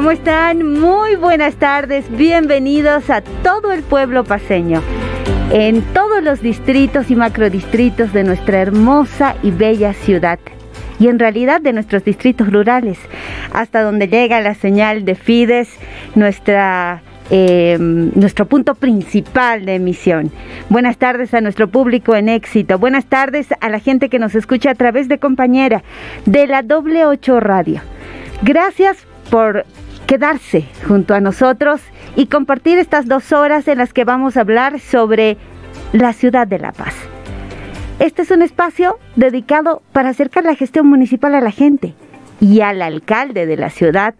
¿Cómo 0.00 0.12
están? 0.12 0.80
Muy 0.80 1.14
buenas 1.16 1.56
tardes, 1.56 2.10
bienvenidos 2.10 3.10
a 3.10 3.20
todo 3.20 3.70
el 3.70 3.82
pueblo 3.82 4.24
paseño, 4.24 4.80
en 5.52 5.82
todos 5.92 6.22
los 6.22 6.40
distritos 6.40 7.10
y 7.10 7.16
macrodistritos 7.16 8.10
de 8.14 8.24
nuestra 8.24 8.62
hermosa 8.62 9.36
y 9.42 9.50
bella 9.50 9.92
ciudad 9.92 10.38
y 10.98 11.08
en 11.08 11.18
realidad 11.18 11.60
de 11.60 11.74
nuestros 11.74 12.02
distritos 12.02 12.50
rurales, 12.50 12.98
hasta 13.52 13.82
donde 13.82 14.08
llega 14.08 14.40
la 14.40 14.54
señal 14.54 15.04
de 15.04 15.16
Fides, 15.16 15.68
nuestra 16.14 17.02
eh, 17.28 17.76
nuestro 17.78 18.46
punto 18.46 18.76
principal 18.76 19.66
de 19.66 19.74
emisión. 19.74 20.30
Buenas 20.70 20.96
tardes 20.96 21.34
a 21.34 21.42
nuestro 21.42 21.68
público 21.68 22.16
en 22.16 22.30
éxito. 22.30 22.78
Buenas 22.78 23.04
tardes 23.04 23.48
a 23.60 23.68
la 23.68 23.80
gente 23.80 24.08
que 24.08 24.18
nos 24.18 24.34
escucha 24.34 24.70
a 24.70 24.74
través 24.74 25.08
de 25.08 25.18
compañera 25.18 25.84
de 26.24 26.46
la 26.46 26.62
doble 26.62 27.04
8 27.04 27.38
Radio. 27.38 27.82
Gracias 28.42 28.96
por 29.30 29.66
quedarse 30.10 30.64
junto 30.88 31.14
a 31.14 31.20
nosotros 31.20 31.80
y 32.16 32.26
compartir 32.26 32.78
estas 32.78 33.06
dos 33.06 33.30
horas 33.32 33.68
en 33.68 33.78
las 33.78 33.92
que 33.92 34.02
vamos 34.02 34.36
a 34.36 34.40
hablar 34.40 34.80
sobre 34.80 35.36
la 35.92 36.12
ciudad 36.12 36.48
de 36.48 36.58
La 36.58 36.72
Paz. 36.72 36.96
Este 38.00 38.22
es 38.22 38.32
un 38.32 38.42
espacio 38.42 38.98
dedicado 39.14 39.82
para 39.92 40.08
acercar 40.08 40.42
la 40.42 40.56
gestión 40.56 40.88
municipal 40.88 41.36
a 41.36 41.40
la 41.40 41.52
gente 41.52 41.94
y 42.40 42.60
al 42.60 42.82
alcalde 42.82 43.46
de 43.46 43.56
la 43.56 43.70
ciudad, 43.70 44.16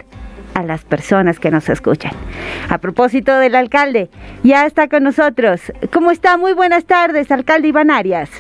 a 0.55 0.63
las 0.63 0.85
personas 0.85 1.41
que 1.41 1.51
nos 1.51 1.69
escuchan. 1.69 2.13
A 2.69 2.79
propósito 2.79 3.37
del 3.39 3.57
alcalde, 3.57 4.11
ya 4.45 4.67
está 4.67 4.87
con 4.87 5.03
nosotros. 5.03 5.73
¿Cómo 5.93 6.13
está? 6.13 6.37
Muy 6.37 6.53
buenas 6.53 6.85
tardes, 6.85 7.33
alcalde 7.33 7.67
Iván 7.67 7.91
Arias. 7.91 8.31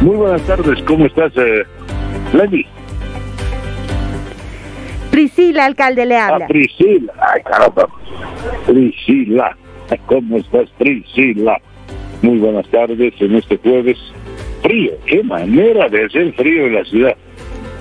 Muy 0.00 0.14
buenas 0.14 0.42
tardes, 0.42 0.80
¿cómo 0.84 1.06
estás, 1.06 1.32
eh, 1.36 1.64
Lenny? 2.34 2.75
Priscila, 5.16 5.64
alcalde, 5.64 6.04
le 6.04 6.18
habla. 6.18 6.44
Ah, 6.44 6.48
Priscila, 6.48 7.10
ay 7.18 7.42
caramba. 7.42 7.88
Priscila, 8.66 9.56
¿cómo 10.04 10.36
estás, 10.36 10.68
Priscila? 10.76 11.58
Muy 12.20 12.36
buenas 12.36 12.68
tardes 12.68 13.14
en 13.18 13.36
este 13.36 13.56
jueves. 13.56 13.96
Frío, 14.60 14.92
qué 15.06 15.22
manera 15.22 15.88
de 15.88 16.04
hacer 16.04 16.34
frío 16.34 16.66
en 16.66 16.74
la 16.74 16.84
ciudad. 16.84 17.16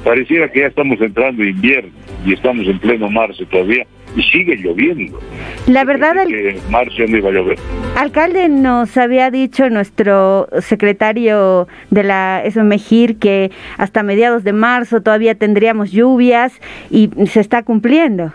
Pareciera 0.06 0.52
que 0.52 0.60
ya 0.60 0.68
estamos 0.68 1.02
entrando 1.02 1.42
en 1.42 1.50
invierno 1.50 1.90
y 2.24 2.34
estamos 2.34 2.68
en 2.68 2.78
pleno 2.78 3.10
marzo 3.10 3.44
todavía 3.48 3.88
y 4.16 4.22
sigue 4.22 4.56
lloviendo. 4.56 5.20
La 5.66 5.84
verdad, 5.84 6.16
el... 6.16 6.28
que 6.28 6.50
en 6.52 6.72
marzo 6.72 7.04
no 7.08 7.18
iba 7.18 7.30
a 7.30 7.34
llover. 7.34 7.58
Alcalde, 7.98 8.48
nos 8.48 8.96
había 8.98 9.32
dicho 9.32 9.68
nuestro 9.72 10.48
secretario 10.60 11.68
de 11.90 12.04
la 12.04 12.44
SMGIR 12.48 13.18
que 13.18 13.50
hasta 13.80 14.04
mediados 14.04 14.44
de 14.44 14.54
marzo 14.54 15.02
todavía 15.02 15.34
tendríamos 15.34 15.92
lluvias 15.92 16.54
y 16.92 17.10
se 17.26 17.40
está 17.40 17.64
cumpliendo. 17.64 18.32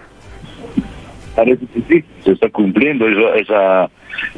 Parece 1.37 1.65
que 1.73 1.83
sí, 1.89 2.05
se 2.25 2.33
está 2.33 2.49
cumpliendo 2.51 3.09
esa, 3.09 3.37
esa 3.37 3.91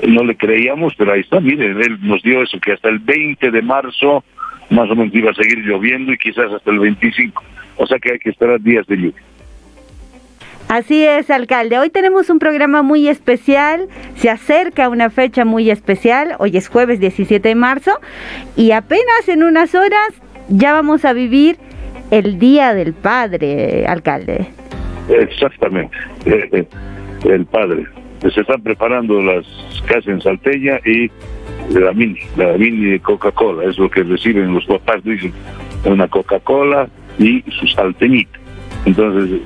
no 0.06 0.22
le 0.22 0.36
creíamos, 0.36 0.94
pero 0.98 1.12
ahí 1.12 1.20
está, 1.20 1.40
miren, 1.40 1.80
él 1.80 1.98
nos 2.02 2.22
dio 2.22 2.42
eso, 2.42 2.60
que 2.60 2.72
hasta 2.72 2.90
el 2.90 2.98
20 2.98 3.50
de 3.50 3.62
marzo 3.62 4.22
más 4.70 4.90
o 4.90 4.94
menos 4.94 5.14
iba 5.14 5.30
a 5.30 5.34
seguir 5.34 5.58
lloviendo 5.58 6.12
y 6.12 6.18
quizás 6.18 6.52
hasta 6.52 6.70
el 6.70 6.78
25, 6.78 7.42
o 7.76 7.86
sea 7.86 7.98
que 7.98 8.12
hay 8.12 8.18
que 8.18 8.30
esperar 8.30 8.60
días 8.60 8.86
de 8.86 8.96
lluvia. 8.96 9.22
Así 10.68 11.04
es, 11.04 11.30
alcalde. 11.30 11.78
Hoy 11.78 11.90
tenemos 11.90 12.30
un 12.30 12.38
programa 12.38 12.80
muy 12.80 13.06
especial. 13.06 13.88
Se 14.14 14.30
acerca 14.30 14.88
una 14.88 15.10
fecha 15.10 15.44
muy 15.44 15.70
especial. 15.70 16.34
Hoy 16.38 16.56
es 16.56 16.68
jueves 16.68 16.98
17 16.98 17.46
de 17.46 17.54
marzo 17.54 17.90
y 18.56 18.70
apenas 18.70 19.28
en 19.28 19.42
unas 19.42 19.74
horas 19.74 20.08
ya 20.48 20.72
vamos 20.72 21.04
a 21.04 21.12
vivir 21.12 21.58
el 22.10 22.38
Día 22.38 22.72
del 22.72 22.94
Padre, 22.94 23.84
alcalde. 23.86 24.46
Exactamente, 25.08 25.96
el 27.24 27.46
padre. 27.46 27.84
Se 28.20 28.40
están 28.40 28.62
preparando 28.62 29.20
las 29.20 29.44
casas 29.86 30.06
en 30.06 30.20
Salteña 30.22 30.78
y 30.84 31.10
la 31.70 31.92
mini, 31.92 32.18
la 32.36 32.52
mini 32.52 32.90
de 32.90 33.00
Coca-Cola, 33.00 33.64
es 33.64 33.78
lo 33.78 33.90
que 33.90 34.02
reciben 34.02 34.54
los 34.54 34.64
papás, 34.66 35.02
dicen, 35.04 35.32
una 35.84 36.08
Coca-Cola 36.08 36.88
y 37.18 37.42
su 37.58 37.66
salteñita. 37.68 38.38
Entonces, 38.84 39.40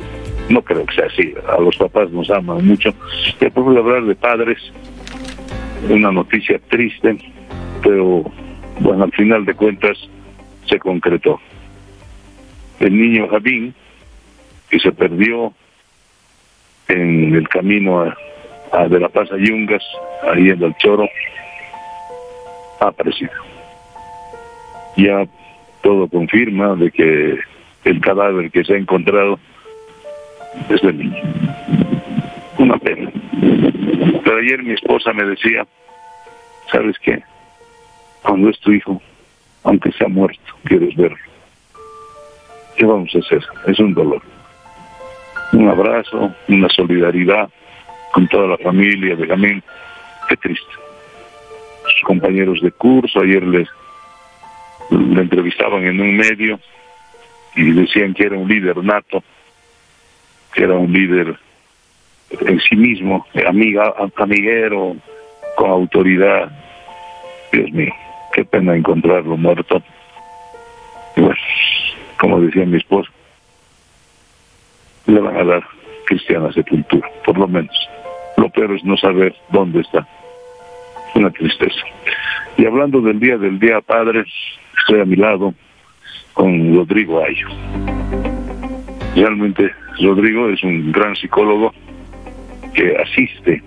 no 0.48 0.62
creo 0.62 0.86
que 0.86 0.94
sea 0.94 1.06
así, 1.06 1.34
a 1.48 1.60
los 1.60 1.76
papás 1.76 2.10
nos 2.10 2.30
aman 2.30 2.66
mucho. 2.66 2.94
Y 3.40 3.44
de 3.44 3.78
hablar 3.78 4.04
de 4.04 4.14
padres, 4.14 4.58
una 5.88 6.12
noticia 6.12 6.58
triste, 6.68 7.18
pero 7.82 8.24
bueno, 8.80 9.04
al 9.04 9.12
final 9.12 9.44
de 9.44 9.54
cuentas 9.54 9.98
se 10.68 10.78
concretó. 10.78 11.40
El 12.80 12.98
niño 12.98 13.28
Javín, 13.28 13.74
que 14.68 14.78
se 14.78 14.92
perdió 14.92 15.52
en 16.88 17.34
el 17.34 17.48
camino 17.48 18.12
a, 18.72 18.88
de 18.88 19.00
La 19.00 19.08
Paz 19.08 19.30
a 19.32 19.36
Yungas, 19.36 19.82
ahí 20.32 20.50
en 20.50 20.62
el 20.62 20.74
Choro, 20.76 21.08
aparecido. 22.80 23.32
Ya 24.96 25.26
todo 25.82 26.08
confirma 26.08 26.74
de 26.74 26.90
que 26.90 27.38
el 27.84 28.00
cadáver 28.00 28.50
que 28.50 28.64
se 28.64 28.74
ha 28.74 28.78
encontrado 28.78 29.38
es 30.68 30.80
del 30.82 30.98
niño. 30.98 31.22
Una 32.58 32.78
pena. 32.78 33.10
Pero 34.24 34.38
ayer 34.38 34.62
mi 34.62 34.72
esposa 34.72 35.12
me 35.12 35.24
decía, 35.24 35.66
¿sabes 36.72 36.96
qué? 36.98 37.22
Cuando 38.22 38.48
es 38.48 38.58
tu 38.60 38.72
hijo, 38.72 39.00
aunque 39.62 39.92
sea 39.92 40.08
muerto, 40.08 40.42
quieres 40.64 40.96
verlo. 40.96 41.18
¿Qué 42.76 42.84
vamos 42.84 43.14
a 43.14 43.18
hacer? 43.18 43.44
Es 43.66 43.78
un 43.78 43.94
dolor. 43.94 44.22
Un 45.52 45.68
abrazo, 45.68 46.34
una 46.48 46.68
solidaridad 46.68 47.48
con 48.12 48.26
toda 48.28 48.48
la 48.48 48.58
familia 48.58 49.14
de 49.14 49.26
Gamín. 49.26 49.62
Qué 50.28 50.36
triste. 50.36 50.85
Compañeros 52.02 52.60
de 52.60 52.70
curso 52.72 53.20
ayer 53.20 53.42
les 53.42 53.68
le 54.90 55.20
entrevistaban 55.20 55.84
en 55.84 56.00
un 56.00 56.16
medio 56.16 56.60
y 57.56 57.72
decían 57.72 58.14
que 58.14 58.24
era 58.24 58.36
un 58.36 58.48
líder 58.48 58.76
nato 58.84 59.22
que 60.56 60.62
era 60.62 60.74
un 60.74 60.90
líder 60.90 61.36
en 62.30 62.60
sí 62.60 62.76
mismo, 62.76 63.26
amiga, 63.46 63.94
amiguero, 64.16 64.96
con 65.54 65.70
autoridad. 65.70 66.50
Dios 67.52 67.70
mío, 67.72 67.92
qué 68.32 68.44
pena 68.44 68.74
encontrarlo 68.74 69.36
muerto. 69.36 69.82
Y 71.14 71.20
como 72.18 72.40
decía 72.40 72.64
mi 72.64 72.78
esposo, 72.78 73.10
le 75.06 75.20
van 75.20 75.36
a 75.36 75.44
dar 75.44 75.64
cristiana 76.06 76.50
sepultura, 76.52 77.08
por 77.24 77.38
lo 77.38 77.46
menos. 77.46 77.76
Lo 78.38 78.48
peor 78.50 78.72
es 78.72 78.84
no 78.84 78.96
saber 78.96 79.34
dónde 79.50 79.80
está. 79.80 80.06
Una 81.14 81.30
tristeza. 81.30 81.80
Y 82.56 82.66
hablando 82.66 83.00
del 83.00 83.18
Día 83.20 83.38
del 83.38 83.58
Día 83.58 83.80
Padre, 83.80 84.24
estoy 84.78 85.00
a 85.00 85.04
mi 85.04 85.16
lado 85.16 85.54
con 86.34 86.74
Rodrigo 86.74 87.22
Ayo. 87.22 87.48
Realmente 89.14 89.70
Rodrigo 90.00 90.50
es 90.50 90.62
un 90.62 90.92
gran 90.92 91.16
psicólogo 91.16 91.72
que 92.74 92.94
asiste 92.96 93.62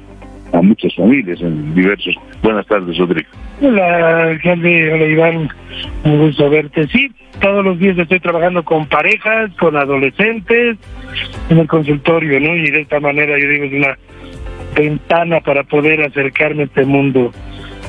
a 0.54 0.62
muchas 0.62 0.96
familias 0.96 1.42
en 1.42 1.74
diversos. 1.74 2.16
Buenas 2.42 2.66
tardes, 2.68 2.98
Rodrigo. 2.98 3.30
Hola, 3.62 4.24
alcalde, 4.30 4.94
hola 4.94 5.06
Iván, 5.06 5.50
un 6.04 6.20
gusto 6.20 6.50
verte. 6.50 6.88
Sí, 6.88 7.12
todos 7.42 7.64
los 7.64 7.80
días 7.80 7.98
estoy 7.98 8.20
trabajando 8.20 8.64
con 8.64 8.88
parejas, 8.88 9.52
con 9.60 9.76
adolescentes, 9.76 10.78
en 11.50 11.58
el 11.58 11.68
consultorio, 11.68 12.40
¿no? 12.40 12.56
Y 12.56 12.72
de 12.72 12.82
esta 12.82 13.00
manera 13.00 13.38
yo 13.38 13.48
digo 13.48 13.66
es 13.66 13.74
una 13.74 13.98
ventana 14.76 15.40
para 15.42 15.64
poder 15.64 16.02
acercarme 16.02 16.64
a 16.64 16.66
este 16.66 16.86
mundo 16.86 17.32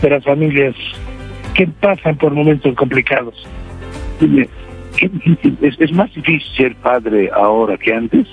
de 0.03 0.11
las 0.11 0.25
familias 0.25 0.75
que 1.55 1.67
pasan 1.67 2.17
por 2.17 2.33
momentos 2.33 2.75
complicados. 2.75 3.47
¿Es, 5.01 5.93
más 5.93 6.13
difícil 6.15 6.43
ser 6.57 6.75
padre 6.77 7.31
ahora 7.33 7.77
que 7.77 7.93
antes? 7.93 8.27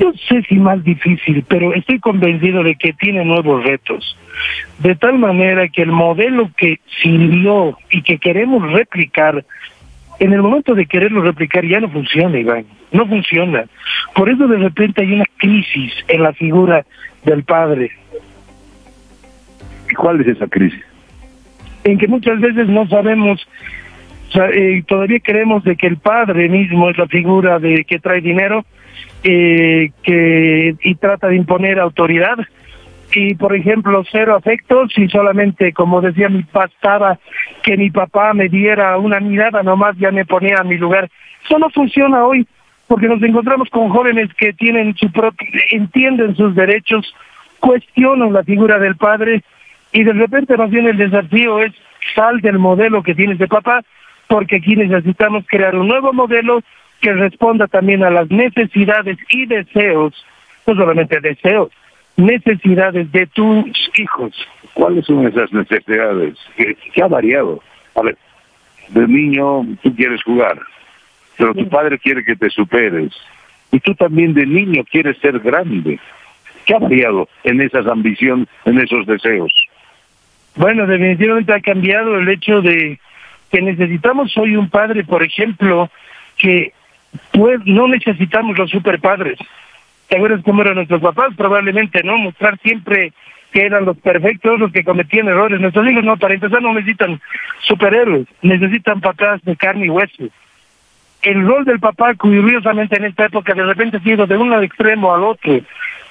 No 0.00 0.12
sé 0.28 0.42
si 0.48 0.56
más 0.56 0.82
difícil, 0.82 1.44
pero 1.46 1.74
estoy 1.74 2.00
convencido 2.00 2.62
de 2.62 2.74
que 2.74 2.92
tiene 2.92 3.24
nuevos 3.24 3.62
retos. 3.64 4.16
De 4.78 4.96
tal 4.96 5.18
manera 5.18 5.68
que 5.68 5.82
el 5.82 5.92
modelo 5.92 6.50
que 6.56 6.80
sirvió 7.02 7.78
y 7.90 8.02
que 8.02 8.18
queremos 8.18 8.70
replicar, 8.72 9.44
en 10.18 10.32
el 10.32 10.42
momento 10.42 10.74
de 10.74 10.86
quererlo 10.86 11.22
replicar 11.22 11.64
ya 11.64 11.80
no 11.80 11.88
funciona, 11.88 12.38
Iván. 12.38 12.64
No 12.92 13.06
funciona. 13.06 13.64
Por 14.14 14.28
eso 14.28 14.46
de 14.46 14.58
repente 14.58 15.02
hay 15.02 15.14
una 15.14 15.24
crisis 15.38 15.92
en 16.08 16.22
la 16.22 16.32
figura 16.32 16.84
del 17.24 17.42
padre. 17.44 17.90
¿Y 19.90 19.94
cuál 19.94 20.20
es 20.20 20.28
esa 20.28 20.46
crisis? 20.46 20.84
En 21.84 21.98
que 21.98 22.06
muchas 22.06 22.40
veces 22.40 22.68
no 22.68 22.86
sabemos 22.88 23.46
eh, 24.34 24.82
todavía 24.86 25.20
creemos 25.20 25.62
de 25.64 25.76
que 25.76 25.86
el 25.86 25.98
padre 25.98 26.48
mismo 26.48 26.88
es 26.88 26.96
la 26.96 27.06
figura 27.06 27.58
de 27.58 27.84
que 27.84 27.98
trae 27.98 28.20
dinero 28.20 28.64
eh, 29.24 29.90
que 30.02 30.74
y 30.82 30.94
trata 30.94 31.28
de 31.28 31.36
imponer 31.36 31.78
autoridad 31.78 32.38
y 33.14 33.34
por 33.34 33.54
ejemplo 33.54 34.02
cero 34.10 34.34
afectos 34.34 34.96
y 34.96 35.08
solamente 35.08 35.74
como 35.74 36.00
decía 36.00 36.30
mi 36.30 36.44
pastora 36.44 37.18
que 37.62 37.76
mi 37.76 37.90
papá 37.90 38.32
me 38.32 38.48
diera 38.48 38.96
una 38.96 39.20
mirada 39.20 39.62
nomás 39.62 39.96
ya 39.98 40.10
me 40.10 40.24
ponía 40.24 40.56
a 40.60 40.64
mi 40.64 40.78
lugar 40.78 41.10
eso 41.44 41.58
no 41.58 41.68
funciona 41.68 42.24
hoy 42.24 42.46
porque 42.92 43.08
nos 43.08 43.22
encontramos 43.22 43.70
con 43.70 43.88
jóvenes 43.88 44.28
que 44.34 44.52
tienen 44.52 44.94
su 44.98 45.10
propio, 45.10 45.48
entienden 45.70 46.36
sus 46.36 46.54
derechos, 46.54 47.14
cuestionan 47.58 48.34
la 48.34 48.44
figura 48.44 48.78
del 48.78 48.96
padre 48.96 49.42
y 49.92 50.04
de 50.04 50.12
repente 50.12 50.58
más 50.58 50.68
bien 50.68 50.86
el 50.86 50.98
desafío 50.98 51.60
es 51.60 51.72
sal 52.14 52.42
del 52.42 52.58
modelo 52.58 53.02
que 53.02 53.14
tienes 53.14 53.38
de 53.38 53.48
papá, 53.48 53.80
porque 54.28 54.56
aquí 54.56 54.76
necesitamos 54.76 55.46
crear 55.48 55.74
un 55.74 55.88
nuevo 55.88 56.12
modelo 56.12 56.60
que 57.00 57.14
responda 57.14 57.66
también 57.66 58.04
a 58.04 58.10
las 58.10 58.30
necesidades 58.30 59.16
y 59.30 59.46
deseos, 59.46 60.12
no 60.66 60.74
solamente 60.74 61.18
deseos, 61.18 61.70
necesidades 62.18 63.10
de 63.10 63.26
tus 63.26 63.64
hijos. 63.96 64.36
¿Cuáles 64.74 65.06
son 65.06 65.26
esas 65.26 65.50
necesidades? 65.50 66.34
¿Qué, 66.58 67.02
ha 67.02 67.08
variado? 67.08 67.62
A 67.94 68.02
ver, 68.02 68.18
de 68.90 69.08
niño 69.08 69.64
tú 69.82 69.96
quieres 69.96 70.22
jugar, 70.24 70.60
pero 71.36 71.54
tu 71.54 71.68
padre 71.68 71.98
quiere 71.98 72.24
que 72.24 72.36
te 72.36 72.50
superes. 72.50 73.12
Y 73.70 73.80
tú 73.80 73.94
también 73.94 74.34
de 74.34 74.46
niño 74.46 74.84
quieres 74.90 75.16
ser 75.18 75.38
grande. 75.40 75.98
¿Qué 76.66 76.74
ha 76.74 76.78
variado 76.78 77.28
en 77.44 77.60
esas 77.60 77.86
ambiciones, 77.86 78.48
en 78.64 78.78
esos 78.78 79.06
deseos? 79.06 79.52
Bueno, 80.56 80.86
definitivamente 80.86 81.52
ha 81.52 81.60
cambiado 81.60 82.16
el 82.18 82.28
hecho 82.28 82.60
de 82.60 83.00
que 83.50 83.62
necesitamos 83.62 84.36
hoy 84.36 84.56
un 84.56 84.68
padre, 84.68 85.04
por 85.04 85.22
ejemplo, 85.22 85.90
que 86.38 86.72
pues 87.32 87.60
no 87.64 87.88
necesitamos 87.88 88.56
los 88.56 88.70
superpadres. 88.70 89.38
¿Te 90.08 90.16
acuerdas 90.16 90.42
cómo 90.44 90.62
eran 90.62 90.74
nuestros 90.74 91.00
papás? 91.00 91.34
Probablemente, 91.36 92.02
¿no? 92.02 92.18
Mostrar 92.18 92.58
siempre 92.58 93.12
que 93.52 93.64
eran 93.66 93.84
los 93.84 93.96
perfectos, 93.98 94.58
los 94.58 94.72
que 94.72 94.84
cometían 94.84 95.28
errores. 95.28 95.60
Nuestros 95.60 95.88
hijos 95.88 96.04
no, 96.04 96.16
para 96.16 96.34
empezar 96.34 96.62
no 96.62 96.72
necesitan 96.72 97.20
superhéroes, 97.60 98.26
necesitan 98.40 99.00
papás 99.00 99.42
de 99.42 99.56
carne 99.56 99.86
y 99.86 99.90
hueso. 99.90 100.24
El 101.22 101.46
rol 101.46 101.64
del 101.64 101.78
papá, 101.78 102.14
curiosamente 102.14 102.96
en 102.96 103.04
esta 103.04 103.26
época, 103.26 103.54
de 103.54 103.64
repente 103.64 103.98
ha 103.98 104.00
sido 104.00 104.26
de 104.26 104.36
un 104.36 104.52
extremo 104.62 105.14
al 105.14 105.22
otro. 105.22 105.60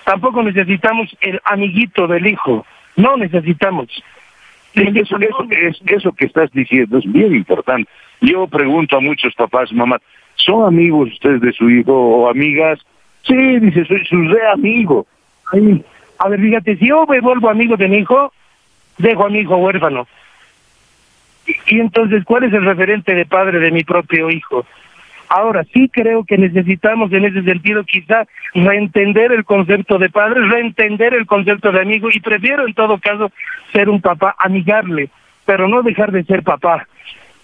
Tampoco 0.06 0.42
necesitamos 0.42 1.16
el 1.20 1.40
amiguito 1.44 2.08
del 2.08 2.28
hijo, 2.28 2.66
no 2.96 3.18
necesitamos. 3.18 3.88
Eso, 4.74 5.18
es, 5.50 5.82
eso 5.86 6.14
que 6.14 6.26
estás 6.26 6.50
diciendo 6.52 6.98
es 6.98 7.12
bien 7.12 7.36
importante. 7.36 7.90
Yo 8.22 8.48
pregunto 8.48 8.98
a 8.98 9.02
muchos 9.02 9.36
papás, 9.36 9.74
mamá, 9.74 10.00
¿son 10.36 10.66
amigos 10.66 11.12
ustedes 11.12 11.42
de 11.42 11.52
su 11.52 11.70
hijo 11.70 11.94
o 11.94 12.30
amigas? 12.30 12.80
Sí, 13.24 13.60
dice, 13.60 13.84
soy 13.86 14.06
su 14.06 14.22
re 14.30 14.48
amigo. 14.48 15.06
Ay, 15.52 15.84
a 16.20 16.30
ver, 16.30 16.40
fíjate, 16.40 16.78
si 16.78 16.88
yo 16.88 17.06
me 17.06 17.20
vuelvo 17.20 17.50
amigo 17.50 17.76
de 17.76 17.90
mi 17.90 17.98
hijo, 17.98 18.32
dejo 18.98 19.26
a 19.26 19.30
mi 19.30 19.40
hijo 19.40 19.58
huérfano. 19.58 20.08
Y, 21.48 21.76
y 21.76 21.80
entonces, 21.80 22.24
¿cuál 22.24 22.44
es 22.44 22.54
el 22.54 22.64
referente 22.64 23.14
de 23.14 23.26
padre 23.26 23.60
de 23.60 23.72
mi 23.72 23.84
propio 23.84 24.30
hijo? 24.30 24.66
Ahora, 25.34 25.64
sí 25.74 25.88
creo 25.88 26.26
que 26.26 26.38
necesitamos 26.38 27.14
en 27.14 27.24
ese 27.24 27.42
sentido 27.44 27.86
quizá 27.86 28.28
reentender 28.54 29.32
el 29.32 29.46
concepto 29.46 29.98
de 29.98 30.10
padre, 30.10 30.46
reentender 30.46 31.14
el 31.14 31.26
concepto 31.26 31.72
de 31.72 31.80
amigo 31.80 32.10
y 32.12 32.20
prefiero 32.20 32.68
en 32.68 32.74
todo 32.74 32.98
caso 32.98 33.32
ser 33.72 33.88
un 33.88 34.02
papá 34.02 34.36
amigable, 34.38 35.10
pero 35.46 35.70
no 35.70 35.84
dejar 35.84 36.12
de 36.12 36.26
ser 36.26 36.44
papá. 36.44 36.86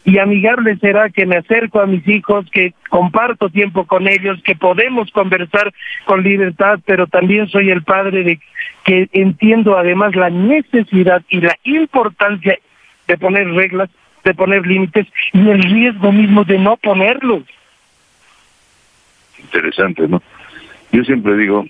Y 0.03 0.17
amigable 0.17 0.75
será 0.81 1.09
que 1.09 1.25
me 1.25 1.37
acerco 1.37 1.79
a 1.79 1.85
mis 1.85 2.05
hijos, 2.09 2.45
que 2.51 2.73
comparto 2.89 3.47
tiempo 3.49 3.85
con 3.85 4.09
ellos, 4.09 4.37
que 4.43 4.55
podemos 4.55 5.09
conversar 5.11 5.71
con 6.03 6.23
libertad, 6.23 6.81
pero 6.85 7.07
también 7.07 7.47
soy 7.47 7.69
el 7.69 7.83
padre 7.83 8.23
de 8.25 8.39
que 8.83 9.07
entiendo 9.13 9.77
además 9.77 10.13
la 10.13 10.29
necesidad 10.29 11.21
y 11.29 11.39
la 11.39 11.55
importancia 11.63 12.59
de 13.07 13.17
poner 13.17 13.49
reglas, 13.53 13.89
de 14.25 14.33
poner 14.33 14.67
límites 14.67 15.07
y 15.31 15.47
el 15.47 15.63
riesgo 15.63 16.11
mismo 16.11 16.43
de 16.43 16.59
no 16.59 16.75
ponerlos 16.75 17.43
interesante, 19.47 20.07
¿no? 20.07 20.21
Yo 20.91 21.03
siempre 21.03 21.35
digo, 21.37 21.65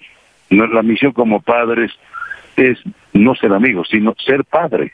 no, 0.50 0.68
la 0.68 0.83
misión 0.83 1.12
como 1.12 1.41
padres 1.41 1.91
es 2.56 2.79
no 3.13 3.35
ser 3.35 3.53
amigos, 3.53 3.88
sino 3.89 4.15
ser 4.18 4.44
padre. 4.44 4.91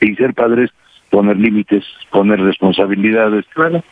Y 0.00 0.14
ser 0.14 0.34
padre 0.34 0.64
es 0.64 0.70
poner 1.10 1.36
límites, 1.36 1.84
poner 2.10 2.40
responsabilidades, 2.40 3.44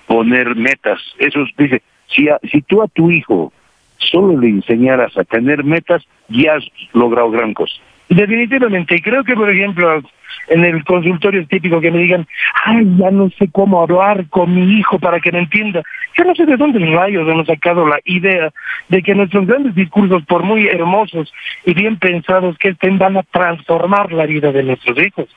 poner 0.06 0.56
metas. 0.56 1.00
Eso 1.19 1.44
dice, 1.56 1.82
si, 2.08 2.29
si 2.50 2.62
tú 2.62 2.82
a 2.82 2.88
tu 2.88 3.11
hijo 3.11 3.52
solo 3.99 4.38
le 4.38 4.49
enseñaras 4.49 5.17
a 5.17 5.25
tener 5.25 5.64
metas, 5.64 6.02
ya 6.29 6.55
has 6.55 6.64
logrado 6.93 7.31
gran 7.31 7.55
cosa. 7.55 7.75
Definitivamente, 8.08 8.97
y 8.97 9.00
creo 9.00 9.25
que, 9.25 9.35
por 9.35 9.50
ejemplo, 9.50 10.02
en 10.49 10.65
el 10.65 10.85
consultorio 10.85 11.47
típico 11.47 11.81
que 11.81 11.91
me 11.91 11.99
digan, 11.99 12.27
ay, 12.65 12.87
ya 12.97 13.11
no 13.11 13.31
sé 13.31 13.49
cómo 13.51 13.83
hablar 13.83 14.27
con 14.29 14.55
mi 14.55 14.79
hijo 14.79 14.99
para 14.99 15.21
que 15.21 15.33
me 15.33 15.41
entienda. 15.41 15.83
Yo 16.17 16.25
no 16.25 16.35
sé 16.35 16.47
de 16.47 16.57
dónde 16.57 16.79
rayos 16.79 17.29
hemos 17.29 17.47
sacado 17.47 17.87
la 17.87 17.99
idea 18.05 18.53
de 18.89 19.03
que 19.03 19.15
nuestros 19.15 19.47
grandes 19.47 19.75
discursos, 19.75 20.23
por 20.25 20.43
muy 20.43 20.67
hermosos 20.67 21.33
y 21.65 21.75
bien 21.75 21.99
pensados 21.99 22.57
que 22.59 22.71
estén, 22.71 22.99
van 22.99 23.17
a 23.17 23.23
transformar 23.23 24.13
la 24.13 24.27
vida 24.27 24.53
de 24.53 24.63
nuestros 24.63 24.99
hijos. 24.99 25.29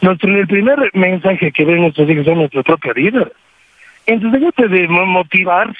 Nuestro, 0.00 0.34
el 0.36 0.46
primer 0.46 0.90
mensaje 0.94 1.52
que 1.52 1.64
ven 1.64 1.82
nuestros 1.82 2.08
hijos 2.08 2.26
es 2.26 2.36
nuestra 2.36 2.62
propia 2.62 2.92
vida. 2.92 3.28
Entonces, 4.06 4.70
de 4.70 4.88
motivar, 4.88 5.72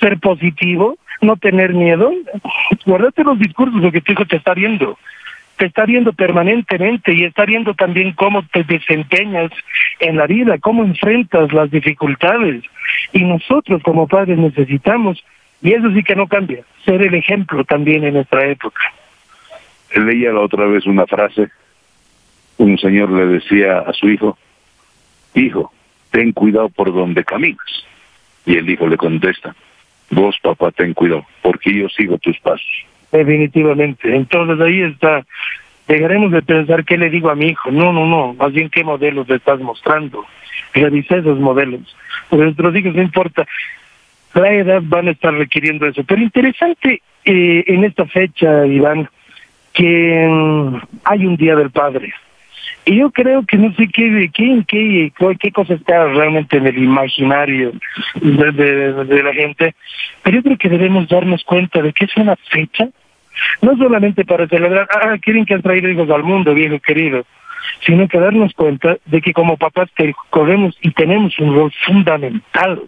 ser 0.00 0.18
positivo, 0.18 0.96
no 1.20 1.36
tener 1.36 1.74
miedo, 1.74 2.12
guardate 2.86 3.24
los 3.24 3.38
discursos, 3.38 3.80
lo 3.80 3.92
que 3.92 4.00
tu 4.00 4.12
hijo 4.12 4.24
te 4.24 4.36
está 4.36 4.54
viendo 4.54 4.98
te 5.56 5.66
está 5.66 5.84
viendo 5.86 6.12
permanentemente 6.12 7.12
y 7.12 7.24
está 7.24 7.44
viendo 7.44 7.74
también 7.74 8.12
cómo 8.12 8.42
te 8.52 8.64
desempeñas 8.64 9.50
en 10.00 10.16
la 10.16 10.26
vida, 10.26 10.58
cómo 10.58 10.84
enfrentas 10.84 11.52
las 11.52 11.70
dificultades. 11.70 12.64
Y 13.12 13.24
nosotros 13.24 13.82
como 13.82 14.08
padres 14.08 14.38
necesitamos, 14.38 15.24
y 15.62 15.72
eso 15.72 15.90
sí 15.92 16.02
que 16.02 16.16
no 16.16 16.26
cambia, 16.26 16.64
ser 16.84 17.02
el 17.02 17.14
ejemplo 17.14 17.64
también 17.64 18.04
en 18.04 18.14
nuestra 18.14 18.46
época. 18.46 18.80
Leía 19.94 20.32
la 20.32 20.40
otra 20.40 20.66
vez 20.66 20.86
una 20.86 21.06
frase, 21.06 21.48
un 22.58 22.78
señor 22.78 23.10
le 23.10 23.26
decía 23.26 23.78
a 23.78 23.92
su 23.92 24.08
hijo, 24.08 24.36
hijo, 25.34 25.72
ten 26.10 26.32
cuidado 26.32 26.68
por 26.68 26.92
donde 26.92 27.24
caminas. 27.24 27.86
Y 28.44 28.56
el 28.56 28.68
hijo 28.68 28.86
le 28.86 28.96
contesta, 28.96 29.54
vos 30.10 30.36
papá 30.42 30.70
ten 30.72 30.94
cuidado, 30.94 31.24
porque 31.42 31.72
yo 31.72 31.88
sigo 31.88 32.18
tus 32.18 32.38
pasos. 32.40 32.86
Definitivamente. 33.14 34.12
Entonces 34.14 34.60
ahí 34.60 34.82
está. 34.82 35.24
Dejaremos 35.86 36.32
de 36.32 36.42
pensar 36.42 36.84
qué 36.84 36.98
le 36.98 37.10
digo 37.10 37.30
a 37.30 37.36
mi 37.36 37.46
hijo. 37.46 37.70
No, 37.70 37.92
no, 37.92 38.06
no. 38.06 38.34
Más 38.34 38.52
bien 38.52 38.68
qué 38.68 38.82
modelos 38.82 39.28
le 39.28 39.36
estás 39.36 39.60
mostrando. 39.60 40.24
Revisé 40.72 41.18
esos 41.18 41.38
modelos. 41.38 41.96
Nuestros 42.32 42.74
hijos 42.74 42.92
no 42.96 43.02
importa. 43.02 43.46
La 44.34 44.52
edad 44.52 44.82
van 44.82 45.06
a 45.06 45.12
estar 45.12 45.32
requiriendo 45.32 45.86
eso. 45.86 46.02
Pero 46.02 46.22
interesante 46.22 47.02
eh, 47.24 47.64
en 47.68 47.84
esta 47.84 48.04
fecha, 48.06 48.66
Iván, 48.66 49.08
que 49.72 50.26
mm, 50.28 50.76
hay 51.04 51.24
un 51.24 51.36
Día 51.36 51.54
del 51.54 51.70
Padre. 51.70 52.12
Y 52.84 52.96
yo 52.96 53.12
creo 53.12 53.44
que 53.46 53.56
no 53.58 53.72
sé 53.74 53.86
qué, 53.86 54.28
qué, 54.34 54.64
qué, 54.66 55.12
qué 55.38 55.52
cosa 55.52 55.74
está 55.74 56.06
realmente 56.06 56.56
en 56.56 56.66
el 56.66 56.78
imaginario 56.82 57.72
de, 58.20 58.52
de, 58.52 59.22
la 59.22 59.32
gente, 59.32 59.74
pero 60.22 60.36
yo 60.36 60.42
creo 60.42 60.58
que 60.58 60.68
debemos 60.68 61.08
darnos 61.08 61.44
cuenta 61.44 61.80
de 61.80 61.92
que 61.94 62.04
es 62.04 62.16
una 62.16 62.36
fecha 62.36 62.88
no 63.62 63.76
solamente 63.76 64.24
para 64.24 64.46
celebrar, 64.46 64.88
ah, 64.90 65.16
quieren 65.20 65.44
que 65.44 65.54
han 65.54 65.62
traído 65.62 65.88
hijos 65.88 66.10
al 66.10 66.22
mundo, 66.22 66.54
viejo 66.54 66.78
querido, 66.80 67.24
sino 67.86 68.08
que 68.08 68.18
darnos 68.18 68.52
cuenta 68.54 68.96
de 69.04 69.20
que 69.20 69.32
como 69.32 69.56
papás 69.56 69.88
corremos 70.30 70.76
y 70.80 70.90
tenemos 70.92 71.38
un 71.38 71.54
rol 71.54 71.72
fundamental 71.84 72.82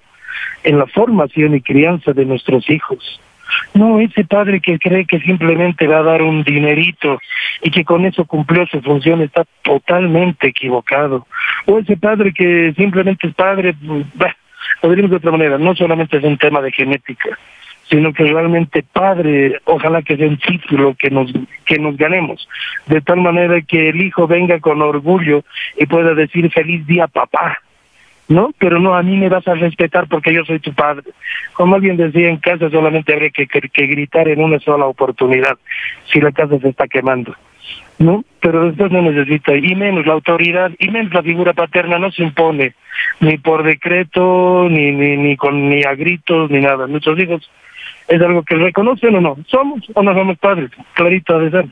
en 0.63 0.79
la 0.79 0.87
formación 0.87 1.55
y 1.55 1.61
crianza 1.61 2.13
de 2.13 2.25
nuestros 2.25 2.69
hijos. 2.71 3.21
No 3.75 4.01
ese 4.01 4.25
padre 4.25 4.61
que 4.61 4.79
cree 4.79 5.07
que 5.07 5.21
simplemente 5.21 5.87
va 5.87 5.99
a 5.99 6.03
dar 6.03 6.23
un 6.23 6.43
dinerito 6.43 7.21
y 7.63 7.71
que 7.71 7.85
con 7.85 8.05
eso 8.05 8.25
cumplió 8.25 8.67
su 8.67 8.81
función 8.81 9.23
está 9.23 9.45
totalmente 9.63 10.49
equivocado. 10.49 11.27
O 11.67 11.79
ese 11.79 11.97
padre 11.97 12.33
que 12.33 12.75
simplemente 12.77 13.29
es 13.29 13.35
padre, 13.35 13.75
bah, 14.15 14.37
lo 14.83 14.91
diremos 14.91 15.11
de 15.11 15.17
otra 15.19 15.31
manera, 15.31 15.59
no 15.59 15.75
solamente 15.77 16.17
es 16.17 16.25
un 16.25 16.39
tema 16.39 16.61
de 16.61 16.73
genética, 16.73 17.39
sino 17.89 18.13
que 18.13 18.25
realmente 18.25 18.83
padre, 18.83 19.61
ojalá 19.65 20.03
que 20.03 20.17
sea 20.17 20.27
un 20.27 20.39
título 20.39 20.95
que 20.99 21.11
nos 21.11 21.33
que 21.65 21.79
nos 21.79 21.97
ganemos, 21.97 22.49
de 22.87 23.01
tal 23.01 23.21
manera 23.21 23.61
que 23.63 23.91
el 23.91 24.01
hijo 24.03 24.27
venga 24.27 24.59
con 24.61 24.83
orgullo 24.83 25.45
y 25.79 25.87
pueda 25.87 26.15
decir 26.15 26.51
feliz 26.51 26.87
día 26.87 27.07
papá, 27.07 27.61
¿no? 28.29 28.53
Pero 28.59 28.81
no, 28.81 28.95
a 28.95 29.03
mí 29.03 29.17
me 29.17 29.29
vas 29.29 29.47
a 29.47 29.55
respetar 29.55 30.09
porque 30.09 30.35
yo 30.35 30.45
soy 30.45 30.59
tu 30.59 30.73
padre. 30.73 31.05
Como 31.53 31.77
alguien 31.77 31.97
decía 31.97 32.29
en 32.29 32.39
casa, 32.39 32.71
solamente 32.71 33.13
habría 33.13 33.31
que, 33.31 33.47
que, 33.47 33.87
gritar 33.87 34.29
en 34.29 34.43
una 34.43 34.59
sola 34.59 34.87
oportunidad 34.87 35.57
si 36.13 36.21
la 36.21 36.33
casa 36.33 36.59
se 36.59 36.69
está 36.69 36.89
quemando. 36.89 37.35
¿no? 37.99 38.25
Pero 38.41 38.67
después 38.67 38.93
no 38.93 39.03
necesita, 39.03 39.57
y 39.57 39.75
menos 39.75 40.07
la 40.07 40.13
autoridad, 40.13 40.71
y 40.79 40.89
menos 40.91 41.15
la 41.15 41.23
figura 41.23 41.55
paterna 41.55 41.99
no 41.99 42.11
se 42.13 42.23
impone, 42.23 42.75
ni 43.21 43.39
por 43.39 43.63
decreto, 43.63 44.69
ni, 44.69 44.93
ni, 44.93 45.17
ni 45.17 45.37
con, 45.37 45.69
ni 45.69 45.83
a 45.83 45.95
gritos, 45.95 46.51
ni 46.51 46.61
nada. 46.61 46.87
Nuestros 46.87 47.19
hijos 47.19 47.51
es 48.09 48.21
algo 48.21 48.43
que 48.43 48.57
reconocen 48.57 49.17
o 49.17 49.21
no. 49.21 49.37
¿Somos 49.47 49.85
o 49.95 50.03
no 50.03 50.15
somos 50.15 50.39
padres? 50.39 50.71
Clarito 50.95 51.39
de 51.39 51.51
ser. 51.51 51.67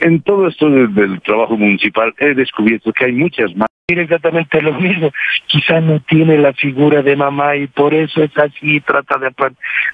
en 0.00 0.22
todo 0.22 0.48
esto 0.48 0.68
del 0.68 1.20
trabajo 1.20 1.56
municipal 1.56 2.14
he 2.18 2.34
descubierto 2.34 2.92
que 2.92 3.06
hay 3.06 3.12
muchas 3.12 3.54
más. 3.56 3.68
Exactamente 3.88 4.60
lo 4.62 4.72
mismo. 4.72 5.12
Quizá 5.46 5.80
no 5.80 6.00
tiene 6.00 6.38
la 6.38 6.52
figura 6.52 7.02
de 7.02 7.14
mamá 7.14 7.54
y 7.54 7.68
por 7.68 7.94
eso 7.94 8.20
es 8.22 8.36
así, 8.36 8.80
trata 8.80 9.16
de, 9.18 9.32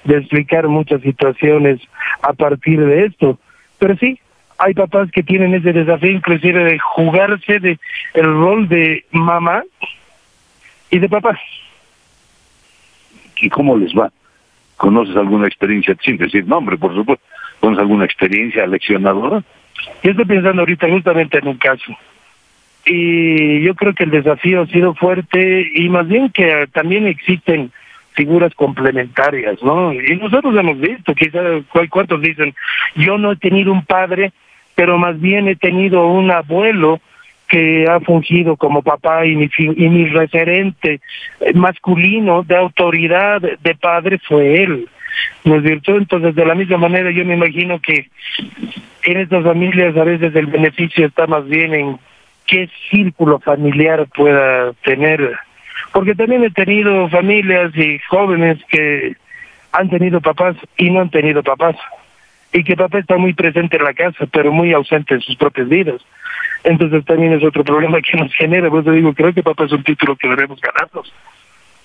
de 0.05 0.17
explicar 0.17 0.67
muchas 0.67 1.01
situaciones 1.01 1.79
a 2.23 2.33
partir 2.33 2.83
de 2.83 3.05
esto. 3.05 3.37
Pero 3.77 3.95
sí, 3.97 4.19
hay 4.57 4.73
papás 4.73 5.11
que 5.11 5.21
tienen 5.21 5.53
ese 5.53 5.73
desafío 5.73 6.09
inclusive 6.09 6.63
de 6.63 6.79
jugarse 6.79 7.59
de 7.59 7.77
el 8.15 8.25
rol 8.25 8.67
de 8.67 9.05
mamá 9.11 9.63
y 10.89 10.97
de 10.97 11.09
papá. 11.09 11.39
¿Y 13.41 13.49
cómo 13.49 13.77
les 13.77 13.93
va? 13.93 14.11
¿Conoces 14.83 15.15
alguna 15.15 15.47
experiencia, 15.47 15.95
sin 16.03 16.17
decir 16.17 16.45
nombre, 16.45 16.77
por 16.77 16.93
supuesto, 16.93 17.23
conoces 17.61 17.83
alguna 17.83 18.03
experiencia 18.03 18.67
leccionadora? 18.67 19.41
Yo 20.03 20.11
estoy 20.11 20.25
pensando 20.25 20.61
ahorita 20.61 20.89
justamente 20.89 21.37
en 21.37 21.47
un 21.47 21.57
caso. 21.57 21.95
Y 22.85 23.61
yo 23.61 23.75
creo 23.75 23.93
que 23.93 24.03
el 24.03 24.09
desafío 24.09 24.63
ha 24.63 24.67
sido 24.67 24.93
fuerte 24.93 25.71
y 25.73 25.87
más 25.87 26.05
bien 26.05 26.31
que 26.31 26.67
también 26.73 27.07
existen 27.07 27.71
figuras 28.11 28.53
complementarias, 28.55 29.63
¿no? 29.63 29.93
Y 29.93 30.17
nosotros 30.17 30.53
hemos 30.53 30.77
visto, 30.77 31.15
quizá 31.15 31.39
cuántos 31.89 32.19
dicen, 32.19 32.53
yo 32.95 33.17
no 33.17 33.31
he 33.31 33.37
tenido 33.37 33.71
un 33.71 33.85
padre, 33.85 34.33
pero 34.75 34.97
más 34.97 35.17
bien 35.17 35.47
he 35.47 35.55
tenido 35.55 36.07
un 36.07 36.29
abuelo 36.29 36.99
que 37.53 37.85
ha 37.87 37.99
fungido 37.99 38.57
como 38.57 38.81
papá 38.81 39.27
y 39.27 39.35
mi, 39.35 39.47
y 39.59 39.87
mi 39.87 40.07
referente 40.07 41.01
masculino 41.53 42.41
de 42.41 42.57
autoridad 42.57 43.41
de 43.41 43.75
padre 43.75 44.17
fue 44.27 44.63
él. 44.63 44.89
¿No 45.43 45.57
es 45.57 45.63
cierto? 45.63 45.95
Entonces, 45.95 46.33
de 46.33 46.47
la 46.47 46.55
misma 46.55 46.77
manera, 46.77 47.11
yo 47.11 47.23
me 47.23 47.35
imagino 47.35 47.79
que 47.79 48.09
en 49.03 49.17
estas 49.17 49.43
familias 49.43 49.95
a 49.95 50.03
veces 50.03 50.35
el 50.35 50.47
beneficio 50.47 51.05
está 51.05 51.27
más 51.27 51.47
bien 51.47 51.75
en 51.75 51.99
qué 52.47 52.71
círculo 52.89 53.37
familiar 53.37 54.07
pueda 54.15 54.73
tener. 54.83 55.37
Porque 55.91 56.15
también 56.15 56.43
he 56.43 56.49
tenido 56.49 57.07
familias 57.09 57.71
y 57.75 57.99
jóvenes 58.09 58.57
que 58.67 59.15
han 59.73 59.91
tenido 59.91 60.21
papás 60.21 60.55
y 60.75 60.89
no 60.89 61.01
han 61.01 61.11
tenido 61.11 61.43
papás. 61.43 61.75
Y 62.51 62.63
que 62.63 62.75
papá 62.75 62.97
está 62.97 63.17
muy 63.17 63.35
presente 63.35 63.77
en 63.77 63.83
la 63.83 63.93
casa, 63.93 64.25
pero 64.31 64.51
muy 64.51 64.73
ausente 64.73 65.13
en 65.13 65.21
sus 65.21 65.35
propias 65.35 65.69
vidas. 65.69 66.01
Entonces 66.63 67.03
también 67.05 67.33
es 67.33 67.43
otro 67.43 67.63
problema 67.63 68.01
que 68.01 68.17
nos 68.17 68.33
genera. 68.33 68.69
Pues 68.69 68.85
digo, 68.85 69.13
creo 69.13 69.33
que 69.33 69.43
papá 69.43 69.65
es 69.65 69.71
un 69.71 69.83
título 69.83 70.15
que 70.15 70.27
debemos 70.27 70.59
ganarnos. 70.61 71.13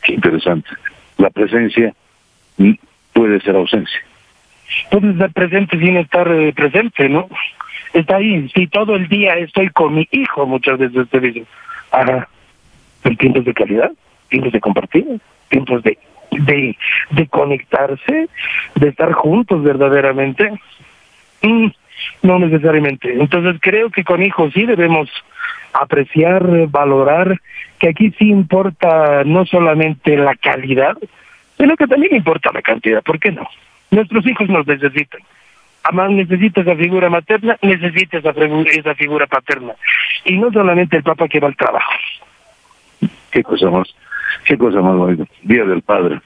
Qué 0.03 0.15
interesante. 0.15 0.71
La 1.17 1.31
presencia 1.31 1.93
puede 3.13 3.41
ser 3.41 3.57
ausencia. 3.57 4.01
Puede 4.91 5.11
estar 5.11 5.33
presente 5.33 5.79
sin 5.79 5.97
estar 5.97 6.31
eh, 6.31 6.53
presente, 6.53 7.09
¿no? 7.09 7.29
Está 7.93 8.17
ahí. 8.17 8.49
Si 8.55 8.67
todo 8.69 8.95
el 8.95 9.09
día 9.09 9.35
estoy 9.35 9.71
con 9.71 9.95
mi 9.95 10.07
hijo, 10.13 10.47
muchas 10.47 10.79
veces 10.79 11.09
te 11.09 11.21
dicen, 11.21 11.47
ajá, 11.91 12.29
tiempos 13.19 13.45
de 13.45 13.55
calidad, 13.55 13.91
tiempos 14.29 14.53
de 14.53 14.61
compartir, 14.61 15.21
tiempos 15.49 15.83
de, 15.83 15.99
de, 16.31 16.77
de 17.11 17.27
conectarse, 17.29 18.29
de 18.75 18.89
estar 18.89 19.13
juntos 19.13 19.63
verdaderamente. 19.63 20.53
Mm, 21.43 21.69
no 22.23 22.38
necesariamente. 22.38 23.12
Entonces 23.12 23.57
creo 23.61 23.90
que 23.90 24.05
con 24.05 24.23
hijos 24.23 24.52
sí 24.52 24.67
debemos 24.67 25.09
apreciar, 25.73 26.69
valorar, 26.69 27.40
que 27.78 27.88
aquí 27.88 28.12
sí 28.19 28.28
importa 28.28 29.23
no 29.25 29.47
solamente 29.47 30.17
la 30.17 30.35
calidad, 30.35 30.97
sino 31.57 31.76
que 31.76 31.87
también 31.87 32.14
importa 32.14 32.50
la 32.52 32.62
cantidad, 32.62 33.02
¿por 33.02 33.19
qué 33.19 33.33
no? 33.33 33.47
Nuestros 33.90 34.26
hijos 34.26 34.49
nos 34.49 34.67
necesitan. 34.67 35.21
Además 35.85 36.11
necesita 36.11 36.61
esa 36.61 36.76
figura 36.76 37.09
materna, 37.09 37.57
necesita 37.62 38.19
esa, 38.19 38.31
esa 38.31 38.95
figura 38.95 39.26
paterna. 39.26 39.75
Y 40.25 40.37
no 40.37 40.52
solamente 40.52 40.97
el 40.97 41.02
papá 41.02 41.28
que 41.28 41.40
va 41.40 41.49
al 41.49 41.57
trabajo. 41.57 41.93
Qué 43.31 43.43
cosa 43.43 43.71
más, 43.71 43.88
qué 44.45 44.59
cosa 44.59 44.81
más 44.81 44.97
bonita. 44.97 45.25
Día 45.43 45.64
del 45.64 45.83
Padre. 45.83 46.21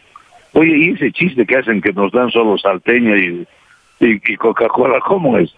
Oye, 0.52 0.76
y 0.76 0.90
ese 0.90 1.12
chiste 1.12 1.46
que 1.46 1.56
hacen 1.56 1.80
que 1.80 1.92
nos 1.92 2.12
dan 2.12 2.30
solo 2.30 2.58
salteña 2.58 3.16
y, 3.16 3.46
y, 4.00 4.36
Coca-Cola, 4.36 5.00
¿cómo 5.00 5.38
es? 5.38 5.54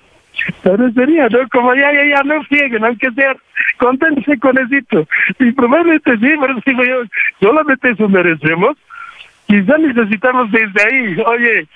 Pero 0.63 0.91
sería, 0.93 1.29
¿no? 1.29 1.49
Como 1.51 1.75
ya, 1.75 1.93
ya, 1.93 2.05
ya, 2.05 2.23
no 2.25 2.43
frieguen, 2.45 2.85
aunque 2.85 3.11
sea, 3.13 3.37
conténtense 3.79 4.39
con 4.39 4.57
eso. 4.59 5.07
Y 5.39 5.53
probablemente 5.53 6.17
sí, 6.19 6.33
pero 6.41 6.55
digo 6.65 6.85
yo, 6.85 7.03
solamente 7.41 7.91
eso 7.91 8.09
merecemos. 8.09 8.77
Quizá 9.47 9.79
necesitamos 9.79 10.51
desde 10.51 10.83
ahí, 10.83 11.17
oye, 11.27 11.67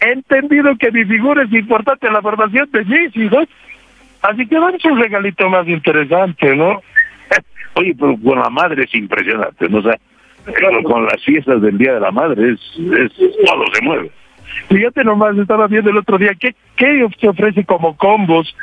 he 0.00 0.12
entendido 0.12 0.76
que 0.76 0.92
mi 0.92 1.04
figura 1.04 1.44
es 1.44 1.52
importante 1.52 2.06
en 2.06 2.12
la 2.12 2.22
formación 2.22 2.68
de 2.70 2.84
mis 2.84 3.16
hijos, 3.16 3.48
así 4.22 4.46
que 4.46 4.56
a 4.56 4.60
un 4.60 5.00
regalito 5.00 5.48
más 5.48 5.66
interesante, 5.66 6.54
¿no? 6.54 6.82
Oye, 7.74 7.94
pero 7.98 8.16
con 8.22 8.38
la 8.38 8.48
madre 8.48 8.84
es 8.84 8.94
impresionante, 8.94 9.68
¿no? 9.68 9.78
O 9.78 9.82
sea, 9.82 9.98
con 10.84 11.04
las 11.04 11.22
fiestas 11.24 11.60
del 11.60 11.76
Día 11.76 11.94
de 11.94 12.00
la 12.00 12.10
Madre 12.10 12.52
es, 12.52 12.60
es 12.78 13.12
todo 13.44 13.64
se 13.72 13.82
mueve. 13.82 14.10
Fíjate 14.68 15.04
nomás, 15.04 15.36
estaba 15.38 15.66
viendo 15.66 15.90
el 15.90 15.98
otro 15.98 16.18
día, 16.18 16.32
¿qué, 16.38 16.54
¿qué 16.76 17.06
se 17.20 17.28
ofrece 17.28 17.64
como 17.64 17.96
combos 17.96 18.54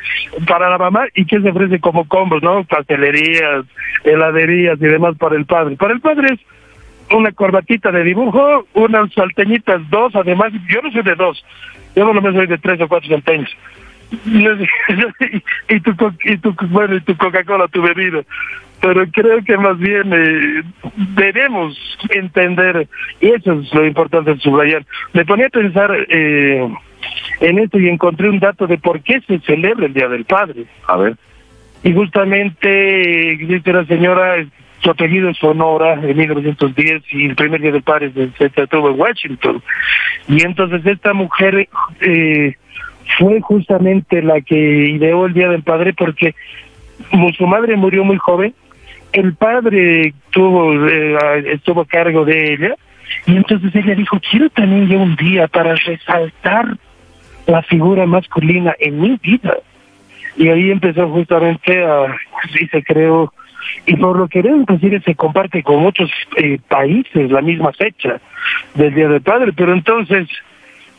para 0.48 0.70
la 0.70 0.78
mamá 0.78 1.06
y 1.16 1.26
qué 1.26 1.40
se 1.40 1.50
ofrece 1.50 1.80
como 1.80 2.08
combos, 2.08 2.44
no? 2.44 2.64
Pastelerías, 2.66 3.66
heladerías 4.04 4.78
y 4.80 4.86
demás 4.86 5.16
para 5.18 5.36
el 5.36 5.46
padre. 5.46 5.76
Para 5.78 5.94
el 5.94 6.02
padre 6.02 6.34
es 6.34 6.40
una 7.16 7.32
corbatita 7.32 7.92
de 7.92 8.04
dibujo, 8.04 8.66
unas 8.74 9.12
salteñitas, 9.14 9.90
dos, 9.90 10.16
además, 10.16 10.52
yo 10.68 10.82
no 10.82 10.92
soy 10.92 11.04
de 11.04 11.16
dos, 11.16 11.44
yo 11.96 12.06
no 12.06 12.14
menos 12.14 12.36
soy 12.36 12.48
de 12.48 12.58
tres 12.58 12.82
o 12.82 12.88
cuatro 12.88 13.10
salteños. 13.10 13.56
y 15.70 15.80
tu, 15.80 16.14
y 16.24 16.38
tu, 16.38 16.56
bueno, 16.70 16.96
y 16.96 17.02
tu 17.02 17.18
Coca-Cola, 17.18 17.68
tu 17.68 17.82
bebida. 17.82 18.22
Pero 18.84 19.08
creo 19.14 19.42
que 19.46 19.56
más 19.56 19.80
bien 19.80 20.12
eh, 20.12 20.62
debemos 21.16 21.74
entender, 22.10 22.86
y 23.22 23.30
eso 23.30 23.54
es 23.54 23.74
lo 23.74 23.88
importante 23.88 24.34
de 24.34 24.42
subrayar. 24.42 24.86
Me 25.14 25.24
ponía 25.24 25.48
a 25.48 25.52
pensar 25.52 25.90
eh, 26.10 26.70
en 27.40 27.60
esto 27.60 27.80
y 27.80 27.88
encontré 27.88 28.30
un 28.30 28.40
dato 28.40 28.68
de 28.68 28.78
por 28.78 29.02
qué 29.02 29.22
se 29.22 29.40
celebra 29.40 29.86
el 29.86 29.94
Día 29.94 30.10
del 30.10 30.26
Padre. 30.26 30.66
A 30.86 30.98
ver. 30.98 31.16
Y 31.82 31.94
justamente 31.94 33.38
dice 33.40 33.72
la 33.72 33.86
señora 33.86 34.46
su 34.80 34.90
apellido 34.90 35.30
es 35.30 35.38
Sonora 35.38 35.94
en 35.94 36.18
1910 36.18 37.04
y 37.12 37.28
el 37.28 37.36
primer 37.38 37.62
día 37.62 37.72
del 37.72 37.84
padre 37.84 38.12
se 38.38 38.50
trató 38.50 38.90
en 38.90 39.00
Washington. 39.00 39.64
Y 40.28 40.44
entonces 40.46 40.86
esta 40.86 41.14
mujer 41.14 41.70
eh, 42.02 42.56
fue 43.18 43.40
justamente 43.40 44.22
la 44.22 44.42
que 44.42 44.56
ideó 44.56 45.26
el 45.26 45.34
Día 45.34 45.48
del 45.48 45.64
Padre 45.64 45.94
porque 45.94 46.36
su 47.38 47.48
madre 47.48 47.78
murió 47.78 48.04
muy 48.04 48.18
joven, 48.18 48.54
el 49.14 49.36
padre 49.36 50.14
tuvo 50.32 50.74
eh, 50.88 51.18
estuvo 51.54 51.82
a 51.82 51.86
cargo 51.86 52.26
de 52.26 52.54
ella 52.54 52.76
y 53.26 53.36
entonces 53.38 53.74
ella 53.76 53.96
dijo, 53.96 54.20
quiero 54.20 54.50
también 54.50 54.88
yo 54.88 55.00
un 55.00 55.16
día 55.16 55.48
para 55.48 55.76
resaltar 55.76 56.78
la 57.46 57.62
figura 57.64 58.06
masculina 58.06 58.76
en 58.80 59.00
mi 59.00 59.20
vida. 59.22 59.58
Y 60.36 60.50
ahí 60.50 60.72
empezó 60.72 61.08
justamente 61.10 61.84
a, 61.84 62.16
y 62.60 62.68
se 62.68 62.84
creó 62.84 63.32
y 63.86 63.96
por 63.96 64.18
lo 64.18 64.28
que 64.28 64.42
veo 64.42 64.58
inclusive 64.58 65.00
se 65.02 65.16
comparte 65.16 65.64
con 65.64 65.82
muchos 65.82 66.12
eh, 66.38 66.60
países 66.68 67.32
la 67.32 67.42
misma 67.42 67.72
fecha 67.72 68.20
del 68.74 68.94
Día 68.94 69.08
del 69.08 69.22
Padre, 69.22 69.54
pero 69.56 69.74
entonces, 69.74 70.28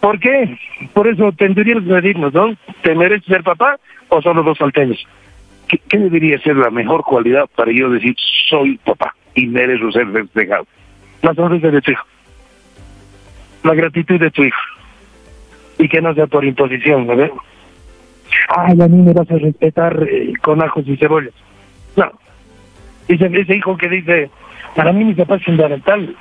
¿por 0.01 0.19
qué? 0.19 0.59
Por 0.93 1.07
eso 1.09 1.33
tendríamos 1.33 1.85
que 1.85 1.93
decirnos, 1.93 2.33
¿no? 2.33 2.57
¿Te 2.83 2.95
mereces 2.95 3.27
ser 3.27 3.43
papá 3.43 3.79
o 4.09 4.23
solo 4.23 4.43
dos 4.43 4.57
salteños? 4.57 5.07
¿Qué, 5.79 5.81
¿Qué, 5.89 5.99
debería 5.99 6.39
ser 6.39 6.57
la 6.57 6.71
mejor 6.71 7.03
cualidad 7.03 7.49
para 7.57 7.73
yo 7.73 7.91
decir 7.91 8.15
soy 8.49 8.79
papá 8.79 9.15
y 9.35 9.47
merezco 9.47 9.91
ser 9.93 10.07
despejado? 10.09 10.67
La 11.23 11.35
sonrisa 11.35 11.69
de 11.69 11.81
tu 11.81 11.91
hijo, 11.91 12.05
la 13.63 13.75
gratitud 13.75 14.21
de 14.21 14.31
tu 14.31 14.45
hijo 14.45 14.61
y 15.79 15.89
que 15.89 16.01
no 16.01 16.15
sea 16.15 16.27
por 16.27 16.45
imposición, 16.45 17.07
¿no? 17.07 17.15
Ay, 18.57 18.81
a 18.81 18.89
mí 18.89 19.03
me 19.03 19.13
vas 19.13 19.31
a 19.31 19.37
respetar 19.37 20.07
eh, 20.09 20.33
con 20.41 20.63
ajos 20.63 20.87
y 20.87 20.97
cebollas. 20.97 21.33
No, 21.97 22.11
Dice 23.09 23.31
ese 23.33 23.57
hijo 23.57 23.77
que 23.77 23.89
dice, 23.89 24.31
para 24.75 24.93
mí 24.93 25.05
mi 25.05 25.15
papá 25.15 25.37
es 25.37 25.45
fundamental. 25.45 26.15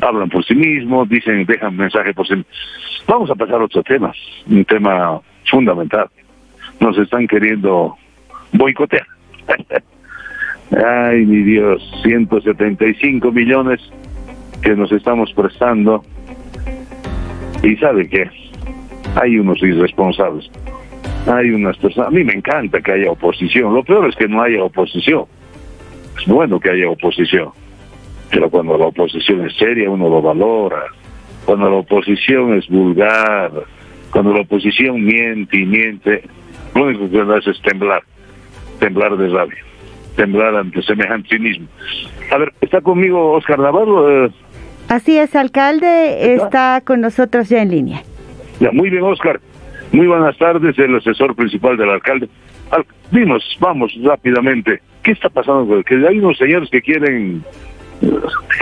hablan 0.00 0.28
por 0.28 0.44
sí 0.44 0.54
mismos, 0.54 1.08
dicen, 1.08 1.44
dejan 1.46 1.76
mensaje 1.76 2.14
por 2.14 2.26
sí 2.26 2.36
mismos. 2.36 3.04
Vamos 3.06 3.30
a 3.30 3.34
pasar 3.34 3.60
a 3.60 3.64
otro 3.64 3.82
tema, 3.82 4.12
un 4.46 4.64
tema 4.64 5.20
fundamental. 5.50 6.08
Nos 6.78 6.96
están 6.98 7.26
queriendo 7.26 7.96
boicotear. 8.52 9.06
Ay, 10.76 11.26
mi 11.26 11.42
Dios, 11.42 11.82
175 12.04 13.32
millones 13.32 13.80
que 14.62 14.76
nos 14.76 14.92
estamos 14.92 15.32
prestando. 15.32 16.04
Y 17.62 17.76
sabe 17.76 18.08
qué, 18.08 18.30
hay 19.20 19.38
unos 19.38 19.60
irresponsables. 19.62 20.48
Hay 21.26 21.50
unas 21.50 21.76
personas, 21.76 22.08
a 22.08 22.10
mí 22.12 22.22
me 22.22 22.34
encanta 22.34 22.80
que 22.80 22.92
haya 22.92 23.10
oposición. 23.10 23.74
Lo 23.74 23.82
peor 23.82 24.08
es 24.08 24.16
que 24.16 24.28
no 24.28 24.42
haya 24.42 24.62
oposición. 24.62 25.24
Es 26.18 26.26
bueno 26.26 26.60
que 26.60 26.70
haya 26.70 26.88
oposición. 26.88 27.50
Pero 28.30 28.48
cuando 28.48 28.78
la 28.78 28.86
oposición 28.86 29.44
es 29.46 29.56
seria, 29.56 29.90
uno 29.90 30.08
lo 30.08 30.22
valora. 30.22 30.84
Cuando 31.44 31.68
la 31.68 31.76
oposición 31.76 32.54
es 32.54 32.68
vulgar, 32.68 33.50
cuando 34.12 34.32
la 34.32 34.42
oposición 34.42 35.04
miente 35.04 35.58
y 35.58 35.66
miente, 35.66 36.22
lo 36.76 36.84
único 36.84 37.10
que 37.10 37.20
hace 37.20 37.50
es 37.50 37.60
temblar, 37.62 38.02
temblar 38.78 39.16
de 39.16 39.28
rabia 39.28 39.69
temblar 40.16 40.54
ante 40.54 40.82
semejante 40.82 41.28
cinismo. 41.36 41.66
A 42.30 42.38
ver, 42.38 42.52
¿está 42.60 42.80
conmigo 42.80 43.32
Oscar 43.32 43.58
Navarro? 43.58 44.26
Eh, 44.26 44.30
Así 44.88 45.16
es, 45.18 45.36
alcalde, 45.36 46.34
¿Está? 46.34 46.82
con 46.84 47.00
nosotros 47.00 47.48
ya 47.48 47.62
en 47.62 47.70
línea. 47.70 48.02
Ya, 48.58 48.72
muy 48.72 48.90
bien, 48.90 49.04
Oscar. 49.04 49.40
Muy 49.92 50.06
buenas 50.06 50.36
tardes, 50.36 50.78
el 50.78 50.96
asesor 50.96 51.34
principal 51.34 51.76
del 51.76 51.90
alcalde. 51.90 52.28
Al, 52.70 52.84
dinos, 53.10 53.44
vamos 53.60 53.92
rápidamente, 54.02 54.80
¿qué 55.02 55.12
está 55.12 55.28
pasando? 55.28 55.82
Que 55.84 55.94
hay 56.06 56.18
unos 56.18 56.38
señores 56.38 56.68
que 56.70 56.80
quieren 56.82 57.42
eh, 58.02 58.10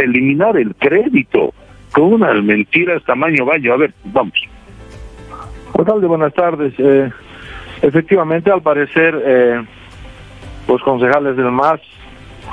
eliminar 0.03 0.57
el 0.57 0.75
crédito 0.77 1.53
con 1.93 2.15
unas 2.15 2.43
mentiras 2.43 3.03
tamaño 3.05 3.45
baño. 3.45 3.73
A 3.73 3.77
ver, 3.77 3.93
vamos. 4.05 4.35
Alcalde, 5.79 6.07
buenas 6.07 6.35
tardes. 6.35 6.73
Eh, 6.79 7.11
efectivamente, 7.83 8.51
al 8.51 8.63
parecer, 8.63 9.23
eh, 9.25 9.63
los 10.69 10.83
concejales 10.83 11.37
del 11.37 11.51
MAS 11.51 11.81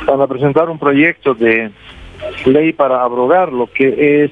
van 0.07 0.21
a 0.21 0.27
presentar 0.27 0.69
un 0.69 0.79
proyecto 0.79 1.33
de 1.33 1.71
ley 2.45 2.73
para 2.73 3.03
abrogar 3.03 3.51
lo 3.51 3.67
que 3.67 4.23
es 4.23 4.31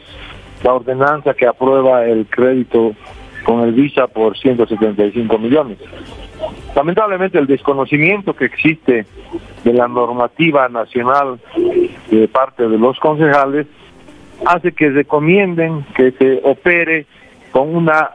la 0.63 0.73
ordenanza 0.73 1.33
que 1.33 1.45
aprueba 1.45 2.05
el 2.05 2.25
crédito 2.27 2.93
con 3.43 3.61
el 3.61 3.73
Visa 3.73 4.07
por 4.07 4.37
175 4.37 5.37
millones. 5.37 5.77
Lamentablemente 6.75 7.37
el 7.37 7.45
desconocimiento 7.45 8.33
que 8.33 8.45
existe 8.45 9.05
de 9.63 9.73
la 9.73 9.87
normativa 9.87 10.69
nacional 10.69 11.39
de 12.09 12.27
parte 12.29 12.67
de 12.67 12.77
los 12.77 12.97
concejales 12.99 13.67
hace 14.45 14.71
que 14.71 14.89
recomienden 14.89 15.85
que 15.95 16.11
se 16.11 16.39
opere 16.43 17.05
con 17.51 17.75
una 17.75 18.11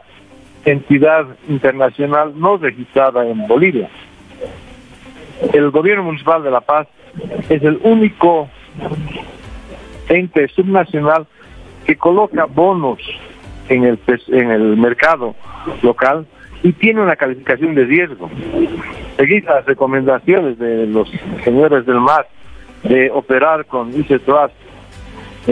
entidad 0.65 1.25
internacional 1.47 2.33
no 2.35 2.57
registrada 2.57 3.25
en 3.25 3.47
Bolivia 3.47 3.89
el 5.53 5.71
gobierno 5.71 6.03
municipal 6.03 6.43
de 6.43 6.51
La 6.51 6.61
Paz 6.61 6.87
es 7.49 7.63
el 7.63 7.79
único 7.83 8.49
ente 10.07 10.47
subnacional 10.49 11.27
que 11.85 11.95
coloca 11.95 12.45
bonos 12.45 12.99
en 13.69 13.83
el 13.85 13.99
en 14.27 14.51
el 14.51 14.77
mercado 14.77 15.35
local 15.81 16.25
y 16.63 16.73
tiene 16.73 17.01
una 17.01 17.15
calificación 17.15 17.75
de 17.75 17.85
riesgo. 17.85 18.29
Seguir 19.17 19.43
las 19.45 19.65
recomendaciones 19.65 20.57
de 20.59 20.87
los 20.87 21.09
señores 21.43 21.85
del 21.85 21.99
MAS 21.99 22.25
de 22.83 23.11
operar 23.11 23.65
con 23.65 23.93
ICE 23.97 24.19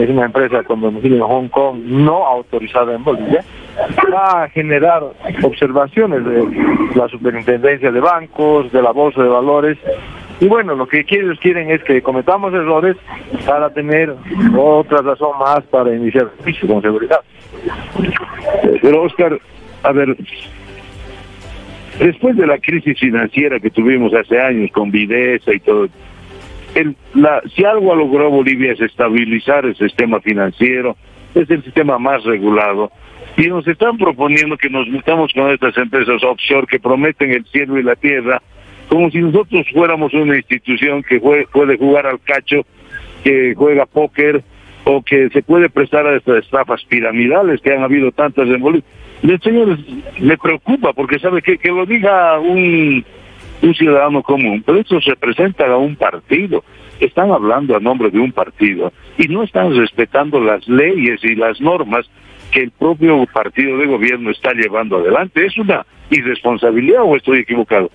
es 0.02 0.10
una 0.10 0.26
empresa 0.26 0.62
con 0.64 0.80
domicilio 0.80 1.18
en 1.18 1.22
Hong 1.22 1.48
Kong 1.48 1.80
no 1.84 2.26
autorizada 2.26 2.94
en 2.94 3.04
Bolivia, 3.04 3.44
va 4.12 4.44
a 4.44 4.48
generar 4.48 5.02
observaciones 5.42 6.24
de 6.24 6.44
la 6.94 7.08
superintendencia 7.08 7.90
de 7.90 8.00
bancos, 8.00 8.70
de 8.72 8.82
la 8.82 8.92
bolsa 8.92 9.22
de 9.22 9.28
valores. 9.28 9.78
Y 10.40 10.46
bueno, 10.46 10.74
lo 10.74 10.86
que 10.86 11.04
ellos 11.08 11.38
quieren 11.40 11.70
es 11.70 11.82
que 11.82 12.00
cometamos 12.00 12.54
errores 12.54 12.96
para 13.46 13.70
tener 13.70 14.14
otra 14.56 15.02
razón 15.02 15.38
más 15.38 15.62
para 15.64 15.94
iniciar 15.94 16.30
juicio 16.42 16.68
con 16.68 16.80
seguridad. 16.80 17.20
Pero 18.80 19.02
Oscar, 19.02 19.38
a 19.82 19.92
ver, 19.92 20.16
después 21.98 22.36
de 22.36 22.46
la 22.46 22.58
crisis 22.58 22.98
financiera 22.98 23.58
que 23.58 23.70
tuvimos 23.70 24.14
hace 24.14 24.40
años 24.40 24.70
con 24.72 24.90
Videsa 24.90 25.52
y 25.52 25.60
todo, 25.60 25.88
el, 26.74 26.96
la, 27.14 27.42
si 27.54 27.64
algo 27.64 27.92
ha 27.92 27.96
logrado 27.96 28.30
Bolivia 28.30 28.72
es 28.72 28.80
estabilizar 28.80 29.64
el 29.64 29.76
sistema 29.76 30.20
financiero, 30.20 30.96
es 31.34 31.48
el 31.50 31.62
sistema 31.62 31.98
más 31.98 32.24
regulado, 32.24 32.90
y 33.36 33.46
nos 33.48 33.66
están 33.68 33.96
proponiendo 33.98 34.56
que 34.56 34.68
nos 34.68 34.88
metamos 34.88 35.32
con 35.32 35.50
estas 35.50 35.76
empresas 35.76 36.22
offshore 36.22 36.66
que 36.66 36.80
prometen 36.80 37.30
el 37.30 37.44
cielo 37.46 37.78
y 37.78 37.82
la 37.82 37.94
tierra, 37.96 38.42
como 38.88 39.10
si 39.10 39.18
nosotros 39.18 39.66
fuéramos 39.72 40.12
una 40.14 40.36
institución 40.36 41.02
que 41.02 41.20
puede 41.20 41.76
jugar 41.76 42.06
al 42.06 42.20
cacho, 42.20 42.62
que 43.22 43.54
juega 43.54 43.86
póker 43.86 44.42
o 44.84 45.02
que 45.02 45.28
se 45.30 45.42
puede 45.42 45.68
prestar 45.68 46.06
a 46.06 46.16
estas 46.16 46.44
estafas 46.44 46.82
piramidales 46.84 47.60
que 47.60 47.72
han 47.72 47.82
habido 47.82 48.10
tantas 48.10 48.48
en 48.48 48.60
Bolivia. 48.60 48.88
El 49.22 49.40
señor 49.40 49.78
me 50.20 50.38
preocupa 50.38 50.92
porque 50.92 51.18
sabe 51.18 51.42
que, 51.42 51.58
que 51.58 51.68
lo 51.68 51.84
diga 51.84 52.38
un, 52.38 53.04
un 53.62 53.74
ciudadano 53.74 54.22
común, 54.22 54.62
pero 54.64 54.78
eso 54.78 54.98
representa 55.00 55.66
a 55.66 55.76
un 55.76 55.96
partido. 55.96 56.64
Están 57.00 57.30
hablando 57.30 57.76
a 57.76 57.80
nombre 57.80 58.10
de 58.10 58.18
un 58.18 58.32
partido 58.32 58.92
y 59.16 59.28
no 59.28 59.42
están 59.42 59.76
respetando 59.76 60.40
las 60.40 60.66
leyes 60.68 61.22
y 61.22 61.34
las 61.34 61.60
normas 61.60 62.08
que 62.50 62.62
el 62.62 62.70
propio 62.70 63.24
partido 63.32 63.76
de 63.78 63.86
gobierno 63.86 64.30
está 64.30 64.52
llevando 64.52 64.98
adelante. 64.98 65.44
¿Es 65.44 65.56
una 65.58 65.84
irresponsabilidad 66.10 67.02
o 67.02 67.16
estoy 67.16 67.40
equivocado? 67.40 67.90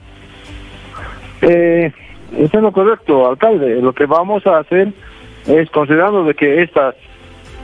Eh, 1.41 1.91
eso 2.37 2.57
es 2.57 2.63
lo 2.63 2.71
correcto, 2.71 3.27
alcalde. 3.29 3.81
Lo 3.81 3.93
que 3.93 4.05
vamos 4.05 4.45
a 4.47 4.59
hacer 4.59 4.89
es, 5.47 5.69
considerando 5.69 6.23
de 6.23 6.33
que 6.33 6.61
estas 6.61 6.95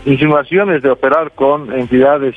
insinuaciones 0.05 0.81
de 0.81 0.89
operar 0.89 1.31
con 1.31 1.71
entidades 1.73 2.35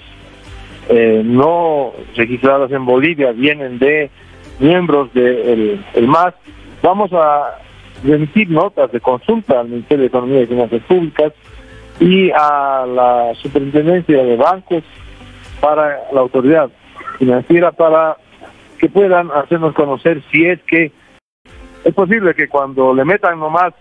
eh, 0.88 1.22
no 1.24 1.92
registradas 2.16 2.70
en 2.72 2.84
Bolivia 2.84 3.32
vienen 3.32 3.78
de 3.78 4.10
miembros 4.58 5.12
del 5.14 5.84
de 5.94 6.00
MAS, 6.02 6.34
vamos 6.82 7.12
a 7.12 7.58
remitir 8.04 8.50
notas 8.50 8.90
de 8.92 9.00
consulta 9.00 9.60
al 9.60 9.68
Ministerio 9.68 10.02
de 10.02 10.06
Economía 10.08 10.42
y 10.42 10.46
Finanzas 10.46 10.82
Públicas 10.82 11.32
y 12.00 12.30
a 12.30 12.84
la 12.86 13.32
superintendencia 13.34 14.22
de 14.22 14.36
bancos 14.36 14.82
para 15.60 16.00
la 16.12 16.20
autoridad 16.20 16.70
financiera 17.18 17.70
para 17.70 18.16
que 18.78 18.88
puedan 18.88 19.30
hacernos 19.30 19.74
conocer 19.74 20.22
si 20.30 20.46
es 20.46 20.60
que 20.62 20.90
es 21.84 21.94
posible 21.94 22.34
que 22.34 22.48
cuando 22.48 22.94
le 22.94 23.04
metan 23.04 23.38
nomás 23.38 23.72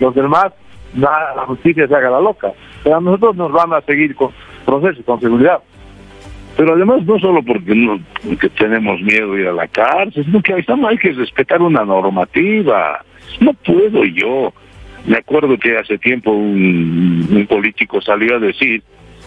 los 0.00 0.14
demás, 0.14 0.52
la 0.94 1.44
justicia 1.46 1.86
se 1.86 1.94
haga 1.94 2.10
la 2.10 2.20
loca. 2.20 2.52
Pero 2.82 2.96
a 2.96 3.00
nosotros 3.00 3.36
nos 3.36 3.52
van 3.52 3.72
a 3.72 3.80
seguir 3.82 4.14
con 4.14 4.30
procesos, 4.64 5.04
con 5.04 5.20
seguridad. 5.20 5.60
Pero 6.56 6.74
además 6.74 7.04
no 7.04 7.18
solo 7.18 7.42
porque, 7.42 7.74
no, 7.74 8.00
tenemos 8.58 9.00
miedo 9.02 9.34
de 9.34 9.42
ir 9.42 9.48
a 9.48 9.52
la 9.52 9.68
cárcel, 9.68 10.24
sino 10.24 10.42
que 10.42 10.54
hay 10.54 10.98
que 10.98 11.12
respetar 11.12 11.60
una 11.60 11.84
normativa. 11.84 13.04
No 13.40 13.52
puedo 13.52 14.04
yo. 14.04 14.52
Me 15.06 15.18
acuerdo 15.18 15.58
que 15.58 15.76
hace 15.76 15.98
tiempo 15.98 16.32
un, 16.32 17.46
político 17.48 18.00
salió 18.00 18.36
a 18.36 18.40
decir 18.40 18.82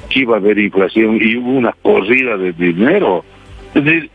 que 0.09 0.21
iba 0.21 0.35
a 0.35 0.39
haber 0.39 0.57
inflación 0.57 1.19
y 1.21 1.37
hubo 1.37 1.51
una 1.51 1.73
corrida 1.83 2.35
de 2.35 2.51
dinero. 2.51 3.23
Es 3.75 4.09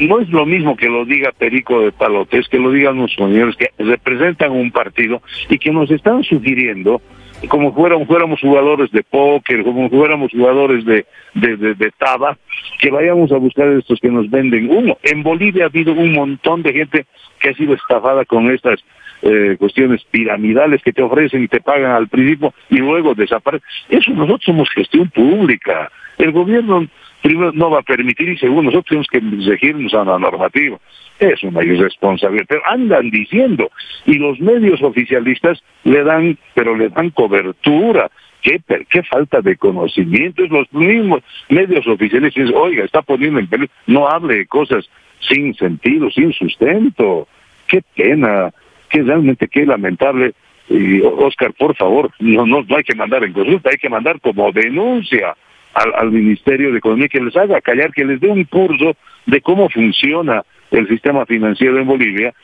no 0.00 0.20
es 0.20 0.28
lo 0.28 0.44
mismo 0.44 0.76
que 0.76 0.88
lo 0.88 1.04
diga 1.04 1.32
Perico 1.32 1.80
de 1.80 1.92
Palotes, 1.92 2.48
que 2.48 2.58
lo 2.58 2.70
digan 2.70 2.98
los 2.98 3.14
señores 3.14 3.56
que 3.56 3.70
representan 3.78 4.52
un 4.52 4.70
partido 4.70 5.22
y 5.48 5.58
que 5.58 5.70
nos 5.70 5.90
están 5.90 6.22
sugiriendo 6.24 7.00
como 7.46 7.72
fuéramos, 7.72 8.08
fuéramos 8.08 8.40
jugadores 8.40 8.90
de 8.90 9.02
póker, 9.04 9.62
como 9.62 9.88
fuéramos 9.88 10.32
jugadores 10.32 10.84
de, 10.84 11.06
de, 11.34 11.56
de, 11.74 11.90
taba, 11.96 12.36
que 12.80 12.90
vayamos 12.90 13.30
a 13.30 13.36
buscar 13.36 13.68
estos 13.68 14.00
que 14.00 14.10
nos 14.10 14.28
venden 14.28 14.70
humo. 14.70 14.98
En 15.04 15.22
Bolivia 15.22 15.64
ha 15.64 15.68
habido 15.68 15.92
un 15.92 16.12
montón 16.12 16.62
de 16.62 16.72
gente 16.72 17.06
que 17.40 17.50
ha 17.50 17.54
sido 17.54 17.74
estafada 17.74 18.24
con 18.24 18.50
estas 18.50 18.82
eh, 19.22 19.56
cuestiones 19.58 20.04
piramidales 20.10 20.82
que 20.82 20.92
te 20.92 21.02
ofrecen 21.02 21.44
y 21.44 21.48
te 21.48 21.60
pagan 21.60 21.92
al 21.92 22.08
principio 22.08 22.52
y 22.70 22.78
luego 22.78 23.14
desaparecen. 23.14 23.66
Eso 23.88 24.10
nosotros 24.12 24.44
somos 24.44 24.68
gestión 24.70 25.08
pública. 25.10 25.90
El 26.18 26.32
gobierno 26.32 26.86
primero 27.22 27.52
no 27.52 27.70
va 27.70 27.80
a 27.80 27.82
permitir 27.82 28.28
y 28.28 28.38
segundo 28.38 28.70
nosotros 28.70 28.86
tenemos 28.88 29.06
que 29.08 29.50
regirnos 29.50 29.94
a 29.94 30.04
la 30.04 30.18
normativa. 30.18 30.78
Es 31.18 31.42
una 31.42 31.64
irresponsabilidad, 31.64 32.46
pero 32.48 32.62
andan 32.66 33.10
diciendo 33.10 33.70
y 34.06 34.14
los 34.14 34.38
medios 34.40 34.80
oficialistas 34.82 35.62
le 35.84 36.04
dan, 36.04 36.38
pero 36.54 36.76
le 36.76 36.88
dan 36.90 37.10
cobertura. 37.10 38.10
¿Qué, 38.40 38.60
qué 38.88 39.02
falta 39.02 39.40
de 39.40 39.56
conocimiento? 39.56 40.44
Es 40.44 40.50
los 40.50 40.72
mismos 40.72 41.22
medios 41.48 41.86
oficiales 41.88 42.32
dicen, 42.32 42.54
oiga, 42.54 42.84
está 42.84 43.02
poniendo 43.02 43.40
en 43.40 43.48
peligro, 43.48 43.74
no 43.86 44.08
hable 44.08 44.36
de 44.36 44.46
cosas 44.46 44.88
sin 45.20 45.54
sentido, 45.54 46.08
sin 46.10 46.32
sustento. 46.32 47.26
Qué 47.66 47.82
pena, 47.96 48.52
qué 48.88 49.02
realmente 49.02 49.48
qué 49.48 49.66
lamentable. 49.66 50.34
Y 50.68 51.00
Oscar, 51.00 51.52
por 51.54 51.74
favor, 51.74 52.10
no, 52.20 52.46
no, 52.46 52.62
no 52.62 52.76
hay 52.76 52.84
que 52.84 52.94
mandar 52.94 53.24
en 53.24 53.32
consulta, 53.32 53.70
hay 53.70 53.78
que 53.78 53.88
mandar 53.88 54.20
como 54.20 54.52
denuncia 54.52 55.34
al, 55.74 56.10
Ministerio 56.10 56.72
de 56.72 56.78
Economía 56.78 57.08
que 57.08 57.20
les 57.20 57.36
haga 57.36 57.60
callar, 57.60 57.92
que 57.92 58.04
les 58.04 58.20
dé 58.20 58.28
un 58.28 58.44
curso 58.44 58.96
de 59.26 59.40
cómo 59.40 59.68
funciona 59.68 60.44
el 60.70 60.88
sistema 60.88 61.24
financiero 61.26 61.78
en 61.78 61.86
Bolivia, 61.86 62.34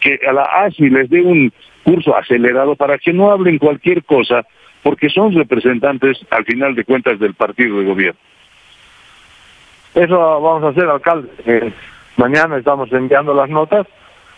que 0.00 0.20
a 0.26 0.32
la 0.32 0.42
ASI 0.42 0.88
les 0.90 1.08
dé 1.10 1.20
un 1.20 1.52
curso 1.84 2.16
acelerado 2.16 2.76
para 2.76 2.98
que 2.98 3.12
no 3.12 3.30
hablen 3.30 3.58
cualquier 3.58 4.04
cosa, 4.04 4.44
porque 4.82 5.08
son 5.08 5.34
representantes 5.34 6.18
al 6.30 6.44
final 6.44 6.74
de 6.74 6.84
cuentas 6.84 7.18
del 7.18 7.34
partido 7.34 7.78
de 7.78 7.84
gobierno. 7.84 8.20
Eso 9.94 10.18
vamos 10.40 10.64
a 10.64 10.68
hacer, 10.68 10.88
alcalde. 10.88 11.28
Eh, 11.46 11.72
mañana 12.16 12.56
estamos 12.56 12.92
enviando 12.92 13.32
las 13.32 13.48
notas 13.48 13.86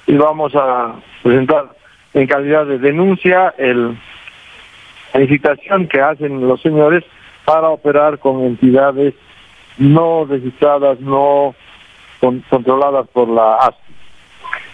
y 0.06 0.14
vamos 0.14 0.54
a 0.54 0.96
presentar 1.22 1.70
en 2.14 2.26
calidad 2.26 2.66
de 2.66 2.78
denuncia 2.78 3.54
el, 3.58 3.96
la 5.14 5.20
incitación 5.20 5.88
que 5.88 6.00
hacen 6.00 6.46
los 6.46 6.60
señores 6.60 7.04
para 7.44 7.68
operar 7.68 8.18
con 8.18 8.42
entidades 8.44 9.14
no 9.78 10.24
registradas, 10.24 11.00
no 11.00 11.54
controladas 12.18 13.08
por 13.08 13.28
la 13.28 13.56
ASI. 13.56 13.76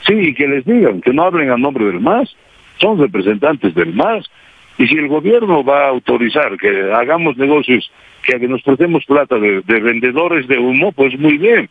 Sí, 0.07 0.15
y 0.15 0.35
que 0.35 0.49
les 0.49 0.65
digan, 0.65 1.01
que 1.01 1.13
no 1.13 1.25
hablen 1.25 1.51
a 1.51 1.57
nombre 1.57 1.85
del 1.85 2.01
MAS, 2.01 2.35
son 2.81 2.99
representantes 2.99 3.75
del 3.75 3.95
MAS. 3.95 4.31
Y 4.79 4.87
si 4.87 4.95
el 4.97 5.09
gobierno 5.09 5.63
va 5.63 5.85
a 5.85 5.89
autorizar 5.89 6.57
que 6.57 6.93
hagamos 6.93 7.37
negocios, 7.37 7.91
que 8.23 8.39
nos 8.49 8.63
prestemos 8.63 9.05
plata 9.05 9.37
de, 9.39 9.61
de 9.63 9.81
vendedores 9.81 10.49
de 10.49 10.59
humo, 10.59 10.93
pues 10.93 11.19
muy 11.19 11.39
bien. 11.39 11.69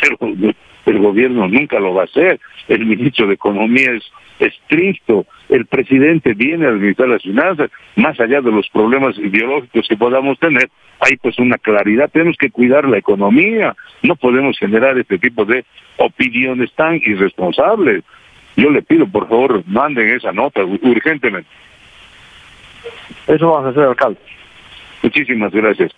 Pero 0.00 0.16
el 0.86 0.98
gobierno 0.98 1.48
nunca 1.48 1.78
lo 1.78 1.94
va 1.94 2.02
a 2.02 2.04
hacer. 2.04 2.40
El 2.68 2.86
ministro 2.86 3.26
de 3.26 3.34
Economía 3.34 3.92
es 3.92 4.04
estricto, 4.38 5.26
el 5.48 5.66
presidente 5.66 6.34
viene 6.34 6.66
a 6.66 6.70
administrar 6.70 7.08
las 7.08 7.22
finanzas, 7.22 7.70
más 7.96 8.18
allá 8.18 8.40
de 8.40 8.50
los 8.50 8.68
problemas 8.70 9.16
ideológicos 9.18 9.86
que 9.88 9.96
podamos 9.96 10.38
tener, 10.38 10.68
hay 11.00 11.16
pues 11.16 11.38
una 11.38 11.58
claridad, 11.58 12.10
tenemos 12.10 12.36
que 12.36 12.50
cuidar 12.50 12.88
la 12.88 12.98
economía, 12.98 13.74
no 14.02 14.16
podemos 14.16 14.58
generar 14.58 14.98
este 14.98 15.18
tipo 15.18 15.44
de 15.44 15.64
opiniones 15.96 16.72
tan 16.74 16.96
irresponsables. 16.96 18.04
Yo 18.56 18.70
le 18.70 18.82
pido, 18.82 19.06
por 19.06 19.28
favor, 19.28 19.62
manden 19.66 20.08
esa 20.08 20.32
nota 20.32 20.64
urgentemente. 20.64 21.48
Eso 23.26 23.50
vamos 23.50 23.66
a 23.66 23.68
hacer, 23.70 23.84
alcalde. 23.84 24.18
Muchísimas 25.02 25.52
gracias. 25.52 25.92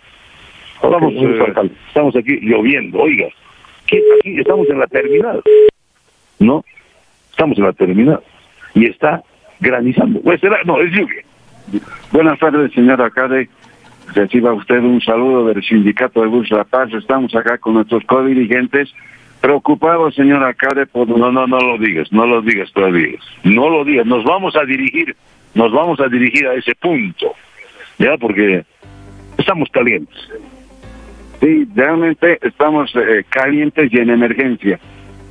Vamos, 0.81 1.13
eh, 1.13 1.71
estamos 1.87 2.15
aquí 2.15 2.39
lloviendo, 2.41 2.99
oiga, 2.99 3.27
estamos 4.23 4.69
en 4.69 4.79
la 4.79 4.87
terminal, 4.87 5.41
¿no? 6.39 6.63
Estamos 7.31 7.57
en 7.57 7.63
la 7.65 7.73
terminal 7.73 8.19
y 8.73 8.85
está 8.85 9.23
granizando. 9.59 10.21
Pues 10.21 10.41
no, 10.65 10.81
es 10.81 10.91
lluvia. 10.91 11.23
Buenas 12.11 12.39
tardes, 12.39 12.71
señor 12.73 13.01
alcalde. 13.01 13.49
Reciba 14.13 14.53
usted 14.53 14.79
un 14.79 15.01
saludo 15.01 15.47
del 15.47 15.63
sindicato 15.63 16.21
de 16.21 16.27
Bus 16.27 16.51
La 16.51 16.63
Paz. 16.63 16.93
Estamos 16.93 17.33
acá 17.35 17.57
con 17.57 17.73
nuestros 17.73 18.03
co-dirigentes 18.05 18.93
preocupados, 19.41 20.15
señor 20.15 20.43
alcalde, 20.43 20.85
por... 20.85 21.07
No, 21.07 21.31
no, 21.31 21.47
no 21.47 21.59
lo 21.59 21.77
digas, 21.77 22.11
no 22.11 22.25
lo 22.25 22.41
digas 22.41 22.71
todavía. 22.71 23.17
No 23.43 23.69
lo 23.69 23.83
digas, 23.83 24.05
nos 24.05 24.23
vamos 24.23 24.55
a 24.55 24.63
dirigir, 24.65 25.15
nos 25.53 25.71
vamos 25.71 25.99
a 25.99 26.07
dirigir 26.07 26.47
a 26.47 26.53
ese 26.53 26.73
punto. 26.75 27.33
Ya, 27.97 28.17
porque 28.17 28.63
estamos 29.37 29.69
calientes. 29.69 30.17
Sí, 31.41 31.67
realmente 31.75 32.39
estamos 32.41 32.93
eh, 32.95 33.23
calientes 33.29 33.91
y 33.91 33.97
en 33.97 34.09
emergencia. 34.09 34.79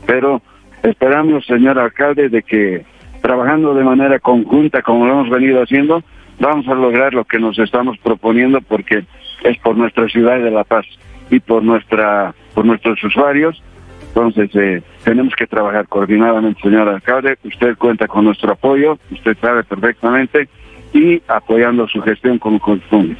Pero 0.07 0.43
esperamos, 0.83 1.47
señor 1.47 1.79
alcalde, 1.79 2.29
de 2.29 2.43
que 2.43 2.85
trabajando 3.23 3.75
de 3.75 3.85
manera 3.85 4.19
conjunta 4.19 4.83
como 4.83 5.07
lo 5.07 5.13
hemos 5.15 5.31
venido 5.31 5.63
haciendo, 5.63 6.03
vamos 6.39 6.69
a 6.69 6.75
lograr 6.75 7.15
lo 7.15 7.25
que 7.25 7.39
nos 7.39 7.59
estamos 7.59 7.97
proponiendo 7.99 8.61
porque 8.61 9.05
es 9.45 9.59
por 9.59 9.77
nuestra 9.77 10.09
ciudad 10.09 10.39
de 10.41 10.51
La 10.51 10.65
Paz 10.65 10.85
y 11.31 11.41
por 11.41 11.63
nuestra 11.63 12.35
por 12.55 12.65
nuestros 12.65 13.03
usuarios. 13.03 13.63
Entonces 14.09 14.51
eh, 14.55 14.83
tenemos 15.05 15.35
que 15.35 15.47
trabajar 15.47 15.89
coordinadamente, 15.89 16.61
señor 16.61 16.89
alcalde. 16.89 17.39
Usted 17.45 17.77
cuenta 17.77 18.07
con 18.07 18.27
nuestro 18.27 18.53
apoyo, 18.53 18.99
usted 19.11 19.37
sabe 19.41 19.65
perfectamente 19.65 20.49
y 20.93 21.21
apoyando 21.27 21.89
su 21.89 22.01
gestión 22.03 22.39
como 22.39 22.61
corresponde. 22.61 23.17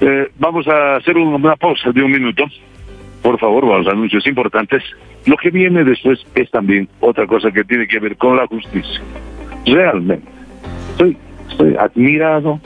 Eh, 0.00 0.30
vamos 0.38 0.66
a 0.68 0.96
hacer 0.96 1.16
una 1.16 1.56
pausa 1.56 1.90
de 1.92 2.02
un 2.02 2.10
minuto. 2.10 2.44
Por 3.22 3.38
favor, 3.38 3.66
vamos 3.66 3.88
anuncios 3.88 4.26
importantes. 4.26 4.82
Lo 5.26 5.36
que 5.36 5.50
viene 5.50 5.84
después 5.84 6.24
es 6.34 6.50
también 6.50 6.88
otra 7.00 7.26
cosa 7.26 7.50
que 7.50 7.64
tiene 7.64 7.86
que 7.86 7.98
ver 7.98 8.16
con 8.16 8.36
la 8.36 8.46
justicia 8.46 9.00
realmente 9.74 10.26
estoy, 10.90 11.16
estoy 11.50 11.76
admirado 11.76 12.60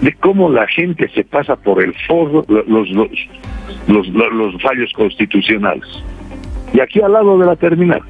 de 0.00 0.12
cómo 0.14 0.50
la 0.50 0.66
gente 0.68 1.08
se 1.10 1.24
pasa 1.24 1.56
por 1.56 1.82
el 1.82 1.94
foro 2.06 2.44
los, 2.48 2.88
los, 2.90 3.10
los, 3.88 4.08
los, 4.08 4.62
fallos 4.62 4.92
constitucionales. 4.94 5.88
Y 6.72 6.80
aquí 6.80 7.00
al 7.00 7.12
lado 7.12 7.38
de 7.38 7.46
la 7.46 7.56
terminal, 7.56 8.02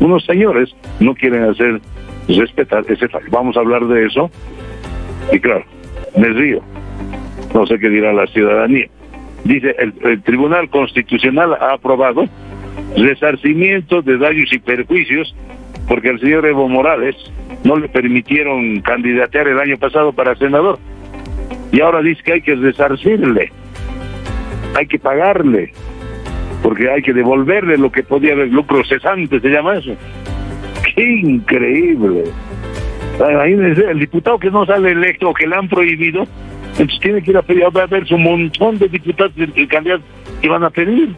unos 0.00 0.24
señores 0.24 0.74
no 1.00 1.14
quieren 1.14 1.44
hacer 1.44 1.80
respetar 2.28 2.84
ese 2.88 3.08
fallo. 3.08 3.26
Vamos 3.30 3.56
a 3.56 3.60
hablar 3.60 3.86
de 3.86 4.06
eso. 4.06 4.30
Y 5.32 5.38
claro, 5.38 5.64
me 6.16 6.28
río. 6.28 6.62
No 7.58 7.66
sé 7.66 7.76
qué 7.80 7.88
dirá 7.88 8.12
la 8.12 8.28
ciudadanía. 8.28 8.86
Dice, 9.42 9.74
el, 9.78 10.22
Tribunal 10.22 10.70
Constitucional 10.70 11.54
ha 11.54 11.72
aprobado 11.72 12.24
resarcimiento 12.96 14.00
de 14.00 14.16
daños 14.16 14.52
y 14.52 14.60
perjuicios 14.60 15.34
porque 15.88 16.10
el 16.10 16.20
señor 16.20 16.46
Evo 16.46 16.68
Morales 16.68 17.16
no 17.64 17.76
le 17.76 17.88
permitieron 17.88 18.80
candidatear 18.82 19.48
el 19.48 19.58
año 19.58 19.76
pasado 19.76 20.12
para 20.12 20.36
senador. 20.36 20.78
Y 21.72 21.80
ahora 21.80 22.00
dice 22.00 22.22
que 22.22 22.34
hay 22.34 22.42
que 22.42 22.54
resarcirle, 22.54 23.50
hay 24.76 24.86
que 24.86 25.00
pagarle, 25.00 25.72
porque 26.62 26.88
hay 26.88 27.02
que 27.02 27.12
devolverle 27.12 27.76
lo 27.76 27.90
que 27.90 28.04
podía 28.04 28.34
haber, 28.34 28.52
lucro 28.52 28.84
cesante, 28.84 29.40
se 29.40 29.48
llama 29.48 29.78
eso. 29.78 29.96
¡Qué 30.94 31.02
increíble! 31.02 32.22
Imagínense, 33.18 33.90
el 33.90 33.98
diputado 33.98 34.38
que 34.38 34.48
no 34.48 34.64
sale 34.64 34.92
electo, 34.92 35.34
que 35.34 35.48
le 35.48 35.56
han 35.56 35.68
prohibido, 35.68 36.24
entonces 36.78 37.00
tiene 37.00 37.22
que 37.22 37.32
ir 37.32 37.36
a 37.36 37.42
pedir, 37.42 37.64
va 37.64 37.80
a 37.80 37.84
haber 37.84 38.04
un 38.12 38.22
montón 38.22 38.78
de 38.78 38.88
diputados 38.88 39.32
y 39.36 39.66
candidatos 39.66 40.06
que 40.40 40.48
van 40.48 40.62
a 40.62 40.70
pedir. 40.70 41.14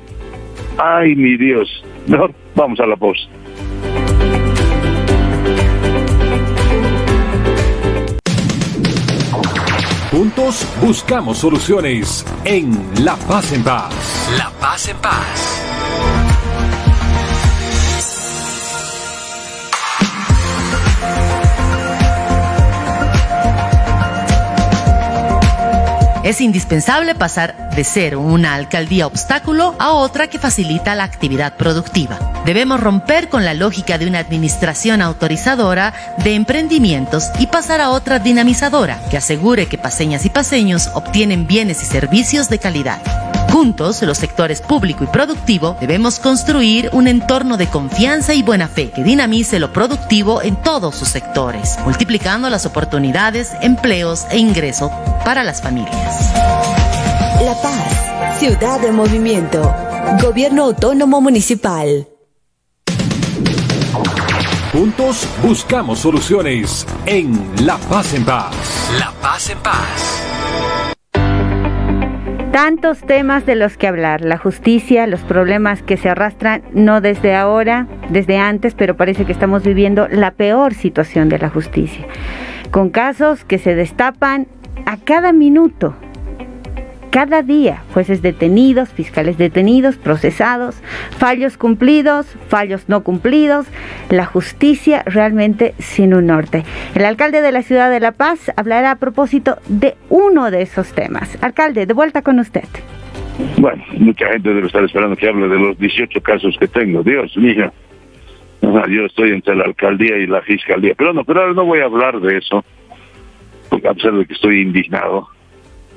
¡Ay, 0.79 1.15
mi 1.15 1.37
Dios! 1.37 1.85
Mejor 2.07 2.33
vamos 2.55 2.81
a 2.81 2.87
la 2.87 2.97
posta. 2.97 3.31
Juntos 10.11 10.67
buscamos 10.81 11.39
soluciones 11.39 12.27
en 12.45 12.73
La 13.05 13.17
Paz 13.17 13.53
en 13.53 13.63
Paz. 13.63 14.29
La 14.37 14.51
Paz 14.59 14.89
en 14.89 14.97
Paz. 14.97 16.30
Es 26.31 26.41
indispensable 26.41 27.17
pasar 27.17 27.71
de 27.75 27.83
ser 27.83 28.17
una 28.17 28.55
alcaldía 28.55 29.09
obstáculo 29.09 29.75
a 29.81 29.91
otra 29.91 30.29
que 30.29 30.39
facilita 30.39 30.95
la 30.95 31.03
actividad 31.03 31.57
productiva. 31.57 32.21
Debemos 32.47 32.79
romper 32.79 33.29
con 33.29 33.45
la 33.45 33.53
lógica 33.53 33.99
de 33.99 34.07
una 34.07 34.21
administración 34.21 35.03
autorizadora 35.03 35.93
de 36.23 36.35
emprendimientos 36.35 37.31
y 37.41 37.49
pasar 37.49 37.81
a 37.81 37.91
otra 37.91 38.21
dinamizadora 38.21 39.03
que 39.11 39.17
asegure 39.17 39.67
que 39.67 39.77
paseñas 39.77 40.25
y 40.25 40.31
paseños 40.31 40.91
obtienen 40.95 41.49
bienes 41.49 41.83
y 41.83 41.87
servicios 41.87 42.49
de 42.49 42.61
calidad. 42.61 43.40
Juntos, 43.51 44.01
los 44.03 44.17
sectores 44.19 44.61
público 44.61 45.05
y 45.05 45.07
productivo, 45.09 45.77
debemos 45.81 46.19
construir 46.21 46.89
un 46.93 47.09
entorno 47.09 47.57
de 47.57 47.69
confianza 47.69 48.33
y 48.33 48.43
buena 48.43 48.69
fe 48.69 48.91
que 48.91 49.03
dinamice 49.03 49.59
lo 49.59 49.73
productivo 49.73 50.41
en 50.43 50.57
todos 50.63 50.95
sus 50.95 51.09
sectores, 51.09 51.77
multiplicando 51.85 52.49
las 52.49 52.65
oportunidades, 52.65 53.51
empleos 53.61 54.27
e 54.31 54.39
ingreso 54.39 54.91
para 55.25 55.43
las 55.43 55.61
familias. 55.61 56.33
La 57.45 57.55
Paz, 57.61 58.39
ciudad 58.39 58.81
de 58.81 58.93
movimiento, 58.93 59.75
gobierno 60.23 60.65
autónomo 60.65 61.21
municipal. 61.21 62.07
Juntos 64.73 65.27
buscamos 65.43 65.99
soluciones 65.99 66.87
en 67.05 67.67
La 67.67 67.77
Paz 67.79 68.15
en 68.15 68.25
Paz. 68.25 68.55
La 68.99 69.13
Paz 69.21 69.51
en 69.51 69.59
Paz. 69.59 70.23
Tantos 72.61 73.01
temas 73.01 73.47
de 73.47 73.57
los 73.57 73.79
que 73.79 73.87
hablar, 73.87 74.21
la 74.21 74.37
justicia, 74.37 75.07
los 75.07 75.23
problemas 75.23 75.83
que 75.83 75.97
se 75.97 76.11
arrastran 76.11 76.63
no 76.75 77.01
desde 77.01 77.35
ahora, 77.35 77.87
desde 78.11 78.37
antes, 78.37 78.75
pero 78.75 78.99
parece 78.99 79.25
que 79.25 79.33
estamos 79.33 79.63
viviendo 79.63 80.09
la 80.09 80.33
peor 80.33 80.75
situación 80.75 81.31
de 81.31 81.39
la 81.39 81.49
justicia, 81.49 82.05
con 82.71 82.91
casos 82.91 83.47
que 83.47 83.57
se 83.57 83.75
destapan 83.75 84.47
a 84.85 84.99
cada 84.99 85.33
minuto, 85.33 85.95
cada 87.11 87.43
día 87.43 87.83
jueces 87.93 88.23
detenidos, 88.23 88.91
fiscales 88.91 89.37
detenidos, 89.37 89.97
procesados, 89.97 90.81
fallos 91.19 91.57
cumplidos, 91.57 92.27
fallos 92.49 92.89
no 92.89 93.03
cumplidos, 93.03 93.67
la 94.09 94.27
justicia 94.27 95.03
realmente 95.07 95.75
sin 95.79 96.15
un 96.15 96.27
norte. 96.27 96.65
El 96.95 97.05
alcalde 97.05 97.43
de 97.43 97.53
la 97.53 97.63
ciudad 97.63 97.91
de 97.91 98.01
La 98.01 98.13
Paz 98.13 98.53
hablará 98.57 98.93
a 98.93 98.99
propósito 98.99 99.57
de 99.69 99.97
uno 100.09 100.51
de 100.51 100.63
esos 100.63 100.93
temas. 100.95 101.37
Alcalde, 101.43 101.87
de 101.87 101.95
vuelta 101.95 102.23
con 102.23 102.39
usted. 102.39 102.65
Bueno, 103.59 103.83
mucha 103.99 104.27
gente 104.29 104.49
debe 104.49 104.67
estar 104.67 104.85
esperando 104.85 105.17
que 105.17 105.29
hable 105.29 105.49
de 105.49 105.59
los 105.59 105.79
18 105.79 106.21
casos 106.23 106.57
que 106.59 106.69
tengo. 106.69 107.03
Dios 107.03 107.37
mío. 107.37 107.73
Yo 108.63 109.07
estoy 109.07 109.31
entre 109.31 109.57
la 109.57 109.65
alcaldía 109.65 110.19
y 110.19 110.27
la 110.27 110.43
fiscalía. 110.43 110.95
Pero 110.97 111.13
no, 111.13 111.25
pero 111.25 111.55
no 111.55 111.65
voy 111.65 111.81
a 111.81 111.87
hablar 111.87 112.21
de 112.21 112.37
eso, 112.37 112.63
porque 113.71 113.89
a 113.89 113.95
pesar 113.95 114.13
de 114.13 114.27
que 114.27 114.35
estoy 114.35 114.61
indignado 114.61 115.29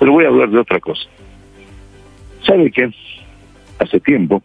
pero 0.04 0.12
voy 0.12 0.26
a 0.26 0.28
hablar 0.28 0.50
de 0.50 0.60
otra 0.60 0.82
cosa. 0.82 1.08
¿Sabe 2.46 2.70
qué? 2.72 2.92
Hace 3.80 4.02
tiempo 4.02 4.44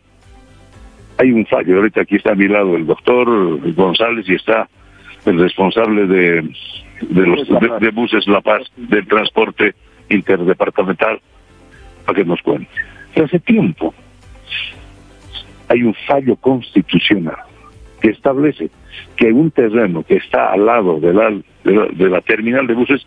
hay 1.16 1.33
un 1.33 1.44
fallo. 1.47 1.79
Ahorita 1.79 2.03
aquí 2.03 2.14
está 2.14 2.31
a 2.31 2.37
mi 2.37 2.47
lado 2.47 2.77
el 2.77 2.87
doctor 2.87 3.27
González 3.75 4.25
y 4.29 4.37
está 4.37 4.68
el 5.27 5.37
responsable 5.40 6.07
de, 6.07 6.49
de 7.01 7.27
los 7.27 7.49
de, 7.81 7.90
buses 7.90 8.29
La 8.29 8.40
Paz 8.40 8.71
del 8.77 9.05
transporte 9.09 9.75
interdepartamental 10.09 11.21
para 12.07 12.16
que 12.16 12.25
nos 12.25 12.40
cuente. 12.42 12.71
hace 13.21 13.40
tiempo 13.40 13.92
hay 15.66 15.83
un 15.83 15.94
fallo 16.07 16.37
constitucional 16.37 17.38
que 18.01 18.11
establece 18.11 18.71
que 19.16 19.33
un 19.33 19.51
terreno 19.51 20.05
que 20.05 20.18
está 20.18 20.53
al 20.53 20.66
lado 20.66 21.01
de 21.01 21.12
la, 21.12 21.31
de 21.64 22.09
la 22.09 22.21
terminal 22.21 22.68
de 22.68 22.75
buses 22.75 23.05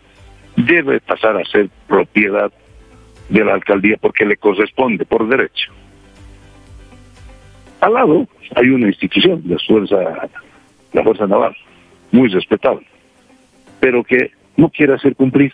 debe 0.66 1.00
pasar 1.00 1.36
a 1.36 1.44
ser 1.44 1.68
propiedad 1.86 2.52
de 3.28 3.44
la 3.44 3.54
alcaldía 3.54 3.96
porque 4.00 4.24
le 4.24 4.36
corresponde 4.36 5.04
por 5.04 5.28
derecho. 5.28 5.72
Al 7.80 7.94
lado 7.94 8.28
hay 8.54 8.68
una 8.68 8.86
institución, 8.86 9.42
la 9.46 9.58
Fuerza, 9.58 9.96
la 10.92 11.02
Fuerza 11.02 11.26
Naval, 11.26 11.56
muy 12.12 12.28
respetable, 12.28 12.86
pero 13.80 14.04
que 14.04 14.30
no 14.56 14.68
quiere 14.68 14.94
hacer 14.94 15.16
cumplir 15.16 15.52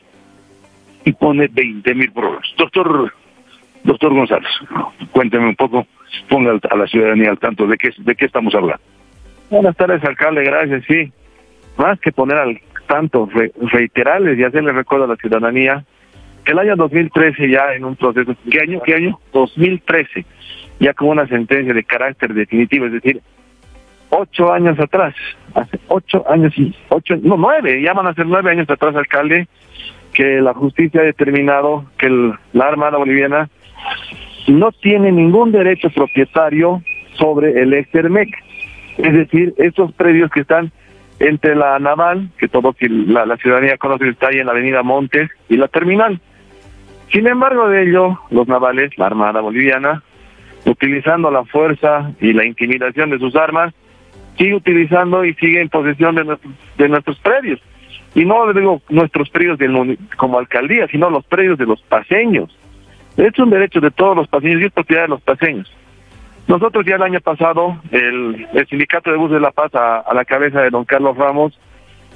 y 1.04 1.12
pone 1.12 1.48
20 1.48 1.94
mil 1.94 2.12
problemas. 2.12 2.46
Doctor, 2.58 3.12
doctor 3.84 4.12
González, 4.12 4.50
cuénteme 5.12 5.48
un 5.48 5.56
poco, 5.56 5.86
ponga 6.28 6.58
a 6.70 6.76
la 6.76 6.86
ciudadanía 6.86 7.30
al 7.30 7.38
tanto 7.38 7.66
de 7.66 7.78
qué, 7.78 7.90
de 7.96 8.14
qué 8.14 8.26
estamos 8.26 8.54
hablando. 8.54 8.82
Buenas 9.50 9.76
tardes, 9.76 10.04
alcalde, 10.04 10.44
gracias, 10.44 10.84
sí. 10.86 11.10
Más 11.78 11.98
que 12.00 12.12
poner 12.12 12.36
al 12.36 12.60
tanto, 12.88 13.28
reiterarles 13.72 14.38
y 14.38 14.44
hacerle 14.44 14.72
recuerdo 14.72 15.04
a 15.04 15.08
la 15.08 15.16
ciudadanía 15.16 15.84
que 16.44 16.52
el 16.52 16.58
año 16.58 16.76
2013 16.76 17.48
ya 17.48 17.74
en 17.74 17.84
un 17.84 17.94
proceso, 17.94 18.34
¿qué 18.50 18.60
año? 18.60 18.80
¿Qué 18.84 18.94
año? 18.94 19.20
2013, 19.32 20.24
ya 20.80 20.94
con 20.94 21.08
una 21.08 21.28
sentencia 21.28 21.72
de 21.74 21.84
carácter 21.84 22.34
definitivo, 22.34 22.86
es 22.86 22.92
decir, 22.92 23.20
ocho 24.10 24.52
años 24.52 24.80
atrás, 24.80 25.14
hace 25.54 25.78
ocho 25.88 26.24
años 26.28 26.56
y 26.56 26.74
ocho, 26.88 27.16
no 27.22 27.36
nueve, 27.36 27.82
ya 27.82 27.92
van 27.92 28.06
a 28.06 28.14
ser 28.14 28.26
nueve 28.26 28.50
años 28.50 28.68
atrás, 28.70 28.96
alcalde, 28.96 29.46
que 30.14 30.40
la 30.40 30.54
justicia 30.54 31.02
ha 31.02 31.04
determinado 31.04 31.84
que 31.98 32.08
la 32.08 32.64
Armada 32.64 32.96
Boliviana 32.96 33.50
no 34.48 34.72
tiene 34.72 35.12
ningún 35.12 35.52
derecho 35.52 35.90
propietario 35.90 36.82
sobre 37.18 37.60
el 37.60 37.74
Extermec, 37.74 38.30
es 38.96 39.12
decir, 39.12 39.54
estos 39.58 39.92
predios 39.92 40.30
que 40.30 40.40
están 40.40 40.72
entre 41.20 41.56
la 41.56 41.78
naval, 41.78 42.30
que 42.38 42.48
todo 42.48 42.74
la, 42.80 43.36
ciudadanía 43.36 43.76
conoce 43.76 44.08
está 44.08 44.28
ahí 44.28 44.38
en 44.38 44.46
la 44.46 44.52
avenida 44.52 44.82
Montes, 44.82 45.30
y 45.48 45.56
la 45.56 45.68
terminal. 45.68 46.20
Sin 47.10 47.26
embargo 47.26 47.68
de 47.68 47.84
ello, 47.84 48.20
los 48.30 48.46
navales, 48.46 48.96
la 48.98 49.06
Armada 49.06 49.40
Boliviana, 49.40 50.02
utilizando 50.64 51.30
la 51.30 51.44
fuerza 51.44 52.12
y 52.20 52.32
la 52.32 52.44
intimidación 52.44 53.10
de 53.10 53.18
sus 53.18 53.34
armas, 53.34 53.74
sigue 54.36 54.54
utilizando 54.54 55.24
y 55.24 55.34
sigue 55.34 55.60
en 55.60 55.68
posesión 55.68 56.14
de, 56.14 56.24
nuestros, 56.24 56.54
de 56.76 56.88
nuestros 56.88 57.18
predios. 57.18 57.60
Y 58.14 58.24
no 58.24 58.52
digo 58.52 58.82
nuestros 58.88 59.28
predios 59.30 59.58
del, 59.58 59.98
como 60.16 60.38
alcaldía, 60.38 60.86
sino 60.88 61.10
los 61.10 61.24
predios 61.24 61.58
de 61.58 61.66
los 61.66 61.80
paseños. 61.82 62.56
Es 63.16 63.36
un 63.38 63.50
derecho 63.50 63.80
de 63.80 63.90
todos 63.90 64.16
los 64.16 64.28
paseños 64.28 64.62
y 64.62 64.66
es 64.66 64.72
propiedad 64.72 65.02
de 65.02 65.08
los 65.08 65.22
paseños. 65.22 65.72
Nosotros 66.48 66.84
ya 66.86 66.96
el 66.96 67.02
año 67.02 67.20
pasado, 67.20 67.76
el, 67.90 68.48
sindicato 68.70 69.10
de 69.10 69.18
bus 69.18 69.30
de 69.30 69.38
La 69.38 69.50
Paz, 69.50 69.70
a, 69.74 70.02
la 70.14 70.24
cabeza 70.24 70.62
de 70.62 70.70
don 70.70 70.86
Carlos 70.86 71.16
Ramos, 71.16 71.58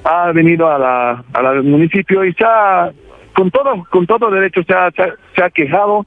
ha 0.05 0.33
venido 0.33 0.71
a 0.71 0.79
la, 0.79 1.25
al 1.35 1.63
municipio 1.63 2.25
y 2.25 2.33
se 2.33 2.43
ha, 2.43 2.91
con 3.35 3.51
todo, 3.51 3.85
con 3.91 4.07
todo 4.07 4.31
derecho 4.31 4.63
se 4.65 4.73
ha, 4.73 4.91
se 4.91 5.45
ha, 5.45 5.51
quejado 5.51 6.07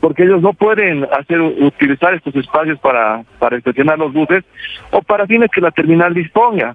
porque 0.00 0.24
ellos 0.24 0.42
no 0.42 0.52
pueden 0.52 1.04
hacer 1.04 1.40
utilizar 1.40 2.12
estos 2.12 2.36
espacios 2.36 2.78
para, 2.80 3.24
para 3.38 3.56
estacionar 3.56 3.98
los 3.98 4.12
buses 4.12 4.44
o 4.90 5.00
para 5.00 5.26
fines 5.26 5.50
que 5.50 5.62
la 5.62 5.70
terminal 5.70 6.12
disponga. 6.12 6.74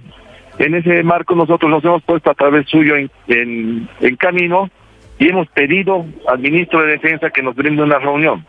En 0.58 0.74
ese 0.74 1.04
marco 1.04 1.36
nosotros 1.36 1.70
nos 1.70 1.86
hemos 1.86 2.02
puesto 2.02 2.32
a 2.32 2.34
través 2.34 2.68
suyo 2.68 2.96
en, 2.96 3.12
en, 3.28 3.88
en 4.02 4.16
camino 4.16 4.72
y 5.20 5.30
hemos 5.30 5.48
pedido 5.50 6.08
al 6.28 6.40
ministro 6.40 6.82
de 6.82 6.94
Defensa 6.94 7.30
que 7.30 7.44
nos 7.44 7.56
brinde 7.56 7.84
una 7.84 8.00
reunión. 8.00 8.44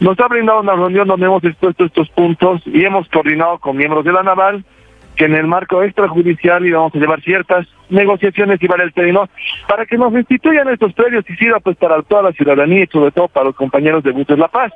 Nos 0.00 0.18
ha 0.20 0.28
brindado 0.28 0.60
una 0.60 0.74
reunión 0.74 1.08
donde 1.08 1.26
hemos 1.26 1.42
expuesto 1.42 1.84
estos 1.84 2.08
puntos 2.10 2.62
y 2.66 2.84
hemos 2.84 3.08
coordinado 3.08 3.58
con 3.58 3.76
miembros 3.76 4.04
de 4.04 4.12
la 4.12 4.22
Naval 4.22 4.64
que 5.16 5.24
en 5.24 5.34
el 5.34 5.48
marco 5.48 5.82
extrajudicial 5.82 6.64
íbamos 6.64 6.94
a 6.94 6.98
llevar 6.98 7.20
ciertas 7.22 7.66
negociaciones 7.90 8.62
y 8.62 8.68
para 8.68 8.84
el 8.84 8.92
término 8.92 9.28
para 9.66 9.84
que 9.84 9.98
nos 9.98 10.12
instituyan 10.14 10.68
estos 10.68 10.92
predios 10.92 11.28
y 11.28 11.34
sirva 11.34 11.58
pues 11.58 11.76
para 11.76 12.00
toda 12.02 12.22
la 12.22 12.32
ciudadanía 12.32 12.84
y 12.84 12.86
sobre 12.86 13.10
todo 13.10 13.26
para 13.26 13.46
los 13.46 13.56
compañeros 13.56 14.04
de 14.04 14.12
Buses 14.12 14.38
La 14.38 14.46
Paz. 14.46 14.72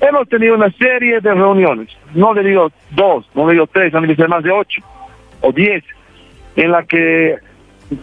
Hemos 0.00 0.28
tenido 0.28 0.54
una 0.54 0.70
serie 0.72 1.20
de 1.20 1.34
reuniones, 1.34 1.88
no 2.14 2.34
le 2.34 2.44
digo 2.44 2.70
dos, 2.90 3.28
no 3.34 3.46
le 3.46 3.54
digo 3.54 3.66
tres, 3.66 3.92
le 3.94 4.06
digo 4.06 4.28
más 4.28 4.44
de 4.44 4.50
ocho 4.50 4.82
o 5.40 5.50
diez, 5.50 5.82
en 6.54 6.70
la 6.70 6.84
que 6.84 7.36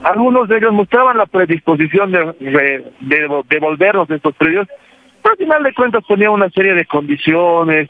algunos 0.02 0.50
de 0.50 0.58
ellos 0.58 0.74
mostraban 0.74 1.18
la 1.18 1.28
predisposición 1.28 2.12
de, 2.12 2.34
de, 2.40 2.92
de 3.02 3.44
devolvernos 3.48 4.10
estos 4.10 4.34
predios 4.36 4.68
pero 5.26 5.34
al 5.34 5.38
final 5.40 5.64
de 5.64 5.74
cuentas 5.74 6.04
ponía 6.08 6.30
una 6.30 6.52
serie 6.52 6.76
de 6.76 6.86
condiciones 6.86 7.90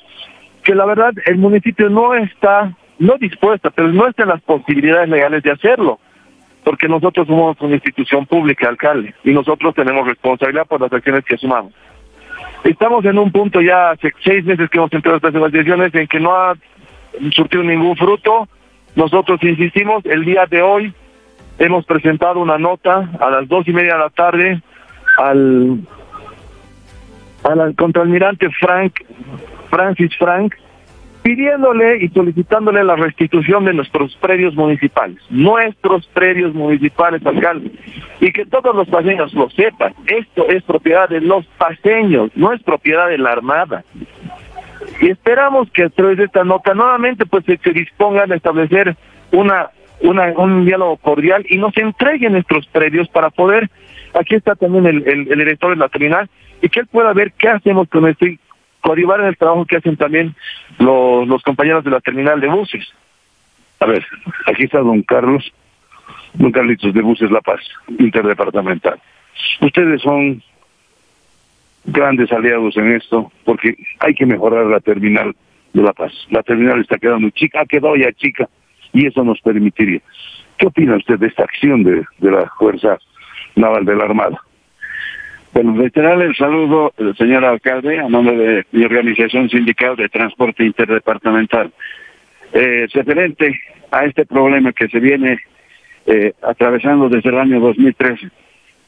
que 0.64 0.74
la 0.74 0.86
verdad 0.86 1.12
el 1.26 1.36
municipio 1.36 1.90
no 1.90 2.16
está, 2.16 2.74
no 2.98 3.18
dispuesta, 3.18 3.72
pero 3.72 3.90
no 3.90 4.08
está 4.08 4.24
en 4.24 4.30
las 4.30 4.42
posibilidades 4.42 5.10
legales 5.10 5.44
de 5.44 5.52
hacerlo, 5.52 6.00
porque 6.64 6.88
nosotros 6.88 7.28
somos 7.28 7.60
una 7.60 7.74
institución 7.76 8.26
pública, 8.26 8.70
alcalde, 8.70 9.14
y 9.26 9.34
nosotros 9.34 9.76
tenemos 9.76 10.08
responsabilidad 10.08 10.66
por 10.66 10.80
las 10.80 10.94
acciones 10.94 11.26
que 11.26 11.36
asumamos. 11.36 11.74
Estamos 12.64 13.04
en 13.04 13.20
un 13.20 13.30
punto 13.34 13.60
ya 13.60 13.90
hace 13.90 14.14
seis 14.24 14.46
meses 14.46 14.70
que 14.70 14.78
hemos 14.78 14.94
entrado 14.94 15.18
estas 15.18 15.34
negociaciones 15.34 15.94
en 15.94 16.08
que 16.08 16.22
no 16.22 16.34
ha 16.34 16.54
surtido 17.32 17.64
ningún 17.64 17.98
fruto. 17.98 18.48
Nosotros 18.96 19.44
insistimos, 19.44 20.06
el 20.06 20.24
día 20.24 20.46
de 20.46 20.62
hoy 20.62 20.94
hemos 21.60 21.86
presentado 21.86 22.40
una 22.40 22.58
nota 22.58 23.10
a 23.20 23.30
las 23.30 23.46
dos 23.50 23.68
y 23.68 23.74
media 23.74 23.96
de 23.96 24.00
la 24.00 24.10
tarde 24.10 24.62
al 25.18 25.82
al 27.46 27.76
contraalmirante 27.76 28.50
Frank, 28.60 28.94
Francis 29.70 30.16
Frank, 30.18 30.56
pidiéndole 31.26 32.04
y 32.04 32.10
solicitándole 32.10 32.84
la 32.84 32.96
restitución 32.96 33.66
de 33.66 33.74
nuestros 33.74 34.16
predios 34.18 34.54
municipales, 34.56 35.18
nuestros 35.30 36.06
predios 36.08 36.54
municipales, 36.54 37.26
alcalde, 37.26 37.72
y 38.20 38.32
que 38.32 38.46
todos 38.46 38.76
los 38.76 38.88
paseños 38.88 39.34
lo 39.34 39.50
sepan, 39.50 39.94
esto 40.06 40.48
es 40.50 40.64
propiedad 40.64 41.10
de 41.10 41.22
los 41.22 41.46
paseños, 41.58 42.30
no 42.36 42.54
es 42.54 42.62
propiedad 42.62 43.08
de 43.08 43.18
la 43.18 43.32
Armada. 43.32 43.84
Y 45.02 45.10
esperamos 45.10 45.70
que 45.72 45.86
a 45.86 45.90
través 45.90 46.18
de 46.18 46.26
esta 46.26 46.44
nota 46.44 46.74
nuevamente 46.74 47.26
pues 47.26 47.44
se, 47.46 47.58
dispongan 47.72 48.32
a 48.32 48.36
establecer 48.36 48.96
una, 49.32 49.72
una, 50.02 50.32
un 50.38 50.66
diálogo 50.66 50.98
cordial 50.98 51.44
y 51.50 51.58
nos 51.58 51.76
entreguen 51.78 52.34
nuestros 52.34 52.68
predios 52.68 53.10
para 53.10 53.32
poder, 53.32 53.70
aquí 54.14 54.36
está 54.36 54.56
también 54.56 54.86
el, 54.86 55.04
el, 55.08 55.26
director 55.26 55.72
de 55.72 55.78
la 55.78 55.90
terminal, 55.90 56.30
y 56.66 56.70
que 56.70 56.80
él 56.80 56.88
pueda 56.88 57.14
ver 57.14 57.32
qué 57.34 57.48
hacemos 57.48 57.88
con 57.90 58.08
esto 58.08 58.26
y 58.26 58.40
coadyuvar 58.82 59.20
en 59.20 59.28
el 59.28 59.38
trabajo 59.38 59.66
que 59.66 59.78
hacen 59.78 59.98
también 59.98 60.36
los, 60.80 61.28
los 61.28 61.44
compañeros 61.44 61.84
de 61.84 61.92
la 61.92 62.00
terminal 62.00 62.42
de 62.42 62.48
buses. 62.48 62.92
A 63.80 63.86
ver, 63.86 64.04
aquí 64.48 64.64
está 64.64 64.80
don 64.80 65.04
Carlos, 65.04 65.54
don 66.34 66.52
Carlitos 66.52 66.92
de 66.92 67.04
Buses 67.04 67.30
La 67.30 67.42
Paz, 67.42 67.60
interdepartamental. 68.00 69.00
Ustedes 69.62 70.02
son 70.02 70.42
grandes 71.86 72.32
aliados 72.32 72.76
en 72.78 72.94
esto 72.94 73.32
porque 73.44 73.76
hay 74.00 74.16
que 74.16 74.26
mejorar 74.26 74.66
la 74.66 74.80
terminal 74.80 75.36
de 75.72 75.84
La 75.84 75.94
Paz. 75.94 76.14
La 76.32 76.42
terminal 76.42 76.82
está 76.82 76.98
quedando 76.98 77.30
chica, 77.30 77.62
ha 77.62 77.66
quedado 77.68 77.96
ya 77.96 78.12
chica 78.14 78.50
y 78.92 79.06
eso 79.06 79.24
nos 79.24 79.40
permitiría. 79.42 80.02
¿Qué 80.58 80.66
opina 80.66 80.96
usted 80.96 81.20
de 81.20 81.28
esta 81.28 81.44
acción 81.44 81.84
de, 81.84 82.04
de 82.18 82.32
la 82.32 82.50
Fuerza 82.58 82.98
Naval 83.56 83.86
de 83.86 83.96
la 83.96 84.06
Armada? 84.06 84.42
Bueno, 85.56 85.74
reiterarle 85.74 86.26
el 86.26 86.36
saludo, 86.36 86.92
eh, 86.98 87.14
señor 87.18 87.46
alcalde, 87.46 87.98
a 87.98 88.10
nombre 88.10 88.36
de 88.36 88.66
mi 88.74 88.84
organización 88.84 89.50
sindical 89.50 89.96
de 89.96 90.10
transporte 90.10 90.66
interdepartamental. 90.66 91.72
Eh, 92.52 92.88
referente 92.94 93.58
a 93.90 94.04
este 94.04 94.26
problema 94.26 94.74
que 94.74 94.90
se 94.90 95.00
viene 95.00 95.40
eh, 96.08 96.34
atravesando 96.42 97.08
desde 97.08 97.30
el 97.30 97.38
año 97.38 97.62
2013. 97.62 98.28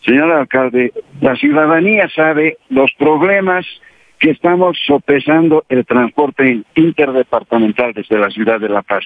Señor 0.05 0.29
alcalde, 0.29 0.91
la 1.21 1.37
ciudadanía 1.37 2.09
sabe 2.09 2.57
los 2.67 2.91
problemas 2.97 3.65
que 4.19 4.31
estamos 4.31 4.77
sopesando 4.85 5.63
el 5.69 5.85
transporte 5.85 6.63
interdepartamental 6.75 7.93
desde 7.93 8.19
la 8.19 8.29
ciudad 8.29 8.59
de 8.59 8.67
La 8.67 8.81
Paz. 8.81 9.05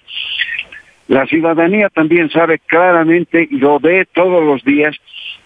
La 1.09 1.27
ciudadanía 1.27 1.89
también 1.89 2.31
sabe 2.31 2.57
claramente 2.57 3.47
y 3.51 3.57
lo 3.57 3.79
ve 3.79 4.07
todos 4.11 4.43
los 4.43 4.63
días. 4.63 4.95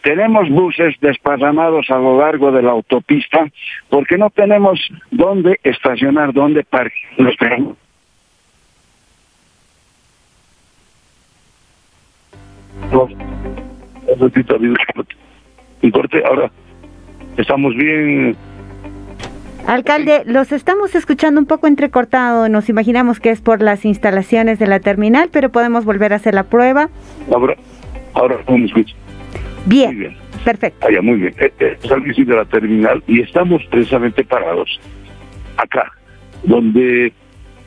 Tenemos 0.06 0.48
buses 0.52 0.96
desparramados 1.02 1.90
a 1.90 1.98
lo 1.98 2.20
largo 2.20 2.52
de 2.52 2.62
la 2.62 2.70
autopista 2.70 3.48
porque 3.90 4.20
no 4.20 4.30
tenemos 4.30 4.80
dónde 5.10 5.60
estacionar, 5.64 6.32
dónde 6.32 6.64
parquear 6.64 7.14
los 7.18 7.36
trenes. 7.38 7.76
Un 15.82 15.92
corte, 15.92 16.24
ahora 16.24 16.52
estamos 17.36 17.76
bien 17.76 18.38
Alcalde, 19.66 20.22
los 20.28 20.52
estamos 20.52 20.94
escuchando 20.94 21.42
un 21.42 21.48
poco 21.48 21.66
entrecortado. 21.66 22.48
Nos 22.48 22.70
imaginamos 22.70 23.20
que 23.20 23.32
es 23.32 23.42
por 23.42 23.64
las 23.64 23.86
instalaciones 23.86 24.60
de 24.60 24.68
la 24.68 24.80
terminal, 24.80 25.30
pero 25.32 25.50
podemos 25.50 25.84
volver 25.84 26.14
a 26.14 26.18
hacer 26.18 26.36
la 26.36 26.44
prueba. 26.44 26.90
Ahora, 27.34 27.56
ahora 28.14 28.38
me 28.48 28.66
escucha. 28.66 28.96
Bien, 29.66 29.98
bien. 29.98 30.16
perfecto. 30.44 30.88
Ah, 30.88 31.02
muy 31.02 31.18
bien. 31.18 31.36
Eh, 31.40 31.52
eh, 31.60 31.78
de 32.26 32.36
la 32.36 32.46
terminal 32.46 33.04
y 33.08 33.22
estamos 33.22 33.64
precisamente 33.70 34.24
parados 34.24 34.80
acá, 35.58 35.92
donde 36.44 37.14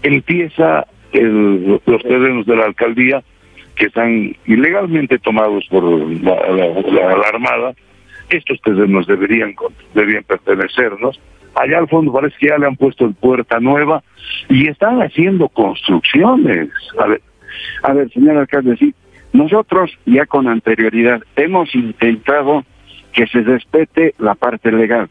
empieza 0.03 0.87
el, 1.13 1.81
los 1.85 2.03
terrenos 2.03 2.47
de 2.47 2.57
la 2.57 2.67
alcaldía 2.67 3.23
que 3.75 3.87
están 3.87 4.37
ilegalmente 4.47 5.19
tomados 5.19 5.67
por 5.71 5.85
la, 6.23 6.35
Armada. 7.29 7.75
Estos 8.31 8.61
terrenos 8.61 9.07
deberían, 9.07 9.55
deberían 9.95 10.25
pertenecernos 10.25 11.19
allá 11.55 11.79
al 11.79 11.89
fondo 11.89 12.13
parece 12.13 12.37
que 12.39 12.49
ya 12.49 12.59
le 12.59 12.67
han 12.67 12.77
puesto 12.77 13.05
el 13.05 13.15
puerta 13.15 13.59
nueva 13.61 14.03
y 14.49 14.69
están 14.69 15.01
haciendo 15.01 15.49
construcciones. 15.49 16.71
A 16.99 17.07
ver, 17.07 17.23
a 17.83 17.93
ver, 17.93 18.11
señor 18.13 18.37
alcalde, 18.37 18.77
sí, 18.77 18.95
nosotros 19.33 19.91
ya 20.07 20.27
con 20.27 20.49
anterioridad 20.49 21.23
hemos 21.37 21.75
intentado 21.75 22.65
que 23.13 23.27
se 23.27 23.41
respete 23.41 24.15
la 24.19 24.35
parte 24.35 24.73
legal. 24.73 25.09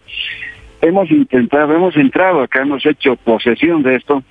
Hemos 0.81 1.09
intentado, 1.11 1.73
hemos 1.73 1.95
entrado 1.95 2.41
acá, 2.41 2.61
hemos 2.61 2.85
hecho 2.85 3.15
posesión 3.15 3.83
de 3.83 3.95
esto, 3.95 4.23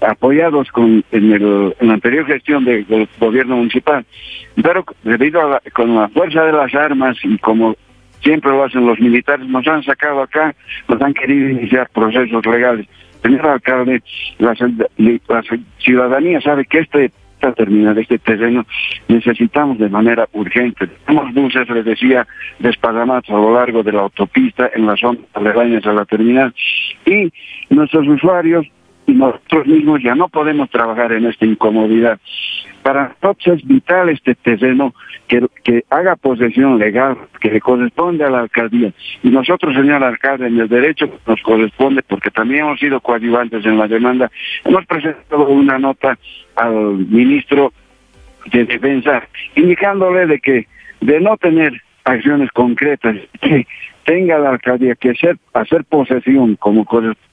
apoyados 0.00 0.70
con 0.72 1.04
en, 1.12 1.32
el, 1.32 1.74
la 1.80 1.94
anterior 1.94 2.26
gestión 2.26 2.64
del 2.64 3.08
gobierno 3.18 3.56
municipal, 3.56 4.04
pero 4.62 4.84
debido 5.04 5.40
a 5.40 5.48
la, 5.48 5.62
con 5.72 5.94
la 5.94 6.08
fuerza 6.08 6.44
de 6.44 6.52
las 6.52 6.74
armas 6.74 7.16
y 7.22 7.38
como 7.38 7.76
siempre 8.22 8.50
lo 8.50 8.64
hacen 8.64 8.86
los 8.86 8.98
militares, 8.98 9.46
nos 9.46 9.66
han 9.66 9.82
sacado 9.84 10.22
acá, 10.22 10.54
nos 10.88 11.00
han 11.00 11.14
querido 11.14 11.48
iniciar 11.48 11.88
procesos 11.90 12.44
legales. 12.44 12.86
Señor 13.22 13.46
alcalde, 13.46 14.02
la, 14.38 14.54
ciudadanía 15.78 16.40
sabe 16.40 16.64
que 16.66 16.80
este 16.80 17.12
esta 17.36 17.52
terminal 17.52 17.96
este 17.98 18.18
terreno 18.18 18.64
necesitamos 19.08 19.78
de 19.78 19.88
manera 19.88 20.28
urgente. 20.32 20.86
Tenemos 21.06 21.34
buses, 21.34 21.68
les 21.68 21.84
decía, 21.84 22.26
desparramados 22.58 23.28
a 23.28 23.34
lo 23.34 23.54
largo 23.54 23.82
de 23.82 23.92
la 23.92 24.00
autopista 24.00 24.70
en 24.74 24.86
las 24.86 25.00
zonas 25.00 25.22
aledañas 25.34 25.86
a 25.86 25.92
la 25.92 26.04
terminal 26.06 26.54
y 27.04 27.30
nuestros 27.68 28.08
usuarios 28.08 28.66
y 29.06 29.12
nosotros 29.12 29.66
mismos 29.66 30.02
ya 30.02 30.14
no 30.14 30.28
podemos 30.28 30.70
trabajar 30.70 31.12
en 31.12 31.26
esta 31.26 31.44
incomodidad. 31.44 32.18
Para 32.82 33.14
nosotros 33.22 33.58
es 33.58 33.66
vital 33.66 34.08
este 34.08 34.34
terreno 34.34 34.94
que, 35.28 35.46
que 35.64 35.84
haga 35.90 36.16
posesión 36.16 36.78
legal, 36.78 37.16
que 37.40 37.50
le 37.50 37.60
corresponde 37.60 38.24
a 38.24 38.30
la 38.30 38.40
alcaldía. 38.40 38.92
Y 39.22 39.30
nosotros, 39.30 39.74
señor 39.74 40.02
alcalde, 40.02 40.46
en 40.46 40.60
el 40.60 40.68
derecho 40.68 41.10
nos 41.26 41.40
corresponde, 41.42 42.02
porque 42.02 42.30
también 42.30 42.64
hemos 42.64 42.78
sido 42.78 43.00
coadyuvantes 43.00 43.64
en 43.64 43.78
la 43.78 43.88
demanda, 43.88 44.30
hemos 44.64 44.86
presentado 44.86 45.48
una 45.48 45.78
nota 45.78 46.18
al 46.56 46.98
ministro 47.08 47.72
de 48.52 48.64
Defensa 48.64 49.26
indicándole 49.54 50.26
de 50.26 50.38
que 50.38 50.66
de 51.00 51.20
no 51.20 51.36
tener 51.36 51.80
acciones 52.04 52.50
concretas 52.52 53.16
que 53.40 53.66
tenga 54.04 54.38
la 54.38 54.50
alcaldía 54.50 54.94
que 54.94 55.10
hacer, 55.10 55.36
hacer 55.52 55.84
posesión 55.84 56.54
como 56.56 56.86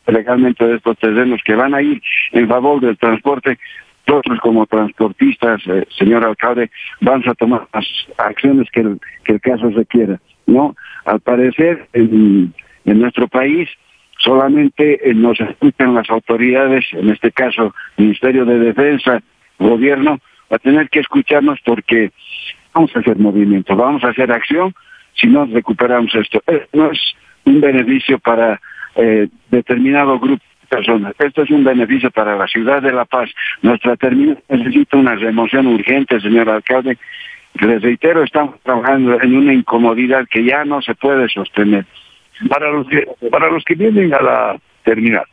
legalmente 0.08 0.66
de 0.66 0.76
estos 0.78 0.98
terrenos 0.98 1.42
que 1.46 1.54
van 1.54 1.76
a 1.76 1.82
ir 1.82 2.02
en 2.32 2.48
favor 2.48 2.82
del 2.82 2.98
transporte, 2.98 3.60
nosotros 4.08 4.40
como 4.42 4.66
transportistas, 4.66 5.62
eh, 5.68 5.86
señor 5.98 6.26
alcalde, 6.26 6.70
vamos 7.02 7.28
a 7.28 7.34
tomar 7.36 7.68
las 7.74 7.86
acciones 8.18 8.70
que 8.72 8.82
el, 8.82 9.00
que 9.24 9.34
el 9.34 9.42
caso 9.42 9.70
requiera. 9.70 10.20
¿no? 10.46 10.76
Al 11.06 11.20
parecer, 11.20 11.88
en, 11.94 12.54
en 12.86 13.00
nuestro 13.00 13.28
país, 13.28 13.70
solamente 14.20 15.10
eh, 15.10 15.14
nos 15.14 15.40
escuchan 15.40 15.96
las 15.96 16.10
autoridades, 16.10 16.86
en 16.92 17.10
este 17.10 17.32
caso, 17.32 17.74
Ministerio 17.98 18.46
de 18.46 18.60
Defensa, 18.60 19.22
Gobierno, 19.60 20.20
a 20.50 20.58
tener 20.58 20.90
que 20.90 21.00
escucharnos 21.00 21.60
porque 21.64 22.12
vamos 22.74 22.96
a 22.96 23.00
hacer 23.00 23.18
movimiento, 23.18 23.76
vamos 23.76 24.04
a 24.04 24.10
hacer 24.10 24.32
acción 24.32 24.74
si 25.16 25.28
no 25.28 25.46
recuperamos 25.46 26.14
esto. 26.16 26.42
No 26.74 26.92
es 26.92 27.00
un 27.46 27.62
beneficio 27.62 28.20
para 28.20 28.60
eh, 28.96 29.28
determinado 29.50 30.20
grupo 30.20 30.44
personas. 30.76 31.14
Esto 31.20 31.44
es 31.44 31.52
un 31.52 31.64
beneficio 31.64 32.12
para 32.12 32.36
la 32.36 32.48
ciudad 32.48 32.82
de 32.82 32.92
La 32.92 33.06
Paz. 33.06 33.30
Nuestra 33.62 33.96
terminal 33.96 34.40
necesita 34.50 34.98
una 34.98 35.16
remoción 35.16 35.68
urgente, 35.68 36.20
señor 36.20 36.50
alcalde. 36.50 36.98
Les 37.60 37.82
reitero, 37.82 38.24
estamos 38.24 38.60
trabajando 38.62 39.22
en 39.22 39.36
una 39.36 39.54
incomodidad 39.54 40.26
que 40.30 40.44
ya 40.44 40.66
no 40.66 40.82
se 40.82 40.96
puede 40.96 41.30
sostener. 41.30 41.86
Para 42.50 42.72
los 42.72 42.88
que, 42.88 43.08
para 43.30 43.50
los 43.50 43.64
que 43.64 43.76
vienen 43.76 44.14
a 44.14 44.22
la 44.22 44.60
terminal, 44.84 45.26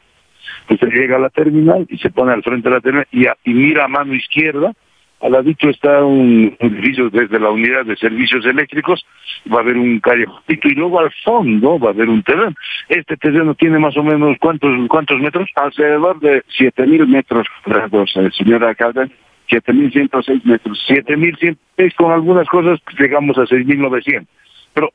usted 0.69 0.89
llega 0.89 1.17
a 1.17 1.21
la 1.21 1.31
terminal 1.31 1.87
y 1.89 1.97
se 1.99 2.11
pone 2.11 2.33
al 2.33 2.43
frente 2.43 2.69
de 2.69 2.75
la 2.75 2.81
terminal 2.81 3.07
y, 3.45 3.55
mira 3.55 3.85
a 3.85 3.89
mano 3.89 4.15
izquierda, 4.15 4.73
al 5.21 5.33
ladito 5.33 5.69
está 5.69 6.03
un 6.05 6.57
edificio 6.59 7.11
desde 7.11 7.39
la 7.39 7.51
unidad 7.51 7.85
de 7.85 7.97
servicios 7.97 8.45
eléctricos, 8.47 9.05
va 9.53 9.59
a 9.59 9.61
haber 9.61 9.77
un 9.77 10.01
callejoncito 10.01 10.69
y 10.69 10.75
luego 10.75 11.01
al 11.01 11.13
fondo 11.25 11.79
va 11.79 11.89
a 11.89 11.93
haber 11.93 12.09
un 12.09 12.23
terreno. 12.23 12.55
Este 12.89 13.17
terreno 13.17 13.55
tiene 13.55 13.79
más 13.79 13.97
o 13.97 14.03
menos 14.03 14.37
cuántos 14.41 14.71
cuántos 14.89 15.21
metros? 15.21 15.49
Alrededor 15.57 16.21
de 16.21 16.43
siete 16.49 16.87
mil 16.87 17.07
metros 17.07 17.47
cuadrados, 17.65 18.11
eh, 18.17 18.31
señor 18.37 18.65
alcalde. 18.65 19.11
7.106 19.51 20.45
metros. 20.45 20.81
7.106 20.89 21.95
con 21.97 22.13
algunas 22.13 22.47
cosas 22.49 22.79
llegamos 22.97 23.37
a 23.37 23.43
6.900. 23.43 24.27
Pero 24.73 24.93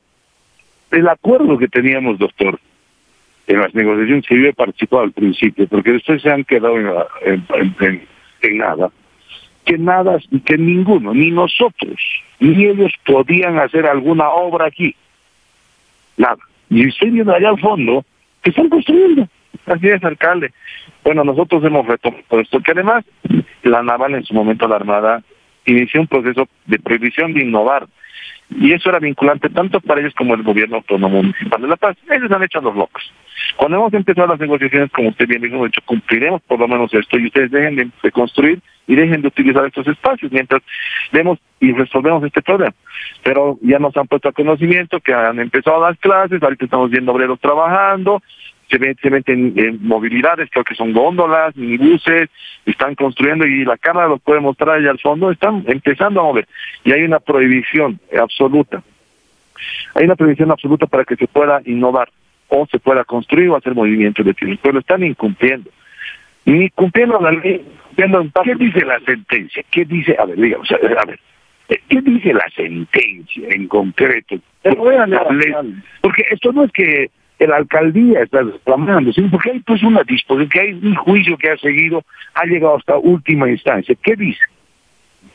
el 0.90 1.08
acuerdo 1.08 1.58
que 1.58 1.68
teníamos, 1.68 2.18
doctor, 2.18 2.58
en 3.46 3.60
las 3.60 3.74
negociaciones 3.74 4.26
que 4.26 4.40
yo 4.40 4.48
he 4.48 4.54
participado 4.54 5.02
al 5.02 5.12
principio, 5.12 5.66
porque 5.68 5.92
después 5.92 6.22
se 6.22 6.30
han 6.30 6.44
quedado 6.44 6.78
en 6.78 8.58
nada, 8.58 8.90
que 9.66 9.76
nada, 9.76 10.18
que 10.44 10.56
ninguno, 10.56 11.12
ni 11.12 11.30
nosotros, 11.30 12.00
ni 12.38 12.64
ellos 12.64 12.92
podían 13.04 13.58
hacer 13.58 13.84
alguna 13.86 14.30
obra 14.30 14.66
aquí. 14.66 14.94
Nada. 16.16 16.38
Y 16.70 16.88
estoy 16.88 17.10
viendo 17.10 17.34
allá 17.34 17.50
al 17.50 17.60
fondo 17.60 18.04
que 18.42 18.50
están 18.50 18.68
construyendo. 18.68 19.28
Así 19.66 19.88
es, 19.88 20.02
alcalde. 20.04 20.52
Bueno, 21.02 21.24
nosotros 21.24 21.64
hemos 21.64 21.84
retomado 21.86 22.40
esto, 22.40 22.60
que 22.60 22.70
además 22.70 23.04
la 23.64 23.82
naval 23.82 24.14
en 24.14 24.24
su 24.24 24.34
momento, 24.34 24.68
la 24.68 24.76
Armada, 24.76 25.22
inició 25.66 26.00
un 26.00 26.06
proceso 26.06 26.48
de 26.66 26.78
prohibición 26.78 27.34
de 27.34 27.42
innovar. 27.42 27.88
Y 28.50 28.72
eso 28.72 28.88
era 28.88 28.98
vinculante 28.98 29.48
tanto 29.48 29.80
para 29.80 30.00
ellos 30.00 30.14
como 30.14 30.34
el 30.34 30.42
gobierno 30.42 30.76
autónomo 30.76 31.22
municipal 31.22 31.60
de 31.60 31.68
La 31.68 31.76
Paz. 31.76 31.96
Ellos 32.10 32.30
han 32.30 32.44
hecho 32.44 32.60
a 32.60 32.62
los 32.62 32.76
locos. 32.76 33.12
Cuando 33.56 33.78
hemos 33.78 33.94
empezado 33.94 34.28
las 34.28 34.40
negociaciones, 34.40 34.90
como 34.92 35.08
usted 35.08 35.26
bien 35.26 35.42
dijo, 35.42 35.64
dicho, 35.64 35.80
cumpliremos 35.84 36.42
por 36.42 36.60
lo 36.60 36.68
menos 36.68 36.92
esto 36.94 37.18
y 37.18 37.26
ustedes 37.26 37.50
dejen 37.50 37.92
de, 38.02 38.12
construir 38.12 38.60
y 38.86 38.94
dejen 38.94 39.22
de 39.22 39.28
utilizar 39.28 39.64
estos 39.66 39.86
espacios 39.88 40.30
mientras 40.30 40.62
vemos 41.12 41.38
y 41.60 41.72
resolvemos 41.72 42.22
este 42.24 42.42
problema. 42.42 42.74
Pero 43.22 43.58
ya 43.62 43.78
nos 43.78 43.96
han 43.96 44.06
puesto 44.06 44.28
a 44.28 44.32
conocimiento 44.32 45.00
que 45.00 45.12
han 45.12 45.40
empezado 45.40 45.80
las 45.80 45.98
clases, 45.98 46.42
ahorita 46.42 46.64
estamos 46.66 46.90
viendo 46.90 47.12
obreros 47.12 47.40
trabajando, 47.40 48.22
se, 48.70 48.78
ven, 48.78 48.96
se 49.00 49.10
meten 49.10 49.52
en 49.56 49.86
movilidades, 49.86 50.48
creo 50.50 50.64
que 50.64 50.74
son 50.74 50.92
góndolas, 50.92 51.56
minibuses, 51.56 52.28
están 52.64 52.94
construyendo 52.94 53.46
y 53.46 53.64
la 53.64 53.76
cámara 53.76 54.08
lo 54.08 54.18
puede 54.18 54.40
mostrar 54.40 54.76
allá 54.76 54.90
al 54.90 54.98
fondo, 54.98 55.30
están 55.30 55.64
empezando 55.66 56.20
a 56.20 56.24
mover. 56.24 56.48
Y 56.84 56.92
hay 56.92 57.02
una 57.02 57.20
prohibición 57.20 58.00
absoluta. 58.18 58.82
Hay 59.94 60.04
una 60.04 60.16
prohibición 60.16 60.50
absoluta 60.50 60.86
para 60.86 61.04
que 61.04 61.16
se 61.16 61.26
pueda 61.26 61.60
innovar 61.64 62.10
o 62.48 62.66
se 62.66 62.78
pueda 62.78 63.04
construir 63.04 63.48
o 63.50 63.56
hacer 63.56 63.74
movimientos 63.74 64.24
de 64.24 64.34
tierra, 64.34 64.56
pero 64.62 64.74
lo 64.74 64.80
están 64.80 65.02
incumpliendo. 65.02 65.70
Ni 66.44 66.70
cumpliendo 66.70 67.18
la 67.20 67.32
ley, 67.32 67.64
¿Qué 67.96 68.54
dice 68.54 68.84
la 68.84 69.00
sentencia? 69.00 69.64
¿Qué 69.70 69.84
dice? 69.84 70.16
A 70.18 70.26
ver, 70.26 70.36
digamos, 70.36 70.70
a 70.70 71.06
ver, 71.06 71.18
¿qué 71.66 72.00
dice 72.02 72.34
la 72.34 72.46
sentencia 72.54 73.48
en 73.48 73.68
concreto? 73.68 74.36
Porque 76.02 76.24
esto 76.30 76.52
no 76.52 76.64
es 76.64 76.72
que 76.72 77.10
la 77.40 77.56
alcaldía 77.56 78.22
está 78.22 78.42
reclamando, 78.42 79.10
porque 79.30 79.50
hay 79.50 79.60
pues 79.60 79.82
una 79.82 80.02
disposición, 80.02 80.48
que 80.48 80.60
hay 80.60 80.72
un 80.72 80.94
juicio 80.94 81.36
que 81.36 81.50
ha 81.50 81.56
seguido, 81.58 82.02
ha 82.34 82.46
llegado 82.46 82.76
hasta 82.76 82.96
última 82.96 83.50
instancia. 83.50 83.94
¿Qué 84.02 84.16
dice? 84.16 84.40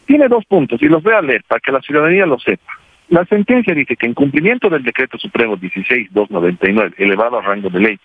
Tiene 0.06 0.28
dos 0.28 0.44
puntos 0.46 0.82
y 0.82 0.88
los 0.88 1.04
voy 1.04 1.14
a 1.14 1.22
leer 1.22 1.44
para 1.48 1.60
que 1.60 1.72
la 1.72 1.82
ciudadanía 1.82 2.26
lo 2.26 2.40
sepa. 2.40 2.81
La 3.12 3.26
sentencia 3.26 3.76
dice 3.76 3.98
que 3.98 4.06
en 4.06 4.14
cumplimiento 4.14 4.70
del 4.70 4.84
decreto 4.84 5.18
supremo 5.18 5.58
16299, 5.58 6.94
elevado 6.98 7.38
a 7.38 7.42
rango 7.42 7.70
de 7.70 7.82
ley, 7.82 8.00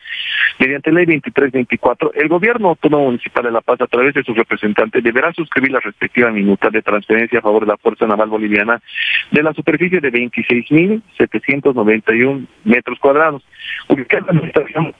mediante 0.58 0.90
ley 0.90 1.06
2324, 1.06 2.12
el 2.14 2.26
gobierno 2.26 2.70
autónomo 2.70 3.04
municipal 3.04 3.44
de 3.44 3.52
La 3.52 3.60
Paz, 3.60 3.80
a 3.80 3.86
través 3.86 4.14
de 4.14 4.24
sus 4.24 4.36
representantes, 4.36 5.04
deberá 5.04 5.32
suscribir 5.32 5.70
la 5.70 5.78
respectiva 5.78 6.32
minuta 6.32 6.70
de 6.70 6.82
transferencia 6.82 7.38
a 7.38 7.42
favor 7.42 7.60
de 7.60 7.68
la 7.68 7.76
Fuerza 7.76 8.04
Naval 8.04 8.30
Boliviana 8.30 8.82
de 9.30 9.44
la 9.44 9.54
superficie 9.54 10.00
de 10.00 10.10
26.791 10.10 12.44
metros 12.64 12.98
cuadrados, 12.98 13.44
ubicada 13.86 14.26
en 14.30 14.40
la 14.40 14.46
estación 14.48 14.92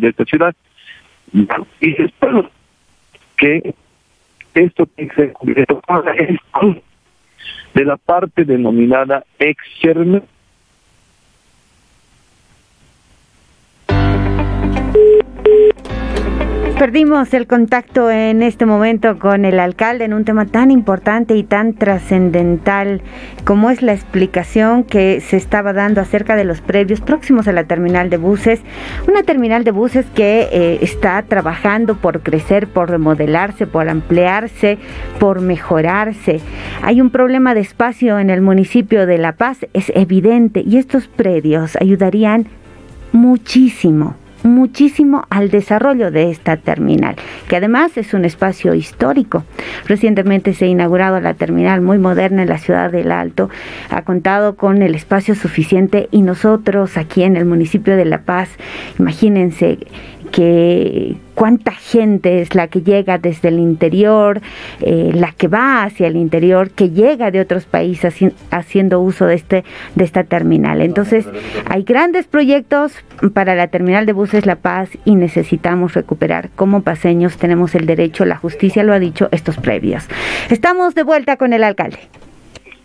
de 0.00 0.08
esta 0.08 0.24
ciudad. 0.24 0.54
Y 1.78 2.02
espero 2.02 2.50
que 3.36 3.74
esto 4.54 4.86
tiene 4.86 5.10
que 5.10 5.16
ser 5.16 5.34
de 7.74 7.84
la 7.84 7.96
parte 7.96 8.44
denominada 8.44 9.24
externa 9.38 10.22
Perdimos 16.82 17.32
el 17.32 17.46
contacto 17.46 18.10
en 18.10 18.42
este 18.42 18.66
momento 18.66 19.16
con 19.20 19.44
el 19.44 19.60
alcalde 19.60 20.04
en 20.04 20.12
un 20.12 20.24
tema 20.24 20.46
tan 20.46 20.72
importante 20.72 21.36
y 21.36 21.44
tan 21.44 21.74
trascendental 21.74 23.02
como 23.44 23.70
es 23.70 23.82
la 23.82 23.92
explicación 23.92 24.82
que 24.82 25.20
se 25.20 25.36
estaba 25.36 25.72
dando 25.72 26.00
acerca 26.00 26.34
de 26.34 26.42
los 26.42 26.60
previos 26.60 27.00
próximos 27.00 27.46
a 27.46 27.52
la 27.52 27.62
terminal 27.62 28.10
de 28.10 28.16
buses. 28.16 28.62
Una 29.06 29.22
terminal 29.22 29.62
de 29.62 29.70
buses 29.70 30.06
que 30.12 30.48
eh, 30.50 30.78
está 30.82 31.22
trabajando 31.22 31.94
por 31.94 32.20
crecer, 32.20 32.66
por 32.66 32.90
remodelarse, 32.90 33.68
por 33.68 33.88
ampliarse, 33.88 34.76
por 35.20 35.40
mejorarse. 35.40 36.40
Hay 36.82 37.00
un 37.00 37.10
problema 37.10 37.54
de 37.54 37.60
espacio 37.60 38.18
en 38.18 38.28
el 38.28 38.42
municipio 38.42 39.06
de 39.06 39.18
La 39.18 39.36
Paz, 39.36 39.58
es 39.72 39.92
evidente, 39.94 40.64
y 40.66 40.78
estos 40.78 41.06
predios 41.06 41.76
ayudarían 41.76 42.48
muchísimo 43.12 44.16
muchísimo 44.44 45.24
al 45.30 45.50
desarrollo 45.50 46.10
de 46.10 46.30
esta 46.30 46.56
terminal, 46.56 47.16
que 47.48 47.56
además 47.56 47.96
es 47.96 48.14
un 48.14 48.24
espacio 48.24 48.74
histórico. 48.74 49.44
Recientemente 49.86 50.54
se 50.54 50.66
ha 50.66 50.68
inaugurado 50.68 51.20
la 51.20 51.34
terminal 51.34 51.80
muy 51.80 51.98
moderna 51.98 52.42
en 52.42 52.48
la 52.48 52.58
ciudad 52.58 52.90
del 52.90 53.12
Alto, 53.12 53.50
ha 53.90 54.02
contado 54.02 54.56
con 54.56 54.82
el 54.82 54.94
espacio 54.94 55.34
suficiente 55.34 56.08
y 56.10 56.22
nosotros 56.22 56.96
aquí 56.96 57.22
en 57.22 57.36
el 57.36 57.44
municipio 57.44 57.96
de 57.96 58.04
La 58.04 58.22
Paz, 58.22 58.48
imagínense 58.98 59.78
que 60.32 61.14
cuánta 61.34 61.72
gente 61.72 62.40
es 62.40 62.54
la 62.54 62.68
que 62.68 62.80
llega 62.80 63.18
desde 63.18 63.48
el 63.48 63.58
interior, 63.58 64.40
eh, 64.80 65.12
la 65.14 65.32
que 65.32 65.46
va 65.46 65.84
hacia 65.84 66.08
el 66.08 66.16
interior, 66.16 66.70
que 66.70 66.90
llega 66.90 67.30
de 67.30 67.40
otros 67.40 67.66
países 67.66 68.16
haciendo 68.50 69.00
uso 69.00 69.26
de 69.26 69.34
este 69.34 69.64
de 69.94 70.04
esta 70.04 70.24
terminal. 70.24 70.80
Entonces, 70.80 71.28
hay 71.68 71.84
grandes 71.84 72.26
proyectos 72.26 73.04
para 73.34 73.54
la 73.54 73.68
terminal 73.68 74.06
de 74.06 74.12
buses 74.14 74.46
La 74.46 74.56
Paz 74.56 74.90
y 75.04 75.14
necesitamos 75.14 75.94
recuperar 75.94 76.50
como 76.56 76.82
paseños 76.82 77.36
tenemos 77.36 77.74
el 77.74 77.86
derecho, 77.86 78.24
la 78.24 78.36
justicia 78.36 78.82
lo 78.82 78.92
ha 78.92 78.98
dicho, 78.98 79.28
estos 79.32 79.58
previos. 79.58 80.08
Estamos 80.50 80.94
de 80.94 81.02
vuelta 81.02 81.36
con 81.36 81.52
el 81.52 81.62
alcalde. 81.62 81.98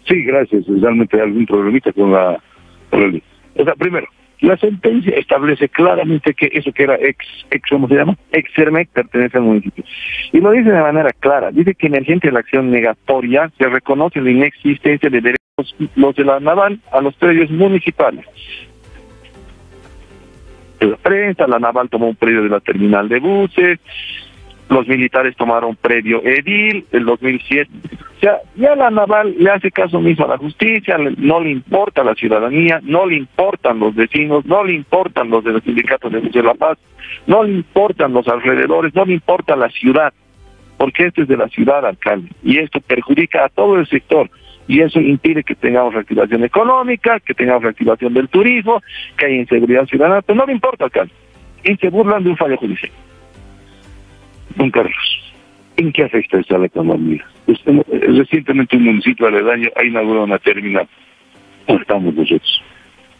Sí, 0.06 0.24
gracias. 0.24 0.66
Realmente 0.68 1.18
hay 1.18 1.24
algún 1.24 1.46
problemita 1.46 1.92
con 1.94 2.12
la... 2.12 2.42
O 2.92 3.64
sea, 3.64 3.74
primero, 3.76 4.08
la 4.42 4.58
sentencia 4.58 5.16
establece 5.16 5.70
claramente 5.70 6.34
que 6.34 6.50
eso 6.54 6.72
que 6.72 6.84
era 6.84 6.96
ex, 6.96 7.18
ex 7.50 7.70
¿cómo 7.70 7.88
se 7.88 7.96
llama? 7.96 8.16
Ex 8.32 8.52
pertenece 8.94 9.38
al 9.38 9.44
municipio. 9.44 9.84
Y 10.32 10.40
lo 10.40 10.52
dice 10.52 10.70
de 10.70 10.82
manera 10.82 11.10
clara. 11.20 11.52
Dice 11.52 11.74
que 11.74 11.88
emergente 11.88 12.32
la 12.32 12.40
acción 12.40 12.70
negatoria 12.70 13.52
se 13.58 13.68
reconoce 13.68 14.22
la 14.22 14.30
inexistencia 14.30 15.10
de 15.10 15.22
derechos 15.22 15.38
los 15.96 16.16
de 16.16 16.24
la 16.24 16.40
naval 16.40 16.80
a 16.92 17.02
los 17.02 17.16
predios 17.16 17.50
municipales. 17.50 18.26
La 20.80 20.96
prensa, 20.98 21.48
la 21.48 21.58
naval 21.58 21.90
tomó 21.90 22.08
un 22.08 22.16
predio 22.16 22.44
de 22.44 22.50
la 22.50 22.60
terminal 22.60 23.10
de 23.10 23.20
buses, 23.20 23.80
los 24.70 24.88
militares 24.88 25.36
tomaron 25.36 25.76
predio 25.76 26.22
edil 26.24 26.86
el 26.92 27.06
2007. 27.06 27.70
O 28.18 28.20
sea, 28.20 28.40
ya 28.56 28.76
la 28.76 28.90
naval 28.90 29.36
le 29.38 29.50
hace 29.50 29.72
caso 29.72 30.02
mismo 30.02 30.26
a 30.26 30.30
la 30.30 30.38
justicia, 30.38 30.98
no 30.98 31.40
le 31.40 31.52
importa 31.52 32.04
la 32.04 32.16
ciudadanía, 32.16 32.80
no 32.84 33.06
le 33.06 33.16
importan 33.16 33.80
los 33.80 33.96
vecinos, 33.96 34.46
no 34.46 34.64
le 34.64 34.74
importan 34.74 35.30
los 35.30 35.44
de 35.44 35.54
los 35.54 35.64
sindicatos 35.64 36.12
de 36.12 36.44
La 36.44 36.56
Paz, 36.56 36.80
no 37.28 37.44
le 37.44 37.54
importan 37.54 38.14
los 38.14 38.28
alrededores, 38.28 38.94
no 38.96 39.06
le 39.06 39.14
importa 39.14 39.56
la 39.56 39.70
ciudad, 39.70 40.14
porque 40.78 41.06
esto 41.06 41.22
es 41.22 41.28
de 41.28 41.38
la 41.38 41.48
ciudad, 41.48 41.86
alcalde, 41.86 42.30
y 42.44 42.58
esto 42.58 42.82
perjudica 42.82 43.46
a 43.46 43.50
todo 43.50 43.76
el 43.78 43.88
sector. 43.88 44.30
Y 44.68 44.82
eso 44.82 45.00
impide 45.00 45.44
que 45.44 45.56
tengamos 45.56 45.94
reactivación 45.94 46.44
económica, 46.44 47.22
que 47.22 47.34
tengamos 47.34 47.64
reactivación 47.64 48.14
del 48.14 48.28
turismo, 48.28 48.82
que 49.16 49.28
haya 49.28 49.36
inseguridad 49.36 49.86
ciudadana, 49.86 50.22
pero 50.22 50.40
no 50.40 50.46
le 50.46 50.52
importa, 50.52 50.86
alcalde. 50.86 51.14
Y 51.64 51.78
se 51.78 51.90
burlan 51.90 52.24
de 52.24 52.32
un 52.32 52.38
fallo 52.38 52.58
judicial. 52.58 52.92
Don 54.58 54.72
Carlos, 54.72 55.34
¿en 55.78 55.92
qué 55.92 56.04
afecta 56.04 56.40
esto 56.40 56.56
a 56.56 56.60
la 56.60 56.66
economía? 56.66 57.26
recientemente 57.88 58.76
un 58.76 58.84
municipio 58.84 59.28
aledaño 59.28 59.70
ha 59.76 59.86
inaugurado 59.86 60.26
una 60.26 60.40
terminal. 60.40 60.88
¿Cómo 61.66 61.80
estamos 61.80 62.14
nosotros? 62.14 62.64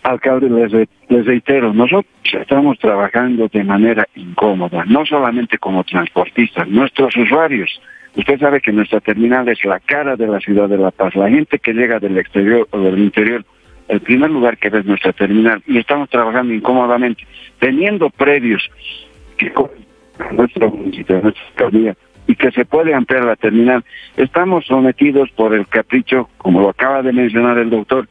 Alcalde, 0.04 0.50
les, 0.50 1.26
reitero, 1.26 1.74
nosotros 1.74 2.12
estamos 2.34 2.78
trabajando 2.80 3.48
de 3.52 3.64
manera 3.64 4.08
incómoda, 4.16 4.84
no 4.86 5.06
solamente 5.06 5.58
como 5.58 5.84
transportistas, 5.84 6.68
nuestros 6.68 7.16
usuarios. 7.16 7.82
Usted 8.16 8.40
sabe 8.40 8.62
que 8.62 8.72
nuestra 8.72 9.00
terminal 9.00 9.48
es 9.48 9.64
la 9.64 9.80
cara 9.80 10.16
de 10.16 10.28
la 10.28 10.40
ciudad 10.40 10.68
de 10.68 10.78
La 10.78 10.92
Paz. 10.92 11.16
La 11.16 11.30
gente 11.30 11.60
que 11.60 11.74
llega 11.74 12.00
del 12.00 12.18
exterior 12.18 12.68
o 12.72 12.80
del 12.80 12.98
interior, 13.00 13.46
el 13.88 14.00
primer 14.00 14.32
lugar 14.32 14.58
que 14.58 14.70
ve 14.70 14.80
es 14.80 14.86
nuestra 14.86 15.14
terminal 15.14 15.62
y 15.68 15.78
estamos 15.78 16.10
trabajando 16.10 16.54
incómodamente, 16.54 17.24
teniendo 17.60 18.10
predios 18.10 18.70
que 19.38 19.54
nuestro 20.32 20.70
municipio, 20.70 21.22
nuestra 21.22 21.44
alcaldía, 21.50 21.96
y 22.28 22.36
que 22.36 22.52
se 22.52 22.66
puede 22.66 22.94
ampliar 22.94 23.26
la 23.26 23.36
terminal. 23.36 23.84
Estamos 24.16 24.66
sometidos 24.66 25.30
por 25.32 25.54
el 25.54 25.68
capricho, 25.68 26.30
como 26.38 26.62
lo 26.62 26.70
acaba 26.70 27.02
de 27.02 27.14
mencionar 27.14 27.58
el 27.58 27.70
doctor, 27.70 28.08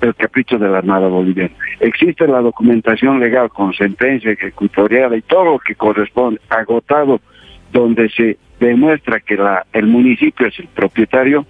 el 0.00 0.14
capricho 0.14 0.58
de 0.58 0.68
la 0.68 0.78
Armada 0.78 1.08
Boliviana. 1.08 1.54
Existe 1.80 2.26
la 2.26 2.40
documentación 2.40 3.20
legal 3.20 3.48
con 3.50 3.72
sentencia 3.72 4.32
ejecutorial 4.32 5.14
y 5.14 5.22
todo 5.22 5.44
lo 5.44 5.58
que 5.58 5.74
corresponde, 5.74 6.40
agotado, 6.48 7.20
donde 7.72 8.08
se 8.10 8.38
demuestra 8.60 9.20
que 9.20 9.36
la, 9.36 9.66
el 9.72 9.86
municipio 9.86 10.46
es 10.46 10.58
el 10.58 10.68
propietario 10.68 11.46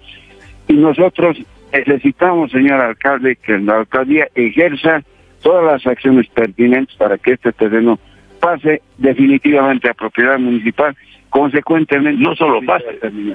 y 0.67 0.73
nosotros 0.73 1.37
necesitamos, 1.71 2.51
señor 2.51 2.81
alcalde, 2.81 3.35
que 3.35 3.57
la 3.59 3.77
alcaldía 3.79 4.27
ejerza 4.33 5.03
todas 5.41 5.63
las 5.63 5.85
acciones 5.85 6.27
pertinentes 6.29 6.95
para 6.95 7.17
que 7.17 7.33
este 7.33 7.51
terreno 7.53 7.99
pase 8.45 8.81
definitivamente 8.99 9.89
a 9.89 9.95
propiedad 9.95 10.37
municipal, 10.37 10.95
consecuentemente 11.31 12.21
no 12.23 12.35
solo 12.35 12.61
pase, 12.61 12.85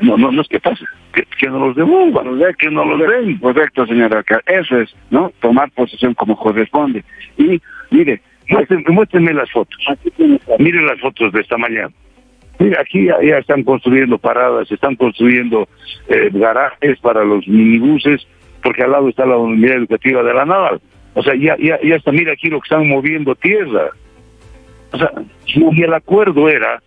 no, 0.02 0.16
no, 0.16 0.30
no 0.30 0.42
es 0.42 0.48
que 0.48 0.60
pase, 0.60 0.84
que, 1.12 1.24
que 1.36 1.48
no 1.48 1.66
los 1.66 1.74
devuelvan, 1.74 2.38
que 2.56 2.70
no 2.70 2.84
los 2.84 3.00
den. 3.00 3.36
Correcto, 3.38 3.86
señora 3.86 4.22
Eso 4.46 4.78
es, 4.78 4.94
¿no? 5.10 5.32
Tomar 5.40 5.68
posesión 5.72 6.14
como 6.14 6.36
corresponde. 6.36 7.02
Y 7.36 7.60
mire, 7.90 8.22
Muéstrenme, 8.88 9.32
las 9.32 9.50
fotos. 9.50 9.78
Miren 10.58 10.86
las 10.86 11.00
fotos 11.00 11.32
de 11.32 11.40
esta 11.40 11.56
mañana. 11.56 11.90
Mira, 12.58 12.80
aquí 12.80 13.06
ya, 13.06 13.38
están 13.38 13.62
construyendo 13.62 14.18
paradas, 14.18 14.70
están 14.70 14.96
construyendo 14.96 15.68
eh, 16.08 16.30
garajes 16.32 16.98
para 17.00 17.24
los 17.24 17.46
minibuses, 17.46 18.26
porque 18.62 18.82
al 18.82 18.92
lado 18.92 19.08
está 19.08 19.24
la 19.24 19.36
unidad 19.36 19.76
educativa 19.76 20.22
de 20.22 20.34
la 20.34 20.44
naval. 20.44 20.80
O 21.14 21.22
sea, 21.22 21.34
ya, 21.34 21.56
ya, 21.58 21.78
ya 21.82 21.96
está, 21.96 22.12
mira 22.12 22.32
aquí 22.32 22.48
lo 22.48 22.60
que 22.60 22.66
están 22.66 22.88
moviendo 22.88 23.34
tierra. 23.34 23.90
O 24.92 24.98
sea, 24.98 25.12
y 25.46 25.82
el 25.82 25.94
acuerdo 25.94 26.48
era 26.48 26.82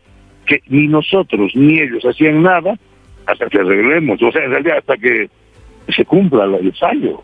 que 0.46 0.62
ni 0.68 0.88
nosotros 0.88 1.56
ni 1.56 1.80
ellos 1.80 2.04
hacían 2.06 2.42
nada 2.42 2.78
hasta 3.26 3.48
que 3.48 3.60
arreglemos, 3.60 4.22
o 4.22 4.32
sea, 4.32 4.44
en 4.44 4.52
realidad 4.52 4.78
hasta 4.80 4.98
que 4.98 5.30
se 5.90 6.06
cumpla 6.06 6.46
el 6.46 6.74
fallo. 6.74 7.24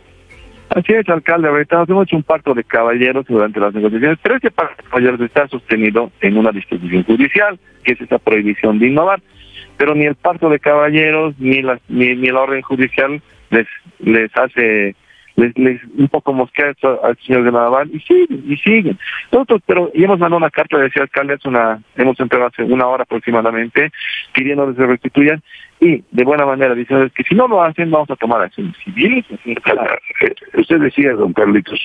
Así 0.69 0.93
es, 0.93 1.09
alcalde. 1.09 1.47
Ahorita 1.47 1.83
hemos 1.87 2.03
hecho 2.03 2.15
un 2.15 2.23
pacto 2.23 2.53
de 2.53 2.63
caballeros 2.63 3.25
durante 3.25 3.59
las 3.59 3.73
negociaciones, 3.73 4.19
pero 4.21 4.35
ese 4.35 4.51
pacto 4.51 4.83
de 4.83 4.89
caballeros 4.89 5.21
está 5.21 5.47
sostenido 5.47 6.11
en 6.21 6.37
una 6.37 6.51
disposición 6.51 7.03
judicial, 7.03 7.59
que 7.83 7.93
es 7.93 8.01
esta 8.01 8.19
prohibición 8.19 8.77
de 8.77 8.87
innovar. 8.87 9.19
Pero 9.77 9.95
ni 9.95 10.05
el 10.05 10.15
pacto 10.15 10.49
de 10.49 10.59
caballeros 10.59 11.33
ni 11.39 11.61
la, 11.61 11.79
ni, 11.87 12.15
ni 12.15 12.27
la 12.27 12.41
orden 12.41 12.61
judicial 12.61 13.19
les, 13.49 13.67
les 13.99 14.29
hace 14.37 14.95
les, 15.39 15.81
un 15.97 16.07
poco 16.09 16.33
mosquea 16.33 16.73
al 17.03 17.17
señor 17.25 17.43
de 17.43 17.51
Naval 17.51 17.89
y 17.93 17.99
siguen, 17.99 18.43
y 18.47 18.57
siguen. 18.57 18.99
Nosotros, 19.31 19.61
pero 19.65 19.91
y 19.93 20.03
hemos 20.03 20.19
mandado 20.19 20.37
una 20.37 20.49
carta, 20.49 20.77
decía 20.77 21.03
alcalde, 21.03 21.35
es 21.35 21.45
una, 21.45 21.81
hemos 21.95 22.19
entrado 22.19 22.47
hace 22.47 22.63
una 22.63 22.87
hora 22.87 23.03
aproximadamente, 23.03 23.91
pidiendo 24.33 24.67
que 24.67 24.75
se 24.75 24.85
restituyan 24.85 25.41
y 25.79 26.03
de 26.11 26.23
buena 26.23 26.45
manera 26.45 26.75
diciendo 26.75 27.09
que 27.15 27.23
si 27.23 27.35
no 27.35 27.47
lo 27.47 27.63
hacen 27.63 27.89
vamos 27.89 28.09
a 28.09 28.15
tomar 28.15 28.41
acciones 28.41 28.75
civiles. 28.83 29.25
Eh, 29.45 29.55
usted 30.55 30.79
decía, 30.79 31.13
don 31.13 31.33
Carlitos, 31.33 31.79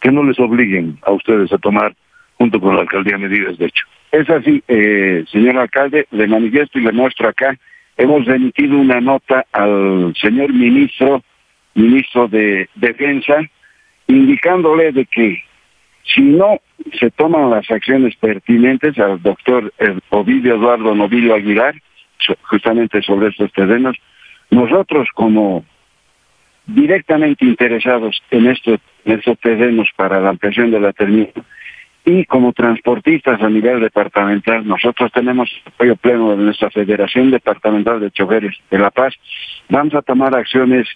que 0.00 0.10
no 0.10 0.22
les 0.22 0.38
obliguen 0.38 0.98
a 1.02 1.12
ustedes 1.12 1.52
a 1.52 1.58
tomar 1.58 1.94
junto 2.38 2.60
con 2.60 2.74
la 2.74 2.82
alcaldía 2.82 3.18
medidas 3.18 3.58
de 3.58 3.66
hecho. 3.66 3.84
Es 4.12 4.28
así, 4.30 4.62
eh, 4.66 5.24
señor 5.30 5.58
alcalde, 5.58 6.06
le 6.10 6.26
manifiesto 6.26 6.78
y 6.78 6.82
le 6.82 6.92
muestro 6.92 7.28
acá, 7.28 7.56
hemos 7.96 8.24
remitido 8.24 8.78
una 8.78 9.00
nota 9.00 9.44
al 9.52 10.14
señor 10.20 10.52
ministro 10.52 11.22
ministro 11.74 12.28
de 12.28 12.68
Defensa, 12.74 13.36
indicándole 14.06 14.92
de 14.92 15.06
que 15.06 15.42
si 16.04 16.22
no 16.22 16.60
se 16.98 17.10
toman 17.10 17.50
las 17.50 17.70
acciones 17.70 18.16
pertinentes 18.16 18.98
al 18.98 19.22
doctor 19.22 19.72
Ovidio 20.10 20.54
Eduardo 20.54 20.94
Novillo 20.94 21.34
Aguilar, 21.34 21.74
justamente 22.42 23.02
sobre 23.02 23.28
estos 23.28 23.52
terrenos, 23.52 23.96
nosotros 24.50 25.08
como 25.14 25.64
directamente 26.66 27.44
interesados 27.44 28.22
en 28.30 28.48
estos, 28.48 28.80
en 29.04 29.18
estos 29.18 29.38
terrenos 29.38 29.88
para 29.96 30.20
la 30.20 30.30
ampliación 30.30 30.70
de 30.70 30.80
la 30.80 30.92
terminal 30.92 31.32
y 32.04 32.24
como 32.24 32.52
transportistas 32.52 33.42
a 33.42 33.48
nivel 33.48 33.80
departamental, 33.80 34.66
nosotros 34.66 35.12
tenemos 35.12 35.50
apoyo 35.66 35.96
pleno 35.96 36.30
de 36.30 36.44
nuestra 36.44 36.70
Federación 36.70 37.30
Departamental 37.30 38.00
de 38.00 38.10
Choferes 38.10 38.56
de 38.70 38.78
La 38.78 38.90
Paz, 38.90 39.14
vamos 39.68 39.94
a 39.94 40.02
tomar 40.02 40.34
acciones 40.34 40.88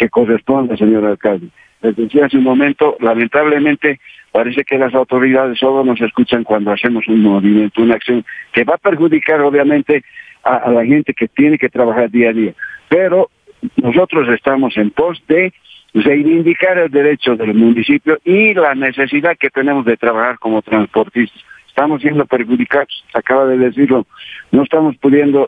que 0.00 0.08
corresponde, 0.08 0.78
señor 0.78 1.04
alcalde. 1.04 1.48
Les 1.82 1.94
decía 1.94 2.24
hace 2.24 2.38
un 2.38 2.44
momento, 2.44 2.96
lamentablemente 3.00 4.00
parece 4.32 4.64
que 4.64 4.78
las 4.78 4.94
autoridades 4.94 5.58
solo 5.58 5.84
nos 5.84 6.00
escuchan 6.00 6.42
cuando 6.42 6.72
hacemos 6.72 7.06
un 7.06 7.22
movimiento, 7.22 7.82
una 7.82 7.96
acción 7.96 8.24
que 8.50 8.64
va 8.64 8.76
a 8.76 8.78
perjudicar 8.78 9.42
obviamente 9.42 10.02
a, 10.42 10.70
la 10.70 10.86
gente 10.86 11.12
que 11.12 11.28
tiene 11.28 11.58
que 11.58 11.68
trabajar 11.68 12.10
día 12.10 12.30
a 12.30 12.32
día. 12.32 12.54
Pero 12.88 13.28
nosotros 13.76 14.26
estamos 14.30 14.74
en 14.78 14.90
pos 14.90 15.22
de 15.28 15.52
reivindicar 15.92 16.78
el 16.78 16.90
derecho 16.90 17.36
del 17.36 17.52
municipio 17.52 18.18
y 18.24 18.54
la 18.54 18.74
necesidad 18.74 19.36
que 19.38 19.50
tenemos 19.50 19.84
de 19.84 19.98
trabajar 19.98 20.38
como 20.38 20.62
transportistas. 20.62 21.42
Estamos 21.68 22.00
siendo 22.00 22.24
perjudicados, 22.24 23.04
acaba 23.12 23.44
de 23.44 23.58
decirlo, 23.58 24.06
no 24.50 24.62
estamos 24.62 24.96
pudiendo 24.96 25.46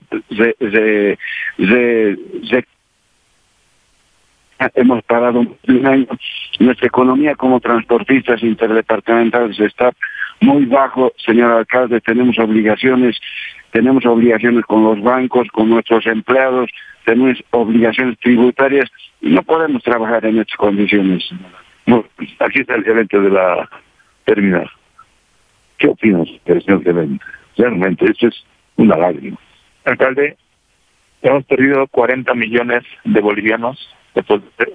hemos 4.74 5.02
parado 5.04 5.40
un 5.40 5.86
año. 5.86 6.06
Nuestra 6.58 6.86
economía 6.86 7.34
como 7.34 7.60
transportistas 7.60 8.42
interdepartamentales 8.42 9.58
está 9.60 9.92
muy 10.40 10.66
bajo, 10.66 11.12
señor 11.24 11.52
alcalde. 11.52 12.00
Tenemos 12.00 12.38
obligaciones, 12.38 13.18
tenemos 13.70 14.04
obligaciones 14.06 14.64
con 14.66 14.84
los 14.84 15.02
bancos, 15.02 15.48
con 15.48 15.70
nuestros 15.70 16.06
empleados, 16.06 16.70
tenemos 17.04 17.42
obligaciones 17.50 18.18
tributarias 18.18 18.90
y 19.20 19.30
no 19.30 19.42
podemos 19.42 19.82
trabajar 19.82 20.24
en 20.26 20.38
estas 20.38 20.56
condiciones. 20.56 21.28
aquí 22.38 22.60
está 22.60 22.74
el 22.74 22.84
gerente 22.84 23.18
de 23.18 23.30
la 23.30 23.68
terminal. 24.24 24.70
¿Qué 25.78 25.88
opinas, 25.88 26.28
señor 26.44 26.82
gerente? 26.84 27.24
Realmente, 27.56 28.04
esto 28.04 28.28
es 28.28 28.44
una 28.76 28.96
lágrima. 28.96 29.36
Alcalde, 29.84 30.36
hemos 31.22 31.44
perdido 31.44 31.86
40 31.88 32.34
millones 32.34 32.84
de 33.04 33.20
bolivianos 33.20 33.78
de 34.14 34.22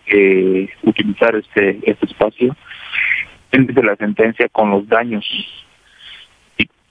eh, 0.08 0.70
utilizar 0.84 1.36
este, 1.36 1.80
este 1.84 2.06
espacio 2.06 2.56
de 3.52 3.84
la 3.84 3.96
sentencia 3.96 4.48
con 4.50 4.70
los 4.70 4.88
daños 4.88 5.26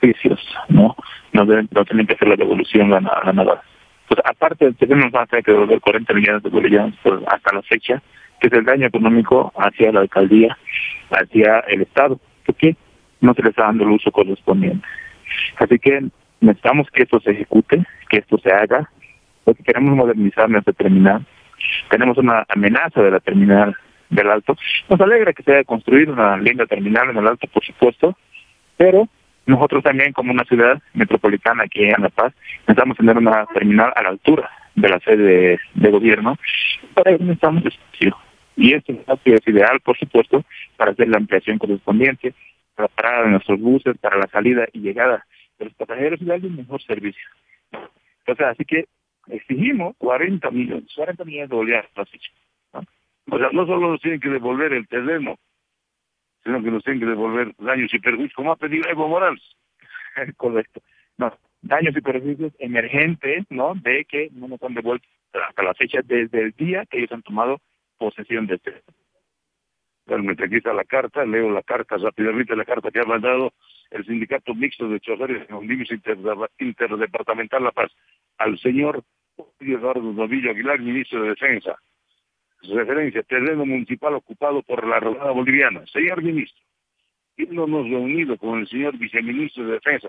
precios, 0.00 0.40
¿no? 0.68 0.94
No, 1.32 1.46
deben, 1.46 1.68
no 1.70 1.84
tienen 1.84 2.06
que 2.06 2.14
hacer 2.14 2.28
la 2.28 2.36
devolución 2.36 2.90
la, 2.90 3.00
la 3.00 3.62
Pues 4.08 4.20
aparte, 4.24 4.72
tenemos 4.74 5.12
más 5.12 5.28
que 5.28 5.52
devolver 5.52 5.80
40 5.80 6.12
millones 6.14 6.42
de 6.42 6.50
bolivianos 6.50 6.94
pues, 7.02 7.20
hasta 7.26 7.54
la 7.54 7.62
fecha, 7.62 8.02
que 8.40 8.48
es 8.48 8.52
el 8.52 8.64
daño 8.64 8.86
económico 8.86 9.52
hacia 9.56 9.92
la 9.92 10.00
alcaldía, 10.00 10.56
hacia 11.10 11.60
el 11.60 11.82
Estado, 11.82 12.20
porque 12.44 12.76
no 13.20 13.34
se 13.34 13.42
les 13.42 13.50
está 13.50 13.64
dando 13.64 13.84
el 13.84 13.90
uso 13.90 14.10
correspondiente. 14.10 14.86
Así 15.58 15.78
que 15.78 16.04
necesitamos 16.40 16.88
que 16.90 17.02
esto 17.04 17.20
se 17.20 17.30
ejecute, 17.32 17.84
que 18.08 18.18
esto 18.18 18.38
se 18.38 18.52
haga, 18.52 18.90
porque 19.44 19.62
queremos 19.62 19.96
modernizar 19.96 20.48
nuestra 20.50 20.72
terminal, 20.72 21.24
tenemos 21.90 22.18
una 22.18 22.44
amenaza 22.48 23.02
de 23.02 23.10
la 23.10 23.20
terminal 23.20 23.74
del 24.10 24.30
Alto. 24.30 24.56
Nos 24.88 25.00
alegra 25.00 25.32
que 25.32 25.42
se 25.42 25.52
haya 25.52 25.64
construido 25.64 26.12
una 26.12 26.36
linda 26.36 26.66
terminal 26.66 27.10
en 27.10 27.16
el 27.16 27.26
Alto, 27.26 27.46
por 27.48 27.64
supuesto, 27.64 28.16
pero 28.76 29.08
nosotros 29.46 29.82
también 29.82 30.12
como 30.12 30.32
una 30.32 30.44
ciudad 30.44 30.80
metropolitana 30.94 31.64
aquí 31.64 31.84
en 31.84 32.02
La 32.02 32.08
Paz 32.08 32.34
necesitamos 32.62 32.96
tener 32.96 33.16
una 33.16 33.46
terminal 33.46 33.92
a 33.94 34.02
la 34.02 34.08
altura 34.10 34.50
de 34.74 34.88
la 34.88 35.00
sede 35.00 35.58
de, 35.74 35.90
gobierno. 35.90 36.36
Para 36.94 37.12
eso 37.12 37.22
necesitamos 37.22 37.64
espacio. 37.64 38.16
Y 38.56 38.74
este 38.74 38.92
espacio 38.92 39.34
es 39.34 39.48
ideal, 39.48 39.80
por 39.80 39.96
supuesto, 39.98 40.44
para 40.76 40.92
hacer 40.92 41.08
la 41.08 41.18
ampliación 41.18 41.58
correspondiente, 41.58 42.34
para 42.74 42.88
parar 42.88 43.24
de 43.24 43.30
nuestros 43.30 43.60
buses, 43.60 43.96
para 43.98 44.18
la 44.18 44.26
salida 44.28 44.66
y 44.72 44.80
llegada 44.80 45.26
de 45.58 45.66
los 45.66 45.74
pasajeros 45.74 46.20
y 46.20 46.24
darle 46.24 46.48
un 46.48 46.56
mejor 46.56 46.82
servicio. 46.82 47.24
Entonces, 48.20 48.46
así 48.46 48.64
que 48.64 48.86
exigimos 49.28 49.96
40 49.98 50.50
millones, 50.50 50.92
40 50.94 51.24
millones 51.24 51.50
de 51.50 51.56
bolivianos 51.56 51.90
¿no? 52.72 52.80
O 53.30 53.38
sea, 53.38 53.48
no 53.52 53.66
solo 53.66 53.90
nos 53.90 54.00
tienen 54.00 54.20
que 54.20 54.28
devolver 54.28 54.72
el 54.72 54.86
terreno, 54.86 55.36
sino 56.44 56.62
que 56.62 56.70
nos 56.70 56.84
tienen 56.84 57.00
que 57.00 57.06
devolver 57.06 57.54
daños 57.58 57.92
y 57.92 57.98
perjuicios, 57.98 58.34
como 58.34 58.52
ha 58.52 58.56
pedido 58.56 58.88
Evo 58.88 59.08
Morales. 59.08 59.42
Correcto. 60.36 60.80
No, 61.18 61.36
daños 61.62 61.96
y 61.96 62.00
perjuicios 62.00 62.52
emergentes, 62.58 63.44
¿no? 63.50 63.74
De 63.74 64.04
que 64.04 64.28
no 64.32 64.48
nos 64.48 64.62
han 64.62 64.74
devuelto 64.74 65.06
hasta 65.32 65.62
la 65.62 65.74
fecha 65.74 66.00
desde 66.04 66.40
el 66.40 66.52
día 66.52 66.86
que 66.86 66.98
ellos 66.98 67.12
han 67.12 67.22
tomado 67.22 67.60
posesión 67.98 68.46
de 68.46 68.54
este. 68.54 68.82
Realmente 70.06 70.44
aquí 70.44 70.56
está 70.56 70.72
la 70.72 70.84
carta, 70.84 71.24
leo 71.24 71.50
la 71.50 71.62
carta 71.62 71.96
rápidamente, 71.96 72.54
la 72.54 72.64
carta 72.64 72.90
que 72.90 73.00
ha 73.00 73.04
mandado 73.04 73.52
el 73.90 74.04
sindicato 74.04 74.54
mixto 74.54 74.88
de 74.88 75.00
choferes 75.00 75.48
en 75.48 75.56
un 75.56 75.66
límite 75.66 75.98
interdepartamental 76.58 77.64
La 77.64 77.72
Paz 77.72 77.90
al 78.38 78.58
señor 78.58 79.02
Eduardo 79.58 80.12
Novillo 80.12 80.50
Aguilar, 80.50 80.80
ministro 80.80 81.22
de 81.22 81.30
Defensa. 81.30 81.76
Referencia, 82.62 83.22
terreno 83.22 83.66
municipal 83.66 84.14
ocupado 84.14 84.62
por 84.62 84.86
la 84.86 84.96
Armada 84.96 85.30
Boliviana. 85.30 85.84
Señor 85.86 86.22
ministro, 86.22 86.62
hemos 87.36 87.88
reunido 87.88 88.36
con 88.38 88.60
el 88.60 88.68
señor 88.68 88.96
viceministro 88.96 89.66
de 89.66 89.72
Defensa. 89.72 90.08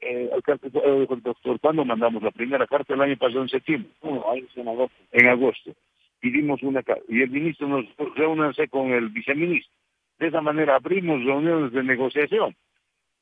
Eh, 0.00 0.30
el 0.32 1.22
doctor, 1.22 1.58
¿cuándo 1.60 1.84
mandamos 1.84 2.22
la 2.22 2.30
primera 2.30 2.66
carta? 2.66 2.94
El 2.94 3.00
año 3.00 3.16
pasado 3.16 3.42
en 3.42 3.48
septiembre. 3.48 3.90
No, 4.02 4.24
en 4.34 4.68
agosto. 4.68 4.96
En 5.12 5.26
agosto. 5.26 5.72
Pidimos 6.20 6.62
una. 6.62 6.82
Y 7.08 7.22
el 7.22 7.30
ministro 7.30 7.68
nos 7.68 7.84
reúnanse 8.16 8.68
con 8.68 8.90
el 8.92 9.08
viceministro. 9.08 9.72
De 10.18 10.28
esa 10.28 10.40
manera 10.40 10.76
abrimos 10.76 11.24
reuniones 11.24 11.72
de 11.72 11.82
negociación. 11.82 12.56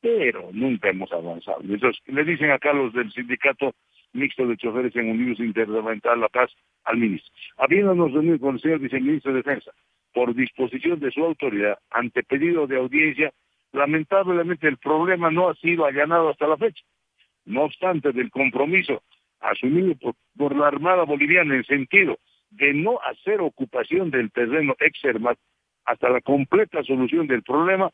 Pero 0.01 0.51
nunca 0.53 0.91
hemos 0.91 1.13
avanzado. 1.13 1.61
Entonces, 1.63 2.03
le 2.07 2.25
dicen 2.25 2.51
acá 2.51 2.73
los 2.73 2.93
del 2.93 3.13
sindicato 3.13 3.75
mixto 4.13 4.47
de 4.47 4.57
choferes 4.57 4.95
en 4.97 5.11
Unidos 5.11 5.41
Interdepartamental 5.41 6.21
La 6.21 6.29
Paz 6.29 6.51
al 6.85 6.97
ministro. 6.97 7.33
Habiéndonos 7.59 8.13
reunido 8.13 8.41
con 8.41 8.55
el 8.55 8.61
señor 8.61 8.79
viceministro 8.81 9.33
de 9.33 9.39
Defensa, 9.39 9.73
por 10.13 10.35
disposición 10.35 10.99
de 11.01 11.11
su 11.11 11.23
autoridad, 11.25 11.79
ante 11.91 12.23
pedido 12.23 12.67
de 12.67 12.77
audiencia, 12.77 13.33
lamentablemente 13.73 14.67
el 14.67 14.79
problema 14.79 15.31
no 15.31 15.51
ha 15.51 15.55
sido 15.57 15.85
allanado 15.85 16.31
hasta 16.31 16.47
la 16.47 16.57
fecha. 16.57 16.83
No 17.45 17.65
obstante, 17.65 18.13
del 18.13 18.31
compromiso 18.31 19.03
asumido 19.41 19.95
por, 20.37 20.57
la 20.57 20.69
Armada 20.69 21.05
Boliviana 21.05 21.55
en 21.55 21.65
sentido 21.65 22.19
de 22.57 22.75
no 22.75 22.99
hacer 23.03 23.41
ocupación 23.41 24.11
del 24.11 24.31
terreno 24.33 24.75
externo 24.81 25.33
hasta 25.85 26.09
la 26.11 26.21
completa 26.21 26.83
solución 26.83 27.27
del 27.27 27.43
problema, 27.43 27.91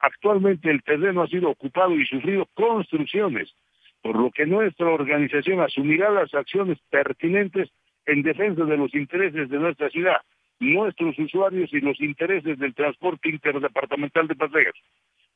Actualmente 0.00 0.70
el 0.70 0.82
terreno 0.82 1.22
ha 1.22 1.28
sido 1.28 1.50
ocupado 1.50 1.94
y 1.94 2.04
sufrido 2.06 2.46
construcciones, 2.54 3.54
por 4.02 4.16
lo 4.16 4.30
que 4.30 4.46
nuestra 4.46 4.88
organización 4.88 5.60
asumirá 5.60 6.10
las 6.10 6.32
acciones 6.34 6.78
pertinentes 6.90 7.70
en 8.04 8.22
defensa 8.22 8.64
de 8.64 8.76
los 8.76 8.94
intereses 8.94 9.48
de 9.48 9.58
nuestra 9.58 9.90
ciudad, 9.90 10.20
nuestros 10.60 11.18
usuarios 11.18 11.72
y 11.72 11.80
los 11.80 12.00
intereses 12.00 12.58
del 12.58 12.74
transporte 12.74 13.30
interdepartamental 13.30 14.28
de 14.28 14.36
pasajeros. 14.36 14.80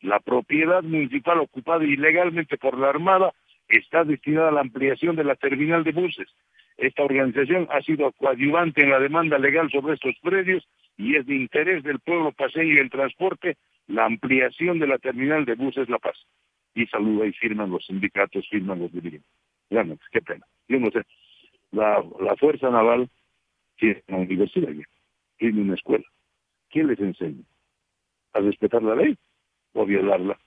La 0.03 0.21
propiedad 0.21 0.83
municipal 0.83 1.41
ocupada 1.41 1.85
ilegalmente 1.85 2.57
por 2.57 2.79
la 2.79 2.91
Armada 2.91 3.33
está 3.69 4.05
destinada 4.05 4.49
a 4.49 4.53
la 4.53 4.61
ampliación 4.61 5.17
de 5.17 5.25
la 5.25 5.37
terminal 5.37 5.85
de 5.85 5.93
buses. 5.93 6.29
Esta 6.81 7.03
organización 7.03 7.69
ha 7.71 7.83
sido 7.83 8.11
coadyuvante 8.13 8.83
en 8.83 8.89
la 8.89 8.99
demanda 8.99 9.39
legal 9.39 9.71
sobre 9.71 9.95
estos 9.95 10.15
predios 10.23 10.67
y 10.97 11.15
es 11.15 11.27
de 11.27 11.35
interés 11.35 11.83
del 11.83 12.01
pueblo 12.01 12.33
paseño 12.33 12.73
y 12.73 12.79
el 12.79 12.89
transporte 12.89 13.59
la 13.87 14.07
ampliación 14.07 14.79
de 14.79 14.87
la 14.87 14.97
terminal 14.99 15.45
de 15.45 15.57
buses 15.57 15.91
La 15.91 15.99
Paz. 15.99 16.17
Y 16.75 16.87
saluda 16.87 17.27
y 17.27 17.33
firman 17.33 17.71
los 17.71 17.85
sindicatos, 17.85 18.49
firman 18.49 18.79
los 18.79 18.91
dirigentes. 18.93 19.29
Qué 20.11 20.23
pena. 20.23 20.47
Yo 20.69 20.81
no 20.81 20.91
sé. 20.91 21.03
La, 21.73 22.03
Fuerza 22.39 22.71
Naval 22.71 23.11
tiene 23.77 24.03
una 24.09 24.19
universidad, 24.19 24.73
tiene 25.37 25.61
una 25.61 25.75
escuela. 25.75 26.05
¿Quién 26.71 26.87
les 26.87 26.99
enseña? 26.99 27.45
¿A 28.33 28.41
respetar 28.41 28.83
la 28.83 28.95
ley 28.95 29.19
o 29.75 29.85
violarla? 29.85 30.39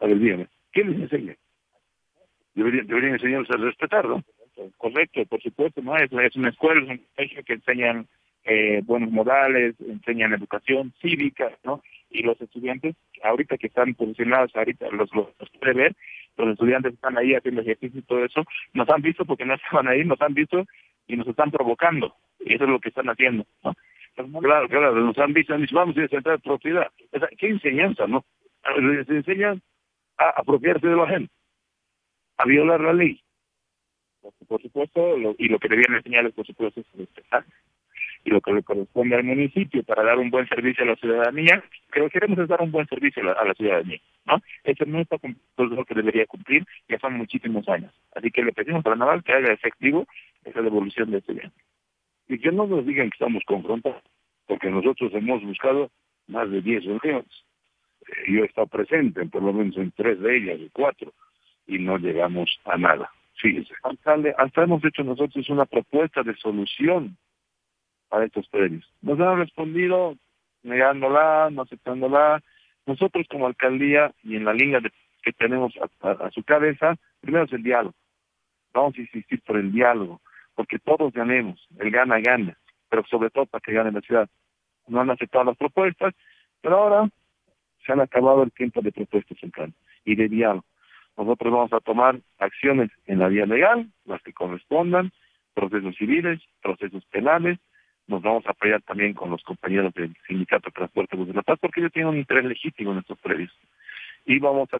A 0.00 0.06
ver, 0.06 0.18
dígame, 0.18 0.48
¿quién 0.72 0.90
les 0.90 1.00
enseña? 1.00 1.36
Deberían, 2.54 2.86
deberían 2.86 3.14
a 3.14 3.56
respetar, 3.56 4.06
¿no? 4.06 4.22
Correcto, 4.76 5.24
por 5.26 5.42
supuesto, 5.42 5.80
¿no? 5.82 5.96
Es, 5.96 6.12
es 6.12 6.36
una 6.36 6.50
escuela, 6.50 6.82
es 6.82 6.88
un 6.88 7.06
colegio 7.16 7.44
que 7.44 7.52
enseñan 7.54 8.06
eh, 8.44 8.80
buenos 8.84 9.10
modales, 9.10 9.74
enseñan 9.80 10.32
educación 10.32 10.92
cívica, 11.00 11.50
¿no? 11.64 11.82
Y 12.10 12.22
los 12.22 12.40
estudiantes, 12.40 12.96
ahorita 13.22 13.58
que 13.58 13.68
están 13.68 13.94
posicionados, 13.94 14.54
ahorita 14.56 14.90
los, 14.90 15.12
los, 15.14 15.28
puede 15.58 15.74
ver, 15.74 15.96
los 16.36 16.48
estudiantes 16.50 16.94
están 16.94 17.18
ahí 17.18 17.34
haciendo 17.34 17.60
ejercicio 17.60 18.00
y 18.00 18.02
todo 18.02 18.24
eso, 18.24 18.44
nos 18.72 18.88
han 18.88 19.02
visto 19.02 19.24
porque 19.24 19.44
no 19.44 19.54
estaban 19.62 19.88
ahí, 19.88 20.04
nos 20.04 20.20
han 20.22 20.34
visto 20.34 20.64
y 21.06 21.16
nos 21.16 21.28
están 21.28 21.50
provocando, 21.50 22.14
y 22.40 22.54
eso 22.54 22.64
es 22.64 22.70
lo 22.70 22.80
que 22.80 22.88
están 22.88 23.08
haciendo, 23.08 23.44
¿no? 23.64 23.74
Claro, 24.40 24.68
claro, 24.68 24.94
nos 24.94 25.18
han 25.18 25.32
visto, 25.32 25.56
nos 25.56 25.70
vamos 25.70 25.96
a 25.96 26.08
centrar 26.08 26.40
propiedad. 26.40 26.88
¿Qué 27.38 27.48
enseñanza, 27.48 28.06
no? 28.06 28.24
Les 28.78 29.08
enseñan 29.08 29.62
a 30.18 30.40
apropiarse 30.40 30.86
de 30.86 30.96
la 30.96 31.08
gente, 31.08 31.32
a 32.36 32.44
violar 32.44 32.80
la 32.80 32.92
ley. 32.92 33.22
Por 34.48 34.60
supuesto, 34.62 35.16
lo, 35.16 35.34
y 35.38 35.48
lo 35.48 35.58
que 35.58 35.68
debían 35.68 35.94
enseñarles, 35.94 36.34
por 36.34 36.46
supuesto, 36.46 36.80
es 36.80 36.86
respetar 36.94 37.44
y 38.24 38.30
lo 38.30 38.40
que 38.40 38.52
le 38.52 38.62
corresponde 38.62 39.16
al 39.16 39.24
municipio 39.24 39.82
para 39.82 40.02
dar 40.02 40.18
un 40.18 40.30
buen 40.30 40.46
servicio 40.48 40.84
a 40.84 40.88
la 40.88 40.96
ciudadanía, 40.96 41.62
que 41.92 42.00
lo 42.00 42.06
que 42.06 42.12
queremos 42.12 42.38
es 42.38 42.48
dar 42.48 42.60
un 42.60 42.70
buen 42.70 42.86
servicio 42.86 43.22
a 43.22 43.26
la, 43.26 43.32
a 43.32 43.44
la 43.44 43.54
ciudadanía, 43.54 43.98
¿no? 44.26 44.42
Eso 44.64 44.84
no 44.86 45.00
está 45.00 45.16
todo 45.18 45.66
lo 45.66 45.84
que 45.84 45.94
debería 45.94 46.26
cumplir, 46.26 46.66
ya 46.88 46.98
son 46.98 47.14
muchísimos 47.14 47.68
años. 47.68 47.92
Así 48.14 48.30
que 48.30 48.42
le 48.42 48.52
pedimos 48.52 48.84
a 48.84 48.90
la 48.90 48.96
Naval 48.96 49.24
que 49.24 49.32
haga 49.32 49.52
efectivo 49.52 50.06
esa 50.44 50.60
devolución 50.60 51.10
de 51.10 51.18
este 51.18 51.32
bien. 51.32 51.52
Y 52.28 52.38
que 52.38 52.52
no 52.52 52.66
nos 52.66 52.86
digan 52.86 53.10
que 53.10 53.14
estamos 53.14 53.42
confrontados, 53.44 54.02
porque 54.46 54.70
nosotros 54.70 55.12
hemos 55.14 55.42
buscado 55.42 55.90
más 56.28 56.50
de 56.50 56.60
10 56.60 56.84
reuniones. 56.84 57.44
Eh, 58.06 58.32
yo 58.32 58.42
he 58.42 58.46
estado 58.46 58.66
presente 58.66 59.22
en 59.22 59.30
por 59.30 59.42
lo 59.42 59.52
menos 59.52 59.76
en 59.76 59.90
tres 59.92 60.20
de 60.20 60.36
ellas, 60.36 60.60
de 60.60 60.70
cuatro, 60.72 61.12
y 61.66 61.78
no 61.78 61.98
llegamos 61.98 62.60
a 62.64 62.76
nada. 62.76 63.10
Fíjese. 63.40 63.72
Alcalde, 63.82 64.34
hasta 64.36 64.64
hemos 64.64 64.84
hecho 64.84 65.02
nosotros 65.02 65.48
una 65.48 65.64
propuesta 65.64 66.22
de 66.22 66.36
solución 66.36 67.16
para 68.08 68.26
estos 68.26 68.46
predios. 68.48 68.86
Nos 69.00 69.18
han 69.18 69.38
respondido 69.38 70.16
negándola, 70.62 71.48
no 71.50 71.62
aceptándola. 71.62 72.42
Nosotros 72.86 73.26
como 73.30 73.46
alcaldía 73.46 74.12
y 74.22 74.36
en 74.36 74.44
la 74.44 74.52
línea 74.52 74.80
de, 74.80 74.92
que 75.22 75.32
tenemos 75.32 75.72
a, 76.02 76.10
a, 76.10 76.30
su 76.32 76.42
cabeza, 76.42 76.96
primero 77.20 77.44
es 77.44 77.52
el 77.52 77.62
diálogo. 77.62 77.94
Vamos 78.74 78.94
a 78.96 79.00
insistir 79.00 79.40
por 79.42 79.56
el 79.56 79.72
diálogo, 79.72 80.20
porque 80.54 80.78
todos 80.78 81.12
ganemos, 81.12 81.66
el 81.78 81.90
gana 81.90 82.20
gana, 82.20 82.56
pero 82.88 83.04
sobre 83.06 83.30
todo 83.30 83.46
para 83.46 83.62
que 83.62 83.72
gane 83.72 83.90
la 83.90 84.00
ciudad. 84.00 84.28
No 84.86 85.00
han 85.00 85.10
aceptado 85.10 85.44
las 85.44 85.56
propuestas, 85.56 86.14
pero 86.60 86.76
ahora 86.76 87.08
se 87.84 87.92
han 87.92 88.00
acabado 88.00 88.42
el 88.42 88.52
tiempo 88.52 88.82
de 88.82 88.92
propuestas 88.92 89.38
centrales 89.38 89.74
y 90.04 90.14
de 90.14 90.28
diálogo. 90.28 90.64
Nosotros 91.20 91.52
vamos 91.52 91.72
a 91.74 91.80
tomar 91.80 92.18
acciones 92.38 92.90
en 93.06 93.18
la 93.18 93.28
vía 93.28 93.44
legal, 93.44 93.86
las 94.06 94.22
que 94.22 94.32
correspondan, 94.32 95.12
procesos 95.52 95.94
civiles, 95.96 96.40
procesos 96.62 97.04
penales, 97.10 97.58
nos 98.06 98.22
vamos 98.22 98.46
a 98.46 98.52
apoyar 98.52 98.80
también 98.80 99.12
con 99.12 99.30
los 99.30 99.42
compañeros 99.42 99.92
del 99.92 100.16
Sindicato 100.26 100.70
de 100.70 100.72
Transporte 100.72 101.18
de 101.18 101.34
la 101.34 101.42
Paz, 101.42 101.58
porque 101.60 101.80
ellos 101.80 101.92
tienen 101.92 102.14
un 102.14 102.16
interés 102.16 102.46
legítimo 102.46 102.92
en 102.92 102.98
estos 102.98 103.18
predios. 103.18 103.52
Y 104.24 104.38
vamos 104.38 104.72
a 104.72 104.78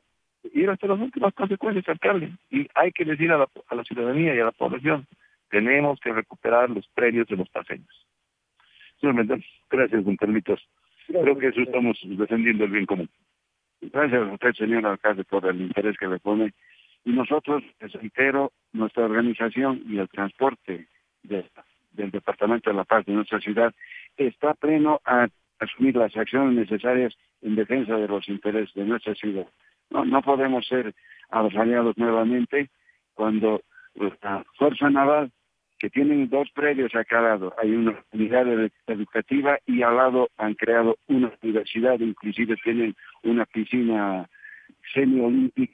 ir 0.55 0.71
hasta 0.71 0.87
las 0.87 0.99
últimas 0.99 1.35
consecuencias, 1.35 1.87
alcalde. 1.87 2.33
Y 2.51 2.67
hay 2.75 2.91
que 2.91 3.05
decir 3.05 3.31
a 3.33 3.37
la, 3.37 3.49
a 3.69 3.75
la 3.75 3.85
ciudadanía 3.85 4.35
y 4.35 4.41
a 4.41 4.47
la 4.47 4.53
población, 4.53 5.07
tenemos 5.51 6.01
que 6.01 6.11
recuperar 6.11 6.71
los 6.71 6.89
predios 6.89 7.29
de 7.29 7.37
los 7.37 7.51
paseños. 7.51 8.07
Gracias, 9.71 10.05
don 10.07 10.17
Carlitos. 10.17 10.67
Creo 11.07 11.37
que 11.37 11.49
eso 11.49 11.61
estamos 11.61 11.99
defendiendo 12.03 12.65
el 12.65 12.71
bien 12.71 12.87
común. 12.87 13.11
Gracias 13.81 14.29
a 14.29 14.33
usted, 14.33 14.53
señor 14.53 14.87
alcalde, 14.87 15.25
por 15.25 15.47
el 15.47 15.61
interés 15.61 15.97
que 15.99 16.07
le 16.07 16.19
pone. 16.19 16.53
Y 17.05 17.13
nosotros, 17.13 17.63
les 17.81 17.93
reitero, 17.93 18.53
nuestra 18.73 19.05
organización 19.05 19.83
y 19.87 19.99
el 19.99 20.09
transporte 20.09 20.87
de 21.23 21.45
del 21.93 22.11
Departamento 22.11 22.71
de 22.71 22.77
la 22.77 22.85
Paz 22.85 23.05
de 23.07 23.13
nuestra 23.13 23.41
ciudad 23.41 23.75
está 24.17 24.55
pleno 24.55 25.01
a 25.05 25.29
asumir 25.59 25.97
las 25.97 26.17
acciones 26.17 26.55
necesarias 26.55 27.15
en 27.43 27.57
defensa 27.57 27.97
de 27.97 28.09
los 28.09 28.29
intereses 28.29 28.75
de 28.75 28.85
nuestra 28.85 29.15
ciudad. 29.15 29.47
No, 29.91 30.05
no 30.05 30.23
podemos 30.23 30.67
ser 30.67 30.95
avasalados 31.31 31.97
nuevamente 31.99 32.71
cuando 33.15 33.63
la 33.95 34.45
Fuerza 34.57 34.89
Naval, 34.89 35.31
que 35.81 35.89
tienen 35.89 36.29
dos 36.29 36.49
predios 36.55 36.95
a 36.95 37.05
cada 37.05 37.31
lado, 37.31 37.55
hay 37.57 37.71
una 37.73 37.99
unidad 38.13 38.47
educativa 38.87 39.59
y 39.67 39.83
al 39.83 39.97
lado 39.97 40.29
han 40.37 40.55
creado 40.55 40.99
una 41.09 41.33
universidad, 41.43 41.99
inclusive 41.99 42.57
tienen 42.63 42.95
una 43.23 43.47
piscina 43.47 44.29
semiolímpica. 44.93 45.73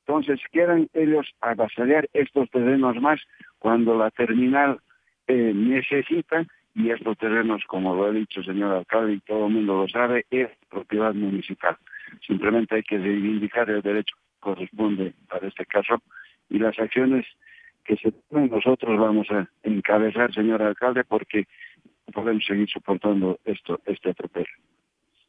Entonces, 0.00 0.40
quieran 0.50 0.88
ellos 0.92 1.26
avasallar 1.40 2.08
estos 2.12 2.50
terrenos 2.50 3.00
más 3.00 3.20
cuando 3.60 3.96
la 3.96 4.10
terminal 4.10 4.80
eh, 5.28 5.52
necesitan, 5.54 6.48
y 6.74 6.90
estos 6.90 7.16
terrenos, 7.18 7.62
como 7.66 7.94
lo 7.94 8.04
ha 8.06 8.12
dicho 8.12 8.40
el 8.40 8.46
señor 8.46 8.72
alcalde 8.72 9.14
y 9.14 9.20
todo 9.20 9.46
el 9.46 9.52
mundo 9.52 9.82
lo 9.82 9.88
sabe, 9.88 10.26
es 10.30 10.48
propiedad 10.68 11.14
municipal. 11.14 11.76
Simplemente 12.26 12.76
hay 12.76 12.82
que 12.82 12.98
reivindicar 12.98 13.68
el 13.70 13.82
derecho 13.82 14.14
que 14.16 14.40
corresponde 14.40 15.12
para 15.28 15.48
este 15.48 15.66
caso 15.66 16.00
y 16.48 16.58
las 16.58 16.78
acciones 16.78 17.26
que 17.88 17.96
se 17.96 18.12
nosotros 18.30 19.00
vamos 19.00 19.30
a 19.30 19.48
encabezar, 19.62 20.32
señor 20.34 20.60
alcalde, 20.62 21.04
porque 21.04 21.46
podemos 22.12 22.44
seguir 22.44 22.68
soportando 22.68 23.38
esto, 23.46 23.80
este 23.86 24.10
atropello. 24.10 24.56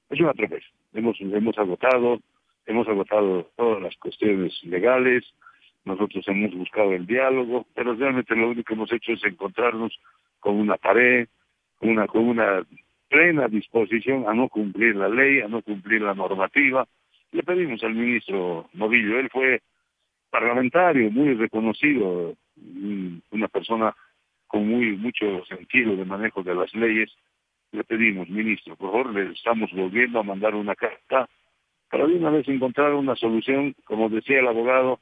Es 0.10 0.20
un 0.20 0.28
atropello. 0.28 0.68
Hemos, 0.93 1.18
hemos 1.22 1.57
agotado, 1.57 2.20
hemos 2.66 2.86
agotado 2.89 3.49
todas 3.55 3.82
las 3.82 3.95
cuestiones 3.95 4.62
legales, 4.64 5.24
nosotros 5.86 6.28
hemos 6.28 6.53
buscado 6.53 6.91
el 6.91 7.05
diálogo, 7.07 7.66
pero 7.74 7.95
realmente 7.95 8.36
lo 8.36 8.49
único 8.49 8.64
que 8.64 8.74
hemos 8.74 8.91
hecho 8.91 9.14
es 9.14 9.24
encontrarnos 9.24 9.97
con 10.41 10.55
una 10.55 10.76
pared, 10.76 11.30
una, 11.80 12.07
con 12.07 12.28
una 12.28 12.66
plena 13.07 13.47
disposición 13.47 14.28
a 14.28 14.34
no 14.34 14.49
cumplir 14.49 14.97
la 14.97 15.07
ley, 15.07 15.39
a 15.39 15.47
no 15.47 15.62
cumplir 15.62 16.01
la 16.01 16.14
normativa. 16.14 16.86
Le 17.32 17.41
pedimos 17.41 17.82
al 17.86 17.95
ministro 17.95 18.70
Novillo, 18.74 19.18
él 19.18 19.30
fue 19.30 19.62
parlamentario, 20.30 21.10
muy 21.10 21.34
reconocido, 21.34 22.36
una 23.32 23.47
persona 23.47 23.95
con 24.47 24.68
muy 24.68 24.97
mucho 24.97 25.45
sentido 25.45 25.95
de 25.95 26.05
manejo 26.05 26.43
de 26.43 26.55
las 26.55 26.74
leyes. 26.74 27.12
Le 27.72 27.84
pedimos, 27.84 28.30
ministro, 28.30 28.76
por 28.76 28.91
favor, 28.91 29.14
le 29.14 29.32
estamos 29.34 29.72
volviendo 29.72 30.20
a 30.20 30.24
mandar 30.24 30.55
una 30.55 30.76
carta 30.76 31.30
para 31.89 32.05
de 32.05 32.16
una 32.16 32.30
vez 32.30 32.47
encontrar 32.47 32.93
una 32.93 33.16
solución, 33.16 33.76
como 33.84 34.10
decía 34.10 34.39
el 34.39 34.47
abogado, 34.47 34.99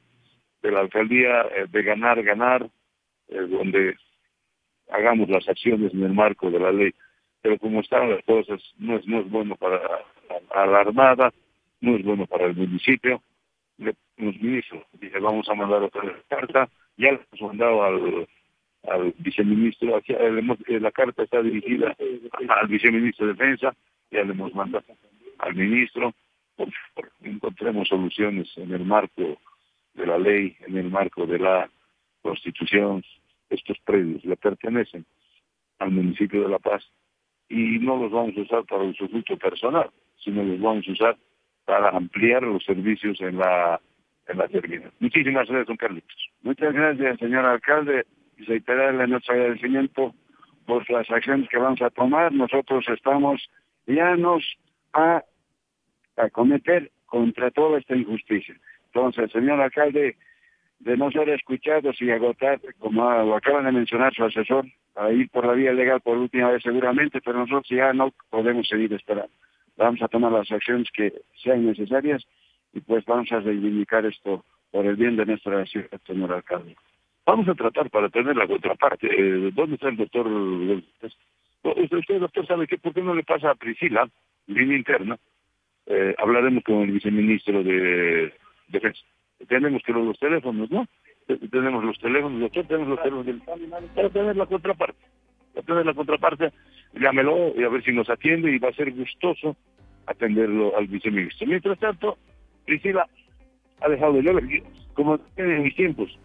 de 0.62 0.70
la 0.72 0.80
alcaldía 0.80 1.42
eh, 1.42 1.66
de 1.68 1.82
ganar, 1.82 2.22
ganar, 2.22 2.68
eh, 3.28 3.40
donde 3.40 3.96
hagamos 4.90 5.28
las 5.28 5.48
acciones 5.48 5.92
en 5.92 6.02
el 6.02 6.14
marco 6.14 6.50
de 6.50 6.60
la 6.60 6.72
ley. 6.72 6.92
Pero 7.42 7.58
como 7.58 7.80
están 7.80 8.10
las 8.10 8.24
cosas, 8.24 8.60
no 8.78 8.96
es, 8.96 9.06
no 9.06 9.22
bueno 9.24 9.56
para 9.56 9.80
la 10.54 10.80
Armada, 10.80 11.32
no 11.80 11.96
es 11.96 12.04
bueno 12.04 12.26
para 12.26 12.46
el 12.46 12.56
municipio. 12.56 13.22
Le, 13.76 13.94
los 14.16 14.34
ministros 14.40 14.82
vamos 15.20 15.48
a 15.48 15.54
mandar 15.54 15.82
otra 15.82 16.02
carta, 16.28 16.68
ya 16.98 17.12
le 17.12 17.20
hemos 17.32 17.40
mandado 17.40 17.82
al, 17.84 19.14
viceministro, 19.18 19.96
aquí, 19.96 20.12
eh, 20.12 20.80
la 20.80 20.90
carta 20.90 21.22
está 21.22 21.42
dirigida 21.42 21.96
al 22.48 22.68
viceministro 22.68 23.26
de 23.26 23.32
Defensa, 23.32 23.74
ya 24.10 24.24
le 24.24 24.32
hemos 24.32 24.54
mandado 24.54 24.84
al 25.38 25.54
ministro, 25.54 26.12
por 26.56 26.68
favor, 26.72 27.12
encontremos 27.22 27.88
soluciones 27.88 28.48
en 28.56 28.72
el 28.72 28.84
marco 28.84 29.38
de 29.94 30.06
la 30.06 30.18
ley, 30.18 30.56
en 30.66 30.76
el 30.76 30.90
marco 30.90 31.26
de 31.26 31.38
la 31.38 31.70
Constitución, 32.22 33.04
estos 33.48 33.78
predios 33.80 34.24
le 34.24 34.36
pertenecen 34.36 35.06
al 35.78 35.92
municipio 35.92 36.42
de 36.42 36.48
La 36.48 36.58
Paz 36.58 36.84
y 37.48 37.78
no 37.78 37.96
los 37.96 38.10
vamos 38.10 38.36
a 38.36 38.40
usar 38.40 38.64
para 38.64 38.82
usufructo 38.82 39.36
personal. 39.36 39.90
sino 40.22 40.42
los 40.42 40.60
vamos 40.60 40.86
a 40.88 40.92
usar 40.92 41.16
para 41.64 41.90
ampliar 41.90 42.42
los 42.42 42.64
servicios 42.64 43.20
en 43.20 43.38
la 43.38 43.80
en 44.28 44.38
la 44.38 44.48
terminal. 44.48 44.92
Muchísimas 45.00 45.48
gracias, 45.48 45.66
don 45.66 45.76
Carlitos. 45.76 46.30
Muchas 46.42 46.72
gracias, 46.72 47.18
señor 47.18 47.44
alcalde, 47.44 48.06
y 48.36 48.44
reiterarle 48.44 49.06
nuestro 49.08 49.34
agradecimiento 49.34 50.14
por 50.66 50.88
las 50.90 51.10
acciones 51.10 51.48
que 51.48 51.58
vamos 51.58 51.82
a 51.82 51.90
tomar. 51.90 52.32
Nosotros 52.32 52.84
estamos 52.88 53.50
llanos 53.86 54.44
a, 54.92 55.24
a 56.16 56.30
cometer 56.30 56.90
contra 57.06 57.50
toda 57.50 57.78
esta 57.78 57.96
injusticia. 57.96 58.54
Entonces, 58.86 59.32
señor 59.32 59.60
alcalde, 59.60 60.16
de 60.80 60.96
no 60.96 61.10
ser 61.10 61.28
escuchados 61.30 62.00
y 62.00 62.10
agotar, 62.10 62.60
como 62.78 63.10
lo 63.10 63.34
acaban 63.34 63.64
de 63.64 63.72
mencionar 63.72 64.14
su 64.14 64.24
asesor, 64.24 64.66
a 64.94 65.10
ir 65.10 65.28
por 65.30 65.46
la 65.46 65.52
vía 65.52 65.72
legal 65.72 66.00
por 66.00 66.18
última 66.18 66.50
vez 66.50 66.62
seguramente, 66.62 67.20
pero 67.20 67.38
nosotros 67.38 67.68
ya 67.68 67.92
no 67.92 68.12
podemos 68.30 68.68
seguir 68.68 68.92
esperando. 68.92 69.30
Vamos 69.76 70.02
a 70.02 70.08
tomar 70.08 70.32
las 70.32 70.50
acciones 70.50 70.88
que 70.92 71.12
sean 71.42 71.66
necesarias 71.66 72.26
y 72.72 72.80
pues 72.80 73.04
vamos 73.04 73.30
a 73.32 73.40
reivindicar 73.40 74.04
esto 74.06 74.44
por 74.70 74.86
el 74.86 74.96
bien 74.96 75.16
de 75.16 75.26
nuestra 75.26 75.64
ciudad, 75.66 76.00
señor 76.06 76.32
alcalde. 76.32 76.76
Vamos 77.24 77.48
a 77.48 77.54
tratar 77.54 77.90
para 77.90 78.08
tener 78.08 78.36
la 78.36 78.46
contraparte. 78.46 79.06
Eh, 79.06 79.50
¿Dónde 79.52 79.74
está 79.74 79.88
el 79.88 79.96
doctor? 79.96 80.26
Usted, 81.62 82.20
doctor, 82.20 82.46
sabe 82.46 82.66
que 82.66 82.78
por 82.78 82.94
qué 82.94 83.02
no 83.02 83.14
le 83.14 83.22
pasa 83.22 83.50
a 83.50 83.54
Priscila, 83.54 84.08
línea 84.46 84.78
interna, 84.78 85.18
eh, 85.86 86.14
hablaremos 86.18 86.64
con 86.64 86.76
el 86.82 86.92
viceministro 86.92 87.62
de 87.62 88.32
Defensa. 88.68 89.00
Tenemos 89.46 89.82
que 89.82 89.92
los 89.92 90.18
teléfonos, 90.18 90.70
¿no? 90.70 90.86
Tenemos 91.50 91.84
los 91.84 91.98
teléfonos, 91.98 92.40
doctor, 92.40 92.66
tenemos 92.66 92.88
los 92.88 92.98
teléfonos 93.02 93.26
del 93.26 93.42
para 93.94 94.08
tener 94.08 94.36
la 94.36 94.46
contraparte. 94.46 95.04
Para 95.54 95.66
tener 95.66 95.86
la 95.86 95.94
contraparte, 95.94 96.52
llámelo 96.94 97.52
y 97.54 97.62
a 97.62 97.68
ver 97.68 97.84
si 97.84 97.92
nos 97.92 98.08
atiende 98.08 98.50
y 98.50 98.58
va 98.58 98.70
a 98.70 98.74
ser 98.74 98.90
gustoso 98.92 99.56
atenderlo 100.06 100.76
al 100.76 100.86
viceministro. 100.86 101.46
Mientras 101.46 101.78
tanto, 101.78 102.16
Priscila 102.68 103.08
ha 103.80 103.88
dejado 103.88 104.12
de 104.12 104.22
llover, 104.22 104.44
como 104.92 105.18
en 105.36 105.62
mis 105.62 105.74
tiempos. 105.74 106.16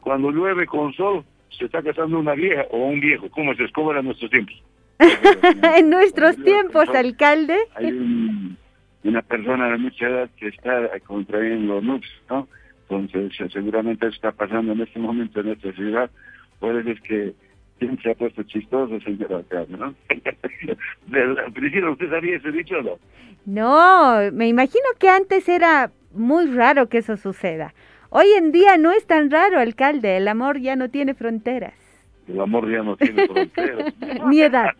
Cuando 0.00 0.30
llueve 0.30 0.66
con 0.66 0.92
sol, 0.94 1.24
se 1.50 1.66
está 1.66 1.82
casando 1.82 2.18
una 2.18 2.34
vieja 2.34 2.64
o 2.70 2.78
un 2.78 2.98
viejo, 2.98 3.28
como 3.30 3.54
se 3.54 3.64
escoba 3.64 3.98
en 3.98 4.06
nuestros 4.06 4.30
tiempos. 4.30 4.54
en 5.78 5.90
nuestros 5.90 6.36
tiempos, 6.42 6.88
alcalde. 6.88 7.56
Hay 7.74 7.92
una 9.04 9.22
persona 9.22 9.70
de 9.70 9.78
mucha 9.78 10.08
edad 10.08 10.30
que 10.36 10.48
está 10.48 10.88
contrayendo 11.00 11.80
NUX, 11.82 12.08
¿no? 12.30 12.48
Entonces, 12.88 13.52
seguramente 13.52 14.06
está 14.08 14.32
pasando 14.32 14.72
en 14.72 14.80
este 14.80 14.98
momento 14.98 15.40
en 15.40 15.48
esta 15.48 15.72
ciudad. 15.72 16.10
Puede 16.58 16.84
ser 16.84 17.00
que 17.02 17.34
¿Quién 17.82 17.98
se 18.00 18.12
ha 18.12 18.14
puesto 18.14 18.44
chistoso, 18.44 19.00
señor 19.00 19.32
alcalde, 19.32 19.76
no? 19.76 19.92
Priscila, 21.52 21.90
¿usted 21.90 22.10
sabía 22.10 22.36
ese 22.36 22.52
dicho 22.52 22.76
o 22.78 22.82
no? 22.82 22.98
No, 23.44 24.30
me 24.32 24.46
imagino 24.46 24.84
que 25.00 25.08
antes 25.08 25.48
era 25.48 25.90
muy 26.12 26.46
raro 26.46 26.88
que 26.88 26.98
eso 26.98 27.16
suceda. 27.16 27.74
Hoy 28.10 28.26
en 28.38 28.52
día 28.52 28.76
no 28.76 28.92
es 28.92 29.04
tan 29.04 29.32
raro, 29.32 29.58
alcalde. 29.58 30.16
El 30.16 30.28
amor 30.28 30.60
ya 30.60 30.76
no 30.76 30.90
tiene 30.90 31.14
fronteras. 31.14 31.74
El 32.28 32.40
amor 32.40 32.70
ya 32.70 32.84
no 32.84 32.96
tiene 32.96 33.26
fronteras. 33.32 33.92
Ni 34.28 34.42
edad. 34.42 34.70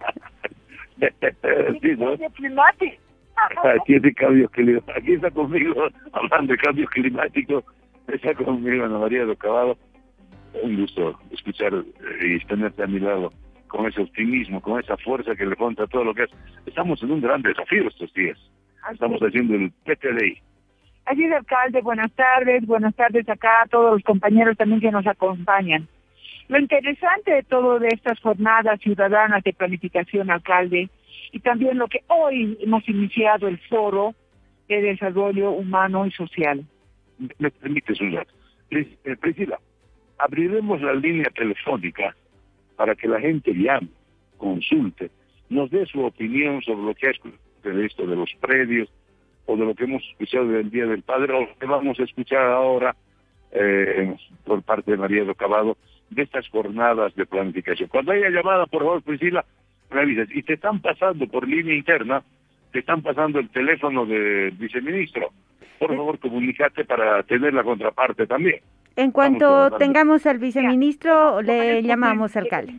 sí, 1.82 1.96
¿no? 1.98 2.12
Aquí 3.74 3.96
es 3.96 4.03
de 4.03 4.14
cambio 4.14 4.48
climático. 4.50 4.92
Aquí 4.96 5.14
está 5.14 5.28
conmigo, 5.32 5.88
hablando 6.12 6.53
de 6.53 6.59
cambio 6.59 6.86
climático, 6.86 7.64
está 8.07 8.32
conmigo 8.34 8.84
Ana 8.84 8.98
María 8.98 9.24
de 9.24 9.32
Ocabado 9.32 9.76
un 10.62 10.76
gusto 10.76 11.18
escuchar 11.30 11.74
eh, 11.74 12.38
y 12.40 12.46
tenerte 12.46 12.82
a 12.82 12.86
mi 12.86 12.98
lado 12.98 13.32
con 13.68 13.86
ese 13.86 14.03
optimismo, 14.03 14.61
con 14.61 14.80
esa 14.80 14.96
fuerza 14.98 15.34
que 15.34 15.46
le 15.46 15.57
conta 15.57 15.86
todo 15.86 16.05
lo 16.05 16.14
que 16.14 16.24
es. 16.24 16.30
Estamos 16.66 17.03
en 17.03 17.12
un 17.12 17.20
gran 17.20 17.42
desafío 17.42 17.88
estos 17.88 18.12
días. 18.12 18.38
Estamos 18.90 19.20
haciendo 19.20 19.55
el 19.55 19.70
PTDI. 19.84 20.38
Así 21.07 21.24
es, 21.24 21.32
alcalde. 21.32 21.80
Buenas 21.80 22.12
tardes. 22.12 22.66
Buenas 22.66 22.94
tardes 22.94 23.28
acá 23.28 23.62
a 23.62 23.66
todos 23.66 23.92
los 23.92 24.03
compañeros 24.03 24.57
también 24.57 24.80
que 24.80 24.90
nos 24.90 25.07
acompañan. 25.07 25.88
Lo 26.48 26.59
interesante 26.59 27.32
de 27.32 27.42
todo 27.44 27.78
de 27.78 27.88
estas 27.88 28.20
jornadas 28.20 28.80
ciudadanas 28.80 29.42
de 29.42 29.53
planificación, 29.53 30.30
alcalde, 30.30 30.90
y 31.32 31.40
también 31.40 31.78
lo 31.78 31.88
que 31.88 32.00
hoy 32.09 32.59
hemos 32.61 32.86
iniciado 32.88 33.48
el 33.48 33.59
foro 33.68 34.14
de 34.68 34.82
desarrollo 34.82 35.53
humano 35.53 36.05
y 36.07 36.11
social. 36.11 36.64
¿Me 37.38 37.50
permite, 37.50 37.94
Susana? 37.94 38.26
Eh, 38.70 39.16
Priscila, 39.20 39.59
abriremos 40.23 40.81
la 40.81 40.95
línea 40.95 41.31
telefónica 41.35 42.14
para 42.77 42.95
que 42.95 43.09
la 43.09 43.20
gente 43.20 43.53
llame, 43.53 43.89
consulte, 44.39 45.11
nos 45.49 45.70
dé 45.70 45.85
su 45.87 46.01
opinión 46.05 46.62
sobre 46.62 46.83
lo 46.83 46.95
que 46.95 47.09
ha 47.09 47.70
de 47.70 47.87
esto 47.87 48.07
de 48.07 48.16
los 48.16 48.33
predios 48.41 48.89
o 49.47 49.57
de 49.57 49.64
lo 49.64 49.75
que 49.75 49.85
hemos 49.85 50.03
escuchado 50.11 50.47
del 50.47 50.70
Día 50.70 50.87
del 50.87 51.03
Padre 51.03 51.33
o 51.35 51.41
lo 51.41 51.59
que 51.59 51.66
vamos 51.66 51.99
a 51.99 52.05
escuchar 52.05 52.47
ahora 52.47 52.95
eh, 53.51 54.14
por 54.45 54.62
parte 54.62 54.93
de 54.93 54.97
María 54.97 55.25
de 55.25 55.35
Cabado 55.35 55.77
de 56.11 56.23
estas 56.23 56.49
jornadas 56.49 57.14
de 57.16 57.27
planificación. 57.27 57.89
Cuando 57.89 58.12
haya 58.12 58.31
llamada, 58.31 58.66
por 58.66 58.83
favor, 58.83 59.03
Priscila, 59.03 59.45
me 59.91 60.01
avisas. 60.01 60.29
Y 60.33 60.43
te 60.43 60.55
están 60.55 60.81
pasando 60.81 61.27
por 61.27 61.49
línea 61.49 61.75
interna, 61.75 62.23
te 62.70 62.79
están 62.79 63.03
pasando 63.03 63.41
el 63.41 63.49
teléfono 63.51 64.07
del 64.07 64.53
viceministro. 64.53 65.31
Por 65.83 65.97
favor, 65.97 66.16
comunícate 66.20 66.85
para 66.85 67.24
tener 67.24 67.53
la 67.53 67.64
contraparte 67.64 68.24
también. 68.24 68.61
En 68.95 69.11
cuanto 69.11 69.68
tengamos 69.78 70.24
al 70.26 70.39
viceministro, 70.39 71.43
le 71.43 71.83
llamamos 71.83 72.37
alcalde. 72.37 72.74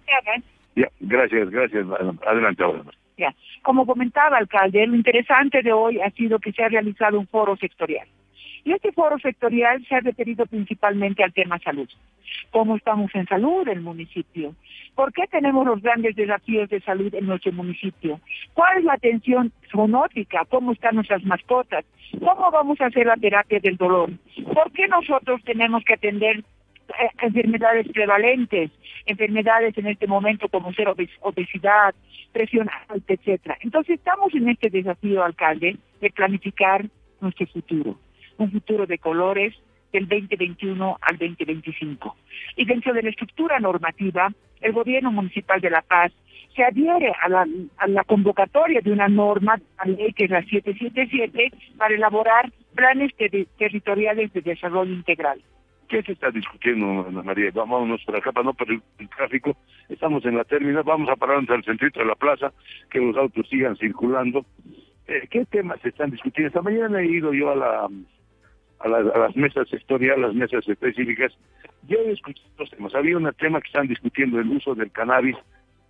Ya, 0.73 0.87
gracias, 1.01 1.49
gracias. 1.49 1.85
Adelante 2.25 2.63
ahora. 2.63 2.83
Ya, 3.17 3.35
como 3.61 3.85
comentaba 3.85 4.37
alcalde, 4.37 4.87
lo 4.87 4.95
interesante 4.95 5.61
de 5.61 5.73
hoy 5.73 5.99
ha 5.99 6.09
sido 6.11 6.39
que 6.39 6.53
se 6.53 6.63
ha 6.63 6.69
realizado 6.69 7.19
un 7.19 7.27
foro 7.27 7.57
sectorial. 7.57 8.07
Y 8.65 8.71
este 8.71 8.91
foro 8.93 9.19
sectorial 9.19 9.85
se 9.87 9.95
ha 9.95 9.99
referido 9.99 10.45
principalmente 10.45 11.23
al 11.23 11.33
tema 11.33 11.59
salud. 11.59 11.89
¿Cómo 12.51 12.77
estamos 12.77 13.13
en 13.13 13.27
salud 13.27 13.67
en 13.67 13.77
el 13.77 13.81
municipio? 13.81 14.55
¿Por 14.95 15.11
qué 15.11 15.23
tenemos 15.29 15.65
los 15.65 15.81
grandes 15.81 16.15
desafíos 16.15 16.69
de 16.69 16.79
salud 16.81 17.13
en 17.13 17.25
nuestro 17.25 17.51
municipio? 17.51 18.21
¿Cuál 18.53 18.77
es 18.77 18.83
la 18.85 18.93
atención 18.93 19.51
zoonótica? 19.71 20.45
¿Cómo 20.49 20.71
están 20.71 20.95
nuestras 20.95 21.23
mascotas? 21.25 21.83
¿Cómo 22.19 22.51
vamos 22.51 22.79
a 22.79 22.85
hacer 22.85 23.05
la 23.05 23.17
terapia 23.17 23.59
del 23.59 23.75
dolor? 23.75 24.11
¿Por 24.53 24.71
qué 24.71 24.87
nosotros 24.87 25.41
tenemos 25.43 25.83
que 25.83 25.95
atender 25.95 26.37
eh, 26.37 27.09
enfermedades 27.21 27.87
prevalentes, 27.91 28.71
enfermedades 29.05 29.77
en 29.77 29.87
este 29.87 30.07
momento 30.07 30.47
como 30.47 30.73
ser 30.73 30.87
obesidad, 31.21 31.95
presión 32.31 32.69
alta, 32.89 33.13
etcétera. 33.13 33.57
Entonces 33.61 33.95
estamos 33.95 34.33
en 34.33 34.49
este 34.49 34.69
desafío, 34.69 35.23
alcalde, 35.23 35.77
de 36.01 36.09
planificar 36.11 36.85
nuestro 37.21 37.47
futuro 37.47 37.97
un 38.37 38.51
futuro 38.51 38.85
de 38.85 38.97
colores 38.97 39.53
del 39.91 40.07
2021 40.07 40.97
al 41.01 41.17
2025. 41.17 42.15
Y 42.57 42.65
dentro 42.65 42.93
de 42.93 43.03
la 43.03 43.09
estructura 43.09 43.59
normativa, 43.59 44.29
el 44.61 44.73
gobierno 44.73 45.11
municipal 45.11 45.61
de 45.61 45.69
La 45.69 45.81
Paz 45.81 46.11
se 46.55 46.63
adhiere 46.63 47.11
a 47.21 47.29
la, 47.29 47.47
a 47.77 47.87
la 47.87 48.03
convocatoria 48.03 48.81
de 48.81 48.91
una 48.91 49.07
norma, 49.07 49.59
la 49.77 49.91
ley 49.91 50.13
que 50.13 50.25
es 50.25 50.31
la 50.31 50.43
777, 50.43 51.51
para 51.77 51.95
elaborar 51.95 52.51
planes 52.75 53.11
territoriales 53.57 54.31
de 54.33 54.41
desarrollo 54.41 54.93
integral. 54.93 55.41
¿Qué 55.87 56.01
se 56.01 56.13
está 56.13 56.31
discutiendo, 56.31 57.05
Ana 57.07 57.21
María? 57.21 57.51
Vámonos 57.53 58.03
por 58.03 58.15
acá 58.15 58.31
para 58.31 58.45
no 58.45 58.53
perder 58.53 58.79
el 58.99 59.09
tráfico. 59.09 59.55
Estamos 59.89 60.25
en 60.25 60.37
la 60.37 60.43
terminal, 60.43 60.83
vamos 60.83 61.09
a 61.09 61.15
pararnos 61.15 61.49
al 61.49 61.63
centrito 61.63 61.99
de 61.99 62.05
la 62.05 62.15
plaza, 62.15 62.51
que 62.89 62.99
los 62.99 63.15
autos 63.15 63.47
sigan 63.49 63.75
circulando. 63.77 64.45
Eh, 65.07 65.27
¿Qué 65.29 65.45
temas 65.45 65.79
se 65.81 65.89
están 65.89 66.09
discutiendo? 66.09 66.47
Esta 66.47 66.61
mañana 66.61 67.01
he 67.01 67.05
ido 67.05 67.33
yo 67.33 67.51
a 67.51 67.55
la 67.55 67.87
a, 68.83 68.89
las 68.89 69.35
mesas 69.35 69.67
sectoriales, 69.69 70.19
las 70.19 70.35
mesas 70.35 70.67
específicas, 70.67 71.31
yo 71.87 71.97
he 71.99 72.11
escuchado 72.11 72.49
los 72.57 72.69
temas. 72.69 72.95
Había 72.95 73.17
un 73.17 73.31
tema 73.33 73.61
que 73.61 73.67
están 73.67 73.87
discutiendo 73.87 74.39
el 74.39 74.49
uso 74.49 74.75
del 74.75 74.91
cannabis 74.91 75.37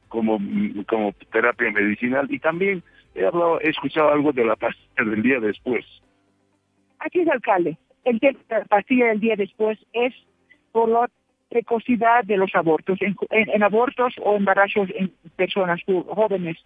como, 0.08 0.40
como 0.88 1.14
terapia 1.32 1.72
medicinal 1.72 2.28
y 2.30 2.40
también 2.40 2.84
he, 3.16 3.26
hablado, 3.26 3.60
he 3.62 3.70
escuchado 3.70 4.10
algo 4.10 4.32
de 4.32 4.46
la 4.46 4.56
pastilla 4.56 5.10
del 5.10 5.22
día 5.22 5.40
después. 5.40 5.86
Aquí 7.00 7.22
es 7.22 7.28
alcalde. 7.28 7.78
El 8.04 8.20
tema 8.20 8.40
de 8.50 8.60
la 8.60 8.66
pastilla 8.66 9.08
del 9.08 9.20
día 9.20 9.36
después 9.36 9.80
es 9.94 10.14
por 10.72 10.90
la 10.90 11.10
precocidad 11.50 12.24
de 12.24 12.38
los 12.38 12.54
abortos, 12.56 13.00
en 13.02 13.64
abortos 13.64 14.14
o 14.22 14.36
embarazos 14.36 14.90
en 14.96 15.12
personas 15.36 15.82
jóvenes. 15.86 16.58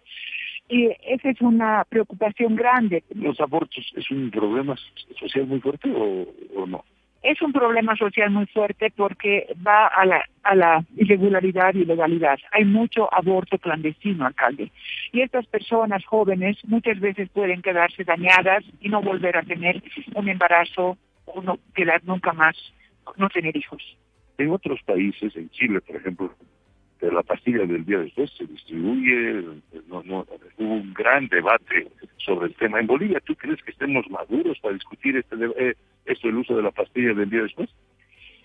Y 0.68 0.90
esa 1.06 1.30
es 1.30 1.40
una 1.40 1.84
preocupación 1.88 2.54
grande. 2.54 3.02
¿Los 3.14 3.40
abortos 3.40 3.90
es 3.96 4.10
un 4.10 4.30
problema 4.30 4.76
social 5.18 5.46
muy 5.46 5.60
fuerte 5.60 5.90
o, 5.94 6.66
no? 6.66 6.84
Es 7.22 7.42
un 7.42 7.52
problema 7.52 7.96
social 7.96 8.30
muy 8.30 8.46
fuerte 8.46 8.92
porque 8.94 9.52
va 9.66 9.88
a 9.88 10.04
la, 10.06 10.22
a 10.44 10.54
la 10.54 10.84
irregularidad 10.96 11.74
y 11.74 11.80
ilegalidad. 11.80 12.38
Hay 12.52 12.64
mucho 12.64 13.12
aborto 13.12 13.58
clandestino, 13.58 14.26
alcalde. 14.26 14.70
Y 15.12 15.22
estas 15.22 15.46
personas 15.46 16.04
jóvenes 16.04 16.58
muchas 16.64 17.00
veces 17.00 17.28
pueden 17.30 17.60
quedarse 17.60 18.04
dañadas 18.04 18.62
y 18.80 18.88
no 18.88 19.02
volver 19.02 19.36
a 19.36 19.42
tener 19.42 19.82
un 20.14 20.28
embarazo 20.28 20.96
o 21.24 21.42
no 21.42 21.58
quedar 21.74 22.04
nunca 22.04 22.32
más, 22.32 22.56
no 23.16 23.28
tener 23.30 23.56
hijos. 23.56 23.82
En 24.36 24.50
otros 24.50 24.80
países, 24.82 25.34
en 25.34 25.50
Chile, 25.50 25.80
por 25.80 25.96
ejemplo, 25.96 26.32
de 27.00 27.12
la 27.12 27.22
pastilla 27.22 27.64
del 27.64 27.84
día 27.84 27.98
después 27.98 28.30
se 28.36 28.44
distribuye, 28.46 29.44
no, 29.88 30.02
no, 30.04 30.26
hubo 30.58 30.74
un 30.74 30.92
gran 30.94 31.28
debate 31.28 31.88
sobre 32.16 32.48
el 32.48 32.54
tema. 32.54 32.80
¿En 32.80 32.86
Bolivia 32.86 33.20
tú 33.20 33.34
crees 33.36 33.62
que 33.62 33.70
estemos 33.70 34.08
maduros 34.10 34.58
para 34.60 34.74
discutir 34.74 35.16
este 35.16 35.36
eh, 35.56 35.74
esto, 36.06 36.28
el 36.28 36.36
uso 36.36 36.56
de 36.56 36.62
la 36.62 36.70
pastilla 36.70 37.14
del 37.14 37.30
día 37.30 37.42
después? 37.42 37.70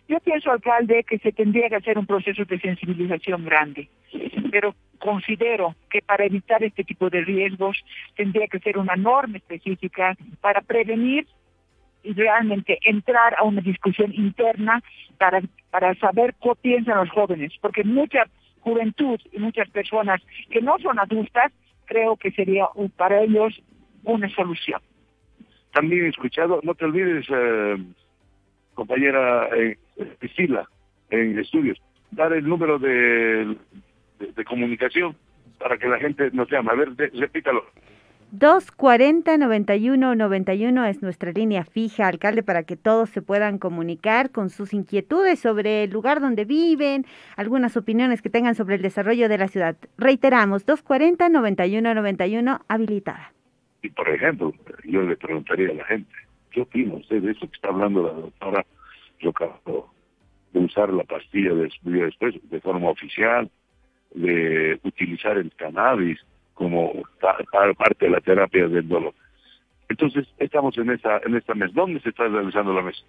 Yo 0.08 0.20
pienso, 0.20 0.52
alcalde, 0.52 1.04
que 1.04 1.18
se 1.20 1.32
tendría 1.32 1.70
que 1.70 1.78
hacer 1.78 1.98
un 1.98 2.06
proceso 2.06 2.44
de 2.44 2.60
sensibilización 2.60 3.46
grande, 3.46 3.88
pero 4.52 4.76
considero 5.00 5.76
que 5.90 6.02
para 6.02 6.26
evitar 6.26 6.64
este 6.64 6.84
tipo 6.84 7.10
de 7.10 7.22
riesgos 7.22 7.84
tendría 8.16 8.48
que 8.48 8.60
ser 8.60 8.78
una 8.78 8.96
norma 8.96 9.38
específica 9.38 10.16
para 10.42 10.62
prevenir 10.62 11.26
y 12.04 12.14
realmente 12.14 12.78
entrar 12.82 13.36
a 13.38 13.44
una 13.44 13.62
discusión 13.62 14.14
interna 14.14 14.84
para, 15.18 15.42
para 15.72 15.96
saber 15.96 16.36
qué 16.42 16.52
piensan 16.62 16.98
los 16.98 17.10
jóvenes, 17.10 17.54
porque 17.62 17.84
mucha 17.84 18.26
juventud 18.64 19.20
y 19.32 19.40
muchas 19.40 19.70
personas 19.70 20.22
que 20.50 20.62
no 20.62 20.78
son 20.80 21.00
adultas, 21.00 21.52
creo 21.86 22.16
que 22.16 22.32
sería 22.32 22.66
para 22.96 23.22
ellos 23.22 23.62
una 24.04 24.30
solución. 24.30 24.82
También 25.74 26.06
he 26.06 26.10
escuchado, 26.10 26.60
no 26.64 26.76
te 26.76 26.86
olvides, 26.86 27.26
eh, 27.30 27.78
compañera 28.74 29.50
eh, 29.56 29.78
en 31.10 31.40
estudios, 31.40 31.78
dar 32.12 32.34
el 32.34 32.48
número 32.48 32.80
de, 32.80 33.58
de, 34.20 34.46
comunicación 34.46 35.16
para 35.60 35.78
que 35.78 35.88
la 35.88 36.00
gente 36.00 36.30
nos 36.32 36.50
llame. 36.50 36.72
A 36.72 36.76
ver, 36.76 36.90
repítalo. 37.14 37.66
240-9191 38.34 40.90
es 40.90 41.02
nuestra 41.04 41.32
línea 41.32 41.64
fija, 41.66 42.08
alcalde, 42.08 42.42
para 42.42 42.64
que 42.64 42.76
todos 42.76 43.12
se 43.12 43.22
puedan 43.22 43.60
comunicar 43.60 44.32
con 44.32 44.50
sus 44.50 44.74
inquietudes 44.74 45.40
sobre 45.40 45.84
el 45.84 45.92
lugar 45.92 46.20
donde 46.20 46.44
viven, 46.44 47.06
algunas 47.36 47.78
opiniones 47.78 48.24
que 48.24 48.32
tengan 48.32 48.56
sobre 48.56 48.74
el 48.76 48.82
desarrollo 48.82 49.30
de 49.30 49.38
la 49.38 49.48
ciudad. 49.48 49.76
Reiteramos, 50.00 50.66
240-9191 50.66 52.62
habilitada. 52.68 53.32
Y 53.84 53.90
por 53.90 54.10
ejemplo, 54.10 54.52
yo 54.84 55.04
le 55.04 55.16
preguntaría 55.16 55.70
a 55.70 55.76
la 55.76 55.86
gente, 55.86 56.12
¿qué 56.50 56.62
opina 56.62 56.96
usted 56.96 57.22
de 57.22 57.34
eso 57.34 57.48
que 57.48 57.56
está 57.56 57.68
hablando 57.68 58.02
la 58.02 58.14
doctora 58.14 58.66
Yocato? 59.20 59.94
De 60.54 60.60
usar 60.60 60.92
la 60.92 61.04
pastilla 61.04 61.54
de 61.54 61.70
después 61.84 62.34
de 62.50 62.60
forma 62.62 62.90
oficial, 62.90 63.52
de 64.16 64.80
utilizar 64.84 65.38
el 65.38 65.52
cannabis, 65.56 66.20
como 66.54 66.94
parte 67.18 68.06
de 68.06 68.12
la 68.12 68.22
terapia 68.22 68.68
del 68.68 68.88
dolor. 68.88 69.14
Entonces, 69.90 70.28
estamos 70.38 70.78
en 70.78 70.92
esta, 70.92 71.22
en 71.26 71.36
esta 71.36 71.54
mesa. 71.54 71.74
¿Dónde 71.76 72.00
se 72.00 72.10
está 72.10 72.28
realizando 72.28 72.74
la 72.74 72.82
mesa? 72.82 73.04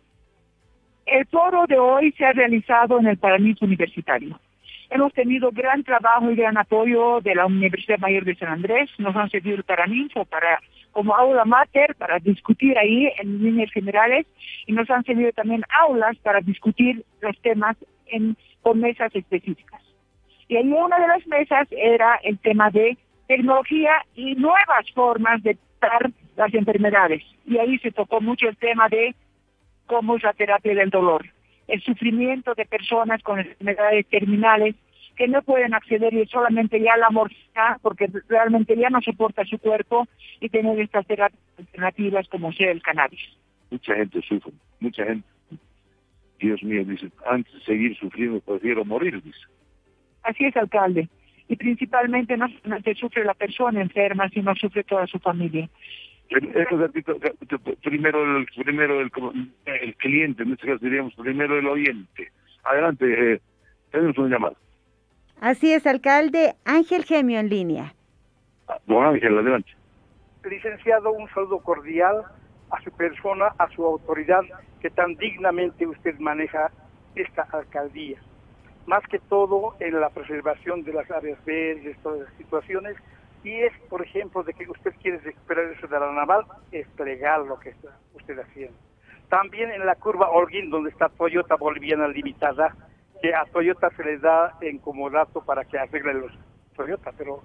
El 1.07 1.27
foro 1.27 1.67
de 1.67 1.79
hoy 1.79 2.13
se 2.13 2.25
ha 2.25 2.33
realizado 2.33 2.99
en 2.99 3.07
el 3.07 3.19
Paraninfo 3.19 3.65
Universitario. 3.65 4.39
Hemos 4.91 5.13
tenido 5.13 5.51
gran 5.51 5.83
trabajo 5.83 6.31
y 6.31 6.37
gran 6.37 6.57
apoyo 6.57 7.21
de 7.21 7.35
la 7.35 7.47
Universidad 7.47 7.99
Mayor 7.99 8.25
de 8.25 8.37
San 8.37 8.49
Andrés. 8.49 8.91
Nos 8.99 9.17
han 9.17 9.31
servido 9.31 9.57
el 9.57 9.65
Paraninfo 9.65 10.25
para, 10.25 10.61
como 10.93 11.15
aula 11.15 11.45
mater 11.45 11.95
para 11.97 12.19
discutir 12.19 12.79
ahí 12.79 13.11
en 13.19 13.43
líneas 13.43 13.71
generales 13.73 14.27
y 14.67 14.73
nos 14.73 14.89
han 14.91 15.05
servido 15.05 15.33
también 15.33 15.63
aulas 15.81 16.17
para 16.19 16.41
discutir 16.41 17.05
los 17.21 17.39
temas 17.41 17.77
en, 18.07 18.37
con 18.63 18.81
mesas 18.81 19.15
específicas. 19.15 19.83
Y 20.49 20.57
ahí 20.57 20.71
una 20.71 20.99
de 20.99 21.09
las 21.09 21.27
mesas 21.27 21.67
era 21.71 22.21
el 22.23 22.39
tema 22.39 22.71
de 22.71 22.97
tecnología 23.27 24.05
y 24.15 24.35
nuevas 24.35 24.91
formas 24.95 25.43
de 25.43 25.57
tratar 25.79 26.11
las 26.37 26.53
enfermedades. 26.55 27.23
Y 27.47 27.59
ahí 27.59 27.79
se 27.79 27.91
tocó 27.91 28.21
mucho 28.21 28.49
el 28.49 28.57
tema 28.57 28.89
de 28.89 29.15
cómo 29.87 30.17
es 30.17 30.23
la 30.23 30.33
terapia 30.33 30.75
del 30.75 30.91
dolor, 30.91 31.27
el 31.69 31.81
sufrimiento 31.83 32.55
de 32.55 32.65
personas 32.67 33.23
con 33.23 33.39
enfermedades 33.39 34.07
terminales 34.09 34.75
que 35.17 35.29
no 35.29 35.43
pueden 35.43 35.75
acceder 35.75 36.13
solamente 36.29 36.81
ya 36.81 36.95
a 36.95 36.99
la 36.99 37.11
morfina 37.11 37.79
porque 37.83 38.11
realmente 38.29 38.77
ya 38.77 38.91
no 38.91 39.01
soporta 39.01 39.45
su 39.45 39.59
cuerpo 39.59 40.09
y 40.41 40.49
tener 40.49 40.81
estas 40.81 41.07
terapias 41.07 41.41
alternativas 41.57 42.29
como 42.29 42.53
sea 42.53 42.73
el 42.73 42.83
cannabis. 42.83 43.21
Mucha 43.71 43.95
gente 43.95 44.21
sufre, 44.23 44.53
mucha 44.81 45.05
gente. 45.05 45.27
Dios 46.41 46.63
mío, 46.65 46.85
dice, 46.85 47.11
antes 47.27 47.53
de 47.55 47.61
seguir 47.61 47.97
sufriendo 47.97 48.41
prefiero 48.41 48.85
morir, 48.85 49.23
dice. 49.23 49.39
Así 50.25 50.47
es, 50.47 50.57
alcalde 50.57 51.09
y 51.49 51.57
principalmente 51.57 52.37
no 52.37 52.49
solamente 52.49 52.95
sufre 52.95 53.25
la 53.25 53.35
persona 53.35 53.81
enferma, 53.81 54.29
sino 54.31 54.55
sufre 54.55 54.85
toda 54.85 55.07
su 55.07 55.19
familia. 55.19 55.69
Primero 57.83 58.37
el, 58.39 58.47
primero 58.47 59.01
el, 59.01 59.11
el 59.67 59.97
cliente, 59.97 60.43
en 60.43 60.53
este 60.53 60.67
caso 60.67 60.79
diríamos 60.85 61.15
primero 61.15 61.59
el 61.59 61.67
oyente. 61.67 62.33
Adelante, 62.65 63.35
eh, 63.35 63.41
tenemos 63.91 64.17
una 64.17 64.29
llamada. 64.31 64.57
Así 65.41 65.73
es, 65.73 65.87
alcalde 65.87 66.55
Ángel 66.65 67.05
Gemio 67.05 67.39
en 67.41 67.51
línea. 67.51 67.95
Ah, 68.69 68.79
don 68.87 69.05
Ángel, 69.05 69.37
adelante. 69.39 69.71
Licenciado, 70.49 71.13
un 71.13 71.29
saludo 71.29 71.59
cordial 71.59 72.25
a 72.71 72.81
su 72.83 72.91
persona, 72.93 73.49
a 73.59 73.69
su 73.71 73.85
autoridad, 73.85 74.43
que 74.81 74.91
tan 74.91 75.15
dignamente 75.17 75.87
usted 75.87 76.19
maneja 76.19 76.71
esta 77.15 77.43
alcaldía 77.53 78.19
más 78.87 79.03
que 79.09 79.19
todo 79.19 79.75
en 79.81 80.01
la 80.01 80.11
preservación 80.11 80.83
de 80.85 80.93
las 80.93 81.11
áreas 81.11 81.43
verdes, 81.45 81.97
todas 82.03 82.21
las 82.21 82.35
situaciones, 82.35 82.97
y 83.43 83.53
es, 83.61 83.73
por 83.91 84.03
ejemplo, 84.03 84.43
de 84.43 84.55
que 84.55 84.69
usted 84.69 84.95
quiere 85.03 85.19
recuperar 85.19 85.67
eso 85.67 85.87
de 85.87 86.01
la 86.01 86.13
naval, 86.13 86.47
es 86.73 86.87
legal 86.99 87.47
lo 87.47 87.59
que 87.61 87.71
está 87.71 87.99
usted 88.15 88.39
haciendo. 88.39 88.77
También 89.29 89.71
en 89.71 89.85
la 89.85 89.95
curva 89.97 90.31
Holguín, 90.31 90.71
donde 90.71 90.91
está 90.91 91.09
Toyota 91.09 91.57
Boliviana 91.57 92.09
Limitada, 92.09 92.75
que 93.21 93.35
a 93.35 93.45
Toyota 93.47 93.91
se 93.97 94.05
le 94.05 94.19
da 94.19 94.57
en 94.61 94.79
como 94.79 95.11
dato 95.11 95.45
para 95.45 95.65
que 95.65 95.79
arregle 95.79 96.15
los 96.15 96.33
Toyota, 96.77 97.13
pero 97.17 97.43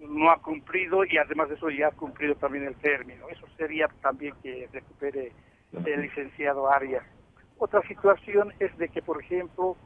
no 0.00 0.30
ha 0.30 0.40
cumplido 0.40 1.04
y 1.04 1.18
además 1.18 1.48
de 1.48 1.54
eso 1.56 1.70
ya 1.70 1.88
ha 1.88 1.92
cumplido 1.92 2.34
también 2.36 2.64
el 2.64 2.74
término. 2.76 3.28
Eso 3.28 3.46
sería 3.56 3.88
también 4.02 4.34
que 4.42 4.68
recupere 4.72 5.32
el 5.72 6.00
licenciado 6.00 6.70
Arias. 6.70 7.04
Otra 7.58 7.82
situación 7.82 8.52
es 8.58 8.76
de 8.78 8.88
que, 8.88 9.02
por 9.02 9.22
ejemplo, 9.22 9.76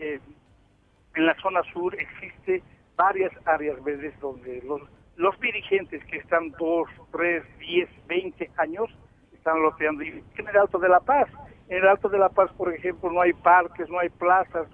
en 0.00 1.26
la 1.26 1.34
zona 1.40 1.62
sur 1.72 1.94
existe 1.94 2.62
varias 2.96 3.32
áreas 3.46 3.82
verdes 3.82 4.18
donde 4.20 4.62
los, 4.66 4.82
los 5.16 5.38
dirigentes 5.40 6.04
que 6.06 6.18
están 6.18 6.50
dos, 6.52 6.88
tres, 7.12 7.44
diez, 7.58 7.88
veinte 8.06 8.50
años 8.56 8.88
están 9.32 9.62
loteando. 9.62 10.02
Y 10.02 10.22
en 10.36 10.48
el 10.48 10.56
Alto 10.56 10.78
de 10.78 10.88
la 10.88 11.00
Paz, 11.00 11.28
en 11.68 11.78
el 11.78 11.88
Alto 11.88 12.08
de 12.08 12.18
la 12.18 12.28
Paz, 12.28 12.50
por 12.56 12.72
ejemplo, 12.72 13.10
no 13.10 13.20
hay 13.20 13.32
parques, 13.32 13.88
no 13.88 13.98
hay 13.98 14.08
plazas 14.10 14.66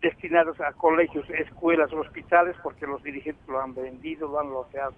destinadas 0.00 0.60
a 0.60 0.72
colegios, 0.72 1.28
escuelas, 1.30 1.92
hospitales, 1.92 2.56
porque 2.62 2.86
los 2.86 3.02
dirigentes 3.02 3.46
lo 3.48 3.60
han 3.60 3.74
vendido, 3.74 4.28
lo 4.28 4.40
han 4.40 4.50
loteado. 4.50 4.94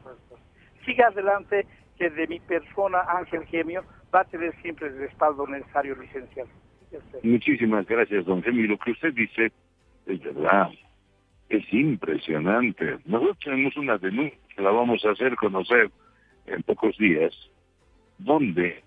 Siga 0.84 1.08
adelante, 1.08 1.66
que 1.98 2.10
de 2.10 2.26
mi 2.26 2.40
persona, 2.40 3.00
Ángel 3.08 3.44
Gemio, 3.46 3.84
va 4.14 4.20
a 4.20 4.24
tener 4.24 4.54
siempre 4.62 4.88
el 4.88 4.98
respaldo 4.98 5.46
necesario, 5.46 5.94
licenciado. 5.96 6.48
Muchísimas 7.22 7.86
gracias, 7.86 8.24
don 8.24 8.42
Gemio. 8.42 8.68
Lo 8.68 8.78
que 8.78 8.92
usted 8.92 9.12
dice 9.12 9.52
es 10.06 10.22
verdad, 10.22 10.70
es 11.48 11.72
impresionante. 11.72 12.98
Nosotros 13.04 13.38
tenemos 13.38 13.76
una 13.76 13.98
denuncia 13.98 14.38
la 14.56 14.70
vamos 14.70 15.04
a 15.04 15.10
hacer 15.10 15.34
conocer 15.36 15.90
en 16.46 16.62
pocos 16.62 16.96
días, 16.98 17.34
donde 18.18 18.82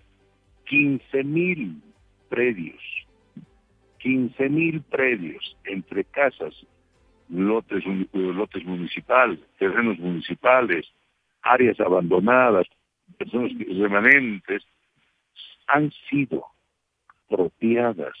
15 0.66 1.24
mil 1.24 1.82
predios, 2.28 2.80
15 3.98 4.48
mil 4.48 4.82
predios 4.82 5.56
entre 5.64 6.04
casas, 6.04 6.54
lotes, 7.28 7.84
lotes 8.12 8.64
municipales, 8.64 9.40
terrenos 9.58 9.98
municipales, 9.98 10.86
áreas 11.42 11.78
abandonadas, 11.80 12.66
personas 13.18 13.52
remanentes, 13.68 14.62
han 15.66 15.90
sido 16.08 16.44
apropiadas 17.26 18.16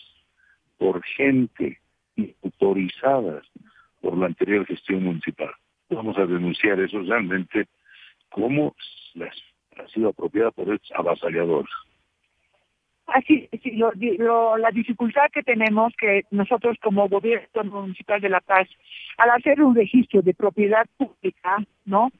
por 0.76 1.02
gente 1.02 1.80
autorizadas 2.42 3.44
por 4.00 4.16
la 4.16 4.26
anterior 4.26 4.66
gestión 4.66 5.04
municipal. 5.04 5.50
Vamos 5.90 6.16
a 6.18 6.26
denunciar 6.26 6.78
eso 6.80 7.00
realmente 7.00 7.66
como 8.30 8.74
ha 9.78 9.88
sido 9.88 10.10
apropiada 10.10 10.50
por 10.50 10.68
el 10.68 10.80
avasallador. 10.94 11.66
Así, 13.06 13.48
sí, 13.62 13.72
la 13.72 14.70
dificultad 14.70 15.30
que 15.32 15.42
tenemos 15.42 15.94
que 15.98 16.24
nosotros 16.30 16.76
como 16.82 17.08
gobierno 17.08 17.64
municipal 17.64 18.20
de 18.20 18.28
La 18.28 18.40
Paz, 18.40 18.68
al 19.16 19.30
hacer 19.30 19.62
un 19.62 19.74
registro 19.74 20.20
de 20.20 20.34
propiedad 20.34 20.86
pública, 20.98 21.56
¿no? 21.86 22.10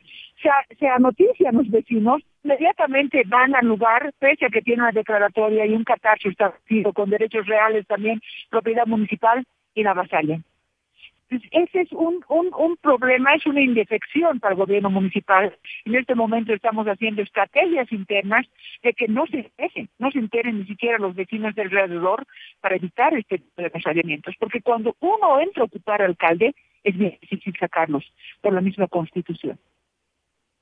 Se, 0.42 0.48
se 0.76 0.88
anotician 0.88 1.56
los 1.56 1.68
vecinos, 1.68 2.22
inmediatamente 2.42 3.22
van 3.26 3.54
al 3.54 3.66
lugar, 3.66 4.14
pese 4.18 4.46
a 4.46 4.48
que 4.48 4.62
tiene 4.62 4.82
una 4.82 4.92
declaratoria 4.92 5.66
y 5.66 5.74
un 5.74 5.84
catarzo 5.84 6.30
establecido 6.30 6.94
con 6.94 7.10
derechos 7.10 7.46
reales 7.46 7.86
también, 7.86 8.22
propiedad 8.48 8.86
municipal, 8.86 9.44
y 9.78 9.84
la 9.84 9.92
avasallan. 9.92 10.44
ese 11.30 11.80
es 11.80 11.92
un, 11.92 12.24
un, 12.28 12.76
problema, 12.78 13.34
es 13.34 13.46
una 13.46 13.60
indefección 13.60 14.40
para 14.40 14.54
el 14.54 14.58
gobierno 14.58 14.90
municipal. 14.90 15.56
En 15.84 15.94
este 15.94 16.16
momento 16.16 16.52
estamos 16.52 16.86
haciendo 16.86 17.22
estrategias 17.22 17.92
internas 17.92 18.46
de 18.82 18.92
que 18.92 19.06
no 19.06 19.26
se 19.26 19.38
enteren, 19.38 19.88
no 19.98 20.10
se 20.10 20.18
enteren 20.18 20.58
ni 20.58 20.66
siquiera 20.66 20.98
los 20.98 21.14
vecinos 21.14 21.54
del 21.54 21.68
alrededor 21.68 22.26
para 22.60 22.74
evitar 22.74 23.14
este 23.14 23.38
tipo 23.38 23.62
de 23.62 23.66
avasallamientos. 23.66 24.34
Porque 24.40 24.62
cuando 24.62 24.96
uno 24.98 25.40
entra 25.40 25.62
a 25.62 25.66
ocupar 25.66 26.02
alcalde, 26.02 26.54
es 26.82 26.98
bien 26.98 27.16
difícil 27.20 27.54
sacarlos 27.58 28.04
por 28.40 28.52
la 28.52 28.60
misma 28.60 28.88
constitución. 28.88 29.58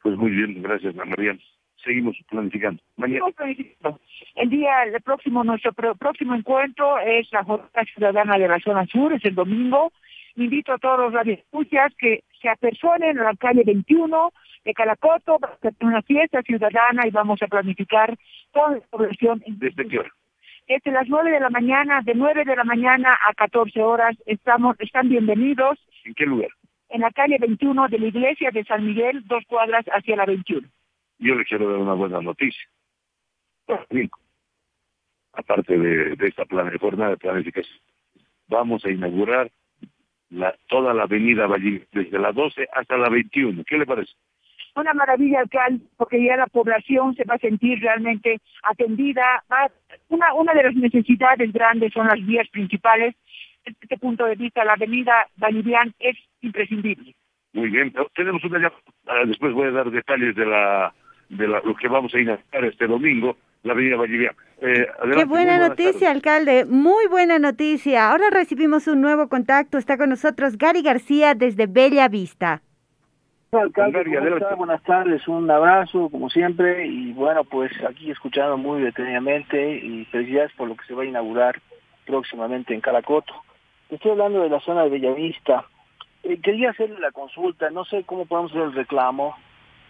Pues 0.03 0.17
muy 0.17 0.31
bien, 0.31 0.63
gracias, 0.63 0.95
María. 0.95 1.39
Seguimos 1.87 2.17
planificando. 2.29 2.83
Mañana. 2.97 3.27
El 4.35 4.51
día, 4.51 4.83
el 4.83 5.01
próximo, 5.03 5.45
nuestro 5.45 5.73
próximo 5.73 6.35
encuentro 6.35 6.99
es 6.99 7.31
la 7.31 7.45
Jornada 7.45 7.85
Ciudadana 7.95 8.37
de 8.37 8.49
la 8.49 8.59
Zona 8.59 8.85
Sur, 8.87 9.13
es 9.13 9.25
el 9.25 9.37
domingo. 9.37 9.93
Invito 10.35 10.73
a 10.73 10.79
todos 10.79 10.99
los 10.99 11.13
radioescuchas 11.13 11.95
que 11.97 12.25
se 12.43 12.49
apersonen 12.49 13.21
a 13.21 13.25
la 13.25 13.35
calle 13.37 13.63
21 13.65 14.33
de 14.65 14.75
Calacoto 14.75 15.39
para 15.39 15.55
hacer 15.55 15.75
una 15.81 16.03
fiesta 16.03 16.43
ciudadana 16.43 17.07
y 17.07 17.11
vamos 17.11 17.41
a 17.41 17.47
planificar 17.47 18.19
toda 18.53 18.73
la 18.73 18.81
población. 18.91 19.45
¿Desde 19.47 19.87
qué 19.87 20.01
hora? 20.01 20.11
Desde 20.67 20.91
las 20.91 21.09
9 21.09 21.31
de 21.31 21.41
la 21.41 21.51
mañana, 21.51 22.01
de 22.03 22.15
9 22.17 22.45
de 22.45 22.57
la 22.57 22.65
mañana 22.65 23.17
a 23.29 23.33
14 23.35 23.81
horas, 23.81 24.17
estamos, 24.27 24.75
están 24.81 25.09
bienvenidos. 25.09 25.79
¿En 26.05 26.15
qué 26.15 26.27
lugar? 26.27 26.51
En 26.89 27.03
la 27.03 27.13
calle 27.13 27.37
21 27.39 27.89
de 27.89 27.99
la 28.01 28.07
iglesia 28.07 28.51
de 28.51 28.65
San 28.65 28.85
Miguel, 28.85 29.23
dos 29.27 29.45
cuadras 29.47 29.85
hacia 29.87 30.17
la 30.17 30.27
21. 30.27 30.67
Yo 31.19 31.35
le 31.35 31.45
quiero 31.45 31.71
dar 31.71 31.81
una 31.81 31.95
buena 31.95 32.21
noticia. 32.21 32.63
Aparte 35.33 35.79
de, 35.79 36.17
de 36.17 36.29
esta 36.29 36.45
jornada 36.81 37.11
de 37.11 37.17
planificación, 37.17 37.79
vamos 38.49 38.85
a 38.85 38.91
inaugurar 38.91 39.51
la, 40.31 40.55
toda 40.69 40.95
la 40.95 41.05
avenida 41.05 41.47
Valle, 41.47 41.87
desde 41.93 42.19
la 42.19 42.33
12 42.33 42.69
hasta 42.73 42.97
la 42.97 43.09
21. 43.09 43.65
¿Qué 43.67 43.79
le 43.79 43.87
parece? 43.87 44.13
una 44.77 44.93
maravilla, 44.93 45.41
alcalde, 45.41 45.85
porque 45.97 46.23
ya 46.23 46.37
la 46.37 46.47
población 46.47 47.15
se 47.15 47.25
va 47.25 47.35
a 47.35 47.39
sentir 47.39 47.81
realmente 47.81 48.41
atendida. 48.63 49.43
Una, 50.09 50.35
una 50.35 50.53
de 50.53 50.65
las 50.65 50.75
necesidades 50.75 51.53
grandes 51.53 51.93
son 51.93 52.07
las 52.07 52.25
vías 52.25 52.49
principales. 52.51 53.15
Desde 53.65 53.79
este 53.81 53.97
punto 53.97 54.27
de 54.27 54.37
vista, 54.37 54.65
la 54.65 54.75
avenida 54.75 55.27
Vallivian 55.37 55.95
es 55.99 56.17
imprescindible. 56.43 57.15
Muy 57.53 57.71
bien, 57.71 57.93
tenemos 58.15 58.45
una 58.45 58.61
ya, 58.61 58.73
ah, 59.07 59.25
después 59.25 59.55
voy 59.55 59.69
a 59.69 59.73
dar 59.73 59.91
detalles 59.91 60.37
de 60.37 60.45
la 60.45 60.93
de 61.29 61.47
lo 61.47 61.75
que 61.77 61.89
vamos 61.89 62.15
a 62.15 62.21
inaugurar 62.21 62.65
este 62.65 62.87
domingo, 62.87 63.37
la 63.63 63.73
avenida 63.73 63.97
Vallivian. 63.97 64.35
Eh, 64.61 64.87
Qué 65.15 65.25
buena 65.25 65.59
noticia, 65.59 66.11
alcalde, 66.11 66.65
muy 66.65 67.07
buena 67.09 67.39
noticia. 67.39 68.11
Ahora 68.11 68.31
recibimos 68.31 68.87
un 68.87 69.01
nuevo 69.01 69.29
contacto, 69.29 69.77
está 69.77 69.99
con 69.99 70.09
nosotros 70.09 70.57
Gary 70.57 70.83
García 70.83 71.35
desde 71.35 71.67
Bella 71.67 72.09
Vista. 72.09 72.63
Alcalde, 73.53 74.05
Buenas 74.57 74.83
tardes, 74.83 75.27
un 75.29 75.51
abrazo 75.51 76.09
como 76.11 76.29
siempre 76.29 76.87
y 76.87 77.13
bueno, 77.13 77.45
pues 77.45 77.73
aquí 77.89 78.11
escuchando 78.11 78.57
muy 78.59 78.83
detenidamente 78.83 79.79
y 79.79 80.05
felicidades 80.07 80.53
por 80.53 80.69
lo 80.69 80.77
que 80.77 80.85
se 80.85 80.95
va 80.95 81.05
a 81.05 81.07
inaugurar 81.07 81.61
próximamente 82.05 82.75
en 82.75 82.81
Calacoto. 82.81 83.33
Estoy 83.89 84.13
hablando 84.13 84.43
de 84.43 84.51
la 84.51 84.61
zona 84.61 84.83
de 84.83 84.91
Bellavista. 84.91 85.65
Eh, 86.23 86.39
quería 86.43 86.71
hacerle 86.71 86.99
la 86.99 87.13
consulta, 87.13 87.71
no 87.71 87.85
sé 87.85 88.03
cómo 88.05 88.27
podemos 88.27 88.51
hacer 88.51 88.63
el 88.63 88.75
reclamo. 88.75 89.37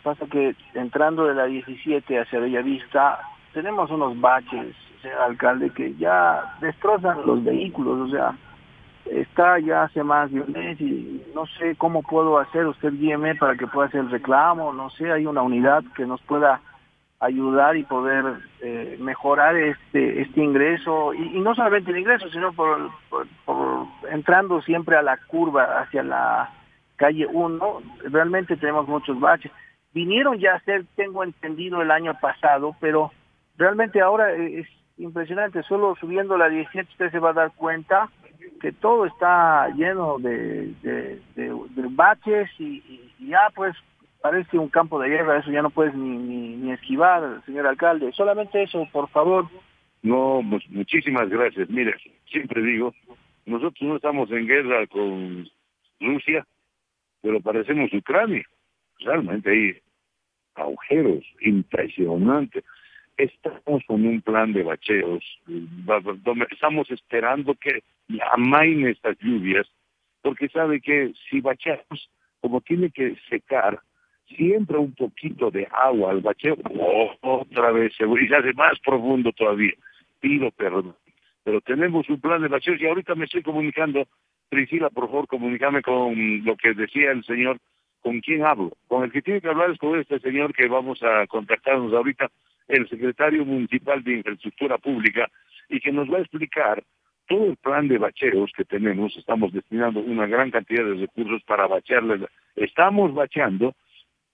Pasa 0.06 0.24
que 0.26 0.54
entrando 0.74 1.26
de 1.26 1.34
la 1.34 1.46
17 1.46 2.20
hacia 2.20 2.38
Bellavista 2.38 3.18
tenemos 3.52 3.90
unos 3.90 4.20
baches, 4.20 4.76
señor 5.02 5.20
alcalde, 5.20 5.70
que 5.70 5.96
ya 5.96 6.54
destrozan 6.60 7.26
los 7.26 7.42
vehículos, 7.42 8.08
o 8.08 8.12
sea, 8.12 8.36
está 9.06 9.58
ya 9.58 9.82
hace 9.82 10.04
más 10.04 10.30
de 10.30 10.42
un 10.42 10.52
mes 10.52 10.80
y 10.80 11.24
no 11.34 11.44
sé 11.58 11.74
cómo 11.74 12.04
puedo 12.04 12.38
hacer, 12.38 12.66
usted 12.68 12.92
guíeme 12.92 13.34
para 13.34 13.56
que 13.56 13.66
pueda 13.66 13.88
hacer 13.88 13.98
el 13.98 14.10
reclamo, 14.12 14.72
no 14.72 14.90
sé, 14.90 15.10
hay 15.10 15.26
una 15.26 15.42
unidad 15.42 15.82
que 15.96 16.06
nos 16.06 16.22
pueda 16.22 16.60
ayudar 17.18 17.76
y 17.76 17.82
poder 17.82 18.26
eh, 18.62 18.96
mejorar 19.00 19.56
este 19.56 20.22
este 20.22 20.40
ingreso 20.40 21.14
y, 21.14 21.40
no 21.40 21.52
solamente 21.56 21.90
el 21.90 21.98
ingreso 21.98 22.28
sino 22.28 22.52
por, 22.52 22.90
por, 23.08 23.26
entrando 24.12 24.62
siempre 24.62 24.96
a 24.96 25.02
la 25.02 25.16
curva 25.16 25.80
hacia 25.80 26.04
la 26.04 26.50
calle 26.94 27.26
1 27.26 27.82
realmente 28.12 28.56
tenemos 28.56 28.86
muchos 28.86 29.18
baches 29.18 29.50
vinieron 29.96 30.38
ya 30.38 30.54
a 30.54 30.60
ser 30.60 30.84
tengo 30.94 31.24
entendido 31.24 31.80
el 31.80 31.90
año 31.90 32.12
pasado 32.20 32.76
pero 32.80 33.10
realmente 33.56 34.02
ahora 34.02 34.30
es 34.34 34.66
impresionante 34.98 35.62
solo 35.62 35.96
subiendo 35.98 36.36
la 36.36 36.50
17 36.50 36.90
usted 36.92 37.10
se 37.10 37.18
va 37.18 37.30
a 37.30 37.40
dar 37.40 37.52
cuenta 37.56 38.10
que 38.60 38.72
todo 38.72 39.06
está 39.06 39.68
lleno 39.70 40.18
de, 40.18 40.74
de, 40.82 41.60
baches 41.90 42.48
y, 42.58 43.02
ya 43.20 43.50
pues 43.54 43.74
parece 44.20 44.58
un 44.58 44.68
campo 44.68 45.00
de 45.00 45.08
guerra, 45.08 45.38
eso 45.38 45.50
ya 45.50 45.62
no 45.62 45.70
puedes 45.70 45.94
ni, 45.94 46.56
ni, 46.56 46.72
esquivar, 46.72 47.42
señor 47.44 47.66
alcalde. 47.66 48.12
Solamente 48.12 48.62
eso, 48.62 48.86
por 48.92 49.08
favor. 49.10 49.46
No, 50.02 50.42
pues, 50.48 50.68
muchísimas 50.70 51.28
gracias. 51.28 51.68
Mire, 51.70 51.94
siempre 52.30 52.62
digo, 52.62 52.92
nosotros 53.44 53.82
no 53.82 53.96
estamos 53.96 54.30
en 54.30 54.46
guerra 54.46 54.86
con 54.88 55.48
Rusia, 56.00 56.46
pero 57.22 57.40
parecemos 57.40 57.92
Ucrania. 57.92 58.44
Realmente 59.00 59.50
hay 59.50 59.78
agujeros 60.56 61.24
impresionantes 61.40 62.64
estamos 63.16 63.82
con 63.86 64.06
un 64.06 64.20
plan 64.20 64.52
de 64.52 64.62
bacheos, 64.62 65.24
estamos 66.50 66.90
esperando 66.90 67.54
que 67.54 67.82
amaine 68.32 68.90
estas 68.90 69.16
lluvias, 69.18 69.66
porque 70.22 70.48
sabe 70.48 70.80
que 70.80 71.12
si 71.28 71.40
bacheamos, 71.40 72.10
como 72.40 72.60
tiene 72.60 72.90
que 72.90 73.16
secar, 73.28 73.80
siempre 74.36 74.76
un 74.76 74.92
poquito 74.92 75.50
de 75.50 75.66
agua 75.72 76.10
al 76.10 76.20
bacheo, 76.20 76.56
otra 77.20 77.70
vez 77.72 77.94
se 77.96 78.04
y 78.04 78.28
se 78.28 78.36
hace 78.36 78.52
más 78.54 78.78
profundo 78.80 79.32
todavía. 79.32 79.72
Pido 80.20 80.50
perdón. 80.50 80.94
Pero 81.44 81.60
tenemos 81.60 82.08
un 82.08 82.20
plan 82.20 82.42
de 82.42 82.48
bacheos 82.48 82.80
y 82.80 82.86
ahorita 82.86 83.14
me 83.14 83.26
estoy 83.26 83.42
comunicando, 83.42 84.06
Priscila, 84.48 84.90
por 84.90 85.06
favor, 85.06 85.28
comunícame 85.28 85.80
con 85.82 86.44
lo 86.44 86.56
que 86.56 86.74
decía 86.74 87.12
el 87.12 87.24
señor, 87.24 87.58
con 88.06 88.20
quién 88.20 88.44
hablo. 88.44 88.70
Con 88.86 89.02
el 89.02 89.10
que 89.10 89.20
tiene 89.20 89.40
que 89.40 89.48
hablar 89.48 89.72
es 89.72 89.78
con 89.78 89.98
este 89.98 90.20
señor 90.20 90.54
que 90.54 90.68
vamos 90.68 91.02
a 91.02 91.26
contactarnos 91.26 91.92
ahorita 91.92 92.30
el 92.68 92.88
secretario 92.88 93.44
municipal 93.44 94.00
de 94.04 94.18
Infraestructura 94.18 94.78
Pública 94.78 95.28
y 95.68 95.80
que 95.80 95.90
nos 95.90 96.08
va 96.08 96.18
a 96.18 96.20
explicar 96.20 96.84
todo 97.26 97.46
el 97.46 97.56
plan 97.56 97.88
de 97.88 97.98
bacheos 97.98 98.52
que 98.56 98.64
tenemos. 98.64 99.16
Estamos 99.16 99.52
destinando 99.52 99.98
una 99.98 100.28
gran 100.28 100.52
cantidad 100.52 100.84
de 100.84 100.94
recursos 100.94 101.42
para 101.42 101.66
bachearles. 101.66 102.20
Estamos 102.54 103.12
bacheando, 103.12 103.74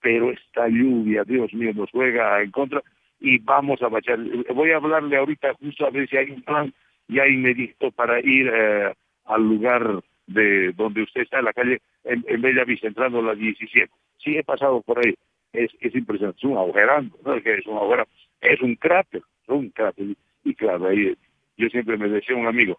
pero 0.02 0.30
esta 0.30 0.68
lluvia, 0.68 1.24
Dios 1.24 1.54
mío, 1.54 1.72
nos 1.74 1.90
juega 1.92 2.42
en 2.42 2.50
contra 2.50 2.82
y 3.20 3.38
vamos 3.38 3.80
a 3.80 3.88
bachear. 3.88 4.18
Voy 4.54 4.70
a 4.72 4.76
hablarle 4.76 5.16
ahorita 5.16 5.54
justo 5.54 5.86
a 5.86 5.90
ver 5.90 6.06
si 6.10 6.18
hay 6.18 6.30
un 6.30 6.42
plan 6.42 6.74
ya 7.08 7.26
inmediato 7.26 7.90
para 7.90 8.20
ir 8.20 8.50
eh, 8.52 8.92
al 9.24 9.48
lugar 9.48 10.02
de 10.26 10.72
donde 10.72 11.02
usted 11.02 11.22
está, 11.22 11.38
en 11.38 11.44
la 11.44 11.52
calle, 11.52 11.80
en, 12.04 12.40
Bella 12.40 12.64
Vista, 12.64 12.88
entrando 12.88 13.18
a 13.18 13.22
las 13.22 13.38
17. 13.38 13.90
Sí, 14.18 14.36
he 14.36 14.44
pasado 14.44 14.82
por 14.82 15.04
ahí. 15.04 15.14
Es, 15.52 15.70
es 15.80 15.94
impresionante. 15.94 16.38
Es 16.38 16.44
un 16.44 16.56
agujerando, 16.56 17.18
¿no? 17.24 17.34
Es 17.34 17.42
que 17.42 17.54
es 17.54 17.66
un 17.66 17.76
agujerando 17.76 18.10
es 18.42 18.60
un 18.60 18.74
cráter, 18.74 19.22
un 19.46 19.70
cráter. 19.70 20.16
Y 20.44 20.54
claro, 20.54 20.88
ahí 20.88 21.14
yo 21.56 21.68
siempre 21.68 21.96
me 21.96 22.08
decía 22.08 22.36
un 22.36 22.46
amigo, 22.46 22.78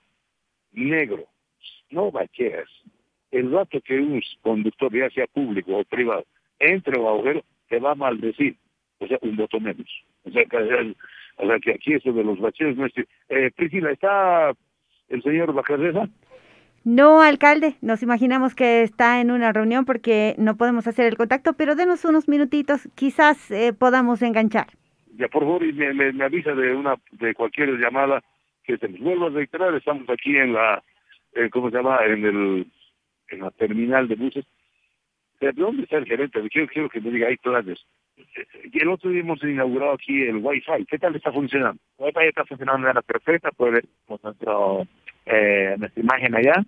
negro, 0.73 1.25
no 1.89 2.11
bacheas. 2.11 2.69
El 3.31 3.51
rato 3.51 3.81
que 3.81 3.99
un 3.99 4.21
conductor, 4.41 4.93
ya 4.93 5.09
sea 5.09 5.25
público 5.27 5.75
o 5.75 5.83
privado, 5.85 6.25
entre 6.59 6.99
o 6.99 7.09
agujero, 7.09 7.43
te 7.69 7.79
va 7.79 7.93
a 7.93 7.95
maldecir. 7.95 8.57
O 8.99 9.07
sea, 9.07 9.17
un 9.21 9.35
voto 9.35 9.59
menos. 9.59 9.87
O 10.23 10.29
sea, 10.29 10.45
que, 10.45 10.57
o 10.57 11.47
sea, 11.47 11.59
que 11.59 11.71
aquí 11.71 11.93
eso 11.93 12.13
de 12.13 12.23
los 12.23 12.39
bacheos 12.39 12.77
no 12.77 12.85
es... 12.85 12.93
Eh, 13.29 13.51
Priscila, 13.55 13.91
¿está 13.91 14.53
el 15.09 15.23
señor 15.23 15.53
Bacarreza? 15.53 16.07
No, 16.85 17.21
alcalde, 17.21 17.75
nos 17.81 18.03
imaginamos 18.03 18.55
que 18.55 18.83
está 18.83 19.21
en 19.21 19.31
una 19.31 19.53
reunión 19.53 19.85
porque 19.85 20.35
no 20.37 20.57
podemos 20.57 20.85
hacer 20.85 21.05
el 21.05 21.15
contacto, 21.15 21.53
pero 21.53 21.75
denos 21.75 22.03
unos 22.03 22.27
minutitos, 22.27 22.89
quizás 22.95 23.51
eh, 23.51 23.71
podamos 23.71 24.21
enganchar. 24.21 24.67
Ya 25.15 25.27
por 25.29 25.43
favor 25.43 25.63
me, 25.73 26.11
me, 26.11 26.23
avisa 26.23 26.53
de 26.53 26.75
una 26.75 26.95
de 27.11 27.33
cualquier 27.35 27.77
llamada 27.79 28.21
que 28.63 28.77
se 28.77 28.87
vuelva 28.87 29.27
a 29.27 29.29
reiterar. 29.29 29.73
Estamos 29.75 30.09
aquí 30.09 30.35
en 30.35 30.53
la 30.53 30.83
eh, 31.33 31.49
cómo 31.49 31.69
se 31.69 31.77
llama 31.77 31.99
en 32.05 32.25
el 32.25 32.67
en 33.29 33.39
la 33.39 33.51
terminal 33.51 34.07
de 34.07 34.15
buses. 34.15 34.45
¿de 35.39 35.51
dónde 35.51 35.83
está 35.83 35.97
el 35.97 36.05
gerente? 36.05 36.39
quiero, 36.49 36.67
quiero 36.67 36.89
que 36.89 37.01
me 37.01 37.11
diga 37.11 37.27
hay 37.27 37.37
planes. 37.37 37.79
y 37.79 38.02
el 38.73 38.89
otro 38.89 39.09
día 39.09 39.21
hemos 39.21 39.43
inaugurado 39.43 39.93
aquí 39.93 40.23
el 40.23 40.37
Wi-Fi 40.37 40.85
¿qué 40.87 40.99
tal 40.99 41.15
está 41.15 41.31
funcionando? 41.31 41.79
el 41.99 42.05
Wi-Fi 42.05 42.27
está 42.27 42.45
funcionando 42.45 42.79
de 42.79 42.87
manera 42.87 43.01
perfecta 43.01 43.51
puede 43.51 43.71
ver 43.71 43.85
nuestro, 44.07 44.87
eh, 45.25 45.75
nuestra 45.77 46.03
imagen 46.03 46.35
allá 46.35 46.63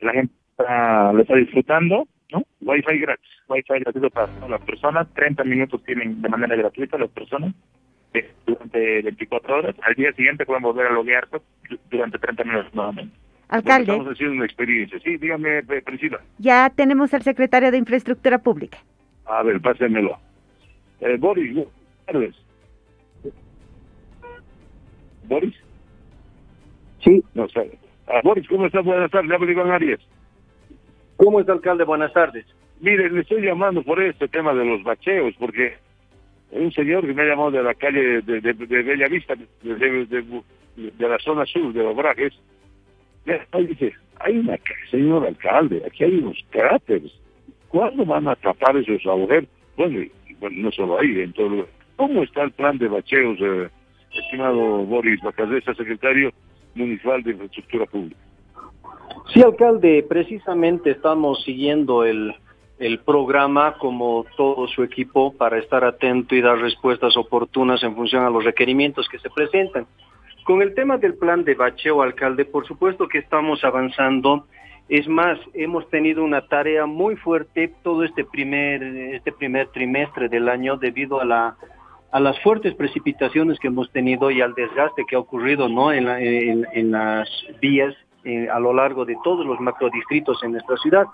la 0.00 0.12
gente 0.12 0.34
lo 0.58 1.20
está 1.20 1.36
disfrutando 1.36 2.06
¿no? 2.32 2.42
Wi-Fi 2.60 2.98
gratis. 2.98 3.28
Wi-Fi 3.48 3.80
gratuito 3.80 4.10
para 4.10 4.26
todas 4.26 4.50
las 4.50 4.60
personas. 4.62 5.08
30 5.14 5.44
minutos 5.44 5.82
tienen 5.84 6.20
de 6.20 6.28
manera 6.28 6.56
gratuita 6.56 6.98
las 6.98 7.10
personas 7.10 7.54
durante 8.46 9.02
24 9.02 9.56
horas. 9.56 9.76
Al 9.82 9.94
día 9.94 10.12
siguiente 10.12 10.44
pueden 10.44 10.62
volver 10.62 10.86
a 10.86 10.92
loguear 10.92 11.28
durante 11.90 12.18
30 12.18 12.44
minutos 12.44 12.74
nuevamente. 12.74 13.14
Alcalde. 13.48 13.92
Estamos 13.92 14.12
haciendo 14.12 14.36
una 14.36 14.44
experiencia. 14.44 14.98
Sí, 15.00 15.16
dígame, 15.16 15.62
Priscila. 15.62 16.20
Ya 16.38 16.70
tenemos 16.70 17.14
al 17.14 17.22
secretario 17.22 17.70
de 17.70 17.78
Infraestructura 17.78 18.38
Pública. 18.38 18.78
A 19.24 19.42
ver, 19.42 19.60
pásenmelo. 19.60 20.18
Eh, 21.00 21.16
Boris, 21.18 21.54
buenas 21.54 21.72
tardes. 22.06 22.34
¿Boris? 25.24 25.54
Sí. 27.04 27.22
No, 27.34 27.48
sabe. 27.48 27.78
Ah, 28.06 28.20
Boris, 28.24 28.48
¿cómo 28.48 28.66
estás? 28.66 28.84
Buenas 28.84 29.10
tardes. 29.10 29.30
Hablo 29.30 29.50
Iván 29.50 29.70
Arias. 29.70 30.00
¿Cómo 31.16 31.40
está, 31.40 31.52
alcalde? 31.52 31.84
Buenas 31.84 32.12
tardes. 32.12 32.46
Mire, 32.80 33.10
le 33.10 33.20
estoy 33.20 33.42
llamando 33.42 33.82
por 33.82 34.02
este 34.02 34.28
tema 34.28 34.54
de 34.54 34.64
los 34.64 34.82
bacheos, 34.82 35.34
porque 35.38 35.74
un 36.50 36.72
señor 36.72 37.06
que 37.06 37.12
me 37.12 37.22
ha 37.22 37.26
llamado 37.26 37.50
de 37.50 37.62
la 37.62 37.74
calle 37.74 38.22
de, 38.22 38.40
de, 38.40 38.52
de 38.54 38.82
Bella 38.82 39.08
Vista, 39.08 39.34
de, 39.34 40.06
de, 40.06 41.08
la 41.08 41.18
zona 41.18 41.44
sur 41.46 41.72
de 41.72 41.82
Obrajes. 41.82 42.32
Ahí 43.52 43.66
dice, 43.66 43.92
hay 44.20 44.38
una, 44.38 44.58
señor 44.90 45.26
alcalde, 45.26 45.82
aquí 45.86 46.04
hay 46.04 46.18
unos 46.18 46.38
cráteres. 46.50 47.12
¿Cuándo 47.68 48.06
van 48.06 48.28
a 48.28 48.36
tapar 48.36 48.76
esos 48.76 49.04
agujeros? 49.04 49.48
Bueno, 49.76 50.06
no 50.50 50.70
solo 50.72 50.98
ahí, 50.98 51.20
en 51.20 51.32
todo 51.32 51.48
lugar. 51.48 51.68
¿Cómo 51.96 52.22
está 52.22 52.42
el 52.42 52.52
plan 52.52 52.78
de 52.78 52.88
bacheos, 52.88 53.38
eh, 53.40 53.68
estimado 54.12 54.58
Boris 54.84 55.20
Bacadesa, 55.22 55.74
secretario 55.74 56.32
municipal 56.74 57.22
de 57.22 57.32
Infraestructura 57.32 57.86
Pública? 57.86 58.20
Sí, 59.32 59.42
alcalde, 59.42 60.06
precisamente 60.08 60.90
estamos 60.90 61.42
siguiendo 61.44 62.04
el, 62.04 62.34
el 62.78 62.98
programa 63.00 63.74
como 63.78 64.24
todo 64.36 64.66
su 64.68 64.82
equipo 64.82 65.32
para 65.34 65.58
estar 65.58 65.84
atento 65.84 66.34
y 66.34 66.40
dar 66.40 66.58
respuestas 66.58 67.16
oportunas 67.16 67.82
en 67.82 67.94
función 67.94 68.24
a 68.24 68.30
los 68.30 68.44
requerimientos 68.44 69.08
que 69.08 69.18
se 69.18 69.28
presentan. 69.30 69.86
Con 70.44 70.62
el 70.62 70.74
tema 70.74 70.96
del 70.96 71.14
plan 71.14 71.44
de 71.44 71.54
bacheo, 71.54 72.00
alcalde, 72.00 72.46
por 72.46 72.66
supuesto 72.66 73.06
que 73.06 73.18
estamos 73.18 73.64
avanzando. 73.64 74.46
Es 74.88 75.06
más, 75.06 75.38
hemos 75.52 75.88
tenido 75.90 76.24
una 76.24 76.46
tarea 76.48 76.86
muy 76.86 77.16
fuerte 77.16 77.72
todo 77.82 78.04
este 78.04 78.24
primer, 78.24 78.82
este 78.82 79.32
primer 79.32 79.68
trimestre 79.68 80.28
del 80.28 80.48
año 80.48 80.76
debido 80.76 81.20
a 81.20 81.24
la 81.24 81.56
a 82.10 82.20
las 82.20 82.40
fuertes 82.40 82.74
precipitaciones 82.74 83.58
que 83.58 83.68
hemos 83.68 83.90
tenido 83.92 84.30
y 84.30 84.40
al 84.40 84.54
desgaste 84.54 85.04
que 85.06 85.16
ha 85.16 85.18
ocurrido 85.18 85.68
¿no? 85.68 85.92
en, 85.92 86.08
en, 86.08 86.90
las 86.90 87.28
vías 87.60 87.94
eh, 88.24 88.48
a 88.48 88.58
lo 88.58 88.72
largo 88.72 89.04
de 89.04 89.16
todos 89.22 89.44
los 89.44 89.60
macrodistritos 89.60 90.42
en 90.42 90.52
nuestra 90.52 90.76
ciudad. 90.78 91.06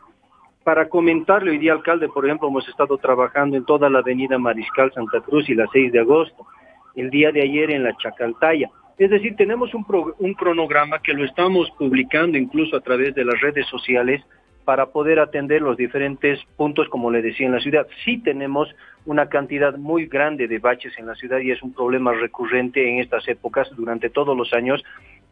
Para 0.62 0.88
comentarle, 0.88 1.50
hoy 1.50 1.58
día, 1.58 1.72
alcalde, 1.72 2.08
por 2.08 2.24
ejemplo, 2.24 2.48
hemos 2.48 2.66
estado 2.68 2.96
trabajando 2.96 3.56
en 3.56 3.64
toda 3.64 3.90
la 3.90 3.98
avenida 3.98 4.38
Mariscal 4.38 4.92
Santa 4.92 5.20
Cruz 5.20 5.48
y 5.48 5.54
la 5.54 5.66
6 5.72 5.92
de 5.92 6.00
agosto, 6.00 6.46
el 6.94 7.10
día 7.10 7.32
de 7.32 7.42
ayer 7.42 7.70
en 7.72 7.82
la 7.82 7.94
Chacaltaya. 7.96 8.70
Es 8.98 9.10
decir, 9.10 9.34
tenemos 9.36 9.74
un, 9.74 9.84
un 10.18 10.34
cronograma 10.34 11.00
que 11.00 11.14
lo 11.14 11.24
estamos 11.24 11.70
publicando 11.78 12.38
incluso 12.38 12.76
a 12.76 12.80
través 12.80 13.14
de 13.14 13.24
las 13.24 13.40
redes 13.40 13.66
sociales 13.66 14.22
para 14.64 14.86
poder 14.86 15.18
atender 15.18 15.60
los 15.60 15.76
diferentes 15.76 16.40
puntos, 16.56 16.88
como 16.88 17.10
le 17.10 17.22
decía, 17.22 17.46
en 17.46 17.52
la 17.52 17.60
ciudad. 17.60 17.86
Sí 18.04 18.18
tenemos 18.18 18.68
una 19.04 19.28
cantidad 19.28 19.76
muy 19.76 20.06
grande 20.06 20.48
de 20.48 20.58
baches 20.58 20.98
en 20.98 21.06
la 21.06 21.14
ciudad 21.14 21.40
y 21.40 21.50
es 21.50 21.62
un 21.62 21.74
problema 21.74 22.12
recurrente 22.12 22.88
en 22.88 23.00
estas 23.00 23.28
épocas 23.28 23.68
durante 23.76 24.08
todos 24.08 24.36
los 24.36 24.52
años, 24.54 24.82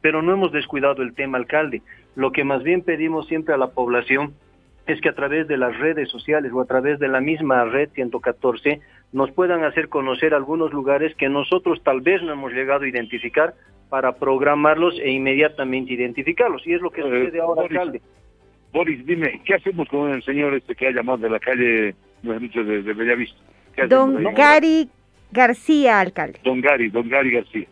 pero 0.00 0.20
no 0.20 0.32
hemos 0.32 0.52
descuidado 0.52 1.02
el 1.02 1.14
tema 1.14 1.38
alcalde. 1.38 1.82
Lo 2.14 2.32
que 2.32 2.44
más 2.44 2.62
bien 2.62 2.82
pedimos 2.82 3.26
siempre 3.28 3.54
a 3.54 3.58
la 3.58 3.68
población 3.68 4.34
es 4.86 5.00
que 5.00 5.08
a 5.08 5.14
través 5.14 5.48
de 5.48 5.56
las 5.56 5.78
redes 5.78 6.10
sociales 6.10 6.52
o 6.52 6.60
a 6.60 6.66
través 6.66 6.98
de 6.98 7.08
la 7.08 7.20
misma 7.20 7.64
red 7.64 7.88
114 7.94 8.80
nos 9.12 9.30
puedan 9.30 9.64
hacer 9.64 9.88
conocer 9.88 10.34
algunos 10.34 10.72
lugares 10.72 11.14
que 11.16 11.28
nosotros 11.28 11.80
tal 11.84 12.00
vez 12.00 12.22
no 12.22 12.32
hemos 12.32 12.52
llegado 12.52 12.84
a 12.84 12.88
identificar 12.88 13.54
para 13.88 14.12
programarlos 14.12 14.98
e 14.98 15.10
inmediatamente 15.10 15.92
identificarlos. 15.92 16.66
Y 16.66 16.72
es 16.72 16.80
lo 16.80 16.90
que 16.90 17.02
eh, 17.02 17.04
sucede 17.04 17.40
ahora, 17.40 17.62
alcalde. 17.62 18.00
Boris, 18.72 19.04
dime, 19.04 19.42
¿qué 19.44 19.54
hacemos 19.54 19.86
con 19.88 20.10
el 20.10 20.22
señor 20.22 20.54
este 20.54 20.74
que 20.74 20.88
ha 20.88 20.92
llamado 20.92 21.18
de 21.18 21.28
la 21.28 21.38
calle, 21.38 21.94
no 22.22 22.38
dicho, 22.38 22.64
de, 22.64 22.82
de 22.82 22.92
Bellavista? 22.94 23.38
Don 23.88 24.22
Gary 24.34 24.88
García, 25.30 26.00
alcalde. 26.00 26.40
Don 26.42 26.60
Gary, 26.60 26.88
don 26.88 27.08
Gary 27.08 27.32
García. 27.32 27.66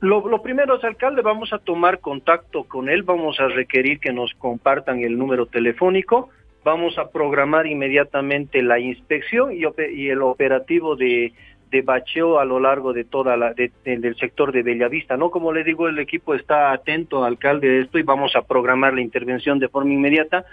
Lo, 0.00 0.28
lo, 0.28 0.42
primero 0.42 0.76
es, 0.76 0.84
alcalde, 0.84 1.22
vamos 1.22 1.52
a 1.54 1.58
tomar 1.58 2.00
contacto 2.00 2.64
con 2.64 2.90
él, 2.90 3.02
vamos 3.04 3.40
a 3.40 3.48
requerir 3.48 4.00
que 4.00 4.12
nos 4.12 4.34
compartan 4.34 5.00
el 5.00 5.16
número 5.16 5.46
telefónico, 5.46 6.28
vamos 6.64 6.98
a 6.98 7.10
programar 7.10 7.66
inmediatamente 7.66 8.62
la 8.62 8.80
inspección 8.80 9.52
y, 9.52 10.08
el 10.08 10.22
operativo 10.22 10.96
de, 10.96 11.32
de 11.70 11.82
bacheo 11.82 12.38
a 12.38 12.44
lo 12.44 12.58
largo 12.58 12.92
de 12.92 13.04
toda 13.04 13.36
la 13.36 13.52
del 13.52 14.16
sector 14.16 14.50
de 14.50 14.62
Bellavista, 14.62 15.16
¿no? 15.16 15.30
Como 15.30 15.52
le 15.52 15.62
digo, 15.62 15.88
el 15.88 15.98
equipo 15.98 16.34
está 16.34 16.72
atento, 16.72 17.24
alcalde, 17.24 17.68
de 17.68 17.80
esto 17.82 17.98
y 17.98 18.02
vamos 18.02 18.34
a 18.34 18.42
programar 18.42 18.94
la 18.94 19.02
intervención 19.02 19.58
de 19.58 19.68
forma 19.68 19.92
inmediata, 19.92 20.44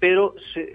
pero 0.00 0.34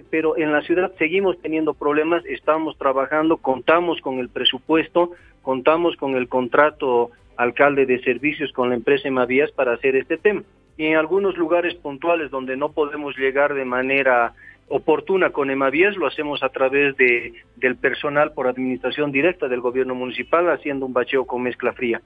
pero 0.10 0.38
en 0.38 0.52
la 0.52 0.62
ciudad 0.62 0.93
seguimos 0.98 1.39
teniendo 1.41 1.74
problemas, 1.74 2.26
estamos 2.26 2.78
trabajando, 2.78 3.38
contamos 3.38 4.00
con 4.00 4.20
el 4.20 4.30
presupuesto, 4.30 5.12
contamos 5.41 5.98
con 5.98 6.16
el 6.16 6.30
contrato 6.30 7.12
alcalde 7.38 7.86
de 7.86 8.02
servicios 8.02 8.54
con 8.54 8.70
la 8.70 8.76
empresa 8.76 9.10
Emavías 9.10 9.52
para 9.52 9.74
hacer 9.74 9.98
este 9.98 10.18
tema. 10.18 10.43
Y 10.78 10.86
en 10.88 10.98
algunos 10.98 11.38
lugares 11.38 11.74
puntuales 11.76 12.32
donde 12.32 12.58
no 12.58 12.72
podemos 12.72 13.18
llegar 13.18 13.54
de 13.54 13.66
manera 13.66 14.34
oportuna 14.68 15.30
con 15.30 15.51
Emavías, 15.51 15.95
lo 15.95 16.07
hacemos 16.07 16.41
a 16.43 16.49
través 16.49 16.95
de, 16.97 17.34
del 17.57 17.76
personal 17.76 18.34
por 18.34 18.47
administración 18.47 19.11
directa 19.11 19.47
del 19.47 19.61
gobierno 19.61 19.95
municipal, 19.95 20.49
haciendo 20.49 20.86
un 20.86 20.93
bacheo 20.93 21.26
con 21.26 21.43
mezcla 21.43 21.74
fría. 21.74 22.01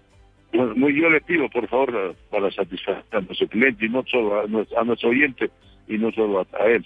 muy, 0.52 1.00
yo 1.00 1.10
le 1.10 1.22
pido, 1.22 1.50
por 1.50 1.68
favor, 1.68 2.16
para 2.30 2.52
satisfacer 2.52 3.04
a 3.12 3.22
nuestro 3.22 3.48
cliente 3.48 3.86
y 3.86 3.90
no 3.90 4.04
solo 4.06 4.42
a, 4.42 4.84
nuestro 4.84 5.10
oyente 5.10 5.50
y 5.88 5.98
no 5.98 6.12
solo 6.12 6.42
a, 6.42 6.66
él. 6.66 6.86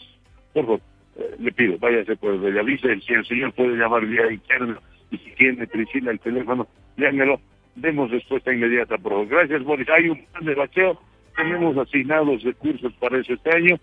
Por 0.53 0.65
favor, 0.65 0.81
eh, 1.17 1.35
le 1.39 1.51
pido, 1.51 1.77
váyase 1.79 2.15
por 2.17 2.39
Bellavista, 2.39 2.89
si 3.05 3.13
el 3.13 3.25
señor 3.25 3.53
puede 3.53 3.75
llamar 3.75 4.05
vía 4.05 4.31
interna 4.31 4.79
y 5.09 5.17
si 5.17 5.31
tiene 5.31 5.67
Priscila 5.67 6.11
el 6.11 6.19
teléfono, 6.19 6.67
llámelo, 6.97 7.39
demos 7.75 8.11
respuesta 8.11 8.53
inmediata, 8.53 8.97
por 8.97 9.13
favor. 9.13 9.27
Gracias, 9.27 9.63
Boris. 9.63 9.89
Hay 9.89 10.09
un 10.09 10.23
plan 10.25 10.45
de 10.45 10.55
bacheo, 10.55 10.99
tenemos 11.35 11.75
asignados 11.77 12.43
recursos 12.43 12.93
para 12.99 13.17
ese 13.17 13.37
año 13.51 13.79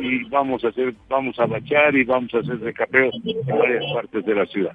y 0.00 0.24
vamos 0.28 0.64
a 0.64 0.68
hacer, 0.68 0.94
vamos 1.08 1.38
a 1.38 1.46
bachar 1.46 1.94
y 1.94 2.04
vamos 2.04 2.32
a 2.34 2.38
hacer 2.38 2.60
recapeos 2.60 3.14
en 3.24 3.58
varias 3.58 3.84
partes 3.92 4.24
de 4.24 4.34
la 4.34 4.46
ciudad. 4.46 4.72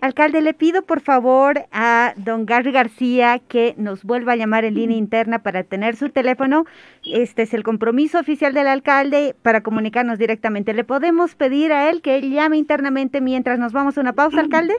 Alcalde, 0.00 0.42
le 0.42 0.54
pido 0.54 0.82
por 0.82 1.00
favor 1.00 1.64
a 1.72 2.14
don 2.16 2.46
Gary 2.46 2.70
García 2.70 3.40
que 3.48 3.74
nos 3.76 4.04
vuelva 4.04 4.32
a 4.32 4.36
llamar 4.36 4.64
en 4.64 4.74
línea 4.74 4.96
interna 4.96 5.40
para 5.42 5.64
tener 5.64 5.96
su 5.96 6.10
teléfono. 6.10 6.66
Este 7.04 7.42
es 7.42 7.52
el 7.52 7.64
compromiso 7.64 8.20
oficial 8.20 8.54
del 8.54 8.68
alcalde 8.68 9.34
para 9.42 9.62
comunicarnos 9.62 10.18
directamente. 10.18 10.72
¿Le 10.72 10.84
podemos 10.84 11.34
pedir 11.34 11.72
a 11.72 11.90
él 11.90 12.00
que 12.00 12.16
él 12.16 12.30
llame 12.30 12.58
internamente 12.58 13.20
mientras 13.20 13.58
nos 13.58 13.72
vamos 13.72 13.98
a 13.98 14.00
una 14.00 14.12
pausa, 14.12 14.40
alcalde? 14.40 14.74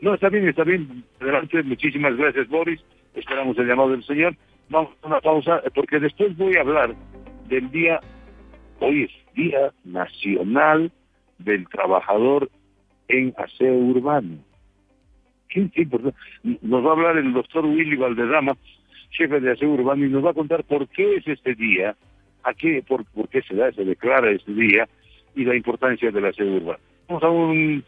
No, 0.00 0.14
está 0.14 0.28
bien, 0.28 0.48
está 0.48 0.64
bien. 0.64 1.04
Adelante, 1.20 1.62
muchísimas 1.62 2.16
gracias, 2.16 2.48
Boris. 2.48 2.80
Esperamos 3.14 3.56
el 3.58 3.68
llamado 3.68 3.90
del 3.90 4.02
señor. 4.02 4.34
Vamos 4.68 4.90
a 5.02 5.06
una 5.06 5.20
pausa 5.20 5.62
porque 5.74 6.00
después 6.00 6.36
voy 6.36 6.56
a 6.56 6.62
hablar 6.62 6.96
del 7.48 7.70
día 7.70 8.00
Hoy 8.84 9.04
es 9.04 9.34
Día 9.36 9.72
Nacional 9.84 10.90
del 11.38 11.68
Trabajador 11.68 12.50
en 13.06 13.32
Aseo 13.36 13.74
Urbano. 13.74 14.38
¿Qué, 15.48 15.70
Nos 16.62 16.84
va 16.84 16.88
a 16.88 16.92
hablar 16.92 17.16
el 17.16 17.32
doctor 17.32 17.64
Willy 17.64 17.94
Valderrama, 17.94 18.56
jefe 19.10 19.38
de 19.38 19.52
Aseo 19.52 19.70
Urbano, 19.70 20.04
y 20.04 20.08
nos 20.08 20.24
va 20.24 20.30
a 20.30 20.34
contar 20.34 20.64
por 20.64 20.88
qué 20.88 21.14
es 21.14 21.28
este 21.28 21.54
día, 21.54 21.94
a 22.42 22.54
qué, 22.54 22.82
por, 22.82 23.04
qué 23.28 23.42
se 23.42 23.54
da, 23.54 23.70
se 23.70 23.84
declara 23.84 24.32
este 24.32 24.52
día 24.52 24.88
y 25.36 25.44
la 25.44 25.54
importancia 25.54 26.10
del 26.10 26.26
aseo 26.26 26.52
urbano. 26.52 26.80
Vamos 27.06 27.22
a 27.22 27.30
un 27.30 27.84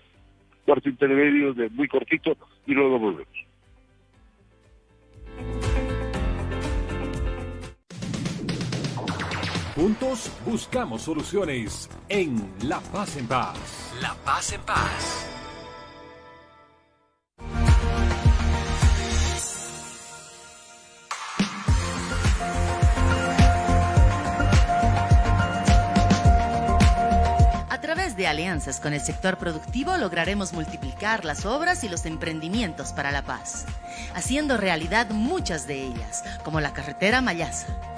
cuarto 0.65 0.89
intermedio 0.89 1.55
de 1.55 1.71
muy 1.71 1.89
cortito 1.89 2.37
y 2.66 2.73
luego 2.73 3.01
volvemos. 3.01 3.47
Juntos 9.75 10.31
buscamos 10.47 11.03
soluciones 11.03 11.91
en 12.09 12.49
La 12.63 12.79
Paz 12.79 13.17
en 13.17 13.27
Paz. 13.27 13.57
La 14.01 14.15
Paz 14.25 14.53
en 14.53 14.61
Paz. 14.61 15.27
A 27.69 27.81
través 27.81 28.17
de 28.17 28.29
alianzas 28.29 28.79
con 28.79 28.93
el 28.93 29.01
sector 29.01 29.39
productivo 29.39 29.97
lograremos 29.97 30.53
multiplicar 30.53 31.25
las 31.25 31.45
obras 31.45 31.83
y 31.83 31.89
los 31.89 32.07
emprendimientos 32.07 32.93
para 32.93 33.11
la 33.11 33.25
paz, 33.25 33.67
haciendo 34.15 34.57
realidad 34.57 35.11
muchas 35.11 35.67
de 35.67 35.83
ellas, 35.83 36.23
como 36.45 36.61
la 36.61 36.73
carretera 36.73 37.21
Mayasa 37.21 37.94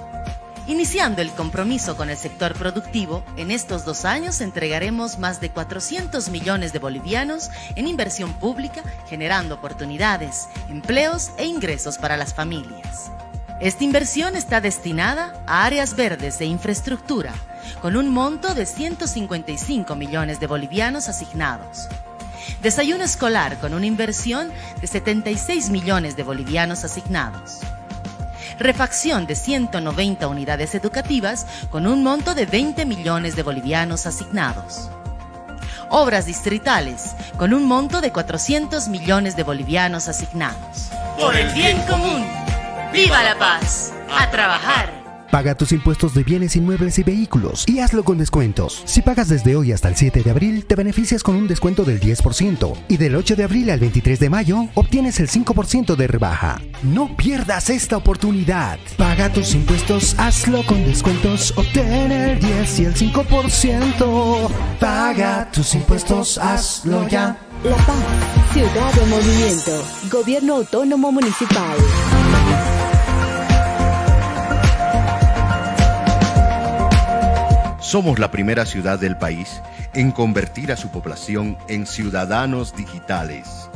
Iniciando 0.68 1.22
el 1.22 1.30
compromiso 1.30 1.97
con 1.97 2.10
el 2.10 2.16
sector 2.16 2.55
productivo, 2.55 3.22
en 3.36 3.52
estos 3.52 3.84
dos 3.84 4.05
años 4.05 4.40
entregaremos 4.40 5.16
más 5.20 5.40
de 5.40 5.51
400 5.51 6.28
millones 6.30 6.72
de 6.72 6.80
bolivianos 6.80 7.51
en 7.76 7.86
inversión 7.86 8.32
pública, 8.32 8.82
generando 9.09 9.55
oportunidades, 9.55 10.48
empleos 10.68 11.30
e 11.38 11.47
ingresos 11.47 11.98
para 11.98 12.16
las 12.16 12.34
familias. 12.34 13.12
Esta 13.60 13.84
inversión 13.84 14.34
está 14.34 14.60
destinada 14.60 15.40
a 15.47 15.64
áreas 15.64 15.94
verdes 15.94 16.40
de 16.40 16.47
infraestructura, 16.47 17.32
con 17.80 17.97
un 17.97 18.09
monto 18.09 18.52
de 18.52 18.66
155 18.66 19.94
millones 19.94 20.40
de 20.40 20.48
bolivianos 20.48 21.09
asignados. 21.09 21.88
Desayuno 22.60 23.05
escolar 23.05 23.60
con 23.60 23.72
una 23.72 23.86
inversión 23.86 24.51
de 24.80 24.86
76 24.88 25.70
millones 25.70 26.16
de 26.16 26.24
bolivianos 26.24 26.82
asignados 26.82 27.60
refacción 28.58 29.26
de 29.26 29.34
190 29.34 30.28
unidades 30.28 30.74
educativas 30.74 31.46
con 31.70 31.86
un 31.86 32.02
monto 32.02 32.34
de 32.34 32.46
20 32.46 32.86
millones 32.86 33.36
de 33.36 33.42
bolivianos 33.42 34.06
asignados. 34.06 34.90
Obras 35.88 36.26
distritales 36.26 37.14
con 37.36 37.54
un 37.54 37.64
monto 37.64 38.00
de 38.00 38.10
400 38.10 38.88
millones 38.88 39.36
de 39.36 39.44
bolivianos 39.44 40.08
asignados. 40.08 40.90
Por 41.18 41.36
el 41.36 41.52
bien 41.54 41.80
común. 41.82 42.26
¡Viva 42.92 43.22
la 43.22 43.38
paz! 43.38 43.92
A 44.10 44.30
trabajar. 44.30 44.95
Paga 45.31 45.57
tus 45.57 45.73
impuestos 45.73 46.15
de 46.15 46.23
bienes 46.23 46.57
inmuebles 46.57 46.98
y 46.98 47.03
vehículos 47.03 47.65
y 47.66 47.81
hazlo 47.81 48.05
con 48.05 48.19
descuentos. 48.19 48.82
Si 48.85 49.03
pagas 49.03 49.28
desde 49.28 49.57
hoy 49.57 49.73
hasta 49.73 49.89
el 49.89 49.97
7 49.97 50.23
de 50.23 50.31
abril, 50.31 50.65
te 50.66 50.74
beneficias 50.74 51.23
con 51.23 51.36
un 51.36 51.48
descuento 51.48 51.85
del 51.85 52.01
10% 52.01 52.74
y 52.89 52.97
del 52.97 53.16
8 53.16 53.36
de 53.36 53.44
abril 53.44 53.70
al 53.70 53.81
23 53.81 54.20
de 54.20 54.31
mayo 54.31 54.69
obtienes 54.74 55.20
el 55.20 55.28
5% 55.28 55.97
de 55.97 56.07
rebaja. 56.07 56.61
No 56.82 57.16
pierdas 57.16 57.70
esta 57.70 57.97
oportunidad. 57.97 58.78
Paga 58.97 59.32
tus 59.32 59.55
impuestos, 59.55 60.15
hazlo 60.19 60.65
con 60.65 60.85
descuentos, 60.85 61.53
obtén 61.57 62.12
el 62.12 62.39
10 62.39 62.81
y 62.81 62.85
el 62.85 62.94
5%. 62.94 64.51
Paga 64.78 65.51
tus 65.51 65.74
impuestos, 65.74 66.39
hazlo 66.39 67.09
ya. 67.09 67.39
La 67.65 67.77
Paz, 67.77 67.97
Ciudad 68.53 68.93
de 68.93 69.07
Movimiento, 69.07 69.85
Gobierno 70.11 70.57
Autónomo 70.57 71.11
Municipal. 71.11 71.77
Somos 77.86 78.18
la 78.18 78.32
primera 78.32 78.66
ciudad 78.66 78.98
del 78.98 79.16
país 79.16 79.62
en 79.94 80.10
convertir 80.10 80.72
a 80.72 80.76
su 80.76 80.88
población 80.88 81.56
en 81.68 81.86
ciudadanos 81.86 82.74
digitales. 82.74 83.70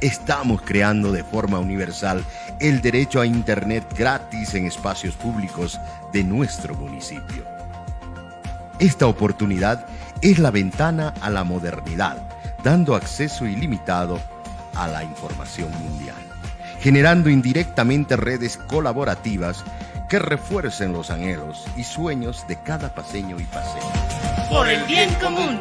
Estamos 0.00 0.62
creando 0.62 1.12
de 1.12 1.22
forma 1.22 1.60
universal 1.60 2.24
el 2.58 2.82
derecho 2.82 3.20
a 3.20 3.26
Internet 3.26 3.84
gratis 3.96 4.54
en 4.54 4.66
espacios 4.66 5.14
públicos 5.14 5.78
de 6.12 6.24
nuestro 6.24 6.74
municipio. 6.74 7.44
Esta 8.80 9.06
oportunidad 9.06 9.86
es 10.22 10.40
la 10.40 10.50
ventana 10.50 11.14
a 11.20 11.30
la 11.30 11.44
modernidad, 11.44 12.16
dando 12.64 12.96
acceso 12.96 13.46
ilimitado 13.46 14.18
a 14.74 14.88
la 14.88 15.04
información 15.04 15.70
mundial, 15.84 16.16
generando 16.80 17.30
indirectamente 17.30 18.16
redes 18.16 18.56
colaborativas 18.56 19.62
que 20.08 20.18
refuercen 20.18 20.92
los 20.92 21.10
anhelos 21.10 21.64
y 21.76 21.84
sueños 21.84 22.46
de 22.46 22.60
cada 22.62 22.94
paseño 22.94 23.38
y 23.40 23.44
paseño. 23.44 24.48
Por 24.48 24.68
el 24.68 24.82
bien 24.84 25.12
común. 25.14 25.60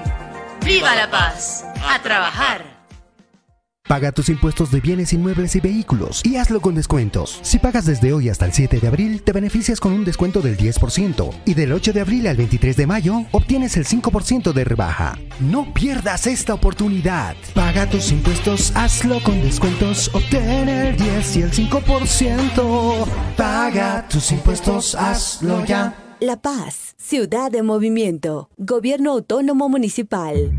¡Viva 0.63 0.95
la 0.95 1.09
paz! 1.09 1.65
¡A 1.87 1.99
trabajar! 1.99 2.74
Paga 3.87 4.11
tus 4.11 4.29
impuestos 4.29 4.71
de 4.71 4.81
bienes 4.81 5.13
inmuebles 5.13 5.55
y 5.55 5.59
vehículos 5.59 6.25
y 6.25 6.37
hazlo 6.37 6.59
con 6.59 6.73
descuentos. 6.73 7.37
Si 7.43 7.59
pagas 7.59 7.85
desde 7.85 8.13
hoy 8.13 8.29
hasta 8.29 8.45
el 8.45 8.51
7 8.51 8.79
de 8.79 8.87
abril, 8.87 9.21
te 9.21 9.31
beneficias 9.31 9.79
con 9.79 9.93
un 9.93 10.03
descuento 10.03 10.41
del 10.41 10.57
10% 10.57 11.31
y 11.45 11.53
del 11.53 11.71
8 11.71 11.93
de 11.93 12.01
abril 12.01 12.25
al 12.25 12.35
23 12.35 12.77
de 12.77 12.87
mayo 12.87 13.25
obtienes 13.31 13.77
el 13.77 13.85
5% 13.85 14.53
de 14.53 14.63
rebaja. 14.63 15.19
No 15.39 15.71
pierdas 15.71 16.25
esta 16.25 16.55
oportunidad. 16.55 17.35
Paga 17.53 17.87
tus 17.87 18.11
impuestos, 18.11 18.75
hazlo 18.75 19.21
con 19.21 19.39
descuentos, 19.43 20.09
obtén 20.15 20.67
el 20.67 20.97
10 20.97 21.35
y 21.35 21.41
el 21.43 21.51
5%. 21.51 23.07
Paga 23.37 24.07
tus 24.09 24.31
impuestos, 24.31 24.95
hazlo 24.95 25.63
ya. 25.63 25.95
La 26.19 26.41
Paz, 26.41 26.95
Ciudad 26.97 27.51
de 27.51 27.61
Movimiento, 27.61 28.49
Gobierno 28.57 29.11
Autónomo 29.11 29.69
Municipal. 29.69 30.53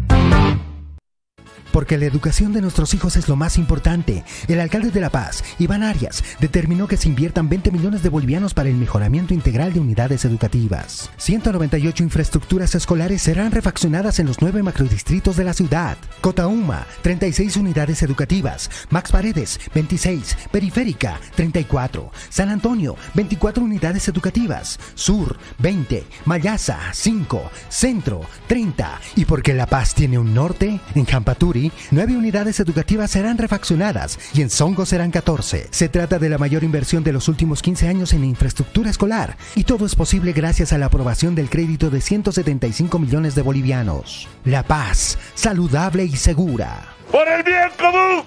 Porque 1.77 1.99
la 1.99 2.07
educación 2.07 2.55
de 2.55 2.63
nuestros 2.63 2.95
hijos 2.95 3.17
es 3.17 3.29
lo 3.29 3.37
más 3.37 3.59
importante. 3.59 4.25
El 4.49 4.61
alcalde 4.61 4.91
de 4.91 4.99
La 4.99 5.11
Paz, 5.11 5.45
Iván 5.59 5.83
Arias, 5.83 6.25
determinó 6.41 6.89
que 6.89 6.97
se 6.97 7.11
inviertan 7.11 7.51
20 7.51 7.71
millones 7.71 8.03
de 8.03 8.09
bolivianos 8.09 8.55
para 8.55 8.71
el 8.71 8.77
mejoramiento 8.77 9.35
integral 9.35 9.75
de 9.75 9.81
unidades 9.81 10.25
educativas. 10.25 11.11
198 11.19 12.03
infraestructuras 12.03 12.75
escolares 12.75 13.21
serán 13.21 13.53
refaccionadas 13.53 14.19
en 14.21 14.27
los 14.27 14.41
nueve 14.41 14.63
macrodistritos 14.63 15.37
de 15.37 15.45
la 15.45 15.53
ciudad. 15.53 15.99
Cotauma, 16.23 16.87
36 17.03 17.59
unidades 17.59 18.03
educativas. 18.03 18.71
Max 18.89 19.13
Paredes, 19.13 19.61
26. 19.75 20.35
Periférica, 20.51 21.21
34. 21.35 22.11
San 22.31 22.49
Antonio, 22.49 22.97
24 23.13 23.63
unidades 23.63 24.09
educativas. 24.09 24.81
Sur, 24.95 25.37
20. 25.59 26.07
Mayasa, 26.25 26.79
5. 26.95 27.51
Centro, 27.69 28.23
30. 28.47 28.99
Y 29.17 29.27
porque 29.27 29.53
La 29.53 29.67
Paz 29.67 29.95
tiene 29.95 30.19
un 30.19 30.33
norte, 30.33 30.81
en 30.95 31.05
Jampaturi, 31.05 31.66
nueve 31.91 32.17
unidades 32.17 32.61
educativas 32.61 33.11
serán 33.11 33.39
refaccionadas 33.39 34.19
y 34.35 34.43
en 34.43 34.51
Songo 34.51 34.87
serán 34.87 35.11
14. 35.11 35.69
Se 35.71 35.89
trata 35.89 36.19
de 36.19 36.29
la 36.29 36.39
mayor 36.39 36.65
inversión 36.65 37.05
de 37.05 37.13
los 37.13 37.29
últimos 37.29 37.63
15 37.63 37.89
años 37.89 38.13
en 38.13 38.25
infraestructura 38.25 38.91
escolar 38.91 39.37
y 39.55 39.65
todo 39.65 39.87
es 39.87 39.95
posible 39.95 40.33
gracias 40.33 40.73
a 40.73 40.79
la 40.79 40.87
aprobación 40.87 41.35
del 41.35 41.51
crédito 41.51 41.91
de 41.91 42.01
175 42.01 42.99
millones 42.99 43.35
de 43.35 43.43
bolivianos. 43.43 44.29
La 44.45 44.63
paz, 44.63 45.19
saludable 45.35 46.05
y 46.05 46.17
segura. 46.17 46.97
¡Por 47.11 47.29
el 47.29 47.43
bien 47.43 47.71
común! 47.79 48.25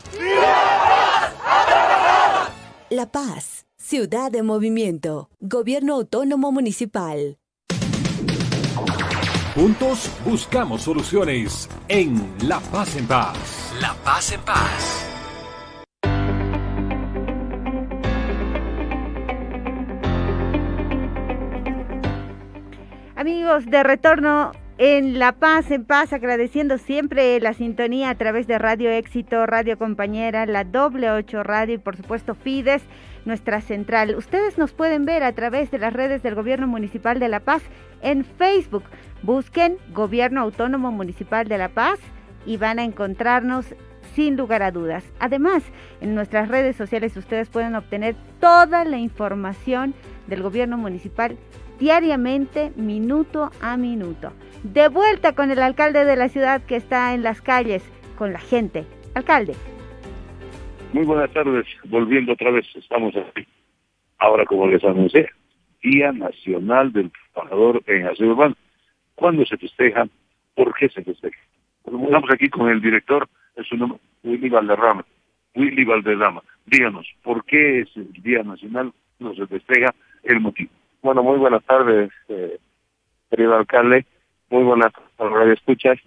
La 2.90 3.12
Paz, 3.12 3.68
Ciudad 3.78 4.32
de 4.32 4.42
Movimiento, 4.42 5.30
Gobierno 5.40 5.94
Autónomo 5.94 6.52
Municipal. 6.52 7.38
Juntos 9.60 10.10
buscamos 10.24 10.84
soluciones 10.84 11.70
en 11.90 12.16
La 12.48 12.62
Paz 12.72 12.96
en 12.96 13.06
Paz. 13.06 13.74
La 13.82 13.94
Paz 14.06 14.32
en 14.32 14.40
Paz. 14.40 15.06
Amigos, 23.18 23.66
de 23.66 23.84
retorno 23.84 24.54
en 24.78 25.20
La 25.20 25.34
Paz, 25.34 25.72
en 25.72 25.84
Paz, 25.84 26.14
agradeciendo 26.14 26.78
siempre 26.78 27.38
la 27.42 27.54
sintonía 27.54 28.12
a 28.12 28.16
través 28.16 28.48
de 28.48 28.60
Radio 28.60 28.90
Éxito, 28.90 29.46
Radio 29.46 29.78
Compañera, 29.78 30.46
la 30.46 30.64
Doble 30.64 31.12
8 31.12 31.44
Radio 31.44 31.76
y 31.76 31.80
por 31.80 31.98
supuesto 31.98 32.34
Fides, 32.34 32.82
nuestra 33.26 33.62
central. 33.62 34.16
Ustedes 34.16 34.58
nos 34.58 34.72
pueden 34.74 35.06
ver 35.06 35.24
a 35.24 35.34
través 35.34 35.72
de 35.72 35.80
las 35.80 35.94
redes 35.94 36.24
del 36.24 36.36
Gobierno 36.36 36.68
Municipal 36.68 37.20
de 37.20 37.30
La 37.30 37.40
Paz 37.40 37.62
en 38.02 38.24
Facebook. 38.24 38.84
Busquen 39.22 39.78
Gobierno 39.94 40.42
Autónomo 40.42 40.92
Municipal 40.92 41.48
de 41.48 41.58
La 41.58 41.70
Paz 41.70 42.00
y 42.46 42.58
van 42.58 42.80
a 42.80 42.84
encontrarnos 42.84 43.66
sin 44.16 44.38
lugar 44.38 44.64
a 44.64 44.72
dudas. 44.72 45.04
Además, 45.20 45.64
en 46.02 46.16
nuestras 46.16 46.48
redes 46.48 46.76
sociales 46.76 47.16
ustedes 47.16 47.50
pueden 47.50 47.76
obtener 47.76 48.16
toda 48.40 48.84
la 48.86 48.98
información 48.98 49.94
del 50.28 50.42
gobierno 50.42 50.78
municipal 50.78 51.38
diariamente, 51.80 52.72
minuto 52.76 53.52
a 53.62 53.78
minuto. 53.78 54.34
De 54.64 54.90
vuelta 54.90 55.34
con 55.34 55.52
el 55.52 55.60
alcalde 55.60 56.04
de 56.06 56.16
la 56.16 56.30
ciudad 56.30 56.62
que 56.62 56.76
está 56.76 57.14
en 57.14 57.24
las 57.24 57.42
calles, 57.42 57.84
con 58.18 58.34
la 58.34 58.40
gente. 58.40 58.86
Alcalde. 59.14 59.56
Muy 60.92 61.06
buenas 61.06 61.32
tardes, 61.32 61.68
volviendo 61.86 62.34
otra 62.34 62.50
vez, 62.50 62.66
estamos 62.76 63.16
aquí. 63.16 63.46
Ahora, 64.18 64.44
como 64.46 64.66
les 64.66 64.84
anuncié, 64.84 65.30
Día 65.84 66.12
Nacional 66.12 66.92
del 66.92 67.12
Trabajador 67.32 67.84
en 67.86 68.08
Aseo 68.08 68.32
Urbano. 68.32 68.56
¿Cuándo 69.14 69.46
se 69.46 69.58
festeja? 69.58 70.08
¿Por 70.56 70.74
qué 70.74 70.90
se 70.90 71.04
festeja? 71.04 71.38
Estamos 71.86 72.32
aquí 72.32 72.50
con 72.50 72.70
el 72.70 72.82
director, 72.82 73.30
es 73.56 73.68
su 73.68 73.78
nombre, 73.78 74.00
Willy 74.24 74.50
Valderrama. 74.50 75.06
Willy 75.56 75.86
Valderrama, 75.86 76.42
díganos, 76.66 77.08
¿por 77.22 77.46
qué 77.46 77.82
es 77.82 77.96
el 77.96 78.12
Día 78.24 78.42
Nacional? 78.42 78.92
No 79.20 79.36
se 79.36 79.46
festeja 79.46 79.94
el 80.24 80.40
motivo. 80.40 80.72
Bueno, 81.04 81.22
muy 81.22 81.38
buenas 81.38 81.64
tardes, 81.66 82.10
eh, 82.30 82.58
querido 83.30 83.56
alcalde. 83.56 84.06
Muy 84.50 84.64
buenas 84.64 84.92
radio 85.20 85.54
escuchas. 85.54 86.00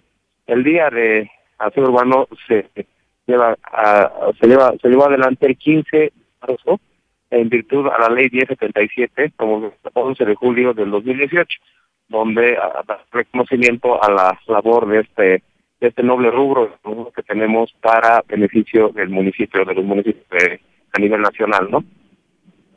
El 0.45 0.65
día 0.65 0.89
de 0.89 1.31
aseo 1.57 1.83
urbano 1.83 2.27
se 2.47 2.69
lleva 3.25 3.55
a, 3.63 4.31
se 4.39 4.47
lleva 4.47 4.73
se 4.81 4.89
llevó 4.89 5.05
adelante 5.07 5.47
el 5.47 5.57
15 5.57 5.97
de 5.97 6.13
marzo 6.41 6.79
en 7.29 7.49
virtud 7.49 7.87
a 7.87 7.99
la 7.99 8.09
ley 8.09 8.29
1077 8.31 9.33
como 9.37 9.67
el 9.67 9.73
11 9.93 10.25
de 10.25 10.35
julio 10.35 10.73
del 10.73 10.91
2018 10.91 11.47
donde 12.09 12.53
da 12.53 13.03
reconocimiento 13.11 14.03
a 14.03 14.11
la 14.11 14.39
labor 14.47 14.87
de 14.87 15.01
este 15.01 15.43
de 15.79 15.87
este 15.89 16.03
noble 16.03 16.31
rubro 16.31 16.71
que 17.15 17.23
tenemos 17.23 17.73
para 17.81 18.23
beneficio 18.27 18.89
del 18.89 19.09
municipio 19.09 19.65
de 19.65 19.73
los 19.73 19.85
municipios 19.85 20.59
a 20.91 20.99
nivel 20.99 21.21
nacional 21.21 21.69
no 21.71 21.83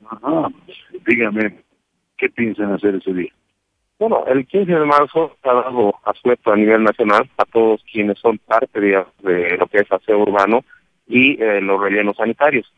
Ajá. 0.08 0.48
dígame 1.06 1.58
qué 2.16 2.28
piensan 2.30 2.72
hacer 2.72 2.94
ese 2.94 3.12
día 3.12 3.32
bueno, 3.98 4.24
el 4.26 4.46
15 4.46 4.72
de 4.72 4.84
marzo 4.84 5.36
ha 5.42 5.52
dado 5.52 5.94
asueto 6.04 6.52
a 6.52 6.56
nivel 6.56 6.82
nacional 6.82 7.28
a 7.38 7.44
todos 7.44 7.82
quienes 7.90 8.18
son 8.18 8.38
parte 8.38 8.80
de 8.80 9.56
lo 9.58 9.66
que 9.66 9.78
es 9.78 9.90
aseo 9.90 10.20
urbano 10.20 10.64
y 11.06 11.40
eh, 11.42 11.60
los 11.60 11.80
rellenos 11.80 12.16
sanitarios. 12.16 12.70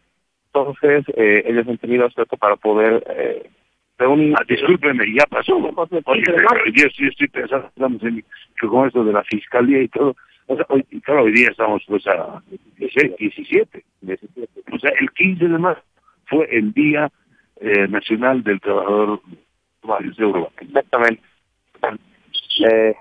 Entonces, 0.47 1.05
eh, 1.16 1.45
ellos 1.47 1.66
han 1.69 1.78
tenido 1.78 2.07
asueto 2.07 2.36
para 2.36 2.57
poder 2.57 3.05
eh, 3.11 3.51
reunir... 3.99 4.35
Ah, 4.39 4.45
discúlpeme, 4.49 5.05
ya 5.12 5.24
pasó. 5.27 5.57
Oye, 5.57 6.23
pero 6.24 6.49
yo 6.73 6.86
sí 6.97 7.07
estoy 7.07 7.28
pensando 7.28 7.70
en, 8.09 8.24
que 8.61 8.66
con 8.66 8.86
esto 8.86 9.05
de 9.05 9.12
la 9.12 9.24
fiscalía 9.24 9.82
y 9.82 9.89
todo, 9.89 10.16
o 10.47 10.57
sea, 10.57 10.65
hoy, 10.70 10.82
claro, 11.03 11.24
hoy 11.24 11.32
día 11.32 11.49
estamos 11.51 11.82
pues 11.86 12.07
a 12.07 12.43
16, 12.78 13.16
17. 13.19 13.85
O 14.73 14.78
sea, 14.78 14.90
el 14.99 15.11
15 15.11 15.49
de 15.49 15.59
marzo 15.59 15.82
fue 16.27 16.49
el 16.51 16.73
día 16.73 17.11
eh, 17.61 17.86
Nacional 17.89 18.43
del 18.43 18.61
Trabajador 18.61 19.20
de 19.83 20.25
Uruguay. 20.25 20.53
Exactamente. 20.61 21.23
Eh, 22.65 22.95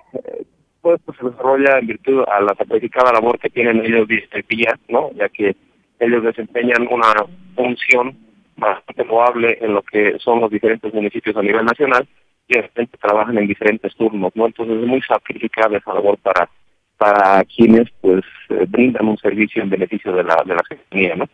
todo 0.82 0.96
esto 0.96 1.14
se 1.14 1.26
desarrolla 1.26 1.80
en 1.80 1.88
virtud 1.88 2.24
a 2.28 2.42
la 2.42 2.56
sacrificada 2.56 3.12
labor 3.12 3.40
que 3.40 3.50
tienen 3.50 3.84
ellos 3.84 4.08
día, 4.08 4.80
¿no? 4.88 5.12
Ya 5.14 5.28
que 5.30 5.56
ellos 6.00 6.24
desempeñan 6.24 6.88
una 6.90 7.14
función 7.56 8.16
bastante 8.56 9.06
loable 9.06 9.58
en 9.62 9.74
lo 9.74 9.82
que 9.82 10.18
son 10.20 10.42
los 10.42 10.52
diferentes 10.52 10.94
municipios 10.94 11.36
a 11.36 11.42
nivel 11.42 11.66
nacional 11.66 12.08
y 12.48 12.56
de 12.56 12.62
repente 12.62 12.98
trabajan 12.98 13.38
en 13.38 13.48
diferentes 13.48 13.96
turnos, 13.96 14.32
¿no? 14.36 14.46
Entonces 14.46 14.78
es 14.78 14.88
muy 14.88 15.02
sacrificada 15.02 15.78
esa 15.78 15.94
labor 15.94 16.18
para 16.20 16.50
para 16.98 17.44
quienes 17.44 17.90
pues 18.02 18.24
eh, 18.50 18.66
brindan 18.68 19.08
un 19.08 19.18
servicio 19.18 19.62
en 19.62 19.70
beneficio 19.70 20.12
de 20.14 20.24
la 20.24 20.44
de 20.46 20.56
la 20.56 20.64
ciudadanía, 20.68 21.16
¿no? 21.16 21.26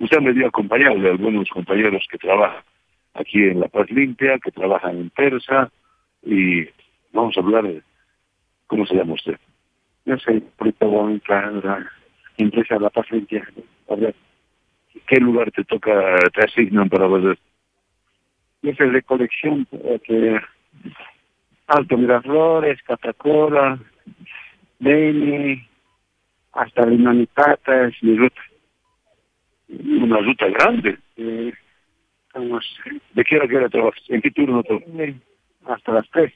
Usted 0.00 0.20
me 0.20 0.32
dio 0.32 0.48
acompañado 0.48 0.98
de 0.98 1.10
algunos 1.10 1.48
compañeros 1.50 2.04
que 2.10 2.18
trabajan 2.18 2.62
aquí 3.14 3.42
en 3.44 3.60
La 3.60 3.68
Paz 3.68 3.90
Limpia, 3.90 4.38
que 4.38 4.50
trabajan 4.50 4.98
en 4.98 5.10
Persa, 5.10 5.70
y 6.22 6.64
vamos 7.12 7.36
a 7.36 7.40
hablar 7.40 7.64
de 7.64 7.82
cómo 8.66 8.86
se 8.86 8.94
llama 8.94 9.14
usted. 9.14 9.38
Yo 10.04 10.18
soy 10.18 10.40
Prito 10.58 10.88
Bonca, 10.88 11.50
la 11.50 11.90
empresa 12.36 12.78
La 12.78 12.90
Paz 12.90 13.10
Limpia. 13.10 13.46
A 13.88 13.94
ver. 13.94 14.14
¿Qué 15.06 15.16
lugar 15.18 15.50
te 15.50 15.64
toca, 15.64 16.16
te 16.34 16.44
asignan 16.44 16.88
para 16.88 17.06
ver? 17.08 17.38
Yo 18.62 18.74
soy 18.74 18.90
de 18.90 19.02
colección, 19.02 19.66
eh, 19.72 20.00
que 20.04 20.38
Alto 21.66 21.96
Miraflores, 21.96 22.82
Catacola, 22.82 23.78
Beni, 24.78 25.66
hasta 26.52 26.86
Limanipata 26.86 27.88
es 27.88 28.02
mi 28.02 28.16
ruta. 28.16 28.40
Una 29.68 30.18
ruta 30.18 30.46
grande. 30.48 30.98
Eh, 31.16 31.52
¿De 32.34 33.24
qué 33.24 33.36
hora 33.36 33.48
que 33.48 33.56
hora 33.56 33.68
trabajas? 33.68 34.02
¿En 34.08 34.20
qué 34.22 34.30
turno 34.30 34.62
trabajas? 34.62 35.14
hasta 35.66 35.92
las 35.92 36.10
tres. 36.10 36.32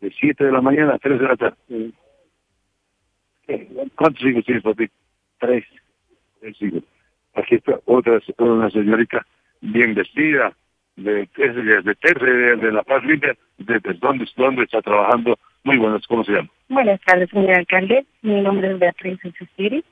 De 0.00 0.10
siete 0.10 0.44
de 0.44 0.52
la 0.52 0.60
mañana 0.60 0.94
a 0.94 0.98
tres 0.98 1.20
de 1.20 1.26
la 1.26 1.36
tarde. 1.36 1.92
¿Cuántos 3.94 4.24
hijos 4.24 4.44
tienes, 4.44 4.62
papi? 4.62 4.88
Tres. 5.38 5.64
Tres 6.40 6.62
hijos. 6.62 6.82
Aquí 7.34 7.56
está 7.56 7.78
otra, 7.84 8.20
una 8.38 8.70
señorita 8.70 9.26
bien 9.60 9.94
vestida, 9.94 10.54
de, 10.96 11.28
de, 11.36 11.82
de 11.82 11.94
Terce, 11.96 12.24
de, 12.24 12.56
de, 12.56 12.72
La 12.72 12.82
Paz 12.82 13.04
Limpia, 13.04 13.36
de, 13.58 13.80
de 13.80 13.94
dónde, 13.94 14.26
dónde 14.36 14.64
está 14.64 14.80
trabajando. 14.82 15.38
Muy 15.64 15.78
buenas, 15.78 16.06
¿cómo 16.06 16.24
se 16.24 16.32
llama? 16.32 16.48
Buenas 16.68 17.00
tardes, 17.00 17.30
señor 17.30 17.54
alcalde. 17.54 18.06
Mi 18.22 18.40
nombre 18.40 18.70
es 18.72 18.78
Beatriz 18.78 19.18
Susiri. 19.38 19.84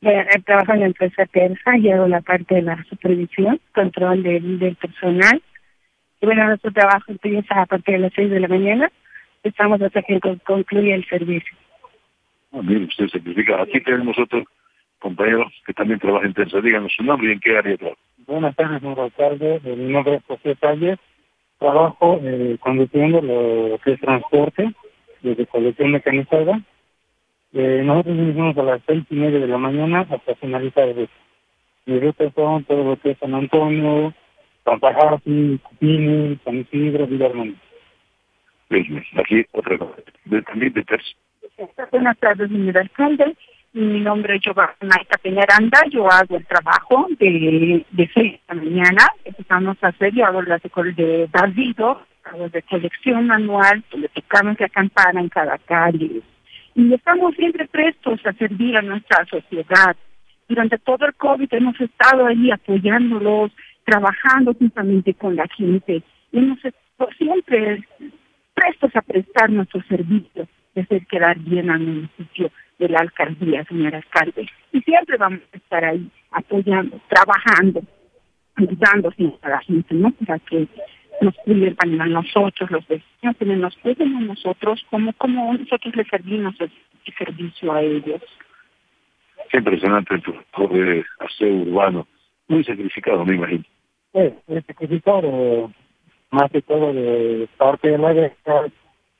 Eh, 0.00 0.24
trabajo 0.44 0.74
en 0.74 0.80
la 0.80 0.86
empresa 0.86 1.26
Terza 1.26 1.76
y 1.76 1.90
hago 1.90 2.06
la 2.06 2.20
parte 2.20 2.54
de 2.54 2.62
la 2.62 2.82
supervisión, 2.84 3.60
control 3.74 4.22
del, 4.22 4.58
del 4.58 4.76
personal. 4.76 5.42
Y 6.20 6.26
bueno, 6.26 6.46
nuestro 6.46 6.72
trabajo 6.72 7.04
empieza 7.08 7.60
a 7.60 7.66
partir 7.66 7.94
de 7.94 8.00
las 8.00 8.12
seis 8.14 8.30
de 8.30 8.40
la 8.40 8.48
mañana. 8.48 8.90
Estamos 9.42 9.80
hasta 9.82 10.02
que 10.02 10.20
concluye 10.44 10.94
el 10.94 11.04
servicio. 11.06 11.56
Ah, 12.52 12.60
bien, 12.62 12.84
usted 12.84 13.08
significa. 13.08 13.60
Aquí 13.60 13.80
tenemos 13.80 14.18
otro 14.18 14.44
compañero 14.98 15.50
que 15.66 15.74
también 15.74 15.98
trabaja 15.98 16.26
en 16.26 16.34
Terza. 16.34 16.60
Díganos 16.60 16.92
su 16.94 17.02
nombre 17.02 17.28
y 17.28 17.32
en 17.32 17.40
qué 17.40 17.56
área 17.56 17.76
trabaja. 17.76 18.00
Buenas 18.26 18.56
tardes, 18.56 18.80
señor 18.80 19.00
alcalde. 19.00 19.60
Mi 19.64 19.92
nombre 19.92 20.16
es 20.16 20.24
José 20.24 20.54
Talles. 20.56 20.98
Trabajo 21.58 22.20
eh, 22.22 22.56
conduciendo 22.60 23.20
lo 23.20 23.78
que 23.78 23.92
es 23.92 24.00
transporte 24.00 24.72
desde 25.22 25.46
colección 25.46 25.90
mecanizada. 25.90 26.60
Eh, 27.52 27.82
nosotros 27.84 28.16
iniciamos 28.16 28.58
a 28.58 28.62
las 28.62 28.80
seis 28.86 29.04
y 29.10 29.14
media 29.14 29.38
de 29.38 29.46
la 29.48 29.58
mañana 29.58 30.06
hasta 30.08 30.34
finalizar 30.36 30.88
el. 30.88 31.08
Mi 31.86 31.98
ruta 31.98 32.30
son 32.34 32.64
todo 32.64 32.84
lo 32.84 33.00
que 33.00 33.12
es 33.12 33.18
San 33.18 33.34
Antonio, 33.34 34.12
Pampajasi, 34.64 35.58
Cupini, 35.62 36.38
San 36.44 36.58
Isidro, 36.58 37.06
Villarmón. 37.06 37.58
Bien, 38.68 39.02
aquí 39.16 39.46
otra 39.52 39.78
cosa. 39.78 39.94
De, 40.26 40.42
también 40.42 40.72
de 40.74 40.84
Terza. 40.84 41.08
Buenas 41.90 42.18
tardes, 42.18 42.50
señor 42.50 42.76
alcalde. 42.76 43.34
Mi 43.72 44.00
nombre 44.00 44.36
es 44.36 44.42
Giovanna 44.42 44.96
Peñaranda. 45.22 45.80
Yo 45.90 46.10
hago 46.10 46.36
el 46.36 46.46
trabajo 46.46 47.06
de, 47.18 47.84
de 47.90 48.10
6 48.12 48.32
de 48.32 48.40
la 48.48 48.54
mañana. 48.54 49.06
Empezamos 49.24 49.76
a 49.82 49.88
hacer, 49.88 50.12
yo 50.14 50.26
hago 50.26 50.42
las 50.42 50.62
de, 50.62 50.70
de 50.94 51.28
barrido, 51.32 52.02
hago 52.24 52.48
de 52.48 52.62
colección 52.62 53.26
manual, 53.26 53.82
donde 53.90 54.08
tocamos 54.08 54.60
la 54.60 54.68
campana 54.68 55.20
en 55.20 55.28
cada 55.28 55.58
calle. 55.58 56.22
Y 56.78 56.94
estamos 56.94 57.34
siempre 57.34 57.66
prestos 57.66 58.24
a 58.24 58.32
servir 58.34 58.76
a 58.76 58.82
nuestra 58.82 59.26
sociedad. 59.26 59.96
Durante 60.48 60.78
todo 60.78 61.06
el 61.06 61.14
COVID 61.14 61.52
hemos 61.52 61.80
estado 61.80 62.24
ahí 62.24 62.52
apoyándolos, 62.52 63.50
trabajando 63.84 64.54
juntamente 64.54 65.12
con 65.14 65.34
la 65.34 65.48
gente. 65.48 66.04
Y 66.30 66.38
hemos 66.38 66.64
estado 66.64 67.10
siempre 67.18 67.84
prestos 68.54 68.94
a 68.94 69.02
prestar 69.02 69.50
nuestros 69.50 69.84
servicios, 69.86 70.46
de 70.76 70.82
hacer 70.82 71.04
quedar 71.08 71.36
bien 71.40 71.68
al 71.68 71.80
municipio 71.80 72.52
de 72.78 72.88
la 72.88 73.00
alcaldía, 73.00 73.64
señor 73.64 73.96
alcalde. 73.96 74.48
Y 74.72 74.80
siempre 74.82 75.16
vamos 75.16 75.40
a 75.52 75.56
estar 75.56 75.84
ahí 75.84 76.08
apoyando, 76.30 77.00
trabajando, 77.08 77.82
ayudando 78.54 79.12
a 79.42 79.48
la 79.48 79.60
gente, 79.62 79.94
¿no? 79.96 80.12
Para 80.12 80.38
que 80.38 80.68
nos 81.20 81.34
cuiden 81.44 81.76
a 81.80 82.06
nosotros, 82.06 82.70
los 82.70 82.86
vecinos, 82.86 83.36
que 83.38 83.44
nos 83.44 83.76
cuiden 83.78 84.16
a 84.16 84.20
nosotros, 84.20 84.84
como, 84.90 85.12
como 85.14 85.54
nosotros 85.54 85.94
les 85.96 86.08
servimos 86.08 86.54
el, 86.60 86.70
servicio 87.16 87.72
a 87.72 87.82
ellos. 87.82 88.22
Qué 89.50 89.58
impresionante 89.58 90.18
tu 90.18 90.68
de 90.68 91.04
aseo 91.20 91.54
urbano, 91.54 92.06
muy 92.48 92.62
sacrificado, 92.64 93.24
me 93.24 93.36
imagino. 93.36 93.64
Sí, 94.12 94.20
es 94.48 94.64
sacrificado, 94.66 95.72
más 96.30 96.50
que 96.50 96.60
todo 96.62 96.92
de 96.92 97.48
parte 97.56 97.90
de 97.90 97.98
la 97.98 98.12
guerra, 98.12 98.66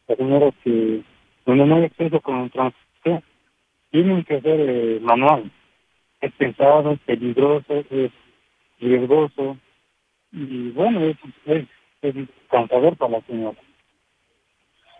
primero 0.06 0.54
que 0.62 1.02
donde 1.46 1.64
no 1.64 1.76
hay 1.76 1.84
acceso 1.84 2.20
con 2.20 2.42
el 2.42 2.50
transporte, 2.50 3.24
tienen 3.90 4.22
que 4.24 4.40
ser 4.42 4.60
eh, 4.60 5.00
manual. 5.00 5.50
Es 6.20 6.32
pesado, 6.32 6.92
es 6.92 7.00
peligroso, 7.00 7.84
es 7.90 8.10
riesgoso. 8.80 9.56
Y 10.30 10.70
bueno, 10.72 11.04
es, 11.04 11.16
es, 11.46 11.66
es 12.02 12.14
cansador 12.50 12.96
para 12.96 13.12
la 13.12 13.20
señora. 13.22 13.58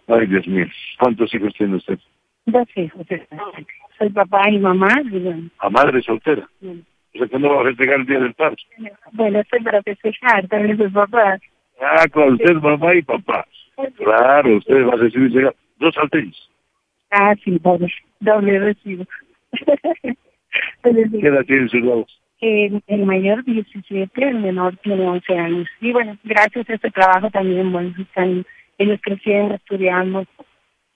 Ay, 0.09 0.27
Dios 0.27 0.47
mío. 0.47 0.67
¿Cuántos 0.99 1.33
hijos 1.35 1.53
tiene 1.55 1.77
usted? 1.77 1.99
Dos 2.47 2.69
hijos. 2.77 3.07
Soy 3.99 4.11
papá 4.11 4.49
y 4.51 4.59
mamá. 4.59 4.89
¿A 5.59 5.71
madre 5.71 6.03
soltera? 6.03 6.49
Sí. 6.61 6.85
O 7.15 7.19
sea, 7.19 7.29
que 7.29 7.39
no 7.39 7.55
va 7.55 7.63
a 7.63 7.65
festejar 7.65 8.01
el 8.01 8.07
Día 8.07 8.21
del 8.21 8.35
Padre. 8.35 8.57
Bueno, 9.13 9.41
estoy 9.41 9.61
para 9.61 9.83
festejar, 9.83 10.47
también 10.49 10.77
soy 10.77 10.91
papá. 10.91 11.39
Ah, 11.81 12.07
con 12.13 12.35
usted 12.35 12.55
mamá 12.55 12.95
y 12.95 13.03
papá. 13.03 13.47
Claro, 13.97 14.57
usted 14.57 14.87
va 14.87 14.95
a 14.95 14.97
recibir 14.97 15.53
dos 15.79 15.95
salteños. 15.95 16.51
Ah, 17.11 17.35
sí, 17.43 17.59
doble, 17.61 17.89
doble 18.21 18.59
recibo. 18.59 19.05
¿Qué 20.83 21.29
edad 21.29 21.45
tienen 21.45 21.69
sus 21.69 21.83
dos? 21.83 22.21
Eh, 22.41 22.81
el 22.87 23.05
mayor 23.05 23.45
17, 23.45 24.11
el 24.29 24.39
menor 24.39 24.77
tiene 24.79 25.07
11 25.07 25.39
años. 25.39 25.69
Y 25.81 25.93
bueno, 25.93 26.17
gracias 26.23 26.69
a 26.71 26.75
este 26.75 26.91
trabajo 26.91 27.31
también, 27.31 27.73
bueno, 27.73 27.93
están 27.99 28.47
ellos 28.79 29.01
creciendo, 29.03 29.55
estudiando. 29.55 30.25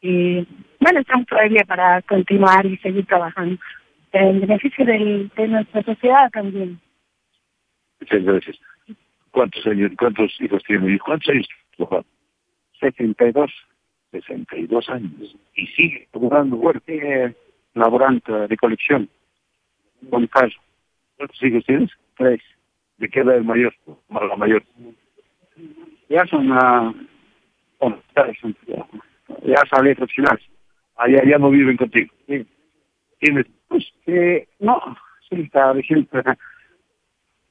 Y 0.00 0.46
bueno, 0.80 1.00
estamos 1.00 1.26
todavía 1.26 1.64
para 1.66 2.00
continuar 2.02 2.66
y 2.66 2.76
seguir 2.78 3.06
trabajando 3.06 3.58
en 4.12 4.40
beneficio 4.40 4.84
del, 4.84 5.30
de 5.36 5.48
nuestra 5.48 5.82
sociedad 5.82 6.30
también. 6.30 6.80
Muchas 8.00 8.22
gracias. 8.24 8.58
¿Cuántos 9.30 9.66
años, 9.66 9.92
cuántos 9.98 10.40
hijos 10.40 10.62
tiene? 10.64 10.98
¿Cuántos 10.98 11.28
años, 11.30 11.48
papá? 11.78 12.04
62. 12.80 13.50
62 14.12 14.88
años. 14.90 15.36
Y 15.54 15.66
sigue 15.68 16.08
jugando 16.12 16.58
fuerte, 16.58 17.34
laborante 17.74 18.32
de 18.32 18.56
colección. 18.56 19.08
Con 20.10 20.26
caso. 20.26 20.58
¿Cuántos 21.22 21.42
hijos 21.44 21.64
tienes? 21.66 21.90
Tres. 22.16 22.40
¿De 22.96 23.08
qué 23.08 23.20
edad 23.20 23.36
el 23.36 23.44
mayor? 23.44 23.72
La 24.10 24.34
mayor. 24.34 24.64
Ya 26.08 26.26
son 26.26 26.50
una... 26.50 26.92
Bueno, 27.78 28.02
ya 29.44 29.62
salí 29.70 29.94
profesionales. 29.94 30.44
Allá 30.96 31.22
ya 31.24 31.38
no 31.38 31.50
viven 31.50 31.76
contigo. 31.76 32.12
Sí. 32.26 32.44
¿Tienes? 33.20 33.46
Pues, 33.68 33.84
eh, 34.06 34.48
no, 34.58 34.80
sí, 35.30 35.42
está 35.42 35.72
diciendo. 35.74 36.08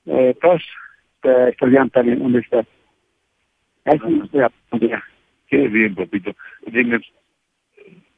Eh, 0.05 0.35
todos 0.41 0.61
eh, 1.23 1.47
estudian 1.51 1.89
también 1.91 2.17
en 2.17 2.25
universidad. 2.25 2.65
No 3.85 4.23
estoy 4.25 4.41
aprendiendo. 4.41 5.05
Qué 5.47 5.67
bien, 5.69 5.95
papito. 5.95 6.35
Dime, 6.67 6.99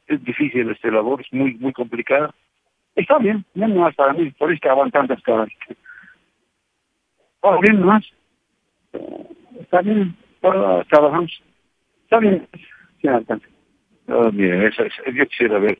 es 0.08 0.24
difícil 0.24 0.68
esta 0.68 0.88
labor, 0.90 1.20
es 1.20 1.32
muy 1.32 1.54
muy 1.54 1.72
complicada. 1.72 2.34
Está 2.96 3.18
bien, 3.18 3.44
bien 3.54 3.76
más 3.76 3.94
para 3.94 4.12
mí, 4.12 4.30
por 4.32 4.52
eso 4.52 4.60
que 4.60 4.68
aguantando 4.68 5.14
hasta 5.14 5.32
ahora. 5.32 5.52
Oh, 7.40 7.60
bien 7.60 7.84
más. 7.84 8.04
Está 9.60 9.82
bien, 9.82 10.16
trabajamos. 10.40 11.42
Está 12.04 12.18
bien, 12.18 12.46
sí, 13.00 13.08
alcanza. 13.08 13.46
Oh, 14.08 14.28
esa, 14.28 14.84
esa, 14.84 15.10
yo 15.12 15.26
quisiera 15.26 15.58
ver 15.58 15.78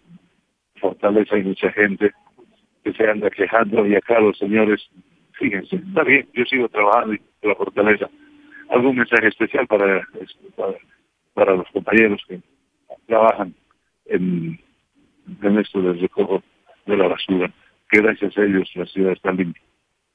fortaleza, 0.81 1.37
hay 1.37 1.45
mucha 1.45 1.71
gente 1.73 2.13
que 2.83 2.93
se 2.93 3.09
anda 3.09 3.31
quejando 3.31 3.87
y 3.87 3.95
acá 3.95 4.21
los 4.21 4.37
señores, 4.39 4.87
fíjense, 5.33 5.77
está 5.77 6.03
bien, 6.03 6.29
yo 6.35 6.45
sigo 6.45 6.69
trabajando 6.69 7.15
y 7.15 7.21
la 7.43 7.55
fortaleza. 7.55 8.11
algún 8.71 8.97
mensaje 8.97 9.29
especial 9.29 9.67
para, 9.67 10.07
para, 10.57 10.75
para 11.35 11.57
los 11.57 11.69
compañeros 11.71 12.23
que 12.29 12.41
trabajan 13.07 13.55
en, 14.07 14.59
en 15.43 15.59
esto 15.59 15.81
del 15.81 16.01
recojo 16.01 16.43
de 16.87 16.97
la 16.97 17.09
basura, 17.09 17.51
que 17.91 18.01
gracias 18.01 18.37
a 18.37 18.43
ellos 18.43 18.71
la 18.75 18.87
ciudad 18.87 19.13
está 19.13 19.33
limpia. 19.33 19.63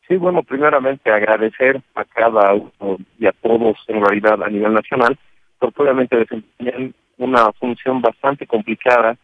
Sí, 0.07 0.17
bueno, 0.17 0.41
primeramente 0.41 1.11
agradecer 1.11 1.81
a 1.93 2.03
cada 2.03 2.53
uno 2.53 2.97
y 3.19 3.27
a 3.27 3.31
todos 3.31 3.77
en 3.87 4.03
realidad 4.03 4.41
a 4.41 4.49
nivel 4.49 4.73
nacional, 4.73 5.17
porque 5.59 5.83
obviamente 5.83 6.17
desempeñan 6.17 6.95
una 7.17 7.51
función 7.53 8.01
bastante 8.01 8.47
complicada, 8.47 9.17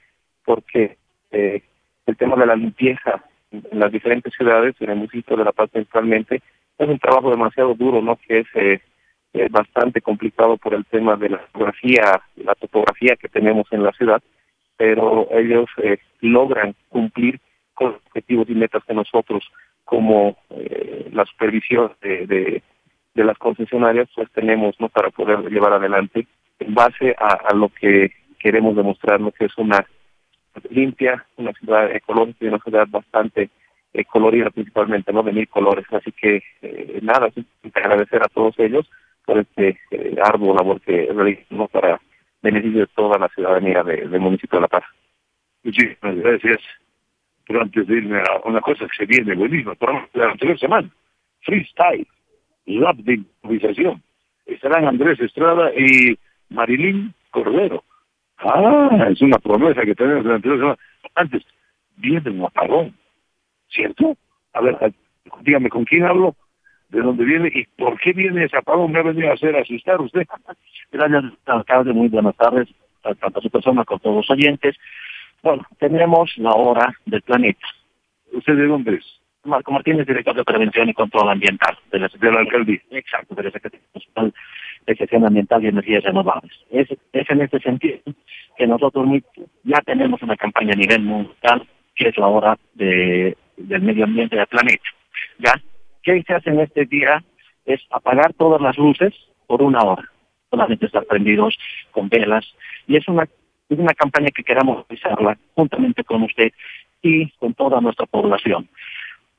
porque 0.43 0.97
eh, 1.31 1.63
el 2.05 2.17
tema 2.17 2.35
de 2.35 2.45
la 2.45 2.55
limpieza 2.55 3.23
en 3.51 3.79
las 3.79 3.91
diferentes 3.91 4.33
ciudades, 4.33 4.75
en 4.79 4.89
el 4.91 4.97
municipio 4.97 5.35
de 5.35 5.43
La 5.43 5.53
Paz 5.53 5.69
principalmente, 5.71 6.41
es 6.77 6.87
un 6.87 6.99
trabajo 6.99 7.31
demasiado 7.31 7.73
duro, 7.73 8.01
¿no? 8.01 8.17
Que 8.17 8.39
es 8.39 8.47
eh, 8.53 8.81
eh, 9.33 9.47
bastante 9.49 10.01
complicado 10.01 10.57
por 10.57 10.73
el 10.73 10.85
tema 10.85 11.15
de 11.15 11.29
la 11.29 11.41
geografía, 11.51 12.21
la 12.35 12.53
topografía 12.55 13.15
que 13.15 13.29
tenemos 13.29 13.65
en 13.71 13.83
la 13.83 13.91
ciudad, 13.93 14.21
pero 14.77 15.27
ellos 15.31 15.67
eh, 15.83 15.97
logran 16.21 16.75
cumplir 16.89 17.39
con 17.73 17.93
los 17.93 18.01
objetivos 18.07 18.49
y 18.49 18.55
metas 18.55 18.83
que 18.85 18.93
nosotros 18.93 19.43
como 19.83 20.37
eh, 20.49 21.09
la 21.13 21.25
supervisión 21.25 21.91
de, 22.01 22.25
de, 22.25 23.23
las 23.23 23.37
concesionarias 23.37 24.09
pues 24.15 24.29
tenemos 24.31 24.75
no 24.79 24.89
para 24.89 25.09
poder 25.09 25.49
llevar 25.49 25.73
adelante 25.73 26.27
en 26.59 26.73
base 26.73 27.15
a, 27.17 27.33
a 27.49 27.53
lo 27.53 27.69
que 27.69 28.11
queremos 28.39 28.75
demostrar 28.75 29.21
lo 29.21 29.31
que 29.31 29.45
es 29.45 29.57
una 29.57 29.85
limpia 30.69 31.25
una 31.37 31.53
ciudad 31.53 31.91
ecológica 31.95 32.45
y 32.45 32.47
una 32.47 32.59
ciudad 32.59 32.87
bastante 32.89 33.49
eh, 33.95 34.03
colorida 34.03 34.49
principalmente 34.49 35.13
no 35.13 35.23
de 35.23 35.31
mil 35.31 35.47
colores. 35.47 35.85
Así 35.91 36.11
que 36.11 36.43
eh, 36.61 36.99
nada 37.01 37.29
agradecer 37.73 38.21
a 38.21 38.27
todos 38.27 38.53
ellos 38.59 38.85
por 39.25 39.37
este 39.37 39.79
eh, 39.91 40.15
arduo 40.21 40.53
labor 40.53 40.81
que 40.81 41.09
realizamos 41.13 41.71
para 41.71 42.01
beneficio 42.45 42.81
de 42.81 42.87
toda 42.95 43.17
la 43.19 43.27
ciudadanía 43.29 43.83
de, 43.83 44.07
del 44.07 44.21
municipio 44.21 44.57
de 44.57 44.61
La 44.61 44.67
Paz 44.67 44.83
muchísimas 45.63 46.15
gracias 46.15 46.59
pero 47.45 47.61
antes 47.61 47.87
de 47.87 47.97
irme 47.97 48.19
a 48.19 48.47
una 48.47 48.61
cosa 48.61 48.87
que 48.87 48.97
se 48.97 49.05
viene 49.05 49.35
buenísima, 49.35 49.75
por 49.75 50.09
la 50.13 50.31
anterior 50.31 50.59
semana, 50.59 50.89
freestyle, 51.41 52.07
lab 52.65 52.95
de 52.97 53.13
improvisación. 53.15 54.01
Estarán 54.45 54.87
Andrés 54.87 55.19
Estrada 55.19 55.71
y 55.75 56.17
Marilyn 56.49 57.13
Cordero. 57.31 57.83
Ah, 58.37 59.07
es 59.09 59.21
una 59.21 59.37
promesa 59.37 59.83
que 59.83 59.95
tenemos 59.95 60.25
la 60.25 60.35
anterior 60.35 60.59
semana. 60.59 60.77
Antes, 61.13 61.43
viene 61.97 62.31
un 62.31 62.45
apagón, 62.45 62.95
¿cierto? 63.69 64.17
A 64.53 64.61
ver, 64.61 64.93
dígame, 65.41 65.69
¿con 65.69 65.85
quién 65.85 66.03
hablo? 66.03 66.35
¿De 66.89 67.01
dónde 67.01 67.25
viene 67.25 67.51
y 67.53 67.65
por 67.77 67.99
qué 67.99 68.13
viene 68.13 68.45
ese 68.45 68.57
apagón? 68.57 68.91
¿Me 68.91 68.99
ha 68.99 69.03
venido 69.03 69.29
a 69.29 69.33
hacer 69.33 69.55
asustar 69.55 69.99
usted? 70.01 70.25
Gracias, 70.91 71.23
alcalde. 71.45 71.93
Muy 71.93 72.07
buenas 72.09 72.35
tardes, 72.35 72.69
tanto 73.01 73.39
a 73.39 73.41
su 73.41 73.49
persona 73.49 73.83
como 73.83 73.97
a 73.97 73.99
todos 74.01 74.15
los 74.17 74.29
oyentes. 74.29 74.75
Bueno, 75.41 75.65
tenemos 75.79 76.37
la 76.37 76.51
hora 76.51 76.93
del 77.05 77.21
planeta. 77.21 77.67
¿Usted 78.33 78.55
de 78.55 78.67
dónde 78.67 78.95
es? 78.95 79.05
Marco 79.43 79.71
Martínez, 79.71 80.07
director 80.07 80.35
de 80.35 80.43
Prevención 80.43 80.89
y 80.89 80.93
Control 80.93 81.29
Ambiental 81.29 81.77
de 81.91 81.99
la, 81.99 82.07
de 82.07 82.31
la 82.31 82.39
Alcaldía. 82.39 82.79
Exacto, 82.91 83.35
de 83.35 83.43
la 83.43 83.51
Secretaría 83.51 83.85
Nacional 83.93 84.33
de 84.85 84.95
Gestión 84.95 85.25
Ambiental 85.25 85.63
y 85.63 85.67
Energías 85.67 86.03
Renovables. 86.03 86.51
Es, 86.71 86.87
es 87.13 87.29
en 87.29 87.41
este 87.41 87.59
sentido 87.59 87.99
que 88.57 88.67
nosotros 88.67 89.07
ya 89.63 89.81
tenemos 89.81 90.21
una 90.21 90.35
campaña 90.35 90.73
a 90.73 90.77
nivel 90.77 91.01
mundial 91.01 91.67
que 91.95 92.09
es 92.09 92.17
la 92.17 92.27
hora 92.27 92.57
de, 92.73 93.37
del 93.57 93.81
medio 93.81 94.03
ambiente 94.03 94.35
del 94.35 94.47
planeta. 94.47 94.83
¿Ya? 95.39 95.53
¿Qué 96.05 96.23
se 96.25 96.33
hace 96.33 96.51
en 96.51 96.61
este 96.61 96.85
día? 96.85 97.23
Es 97.65 97.81
apagar 97.89 98.33
todas 98.33 98.61
las 98.61 98.77
luces 98.77 99.13
por 99.47 99.61
una 99.61 99.83
hora. 99.83 100.09
Solamente 100.51 100.85
estar 100.85 101.03
prendidos 101.05 101.57
con 101.91 102.07
velas. 102.07 102.45
Y 102.87 102.95
es 102.95 103.07
una 103.07 103.27
una 103.69 103.93
campaña 103.95 104.29
que 104.29 104.43
queramos 104.43 104.85
realizarla 104.87 105.37
juntamente 105.55 106.03
con 106.03 106.21
usted 106.21 106.51
y 107.01 107.29
con 107.31 107.55
toda 107.55 107.81
nuestra 107.81 108.05
población. 108.05 108.69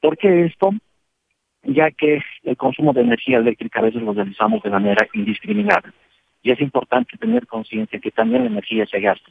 ¿Por 0.00 0.18
qué 0.18 0.46
esto? 0.46 0.70
Ya 1.62 1.90
que 1.90 2.20
el 2.42 2.56
consumo 2.56 2.92
de 2.92 3.02
energía 3.02 3.38
eléctrica 3.38 3.80
a 3.80 3.84
veces 3.84 4.02
lo 4.02 4.12
realizamos 4.12 4.62
de 4.62 4.70
manera 4.70 5.06
indiscriminada. 5.14 5.92
Y 6.42 6.50
es 6.50 6.60
importante 6.60 7.16
tener 7.16 7.46
conciencia 7.46 8.00
que 8.00 8.10
también 8.10 8.42
la 8.42 8.50
energía 8.50 8.86
se 8.86 9.00
gasta. 9.00 9.30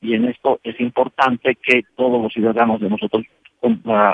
Y 0.00 0.14
en 0.14 0.26
esto 0.26 0.60
es 0.62 0.78
importante 0.80 1.56
que 1.56 1.82
todos 1.94 2.22
los 2.22 2.32
ciudadanos 2.32 2.80
de 2.80 2.90
nosotros 2.90 3.24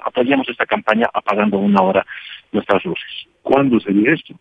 apoyemos 0.05 0.48
esta 0.48 0.66
campaña 0.66 1.09
apagando 1.12 1.59
una 1.59 1.82
hora 1.82 2.06
nuestras 2.52 2.85
luces. 2.85 3.27
¿Cuándo 3.43 3.81
sería 3.81 4.12
esto? 4.12 4.35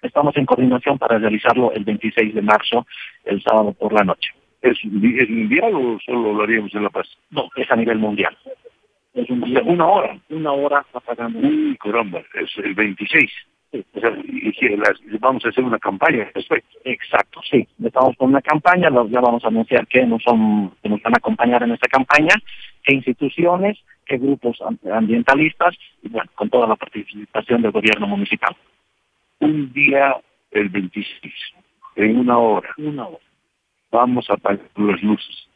Estamos 0.00 0.36
en 0.36 0.46
coordinación 0.46 0.98
para 0.98 1.18
realizarlo 1.18 1.72
el 1.72 1.84
26 1.84 2.34
de 2.34 2.42
marzo, 2.42 2.86
el 3.24 3.42
sábado 3.42 3.72
por 3.72 3.92
la 3.92 4.02
noche. 4.04 4.30
¿Es, 4.60 4.78
¿Es 4.78 5.30
mundial 5.30 5.74
o 5.74 5.98
solo 6.04 6.34
lo 6.34 6.42
haríamos 6.42 6.74
en 6.74 6.84
La 6.84 6.90
Paz? 6.90 7.06
No, 7.30 7.48
es 7.56 7.70
a 7.70 7.76
nivel 7.76 7.98
mundial. 7.98 8.36
Es 9.14 9.28
un 9.28 9.42
día, 9.42 9.62
una 9.64 9.86
hora. 9.86 10.18
Una 10.30 10.52
hora 10.52 10.84
apagando. 10.92 11.38
Uy, 11.38 11.76
caramba, 11.76 12.20
es 12.34 12.50
el 12.64 12.74
26. 12.74 13.30
O 13.72 14.00
sea, 14.00 14.12
vamos 15.20 15.44
a 15.44 15.48
hacer 15.48 15.64
una 15.64 15.78
campaña 15.78 16.30
respecto. 16.34 16.78
Exacto, 16.84 17.40
sí. 17.50 17.66
Estamos 17.82 18.16
con 18.16 18.30
una 18.30 18.42
campaña, 18.42 18.90
ya 19.08 19.20
vamos 19.20 19.44
a 19.44 19.48
anunciar 19.48 19.86
que 19.86 20.04
nos, 20.04 20.22
son, 20.22 20.72
que 20.82 20.88
nos 20.88 21.02
van 21.02 21.14
a 21.14 21.18
acompañar 21.18 21.62
en 21.62 21.72
esta 21.72 21.88
campaña, 21.88 22.34
qué 22.84 22.94
instituciones, 22.94 23.78
qué 24.04 24.18
grupos 24.18 24.58
ambientalistas, 24.92 25.74
y 26.02 26.08
bueno, 26.08 26.30
con 26.34 26.50
toda 26.50 26.66
la 26.66 26.76
participación 26.76 27.62
del 27.62 27.70
gobierno 27.70 28.06
municipal. 28.06 28.54
Un 29.40 29.72
día, 29.72 30.16
el 30.50 30.68
26, 30.68 31.34
en 31.96 32.18
una 32.18 32.38
hora. 32.38 32.70
Una 32.76 33.06
hora 33.08 33.32
vamos 33.92 34.28
a 34.30 34.34
apagar 34.34 34.60
las 34.76 35.02
luces 35.02 35.48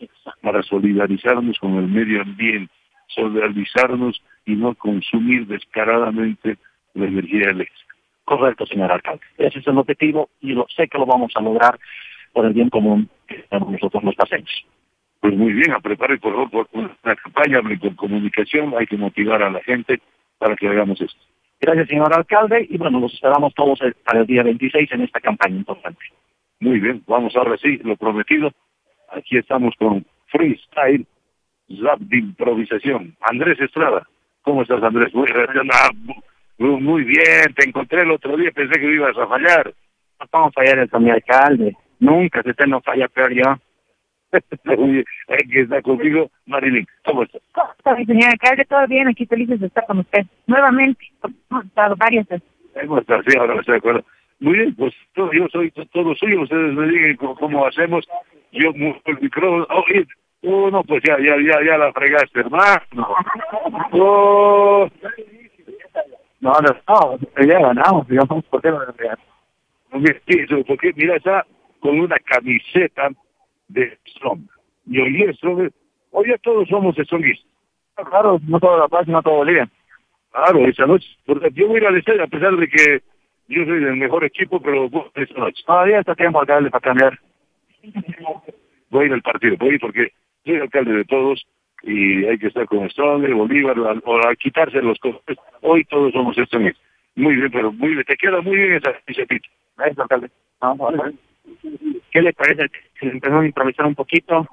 para 0.42 0.62
solidarizarnos 0.62 1.58
con 1.58 1.76
el 1.76 1.88
medio 1.88 2.20
ambiente, 2.20 2.72
solidarizarnos 3.08 4.22
y 4.44 4.54
no 4.54 4.74
consumir 4.74 5.46
descaradamente 5.46 6.58
la 6.94 7.06
energía 7.06 7.50
eléctrica. 7.50 7.85
Correcto, 8.26 8.66
señor 8.66 8.90
alcalde. 8.90 9.22
Ese 9.38 9.60
es 9.60 9.66
el 9.68 9.78
objetivo 9.78 10.30
y 10.40 10.52
lo, 10.52 10.66
sé 10.68 10.88
que 10.88 10.98
lo 10.98 11.06
vamos 11.06 11.32
a 11.36 11.40
lograr 11.40 11.78
por 12.32 12.44
el 12.44 12.52
bien 12.52 12.68
común 12.68 13.08
que 13.28 13.36
tenemos 13.48 13.70
nosotros 13.70 14.02
los 14.02 14.16
pacientes. 14.16 14.52
Pues 15.20 15.32
muy 15.36 15.52
bien, 15.52 15.72
a 15.72 15.78
preparar 15.78 16.18
por 16.18 16.34
favor 16.34 16.68
una 16.72 17.16
campaña 17.22 17.60
con 17.80 17.94
comunicación, 17.94 18.74
hay 18.76 18.86
que 18.86 18.96
motivar 18.96 19.44
a 19.44 19.50
la 19.50 19.62
gente 19.62 20.00
para 20.38 20.56
que 20.56 20.66
hagamos 20.66 21.00
esto. 21.00 21.20
Gracias, 21.60 21.86
señor 21.86 22.12
alcalde, 22.12 22.66
y 22.68 22.76
bueno, 22.76 22.98
los 22.98 23.14
esperamos 23.14 23.54
todos 23.54 23.78
para 24.04 24.20
el 24.20 24.26
día 24.26 24.42
26 24.42 24.90
en 24.90 25.02
esta 25.02 25.20
campaña 25.20 25.56
importante. 25.56 26.04
Muy 26.58 26.80
bien, 26.80 27.04
vamos 27.06 27.36
ahora 27.36 27.56
sí, 27.58 27.78
lo 27.84 27.96
prometido. 27.96 28.50
Aquí 29.12 29.38
estamos 29.38 29.72
con 29.78 30.04
Freestyle 30.26 31.06
Zap 31.80 32.00
de 32.00 32.18
improvisación. 32.18 33.16
Andrés 33.20 33.60
Estrada. 33.60 34.04
¿Cómo 34.42 34.62
estás, 34.62 34.82
Andrés? 34.82 35.14
Muy, 35.14 35.28
muy 36.58 37.04
bien, 37.04 37.54
te 37.54 37.68
encontré 37.68 38.02
el 38.02 38.10
otro 38.10 38.36
día, 38.36 38.50
pensé 38.52 38.80
que 38.80 38.92
ibas 38.92 39.16
a 39.16 39.26
fallar. 39.26 39.74
No 40.18 40.26
vamos 40.32 40.52
a 40.56 40.60
fallar 40.60 40.78
eso, 40.78 40.98
mi 40.98 41.10
alcalde. 41.10 41.76
Nunca, 42.00 42.42
se 42.42 42.54
te 42.54 42.66
no 42.66 42.80
falla 42.80 43.08
peor 43.08 43.32
yo. 43.32 43.56
que 44.32 45.60
está 45.60 45.82
contigo, 45.82 46.30
Marilyn. 46.46 46.86
¿Cómo 47.04 47.22
estás? 47.22 47.42
¿Cómo 47.52 47.70
está, 47.76 47.96
señor 47.96 48.30
alcalde? 48.30 48.64
Todo 48.64 48.86
bien, 48.86 49.08
aquí 49.08 49.26
felices 49.26 49.60
de 49.60 49.66
estar 49.66 49.86
con 49.86 50.00
usted. 50.00 50.26
Nuevamente, 50.46 51.04
hemos 51.22 51.64
estado 51.64 51.96
varias 51.96 52.26
veces. 52.28 52.48
¿Cómo 52.86 52.98
estás? 52.98 53.24
Sí, 53.26 53.36
ahora 53.38 53.54
me 53.54 53.60
estoy 53.60 53.72
de 53.72 53.78
acuerdo. 53.78 54.04
Muy 54.40 54.58
bien, 54.58 54.74
pues 54.74 54.94
todo, 55.14 55.32
yo 55.32 55.46
soy 55.50 55.70
todo 55.70 56.14
suyo, 56.14 56.42
ustedes 56.42 56.74
me 56.74 56.86
digan 56.88 57.16
cómo, 57.16 57.36
cómo 57.36 57.66
hacemos, 57.66 58.06
yo 58.52 58.70
muevo 58.74 59.00
el 59.06 59.18
micrófono, 59.18 59.66
oh, 59.70 59.84
y, 59.88 60.06
oh, 60.46 60.70
no, 60.70 60.84
pues 60.84 61.02
ya, 61.06 61.16
ya, 61.18 61.36
ya, 61.36 61.64
ya 61.64 61.78
la 61.78 61.90
fregaste, 61.92 62.40
hermano. 62.40 62.82
Oh. 63.92 64.88
No, 66.46 66.52
no, 66.60 67.18
no, 67.18 67.44
ya 67.44 67.58
ganamos, 67.58 68.06
digamos, 68.06 68.44
¿por 68.44 68.62
qué 68.62 68.70
no 68.70 68.78
lo 68.78 68.94
Porque 70.64 70.92
mira, 70.94 71.16
está 71.16 71.44
con 71.80 71.98
una 71.98 72.16
camiseta 72.20 73.10
de 73.66 73.98
Strong. 74.06 74.42
Y 74.86 75.00
hoy 75.00 75.12
día 75.12 75.32
Strong, 75.32 75.70
hoy 76.12 76.26
día 76.26 76.38
todos 76.40 76.68
somos 76.68 76.94
Strongistas. 76.94 77.50
Claro, 77.96 78.38
no 78.46 78.60
toda 78.60 78.78
La 78.78 78.86
Paz, 78.86 79.08
no 79.08 79.20
todo 79.22 79.38
Bolivia. 79.38 79.68
Claro, 80.30 80.68
esa 80.68 80.86
noche, 80.86 81.08
porque 81.26 81.50
yo 81.52 81.66
voy 81.66 81.78
a 81.78 81.80
ir 81.80 81.86
al 81.88 81.96
estadio 81.96 82.22
a 82.22 82.28
pesar 82.28 82.54
de 82.54 82.68
que 82.68 83.02
yo 83.48 83.64
soy 83.64 83.80
del 83.80 83.96
mejor 83.96 84.24
equipo, 84.24 84.60
pero 84.60 84.88
esta 85.16 85.40
noche. 85.40 85.64
Todavía 85.66 85.98
está 85.98 86.14
tiempo, 86.14 86.38
alcalde, 86.38 86.70
para 86.70 86.80
cambiar. 86.80 87.18
Voy 88.90 89.02
a 89.02 89.06
ir 89.06 89.12
al 89.14 89.22
partido, 89.22 89.56
voy 89.58 89.70
a 89.70 89.72
ir 89.72 89.80
porque 89.80 90.12
soy 90.44 90.60
alcalde 90.60 90.92
de 90.92 91.04
todos 91.06 91.44
y 91.82 92.24
hay 92.24 92.38
que 92.38 92.48
estar 92.48 92.66
con 92.66 92.88
Strong, 92.90 93.32
Bolívar, 93.34 93.78
o 93.78 94.28
a 94.28 94.36
quitarse 94.36 94.82
los 94.82 94.98
costes. 94.98 95.38
Hoy 95.62 95.84
todos 95.84 96.12
somos 96.12 96.36
Strong. 96.36 96.72
Muy 97.16 97.36
bien, 97.36 97.50
pero 97.50 97.72
muy 97.72 97.90
bien, 97.90 98.04
te 98.04 98.16
queda 98.16 98.40
muy 98.40 98.56
bien 98.56 98.74
esa 98.74 98.92
camiseta. 98.92 99.34
Gracias, 99.76 99.98
alcalde. 99.98 100.30
Vamos 100.60 100.94
a 100.94 101.02
ver. 101.02 101.14
¿Qué 102.10 102.22
le 102.22 102.32
parece 102.32 102.66
si 102.98 103.06
empezamos 103.06 103.44
a 103.44 103.46
improvisar 103.46 103.86
un 103.86 103.94
poquito? 103.94 104.46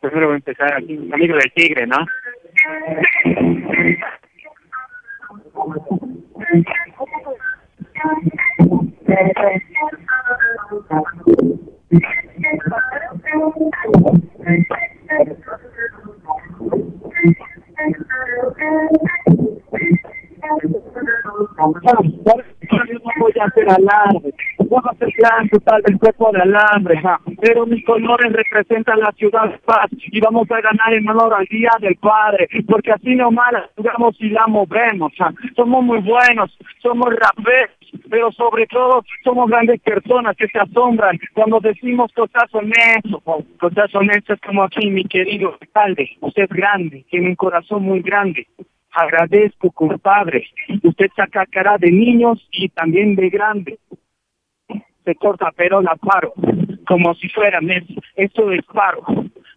Primero 0.00 0.26
voy 0.26 0.34
a 0.34 0.36
empezar 0.36 0.74
aquí, 0.74 0.94
amigo 1.12 1.36
del 1.36 1.52
tigre, 1.52 1.86
¿no? 1.86 1.96
Voy 23.18 23.32
a 23.40 23.44
hacer 23.44 23.68
alarde, 23.68 24.34
voy 24.58 24.82
a 24.84 24.90
hacer 24.90 25.08
plan 25.16 25.48
total 25.48 25.82
del 25.82 25.98
cuerpo 25.98 26.30
de 26.32 26.42
alambre, 26.42 27.00
ja. 27.00 27.20
pero 27.40 27.66
mis 27.66 27.84
colores 27.84 28.32
representan 28.32 29.00
la 29.00 29.12
ciudad 29.12 29.50
de 29.50 29.58
paz 29.58 29.88
y 29.92 30.20
vamos 30.20 30.50
a 30.50 30.60
ganar 30.60 30.92
en 30.92 31.08
honor 31.08 31.34
al 31.34 31.46
Día 31.46 31.70
del 31.80 31.96
Padre, 31.96 32.48
porque 32.68 32.92
así 32.92 33.14
nomás 33.14 33.52
la 33.52 33.68
jugamos 33.76 34.16
y 34.20 34.30
la 34.30 34.46
movemos, 34.46 35.12
ja. 35.16 35.32
somos 35.54 35.84
muy 35.84 36.00
buenos, 36.00 36.56
somos 36.82 37.14
raperos, 37.14 37.85
pero 38.10 38.32
sobre 38.32 38.66
todo 38.66 39.04
somos 39.24 39.48
grandes 39.48 39.80
personas 39.80 40.36
que 40.36 40.48
se 40.48 40.58
asombran 40.58 41.18
cuando 41.34 41.60
decimos 41.60 42.12
cosas 42.12 42.52
honestas, 42.52 43.22
cosas 43.58 43.94
honestas 43.94 44.38
como 44.44 44.62
aquí 44.62 44.90
mi 44.90 45.04
querido 45.04 45.56
alcalde, 45.60 46.10
usted 46.20 46.44
es 46.44 46.50
grande, 46.50 47.04
tiene 47.10 47.28
un 47.28 47.36
corazón 47.36 47.82
muy 47.82 48.00
grande, 48.00 48.46
agradezco, 48.96 49.70
compadre. 49.70 50.46
Usted 50.82 51.08
saca 51.14 51.46
cara 51.46 51.76
de 51.78 51.90
niños 51.90 52.46
y 52.50 52.68
también 52.70 53.14
de 53.14 53.28
grande. 53.28 53.78
Se 55.04 55.14
corta, 55.14 55.52
pero 55.54 55.80
la 55.82 55.94
paro, 55.96 56.32
como 56.86 57.14
si 57.14 57.28
fuera 57.28 57.60
mes. 57.60 57.84
Esto 58.16 58.50
es 58.50 58.64
paro. 58.66 59.04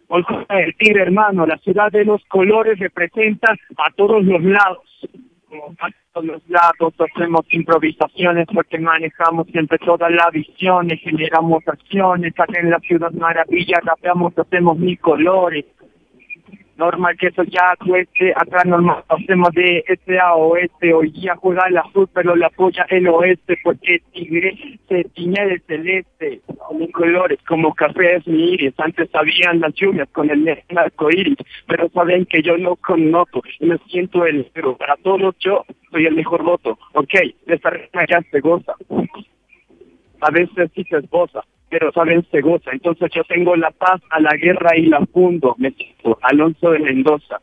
Volco 0.08 0.44
a 0.48 0.56
decir, 0.56 0.98
hermano, 0.98 1.46
la 1.46 1.56
ciudad 1.58 1.90
de 1.90 2.04
los 2.04 2.24
colores 2.26 2.78
representa 2.78 3.52
a 3.52 3.90
todos 3.96 4.24
los 4.24 4.42
lados. 4.42 4.89
A 5.80 5.88
todos 6.12 6.26
los 6.26 6.48
lados 6.48 6.94
hacemos 6.98 7.44
improvisaciones 7.50 8.46
porque 8.54 8.78
manejamos 8.78 9.48
siempre 9.48 9.78
toda 9.78 10.08
la 10.08 10.30
visión, 10.30 10.88
generamos 10.90 11.66
acciones, 11.66 12.32
acá 12.38 12.60
en 12.60 12.70
la 12.70 12.78
ciudad 12.78 13.10
maravilla, 13.12 13.80
rapeamos, 13.82 14.36
hacemos 14.38 14.78
mil 14.78 14.98
colores 15.00 15.64
normal 16.80 17.14
que 17.18 17.26
eso 17.26 17.44
ya 17.44 17.76
cueste, 17.76 18.32
acá 18.34 18.64
normal 18.64 19.04
hacemos 19.08 19.50
de 19.52 19.84
este 19.86 20.18
a 20.18 20.34
oeste, 20.34 20.94
hoy 20.94 21.10
día 21.10 21.36
juega 21.36 21.68
el 21.68 21.76
azul 21.76 22.08
pero 22.14 22.34
la 22.34 22.46
apoya 22.46 22.86
el 22.88 23.06
oeste 23.08 23.58
porque 23.62 24.00
tigre 24.12 24.56
se 24.88 25.04
tiñe 25.14 25.44
de 25.46 25.60
celeste, 25.68 26.40
mis 26.72 26.90
colores 26.90 27.38
como 27.46 27.74
café 27.74 28.16
es 28.16 28.26
mi 28.26 28.54
iris, 28.54 28.72
antes 28.78 29.10
sabían 29.10 29.60
las 29.60 29.74
lluvias 29.74 30.08
con 30.12 30.30
el 30.30 30.48
arco 30.74 31.10
iris, 31.10 31.36
pero 31.66 31.90
saben 31.90 32.24
que 32.24 32.42
yo 32.42 32.56
no 32.56 32.76
conozco 32.76 33.42
y 33.60 33.66
me 33.66 33.76
siento 33.88 34.24
el 34.24 34.50
pero 34.54 34.74
para 34.76 34.96
todos 34.96 35.36
yo 35.38 35.66
soy 35.90 36.06
el 36.06 36.14
mejor 36.14 36.42
voto, 36.42 36.78
ok, 36.94 37.14
esta 37.46 37.70
reina 37.70 38.06
ya 38.08 38.22
se 38.30 38.40
goza, 38.40 38.74
a 40.22 40.30
veces 40.30 40.70
sí 40.74 40.82
se 40.84 40.96
esposa, 40.96 41.44
pero 41.70 41.92
saben 41.92 42.26
se 42.30 42.40
goza. 42.40 42.70
Entonces 42.72 43.10
yo 43.14 43.24
tengo 43.24 43.56
la 43.56 43.70
paz 43.70 44.02
a 44.10 44.20
la 44.20 44.36
guerra 44.36 44.76
y 44.76 44.86
la 44.86 45.06
fundo. 45.06 45.54
Me 45.58 45.70
siento 45.70 46.18
Alonso 46.22 46.72
de 46.72 46.80
Mendoza. 46.80 47.40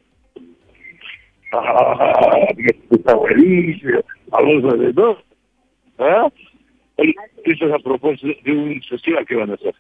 Ah, 1.54 2.48
está 2.91 3.16
buenísimo. 3.16 4.02
Alonso 4.34 4.68
de 4.68 4.78
Mendoza. 4.78 5.22
¿Ah? 5.98 6.28
Eso 6.98 7.66
es 7.68 7.74
a 7.74 7.80
propósito 7.80 8.40
de 8.44 8.52
un 8.52 8.82
festival 8.82 9.26
que 9.26 9.36
van 9.36 9.52
a 9.52 9.54
hacer. 9.54 9.74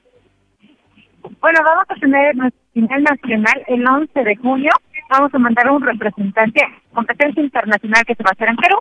Bueno, 1.41 1.59
vamos 1.63 1.85
a 1.89 1.95
tener 1.95 2.35
nuestro 2.35 2.61
final 2.73 3.03
nacional 3.03 3.63
el 3.67 3.85
11 3.85 4.23
de 4.23 4.35
junio. 4.37 4.71
Vamos 5.09 5.33
a 5.33 5.39
mandar 5.39 5.71
un 5.71 5.81
representante 5.81 6.61
competencia 6.93 7.43
internacional 7.43 8.03
que 8.05 8.15
se 8.15 8.23
va 8.23 8.31
a 8.31 8.33
hacer 8.33 8.49
en 8.49 8.57
Perú. 8.57 8.77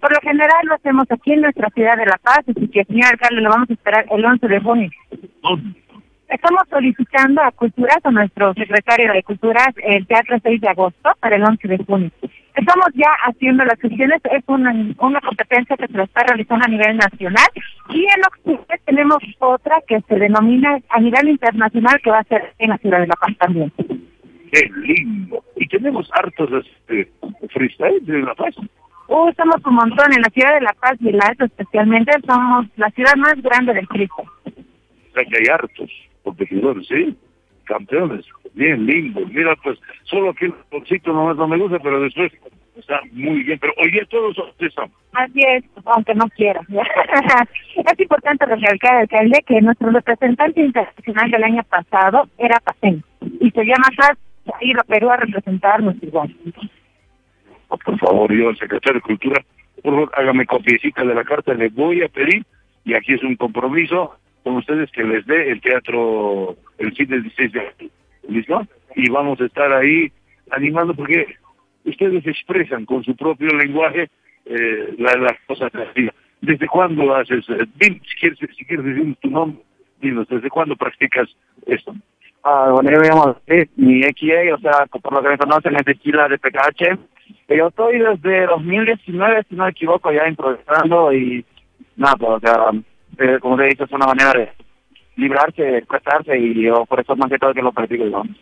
Por 0.00 0.12
lo 0.12 0.20
general 0.20 0.66
lo 0.66 0.74
hacemos 0.74 1.06
aquí 1.10 1.32
en 1.32 1.42
nuestra 1.42 1.70
ciudad 1.70 1.96
de 1.96 2.06
La 2.06 2.18
Paz, 2.18 2.40
así 2.40 2.68
que 2.68 2.84
señor 2.84 3.10
alcalde 3.12 3.40
lo 3.40 3.50
vamos 3.50 3.70
a 3.70 3.72
esperar 3.72 4.04
el 4.10 4.24
11 4.24 4.48
de 4.48 4.60
junio. 4.60 4.90
Estamos 6.28 6.62
solicitando 6.70 7.42
a 7.42 7.52
Culturas, 7.52 7.98
a 8.04 8.10
nuestro 8.10 8.54
secretario 8.54 9.12
de 9.12 9.22
Culturas, 9.22 9.68
el 9.82 10.06
teatro 10.06 10.38
6 10.42 10.60
de 10.60 10.68
agosto 10.68 11.10
para 11.20 11.36
el 11.36 11.44
11 11.44 11.68
de 11.68 11.78
junio. 11.84 12.10
Estamos 12.54 12.86
ya 12.94 13.10
haciendo 13.26 13.64
las 13.64 13.78
sesiones, 13.78 14.20
es 14.24 14.42
una, 14.46 14.72
una 14.98 15.20
competencia 15.20 15.76
que 15.76 15.86
se 15.88 16.02
está 16.02 16.22
realizando 16.24 16.64
a 16.66 16.68
nivel 16.68 16.96
nacional 16.96 17.48
y 17.90 18.04
en 18.04 18.24
octubre 18.26 18.80
tenemos 18.84 19.18
otra 19.38 19.76
que 19.86 20.00
se 20.02 20.16
denomina 20.16 20.78
a 20.90 21.00
nivel 21.00 21.28
internacional 21.28 22.00
que 22.02 22.10
va 22.10 22.18
a 22.18 22.24
ser 22.24 22.54
en 22.58 22.70
la 22.70 22.78
ciudad 22.78 23.00
de 23.00 23.06
La 23.06 23.14
Paz 23.14 23.36
también. 23.38 23.72
Qué 24.52 24.70
lindo. 24.86 25.42
Y 25.56 25.66
tenemos 25.66 26.10
hartos 26.12 26.50
este, 26.52 27.10
freestyle 27.48 28.04
de 28.04 28.20
La 28.20 28.34
Paz. 28.34 28.54
Uh, 29.08 29.28
estamos 29.30 29.56
un 29.64 29.74
montón 29.74 30.12
en 30.12 30.20
la 30.20 30.28
ciudad 30.28 30.54
de 30.54 30.60
La 30.60 30.74
Paz 30.74 30.96
y 31.00 31.08
el 31.08 31.20
Alto 31.22 31.46
especialmente, 31.46 32.12
somos 32.26 32.66
la 32.76 32.90
ciudad 32.90 33.16
más 33.16 33.40
grande 33.40 33.72
del 33.72 33.88
Cristo. 33.88 34.22
O 34.44 35.14
sea 35.14 35.24
que 35.24 35.36
hay 35.38 35.46
hartos 35.50 35.90
competidores, 36.22 36.86
¿sí? 36.86 37.16
Campeones, 37.64 38.26
bien 38.52 38.84
lindos. 38.84 39.24
Mira, 39.30 39.56
pues, 39.62 39.78
solo 40.04 40.34
que 40.34 40.46
el 40.46 40.54
bolsito 40.70 41.14
nomás 41.14 41.36
no 41.36 41.48
me 41.48 41.56
gusta, 41.56 41.78
pero 41.78 42.00
después 42.00 42.30
está 42.76 43.00
muy 43.12 43.42
bien. 43.44 43.58
Pero 43.58 43.72
hoy 43.78 43.90
día 43.90 44.04
todos 44.10 44.36
estamos. 44.58 44.92
Así 45.12 45.40
es, 45.48 45.64
aunque 45.86 46.14
no 46.14 46.28
quiera. 46.28 46.60
es 46.68 48.00
importante 48.00 48.44
recalcar, 48.44 48.96
alcalde, 48.96 49.42
que 49.46 49.62
nuestro 49.62 49.90
representante 49.90 50.60
internacional 50.60 51.30
del 51.30 51.44
año 51.44 51.62
pasado 51.64 52.28
era 52.36 52.60
paseño 52.60 53.02
y 53.40 53.50
se 53.50 53.64
llama 53.64 53.88
Ha 54.46 54.64
ido 54.64 54.80
a 54.80 54.84
Perú 54.84 55.10
a 55.10 55.16
representarnos 55.16 55.96
igual. 56.02 56.34
Por 57.84 57.98
favor, 57.98 58.32
yo, 58.32 58.50
el 58.50 58.58
secretario 58.58 59.00
de 59.00 59.02
Cultura, 59.02 59.42
por 59.82 59.92
favor, 59.94 60.10
hágame 60.14 60.46
copiecita 60.46 61.04
de 61.04 61.14
la 61.14 61.24
carta, 61.24 61.54
le 61.54 61.68
voy 61.68 62.02
a 62.02 62.08
pedir, 62.08 62.44
y 62.84 62.94
aquí 62.94 63.14
es 63.14 63.22
un 63.22 63.36
compromiso 63.36 64.16
con 64.42 64.56
ustedes 64.56 64.90
que 64.90 65.04
les 65.04 65.24
dé 65.26 65.50
el 65.52 65.60
teatro, 65.60 66.56
el 66.78 66.92
fin 66.94 67.08
del 67.08 67.22
16 67.22 67.52
de 67.52 67.60
abril, 67.60 67.90
¿listo? 68.28 68.66
Y 68.96 69.08
vamos 69.10 69.40
a 69.40 69.46
estar 69.46 69.72
ahí 69.72 70.12
animando 70.50 70.94
porque 70.94 71.36
ustedes 71.84 72.26
expresan 72.26 72.84
con 72.84 73.02
su 73.04 73.16
propio 73.16 73.48
lenguaje 73.56 74.08
eh, 74.44 74.94
la- 74.98 75.14
las 75.16 75.38
cosas 75.46 75.70
creativas. 75.70 76.14
¿Desde 76.40 76.66
cuándo 76.66 77.14
haces? 77.14 77.48
eh, 77.48 77.64
si 77.80 78.16
quieres, 78.18 78.38
si 78.56 78.64
quieres 78.64 78.84
decir 78.84 79.14
tu 79.20 79.30
nombre, 79.30 79.62
dinos, 80.00 80.26
¿desde 80.28 80.50
cuándo 80.50 80.74
practicas 80.76 81.28
esto? 81.66 81.94
Ah, 82.44 82.70
bueno, 82.72 82.90
yo 82.90 82.98
llamo 83.00 83.36
David, 83.46 83.68
mi 83.76 84.02
XA, 84.02 84.54
o 84.54 84.58
sea, 84.58 84.86
por 84.86 85.12
lo 85.12 85.22
que 85.22 85.28
me 85.28 85.38
conocen 85.38 85.76
es 85.76 85.84
de 85.84 85.96
Chila 85.98 86.28
de 86.28 86.38
PKH. 86.38 86.98
Eh, 87.48 87.56
Yo 87.56 87.68
estoy 87.68 87.98
desde 87.98 88.46
2019, 88.46 89.44
si 89.48 89.54
no 89.54 89.64
me 89.64 89.70
equivoco, 89.70 90.10
ya 90.10 90.26
improvisando 90.26 91.12
y 91.12 91.44
nada, 91.96 92.16
pues, 92.16 92.30
o 92.30 92.40
sea, 92.40 92.70
eh, 93.18 93.38
como 93.40 93.56
te 93.56 93.64
he 93.64 93.68
dicho, 93.68 93.84
es 93.84 93.92
una 93.92 94.06
manera 94.06 94.32
de 94.32 94.52
librarse, 95.16 95.78
expresarse 95.78 96.36
y 96.36 96.62
yo 96.62 96.84
por 96.86 96.98
eso 97.00 97.14
más 97.14 97.30
que 97.30 97.38
todo 97.38 97.54
que 97.54 97.62
lo 97.62 97.72
practico, 97.72 98.04
digamos. 98.04 98.36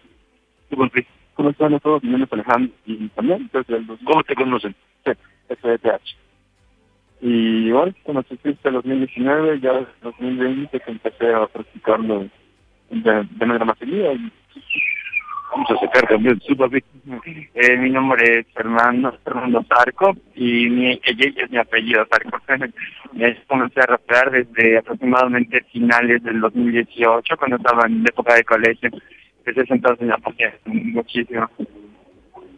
¿Cómo 1.35 1.51
están 1.51 1.78
todos? 1.81 2.02
Mi 2.02 2.10
nombre 2.10 2.27
es 2.27 2.32
Alejandro 2.32 2.72
y 2.86 3.09
también 3.09 3.51
desde 3.52 3.77
el 3.77 3.86
¿Cómo 4.05 4.22
te 4.22 4.35
conocen? 4.35 4.74
Sí, 5.05 5.12
SDTH. 5.48 6.16
Y 7.22 7.70
bueno, 7.70 7.93
cuando 8.02 8.20
asististe 8.20 8.68
en 8.68 8.74
2019, 8.74 9.60
ya 9.60 9.72
en 9.72 9.86
2020 10.02 10.81
que 10.81 10.90
empecé 10.90 11.35
a 11.35 11.47
practicarlo 11.47 12.28
de, 12.90 13.24
de 13.24 13.74
seguida. 13.78 14.12
Y... 14.12 14.32
Vamos 15.50 15.70
a 15.70 15.76
sacar 15.80 16.08
también 16.08 16.40
papi. 16.56 16.84
Eh, 17.54 17.76
mi 17.76 17.90
nombre 17.90 18.38
es 18.38 18.46
Fernando, 18.54 19.12
Fernando 19.24 19.64
Zarco 19.64 20.16
y 20.36 20.68
mi 20.68 21.00
ella 21.02 21.32
es 21.36 21.50
mi 21.50 21.58
apellido 21.58 22.06
Zarco. 22.06 22.38
Comencé 23.48 23.80
a 23.80 23.86
rapear 23.86 24.30
desde 24.30 24.78
aproximadamente 24.78 25.64
finales 25.72 26.22
del 26.22 26.40
2018, 26.40 27.36
cuando 27.36 27.56
estaba 27.56 27.86
en 27.86 28.02
época 28.02 28.34
de 28.34 28.44
colegio. 28.44 28.90
Desde 29.44 29.62
ese 29.62 29.74
entonces 29.74 30.06
me 30.06 30.14
apasioné 30.14 30.54
muchísimo. 30.64 31.50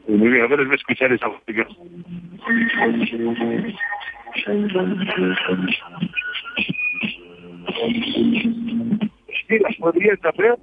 Muy 0.09 0.29
bien, 0.29 0.49
voy 0.49 0.71
a 0.71 0.75
escuchar 0.75 1.13
esa 1.13 1.29
música. 1.29 1.67
Sí, 9.53 9.59
las 9.59 9.77
podrías 9.77 10.19
rapear. 10.23 10.59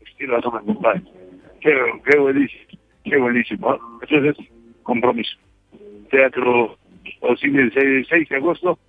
Estilo 0.00 0.40
no 0.40 0.50
me 0.50 0.60
compadre. 0.66 1.02
Qué, 1.60 1.72
qué 2.04 2.18
buenísimo, 2.18 2.64
qué 3.04 3.16
buenísimo. 3.16 3.78
Entonces, 4.02 4.48
compromiso. 4.82 5.38
Teatro 6.10 6.76
o 7.20 7.36
cine 7.36 7.62
el 7.62 7.72
6, 7.72 8.06
6 8.10 8.28
de 8.30 8.36
agosto, 8.36 8.80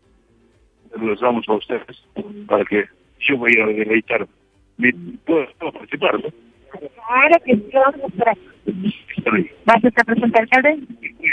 los 0.99 1.21
damos 1.21 1.47
a 1.47 1.53
ustedes 1.53 2.03
para 2.47 2.65
que 2.65 2.85
yo 3.19 3.37
vaya 3.37 3.65
a 3.65 3.67
deleitar. 3.67 4.27
Mi, 4.77 4.91
puedo, 4.93 5.45
puedo 5.59 5.73
participar, 5.73 6.15
¿no? 6.15 6.29
Ahora 7.09 7.37
que 7.45 7.57
sí, 7.57 7.69
vamos 7.73 8.01
a 8.01 8.07
esperar. 8.07 8.37
¿Vas 9.65 9.83
a 9.83 9.87
estar 9.87 10.05
presente, 10.05 10.39
alcalde? 10.39 10.79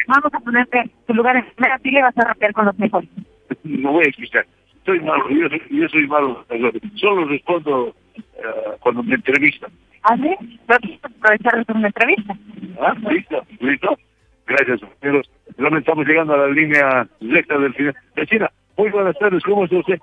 Vamos 0.09 0.35
a 0.35 0.41
ponerte 0.41 0.91
tu 1.07 1.15
lugar 1.15 1.37
en 1.37 1.47
primera 1.55 1.79
fila 1.79 2.01
y 2.01 2.03
vas 2.03 2.19
a 2.19 2.25
rapear 2.25 2.53
con 2.53 2.67
los 2.67 2.79
mejores. 2.79 3.09
No 3.65 3.93
voy 3.93 4.05
a 4.05 4.09
explicar. 4.09 4.45
Soy 4.89 5.01
malo, 5.01 5.29
yo, 5.29 5.49
soy- 5.51 5.63
yo 5.69 5.87
soy 5.91 6.07
malo. 6.07 6.47
Solo 6.95 7.27
respondo 7.27 7.95
eh, 8.17 8.23
cuando 8.81 9.03
me 9.03 9.17
entrevistan. 9.17 9.71
¿Ah, 10.03 10.17
sí? 10.17 10.59
Aprovechar 11.03 11.63
una 11.75 11.89
entrevista. 11.89 12.35
¿Ah? 12.81 12.95
¿Listo? 13.11 13.43
¿Listo? 13.61 13.99
Gracias, 14.47 14.81
compañeros. 14.81 15.31
estamos 15.79 16.07
llegando 16.07 16.33
a 16.33 16.39
la 16.39 16.47
línea 16.49 17.07
recta 17.21 17.59
del 17.59 17.75
final. 17.75 17.95
Vecina, 18.17 18.51
muy 18.79 18.89
buenas 18.91 19.19
tardes, 19.19 19.43
¿cómo 19.43 19.65
está 19.65 19.77
usted? 19.77 19.99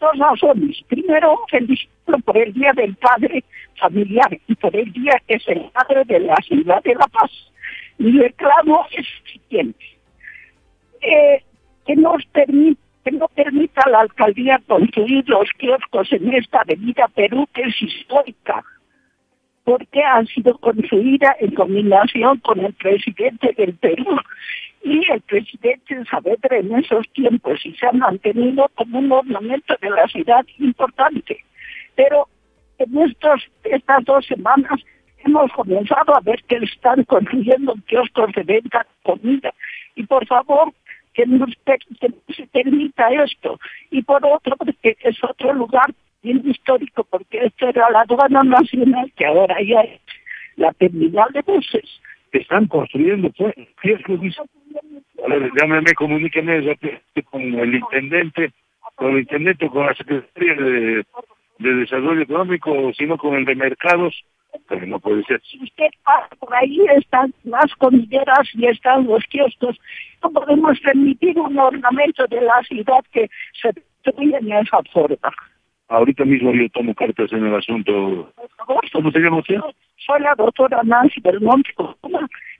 Dos 0.00 0.18
razones. 0.18 0.80
Primero, 0.88 1.38
felicitarlo 1.50 2.18
por 2.24 2.38
el 2.38 2.54
Día 2.54 2.72
del 2.72 2.94
Padre 2.96 3.44
Familiar 3.78 4.38
y 4.48 4.54
por 4.54 4.74
el 4.74 4.90
día 4.90 5.20
que 5.28 5.34
es 5.34 5.46
el 5.48 5.70
Padre 5.70 6.04
de 6.06 6.20
la 6.20 6.36
Ciudad 6.36 6.82
de 6.82 6.94
La 6.94 7.06
Paz. 7.08 7.30
Mi 7.98 8.18
reclamo 8.18 8.86
es 8.92 9.06
el 9.24 9.32
siguiente. 9.34 9.84
Eh, 11.02 11.42
que 11.86 11.96
nos 11.96 12.24
permite 12.32 12.80
que 13.04 13.12
no 13.12 13.28
permita 13.28 13.82
a 13.84 13.90
la 13.90 14.00
alcaldía 14.00 14.60
construir 14.66 15.28
los 15.28 15.48
kioscos 15.58 16.12
en 16.12 16.32
esta 16.34 16.60
avenida 16.60 17.08
Perú 17.08 17.46
que 17.52 17.62
es 17.62 17.82
histórica 17.82 18.64
porque 19.64 20.02
ha 20.02 20.24
sido 20.26 20.56
construida 20.58 21.36
en 21.40 21.54
combinación 21.54 22.38
con 22.40 22.60
el 22.60 22.72
presidente 22.74 23.54
del 23.56 23.74
Perú 23.74 24.18
y 24.82 25.00
el 25.10 25.22
presidente 25.22 26.04
Saavedra 26.10 26.58
en 26.58 26.74
esos 26.74 27.08
tiempos 27.12 27.64
y 27.64 27.74
se 27.74 27.86
ha 27.86 27.92
mantenido 27.92 28.70
como 28.74 28.98
un 28.98 29.10
ornamento 29.10 29.74
de 29.80 29.90
la 29.90 30.06
ciudad 30.08 30.44
importante. 30.58 31.38
Pero 31.96 32.28
en 32.78 32.98
estos, 32.98 33.42
estas 33.64 34.04
dos 34.04 34.26
semanas 34.26 34.78
hemos 35.24 35.50
comenzado 35.52 36.14
a 36.14 36.20
ver 36.20 36.42
que 36.44 36.56
están 36.56 37.02
construyendo 37.04 37.74
kioscos 37.86 38.32
de 38.32 38.42
venta 38.42 38.86
comida. 39.02 39.54
Y 39.94 40.02
por 40.04 40.26
favor, 40.26 40.74
que 41.14 41.26
no 41.26 41.46
se 42.36 42.46
permita 42.48 43.08
esto. 43.24 43.58
Y 43.90 44.02
por 44.02 44.24
otro, 44.26 44.56
porque 44.56 44.96
es 45.00 45.16
otro 45.24 45.52
lugar 45.54 45.94
bien 46.22 46.42
histórico, 46.44 47.04
porque 47.04 47.38
esto 47.46 47.68
era 47.68 47.90
la 47.90 48.00
aduana 48.00 48.42
nacional, 48.42 49.12
que 49.16 49.24
ahora 49.24 49.56
ya 49.62 49.80
es 49.80 50.00
la 50.56 50.72
terminal 50.72 51.28
de 51.32 51.42
buses. 51.42 52.00
Están 52.32 52.66
construyendo, 52.66 53.30
pues, 53.30 53.54
a 53.56 55.28
ver, 55.28 55.50
ya 55.56 55.66
me, 55.66 55.80
me 55.80 55.94
comuniquen 55.94 56.48
eso 56.50 56.72
con 57.30 57.42
el 57.42 57.74
intendente, 57.76 58.50
con 58.96 59.12
el 59.12 59.20
intendente, 59.20 59.68
con 59.68 59.86
la 59.86 59.94
Secretaría 59.94 60.54
de 60.54 61.04
Desarrollo 61.58 62.22
Económico, 62.22 62.92
sino 62.94 63.16
con 63.16 63.36
el 63.36 63.44
de 63.44 63.54
Mercados, 63.54 64.24
pero 64.68 64.86
no 64.86 64.98
puede 64.98 65.22
ser. 65.24 65.40
Si 65.42 65.62
usted 65.62 65.88
pasa 66.04 66.28
por 66.38 66.54
ahí, 66.54 66.78
están 66.96 67.34
las 67.44 67.74
comideras 67.76 68.48
y 68.54 68.66
están 68.66 69.06
los 69.06 69.24
kioscos. 69.24 69.78
No 70.22 70.30
podemos 70.30 70.78
permitir 70.80 71.38
un 71.38 71.58
ornamento 71.58 72.26
de 72.26 72.40
la 72.40 72.62
ciudad 72.62 73.04
que 73.12 73.28
se 73.60 73.72
destruya 73.72 74.38
en 74.38 74.52
esa 74.52 74.82
forma. 74.92 75.32
Ahorita 75.88 76.24
mismo 76.24 76.50
yo 76.52 76.68
tomo 76.70 76.94
cartas 76.94 77.30
en 77.32 77.46
el 77.46 77.54
asunto. 77.54 78.32
¿Cómo 78.92 79.10
se 79.10 79.18
llama 79.18 79.38
usted? 79.38 79.60
Soy 79.98 80.20
la 80.20 80.34
doctora 80.34 80.82
Nancy 80.82 81.20
Belmonte. 81.20 81.70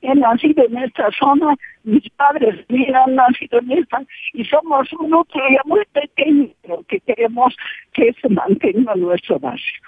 He 0.03 0.15
nacido 0.15 0.65
en 0.67 0.77
esta 0.77 1.11
zona, 1.19 1.55
mis 1.83 2.09
padres 2.11 2.67
han 2.69 3.15
nacido 3.15 3.59
en 3.61 3.73
esta, 3.73 4.03
y 4.35 4.45
somos 4.45 4.93
un 4.93 5.09
núcleo 5.09 5.61
muy 5.65 5.83
pequeño 5.93 6.51
que 6.89 7.01
queremos 7.01 7.57
que 7.95 8.13
se 8.21 8.29
mantenga 8.29 8.95
nuestro 8.97 9.39
barrio. 9.39 9.81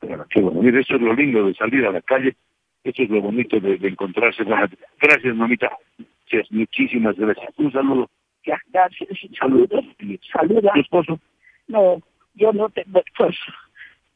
Bueno, 0.00 0.24
qué 0.30 0.40
bueno. 0.40 0.62
Mire, 0.62 0.80
eso 0.80 0.96
es 0.96 1.00
lo 1.00 1.14
lindo 1.14 1.46
de 1.46 1.54
salir 1.54 1.84
a 1.86 1.92
la 1.92 2.00
calle. 2.02 2.36
Eso 2.84 3.02
es 3.02 3.10
lo 3.10 3.20
bonito 3.20 3.58
de, 3.60 3.74
encontrarse 3.82 4.44
Gracias, 4.44 5.34
mamita. 5.34 5.70
Gracias, 6.30 6.52
muchísimas 6.52 7.16
gracias. 7.16 7.50
Un 7.58 7.72
saludo. 7.72 8.08
Ya, 8.44 8.58
gracias. 8.72 9.08
Saludos. 9.38 9.84
Saludos. 10.32 10.72
¿Tu 10.74 10.80
esposo? 10.80 11.20
No, 11.66 12.00
yo 12.34 12.52
no 12.52 12.68
tengo 12.70 13.00
esposo. 13.04 13.52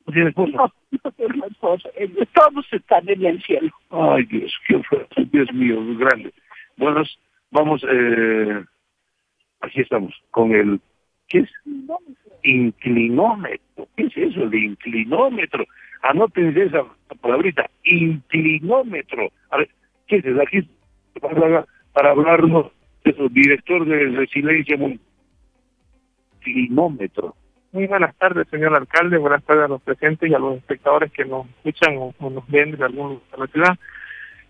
¿No 0.06 0.12
tiene 0.12 0.28
esposo? 0.30 0.52
No, 0.52 0.72
no 1.04 1.12
tengo 1.12 1.46
esposo. 1.46 1.90
Todos 2.34 2.72
están 2.72 3.08
en 3.08 3.24
el 3.24 3.42
cielo. 3.42 3.70
Ay, 3.90 4.24
Dios, 4.24 4.52
qué 4.66 4.82
fuerte. 4.84 5.24
Dios 5.32 5.52
mío, 5.52 5.78
grande. 5.98 6.32
Bueno, 6.76 7.02
vamos, 7.50 7.84
eh, 7.88 8.64
aquí 9.60 9.80
estamos, 9.80 10.14
con 10.30 10.52
el, 10.52 10.80
¿qué 11.28 11.40
es? 11.40 11.50
Inclinómetro. 12.42 13.88
¿Qué 13.96 14.04
es 14.04 14.16
eso 14.16 14.48
de 14.48 14.58
inclinómetro? 14.58 15.64
Anoten 16.02 16.56
esa 16.56 16.84
palabrita, 17.20 17.68
inclinómetro. 17.84 19.30
A 19.50 19.58
ver, 19.58 19.68
¿qué 20.06 20.16
es 20.16 20.24
eso? 20.24 20.40
Aquí 20.40 20.68
para, 21.20 21.66
para 21.92 22.10
hablarnos 22.10 22.72
de 23.04 23.10
eso, 23.10 23.28
director 23.28 23.84
de 23.86 24.06
Resiliencia 24.16 24.76
Inclinómetro. 26.40 27.34
Muy 27.72 27.86
buenas 27.86 28.14
tardes, 28.16 28.46
señor 28.48 28.74
alcalde. 28.74 29.16
Buenas 29.16 29.42
tardes 29.44 29.64
a 29.64 29.68
los 29.68 29.80
presentes 29.80 30.30
y 30.30 30.34
a 30.34 30.38
los 30.38 30.58
espectadores 30.58 31.10
que 31.12 31.24
nos 31.24 31.46
escuchan 31.48 31.96
o, 31.96 32.14
nos 32.28 32.46
ven 32.48 32.76
de 32.76 32.84
algún 32.84 33.14
lugar 33.14 33.30
de 33.32 33.38
la 33.38 33.46
ciudad. 33.46 33.78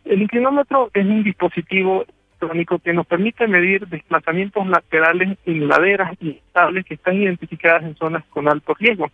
El 0.05 0.23
inclinómetro 0.23 0.91
es 0.93 1.07
un 1.07 1.23
dispositivo 1.23 2.05
que 2.83 2.93
nos 2.93 3.07
permite 3.07 3.47
medir 3.47 3.87
desplazamientos 3.87 4.67
laterales 4.67 5.39
en 5.47 5.69
laderas 5.69 6.13
estables 6.21 6.85
que 6.85 6.95
están 6.95 7.17
identificadas 7.17 7.83
en 7.85 7.97
zonas 7.97 8.25
con 8.31 8.49
alto 8.49 8.75
riesgo. 8.79 9.11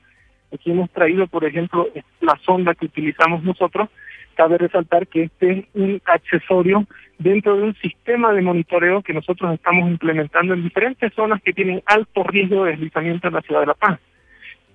Aquí 0.52 0.70
hemos 0.70 0.90
traído, 0.90 1.26
por 1.26 1.44
ejemplo, 1.44 1.88
la 2.20 2.38
sonda 2.44 2.74
que 2.74 2.86
utilizamos 2.86 3.42
nosotros. 3.42 3.88
Cabe 4.34 4.56
resaltar 4.56 5.06
que 5.06 5.24
este 5.24 5.50
es 5.50 5.64
un 5.74 6.00
accesorio 6.06 6.86
dentro 7.18 7.56
de 7.56 7.64
un 7.64 7.74
sistema 7.76 8.32
de 8.32 8.42
monitoreo 8.42 9.02
que 9.02 9.12
nosotros 9.12 9.52
estamos 9.52 9.90
implementando 9.90 10.54
en 10.54 10.62
diferentes 10.62 11.12
zonas 11.14 11.42
que 11.42 11.52
tienen 11.52 11.82
alto 11.86 12.22
riesgo 12.22 12.64
de 12.64 12.72
deslizamiento 12.72 13.28
en 13.28 13.34
la 13.34 13.42
ciudad 13.42 13.60
de 13.60 13.66
La 13.66 13.74
Paz. 13.74 13.98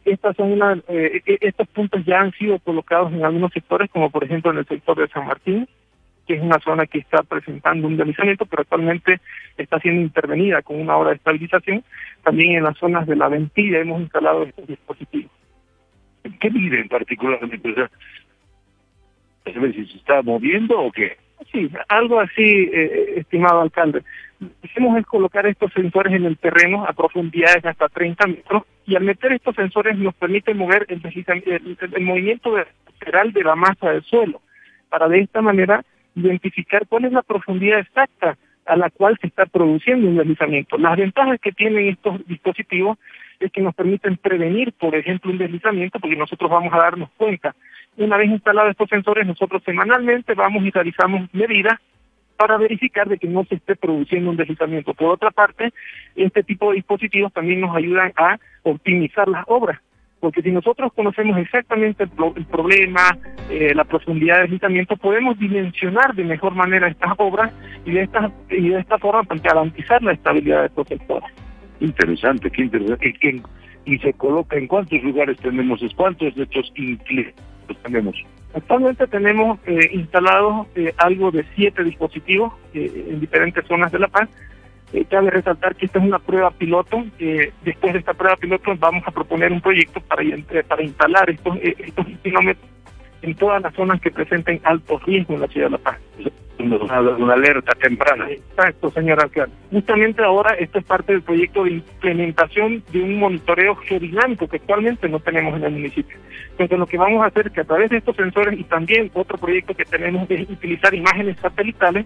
Estas 0.06 0.36
son 0.36 0.52
una, 0.52 0.74
eh, 0.90 1.22
e-, 1.26 1.38
estos 1.42 1.68
puntos 1.70 2.04
ya 2.06 2.20
han 2.20 2.34
sido 2.34 2.60
colocados 2.60 3.12
en 3.14 3.24
algunos 3.24 3.54
sectores, 3.54 3.90
como 3.90 4.10
por 4.10 4.24
ejemplo 4.24 4.52
en 4.52 4.58
el 4.58 4.68
sector 4.68 4.98
de 4.98 5.08
San 5.08 5.26
Martín, 5.26 5.68
que 6.26 6.36
es 6.36 6.42
una 6.42 6.60
zona 6.60 6.86
que 6.86 7.00
está 7.00 7.24
presentando 7.24 7.88
un 7.88 7.98
deslizamiento, 7.98 8.46
pero 8.46 8.62
actualmente 8.62 9.20
está 9.58 9.80
siendo 9.80 10.02
intervenida 10.02 10.62
con 10.62 10.80
una 10.80 10.98
obra 10.98 11.10
de 11.10 11.18
estabilización. 11.18 11.84
También 12.24 12.58
en 12.58 12.64
las 12.64 12.78
zonas 12.78 13.08
de 13.08 13.16
la 13.16 13.28
ventilla 13.28 13.80
hemos 13.80 14.02
instalado 14.02 14.44
estos 14.44 14.68
dispositivos. 14.68 15.32
¿Qué 16.40 16.50
miden 16.50 16.88
particularmente? 16.88 17.70
O 17.70 17.74
sea, 17.74 17.90
si 19.44 19.86
se 19.86 19.98
está 19.98 20.22
moviendo 20.22 20.80
o 20.80 20.92
qué? 20.92 21.18
Sí, 21.52 21.70
algo 21.90 22.22
así, 22.22 22.70
eh, 22.72 23.16
estimado 23.18 23.62
alcalde. 23.62 24.04
Lo 24.40 24.48
que 24.62 24.68
hacemos 24.70 24.98
es 24.98 25.06
colocar 25.06 25.46
estos 25.46 25.74
sensores 25.74 26.14
en 26.14 26.24
el 26.26 26.38
terreno 26.38 26.86
a 26.86 26.94
profundidades 26.94 27.64
de 27.64 27.70
hasta 27.70 27.90
30 27.90 28.28
metros 28.28 28.64
y 28.86 28.96
al 28.96 29.04
meter 29.04 29.34
estos 29.34 29.56
sensores 29.56 29.98
nos 29.98 30.16
permite 30.16 30.54
mover 30.54 30.86
el, 30.88 31.02
el, 31.06 31.78
el 31.80 32.04
movimiento 32.04 32.56
lateral 32.56 33.34
de 33.34 33.44
la 33.44 33.56
masa 33.56 33.92
del 33.92 34.04
suelo 34.04 34.42
para 34.90 35.10
de 35.10 35.22
esta 35.22 35.42
manera 35.42 35.84
identificar 36.16 36.88
cuál 36.88 37.06
es 37.06 37.12
la 37.12 37.22
profundidad 37.22 37.80
exacta 37.80 38.38
a 38.66 38.76
la 38.78 38.90
cual 38.90 39.18
se 39.20 39.28
está 39.28 39.46
produciendo 39.46 40.08
un 40.08 40.18
deslizamiento. 40.18 40.78
Las 40.78 40.98
ventajas 40.98 41.40
que 41.42 41.52
tienen 41.52 41.90
estos 41.90 42.26
dispositivos 42.28 42.98
es 43.40 43.52
que 43.52 43.62
nos 43.62 43.76
permiten 43.76 44.18
prevenir, 44.18 44.74
por 44.74 44.96
ejemplo, 44.96 45.32
un 45.32 45.38
deslizamiento, 45.38 46.00
porque 46.00 46.16
nosotros 46.16 46.50
vamos 46.50 46.74
a 46.74 46.78
darnos 46.78 47.10
cuenta. 47.18 47.56
Una 47.98 48.18
vez 48.18 48.30
instalados 48.30 48.72
estos 48.72 48.90
sensores, 48.90 49.28
nosotros 49.28 49.62
semanalmente 49.66 50.34
vamos 50.34 50.64
y 50.64 50.72
realizamos 50.72 51.30
medidas 51.34 51.80
para 52.38 52.58
verificar 52.58 53.08
de 53.08 53.18
que 53.18 53.28
no 53.28 53.44
se 53.46 53.56
esté 53.56 53.76
produciendo 53.76 54.30
un 54.30 54.38
deslizamiento. 54.38 54.94
Por 54.94 55.12
otra 55.12 55.32
parte, 55.32 55.74
este 56.16 56.44
tipo 56.44 56.70
de 56.70 56.78
dispositivos 56.78 57.34
también 57.34 57.62
nos 57.62 57.76
ayudan 57.76 58.12
a 58.16 58.38
optimizar 58.64 59.28
las 59.28 59.44
obras 59.48 59.80
porque 60.24 60.42
si 60.42 60.52
nosotros 60.52 60.94
conocemos 60.94 61.38
exactamente 61.38 62.06
el, 62.06 62.46
problema, 62.46 63.18
eh, 63.50 63.74
la 63.76 63.84
profundidad 63.84 64.38
de 64.38 64.44
deslizamiento, 64.44 64.96
podemos 64.96 65.38
dimensionar 65.38 66.16
de 66.16 66.24
mejor 66.24 66.56
manera 66.56 66.88
estas 66.88 67.12
obras 67.18 67.52
y 67.84 67.92
de 67.92 68.04
esta, 68.04 68.32
y 68.50 68.70
de 68.70 68.80
esta 68.80 68.98
forma 69.00 69.24
pues, 69.24 69.44
garantizar 69.44 70.02
la 70.02 70.14
estabilidad 70.14 70.62
de 70.62 70.68
estos 70.68 70.88
sectores. 70.88 71.30
Interesante, 71.82 72.50
qué 72.52 72.62
interesante. 72.62 73.44
¿Y, 73.84 73.98
se 73.98 74.14
coloca 74.14 74.56
en 74.56 74.68
cuántos 74.68 75.04
lugares 75.04 75.36
tenemos, 75.40 75.82
cuántos 75.94 76.34
de 76.36 76.44
estos 76.44 76.72
tenemos? 77.84 78.16
Actualmente 78.54 79.06
tenemos 79.08 79.60
eh, 79.66 79.90
instalados 79.92 80.68
eh, 80.76 80.94
algo 81.00 81.32
de 81.32 81.44
siete 81.54 81.84
dispositivos 81.84 82.54
en 82.74 83.20
diferentes 83.20 83.68
zonas 83.68 83.92
de 83.92 84.00
La 84.00 84.08
Paz 84.08 84.30
eh, 84.94 85.06
cabe 85.10 85.32
resaltar 85.32 85.76
que 85.76 85.88
esta 85.88 86.00
es 86.00 86.06
una 86.06 86.20
prueba 86.20 86.52
piloto. 86.52 87.04
después 87.64 87.94
de 87.94 88.00
esta 88.00 88.14
prueba 88.14 88.38
piloto 88.38 88.76
vamos 88.78 89.04
a 89.08 89.12
proponer 89.12 89.52
un 89.52 89.60
proyecto 89.60 90.00
para, 90.02 90.24
para 90.68 90.84
instalar 90.84 91.30
estos, 91.30 91.58
eh, 91.58 91.76
estos 91.80 92.06
kilómetros 92.22 92.70
en 93.24 93.36
todas 93.36 93.62
las 93.62 93.74
zonas 93.74 94.00
que 94.02 94.12
presenten 94.12 94.60
alto 94.64 95.00
riesgo 95.06 95.34
en 95.34 95.42
la 95.42 95.48
ciudad 95.48 95.68
de 95.68 95.72
La 95.72 95.78
Paz. 95.80 95.98
Una, 96.60 97.34
alerta 97.34 97.74
temprana. 97.74 98.30
Exacto, 98.30 98.92
señor 98.92 99.22
alcalde. 99.22 99.54
Justamente 99.72 100.24
ahora 100.24 100.54
esto 100.56 100.80
es 100.80 100.86
parte 100.86 101.12
del 101.12 101.22
proyecto 101.22 101.64
de 101.64 101.72
implementación 101.72 102.84
de 102.92 103.02
un 103.02 103.20
monitoreo 103.20 103.76
geodinámico 103.76 104.48
que 104.48 104.58
actualmente 104.58 105.10
no 105.10 105.20
tenemos 105.20 105.58
en 105.58 105.64
el 105.66 105.72
municipio. 105.72 106.18
Entonces 106.52 106.78
lo 106.78 106.86
que 106.86 106.98
vamos 106.98 107.22
a 107.24 107.28
hacer 107.28 107.48
es 107.48 107.54
que 107.54 107.62
a 107.62 107.66
través 107.66 107.90
de 107.90 107.98
estos 107.98 108.16
sensores 108.16 108.58
y 108.58 108.64
también 108.64 109.10
otro 109.14 109.38
proyecto 109.38 109.74
que 109.74 109.84
tenemos 109.84 110.30
es 110.30 110.50
utilizar 110.50 110.94
imágenes 110.94 111.38
satelitales 111.40 112.06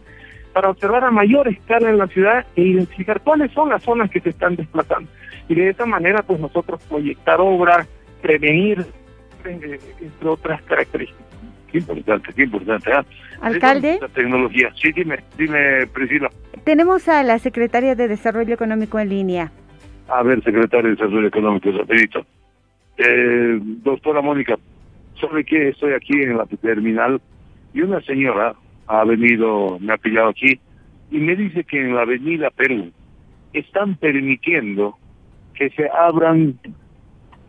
para 0.57 0.71
observar 0.71 1.03
a 1.03 1.11
mayor 1.11 1.47
escala 1.47 1.87
en 1.87 1.99
la 1.99 2.07
ciudad 2.07 2.43
e 2.55 2.63
identificar 2.63 3.21
cuáles 3.21 3.51
son 3.51 3.69
las 3.69 3.83
zonas 3.83 4.09
que 4.09 4.19
se 4.21 4.29
están 4.29 4.55
desplazando. 4.55 5.07
Y 5.47 5.53
de 5.53 5.69
esa 5.69 5.85
manera, 5.85 6.23
pues 6.23 6.39
nosotros 6.39 6.83
proyectar 6.89 7.39
obras, 7.39 7.87
prevenir, 8.23 8.83
entre 9.45 10.27
otras 10.27 10.59
características. 10.63 11.27
Qué 11.71 11.77
importante, 11.77 12.33
qué 12.33 12.41
importante. 12.41 12.91
¿ah? 12.91 13.05
Alcalde. 13.39 13.99
La 14.01 14.07
tecnología. 14.07 14.71
Sí, 14.81 14.91
dime, 14.93 15.19
dime, 15.37 15.85
Priscila. 15.93 16.31
Tenemos 16.63 17.07
a 17.07 17.21
la 17.21 17.37
secretaria 17.37 17.93
de 17.93 18.07
Desarrollo 18.07 18.55
Económico 18.55 18.97
en 18.97 19.09
línea. 19.09 19.51
A 20.07 20.23
ver, 20.23 20.43
secretaria 20.43 20.89
de 20.89 20.95
Desarrollo 20.95 21.27
Económico, 21.27 21.69
rapidito. 21.71 22.25
Eh, 22.97 23.59
doctora 23.61 24.21
Mónica, 24.23 24.57
¿sabe 25.21 25.43
qué? 25.43 25.69
Estoy 25.69 25.93
aquí 25.93 26.13
en 26.13 26.35
la 26.35 26.47
terminal 26.47 27.21
y 27.75 27.81
una 27.81 28.01
señora 28.01 28.55
ha 28.87 29.03
venido, 29.03 29.77
me 29.79 29.93
ha 29.93 29.97
pillado 29.97 30.29
aquí 30.29 30.59
y 31.11 31.17
me 31.17 31.35
dice 31.35 31.63
que 31.63 31.79
en 31.79 31.95
la 31.95 32.01
avenida 32.01 32.49
Perú 32.49 32.91
están 33.53 33.95
permitiendo 33.95 34.97
que 35.53 35.69
se 35.71 35.89
abran 35.89 36.59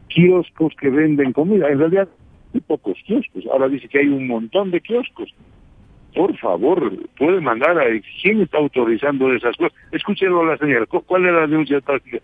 kioscos 0.09 0.73
que 0.81 0.91
venden 0.91 1.33
comida. 1.33 1.69
En 1.69 1.79
realidad, 1.79 2.09
hay 2.55 2.61
pocos 2.61 2.97
kioscos. 3.05 3.45
Ahora 3.53 3.69
dice 3.69 3.89
que 3.89 3.99
hay 3.99 4.09
un 4.09 4.27
montón 4.27 4.71
de 4.71 4.81
kioscos. 4.81 5.35
Por 6.15 6.37
favor, 6.39 6.93
puede 7.19 7.41
mandar 7.41 7.79
a 7.79 7.85
quién 8.23 8.41
está 8.41 8.59
autorizando 8.59 9.33
esas 9.33 9.57
cosas. 9.57 9.77
Escúchelo 9.93 10.41
a 10.41 10.47
la 10.47 10.57
señora. 10.57 10.87
¿Cuál 10.87 11.27
es 11.27 11.33
la 11.33 11.41
denuncia 11.43 11.81
táctica? 11.81 12.19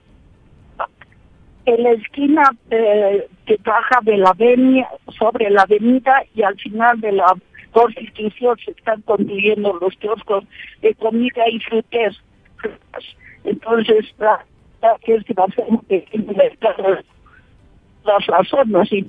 En 1.66 1.82
la 1.82 1.92
esquina 1.92 2.42
eh, 2.70 3.26
que 3.46 3.58
baja 3.64 4.00
de 4.02 4.18
la 4.18 4.30
avenida, 4.30 4.88
sobre 5.18 5.50
la 5.50 5.62
avenida 5.62 6.22
y 6.34 6.42
al 6.42 6.56
final 6.56 7.00
de 7.00 7.12
la 7.12 7.34
Constitución 7.74 8.56
se 8.64 8.70
están 8.70 9.02
construyendo 9.02 9.76
los 9.80 9.94
kioscos 9.96 10.44
de 10.80 10.94
comida 10.94 11.42
y 11.51 11.59
frutas. 11.59 12.16
Entonces, 13.42 14.14
la, 14.18 14.46
la 14.80 14.92
va 14.92 15.48
a 15.51 16.76
ser 16.76 17.05
las 18.05 18.26
razones 18.26 18.92
y 18.92 19.05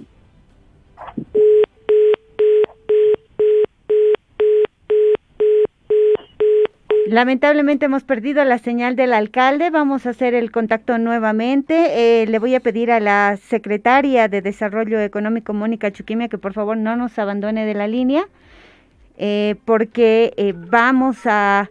Lamentablemente 7.07 7.85
hemos 7.85 8.03
perdido 8.03 8.43
la 8.45 8.57
señal 8.57 8.95
del 8.95 9.13
alcalde. 9.13 9.69
Vamos 9.69 10.07
a 10.07 10.09
hacer 10.09 10.33
el 10.33 10.51
contacto 10.51 10.97
nuevamente. 10.97 12.23
Eh, 12.23 12.25
le 12.25 12.39
voy 12.39 12.55
a 12.55 12.59
pedir 12.61 12.91
a 12.91 12.99
la 12.99 13.37
secretaria 13.37 14.27
de 14.27 14.41
Desarrollo 14.41 14.99
Económico, 14.99 15.53
Mónica 15.53 15.91
Chuquimia, 15.91 16.29
que 16.29 16.39
por 16.39 16.53
favor 16.53 16.77
no 16.77 16.95
nos 16.95 17.19
abandone 17.19 17.63
de 17.63 17.75
la 17.75 17.87
línea, 17.87 18.27
eh, 19.17 19.55
porque 19.65 20.33
eh, 20.37 20.53
vamos 20.55 21.25
a 21.25 21.69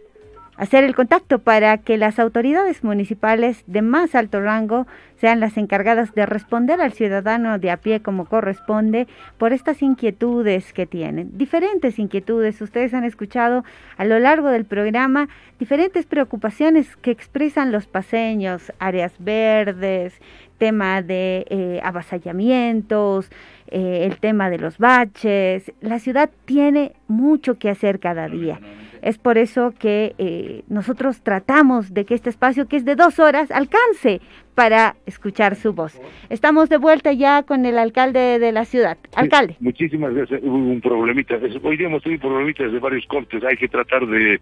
hacer 0.57 0.83
el 0.83 0.95
contacto 0.95 1.39
para 1.39 1.77
que 1.77 1.97
las 1.97 2.17
autoridades 2.17 2.83
municipales 2.83 3.63
de 3.67 3.81
más 3.81 4.15
alto 4.15 4.39
rango 4.39 4.87
sean 5.19 5.39
las 5.39 5.57
encargadas 5.57 6.13
de 6.13 6.25
responder 6.25 6.81
al 6.81 6.93
ciudadano 6.93 7.57
de 7.59 7.71
a 7.71 7.77
pie 7.77 8.01
como 8.01 8.25
corresponde 8.25 9.07
por 9.37 9.53
estas 9.53 9.81
inquietudes 9.81 10.71
que 10.73 10.85
tienen. 10.85 11.37
Diferentes 11.37 11.99
inquietudes, 11.99 12.61
ustedes 12.61 12.93
han 12.93 13.03
escuchado 13.03 13.63
a 13.97 14.05
lo 14.05 14.19
largo 14.19 14.49
del 14.49 14.65
programa 14.65 15.29
diferentes 15.59 16.05
preocupaciones 16.05 16.95
que 16.97 17.11
expresan 17.11 17.71
los 17.71 17.87
paseños, 17.87 18.71
áreas 18.79 19.13
verdes, 19.19 20.13
tema 20.57 21.01
de 21.01 21.45
eh, 21.49 21.81
avasallamientos, 21.83 23.29
eh, 23.67 24.05
el 24.05 24.17
tema 24.17 24.49
de 24.49 24.57
los 24.57 24.77
baches. 24.77 25.71
La 25.81 25.99
ciudad 25.99 26.29
tiene 26.45 26.93
mucho 27.07 27.57
que 27.57 27.69
hacer 27.69 27.99
cada 27.99 28.27
día. 28.27 28.59
Es 29.01 29.19
por 29.19 29.37
eso 29.37 29.71
que 29.77 30.15
eh, 30.17 30.63
nosotros 30.67 31.21
tratamos 31.21 31.93
de 31.93 32.05
que 32.05 32.15
este 32.15 32.31
espacio, 32.31 32.67
que 32.67 32.77
es 32.77 32.85
de 32.85 32.95
dos 32.95 33.19
horas, 33.19 33.51
alcance 33.51 34.19
para 34.55 34.95
escuchar 35.05 35.55
su 35.55 35.73
voz. 35.73 36.01
Estamos 36.29 36.69
de 36.69 36.77
vuelta 36.77 37.13
ya 37.13 37.43
con 37.43 37.67
el 37.67 37.77
alcalde 37.77 38.39
de 38.39 38.51
la 38.51 38.65
ciudad. 38.65 38.97
Alcalde. 39.15 39.57
muchísimas 39.59 40.11
gracias. 40.11 40.41
Hubo 40.41 40.55
un 40.55 40.81
problemita. 40.81 41.35
Hoy 41.35 41.77
día 41.77 41.85
hemos 41.85 42.01
tenido 42.01 42.21
problemitas 42.21 42.71
de 42.71 42.79
varios 42.79 43.05
cortes. 43.05 43.43
Hay 43.43 43.57
que 43.57 43.67
tratar 43.67 44.07
de 44.07 44.39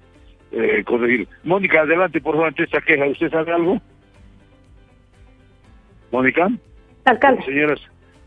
eh, 0.53 0.83
corregir. 0.85 1.27
Mónica, 1.43 1.81
adelante, 1.81 2.21
por 2.21 2.35
favor, 2.35 2.47
ante 2.47 2.63
esta 2.63 2.79
queja. 2.79 3.05
¿Usted 3.07 3.31
sabe 3.31 3.51
algo? 3.51 3.81
Mónica. 6.11 6.47
Alcalde. 7.03 7.43
Señoras, 7.43 7.81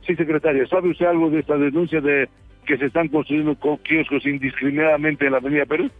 sí, 0.07 0.15
secretaria, 0.16 0.66
¿sabe 0.66 0.91
usted 0.91 1.07
algo 1.07 1.31
de 1.31 1.41
esta 1.41 1.57
denuncia 1.57 2.01
de 2.01 2.28
que 2.66 2.77
se 2.78 2.87
están 2.87 3.09
construyendo 3.09 3.57
kioscos 3.83 4.27
indiscriminadamente 4.27 5.27
en 5.27 5.33
la 5.33 5.39
Avenida 5.39 5.66
Perú? 5.66 5.91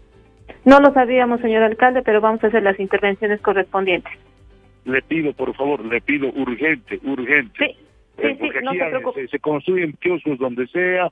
No 0.65 0.81
lo 0.81 0.93
sabíamos, 0.93 1.41
señor 1.41 1.62
alcalde, 1.62 2.03
pero 2.03 2.20
vamos 2.20 2.43
a 2.43 2.49
hacer 2.49 2.62
las 2.62 2.78
intervenciones 2.78 3.41
correspondientes. 3.41 4.12
Le 4.85 5.03
pido, 5.03 5.33
por 5.33 5.55
favor, 5.55 5.85
le 5.85 6.01
pido 6.01 6.28
urgente, 6.28 7.01
urgente. 7.05 7.59
Sí, 7.59 7.77
eh, 8.19 8.37
porque 8.39 8.59
aquí 8.59 9.28
se, 9.28 9.39
construyen 9.41 9.93
kioscos 10.01 10.39
donde 10.39 10.66
sea. 10.69 11.09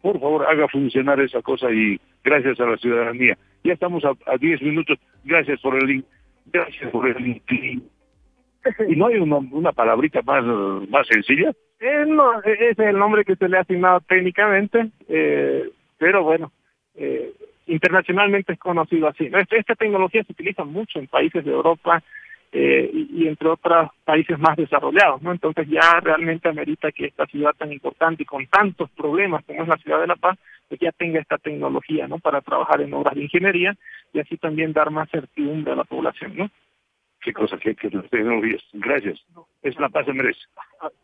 Por 0.00 0.18
favor, 0.20 0.44
haga 0.48 0.66
funcionar 0.68 1.20
esa 1.20 1.42
cosa 1.42 1.70
y 1.70 2.00
gracias 2.24 2.58
a 2.60 2.66
la 2.66 2.76
ciudadanía. 2.76 3.38
Ya 3.62 3.72
estamos 3.72 4.04
a 4.04 4.36
10 4.36 4.62
minutos. 4.62 4.98
Gracias 5.24 5.60
por 5.60 5.76
el 5.76 5.86
link. 5.86 6.04
Gracias 6.46 6.90
por 6.90 7.08
el 7.08 7.22
link. 7.22 7.42
¿Y 8.88 8.96
no 8.96 9.06
hay 9.06 9.16
una, 9.16 9.36
una 9.36 9.72
palabrita 9.72 10.22
más, 10.22 10.44
más 10.88 11.06
sencilla? 11.06 11.52
Eh, 11.84 12.04
no, 12.06 12.40
ese 12.42 12.70
es 12.70 12.78
el 12.78 12.96
nombre 12.96 13.24
que 13.24 13.34
se 13.34 13.48
le 13.48 13.58
ha 13.58 13.62
asignado 13.62 13.98
técnicamente, 14.02 14.90
eh, 15.08 15.68
pero 15.98 16.22
bueno, 16.22 16.52
eh, 16.94 17.32
internacionalmente 17.66 18.52
es 18.52 18.58
conocido 18.60 19.08
así. 19.08 19.28
Esta, 19.50 19.74
tecnología 19.74 20.22
se 20.22 20.30
utiliza 20.30 20.62
mucho 20.62 21.00
en 21.00 21.08
países 21.08 21.44
de 21.44 21.50
Europa 21.50 22.00
eh, 22.52 22.88
y, 22.92 23.26
entre 23.26 23.48
otros 23.48 23.90
países 24.04 24.38
más 24.38 24.56
desarrollados, 24.56 25.22
¿no? 25.22 25.32
Entonces 25.32 25.66
ya 25.68 25.98
realmente 26.00 26.48
amerita 26.48 26.92
que 26.92 27.06
esta 27.06 27.26
ciudad 27.26 27.52
tan 27.58 27.72
importante 27.72 28.22
y 28.22 28.26
con 28.26 28.46
tantos 28.46 28.88
problemas 28.90 29.44
como 29.44 29.62
es 29.62 29.68
la 29.68 29.78
ciudad 29.78 30.00
de 30.00 30.06
La 30.06 30.14
Paz, 30.14 30.38
pues 30.68 30.80
ya 30.80 30.92
tenga 30.92 31.18
esta 31.18 31.38
tecnología, 31.38 32.06
¿no? 32.06 32.20
Para 32.20 32.42
trabajar 32.42 32.80
en 32.80 32.94
obras 32.94 33.16
de 33.16 33.24
ingeniería 33.24 33.74
y 34.12 34.20
así 34.20 34.36
también 34.36 34.72
dar 34.72 34.92
más 34.92 35.10
certidumbre 35.10 35.72
a 35.72 35.76
la 35.76 35.84
población, 35.84 36.36
¿no? 36.36 36.48
Qué 37.22 37.32
cosa 37.32 37.56
que, 37.56 37.74
que 37.74 37.88
las 37.90 38.08
tecnologías. 38.10 38.62
Gracias. 38.72 39.20
Es 39.62 39.78
La 39.78 39.88
Paz 39.88 40.06
se 40.06 40.12
merece. 40.12 40.40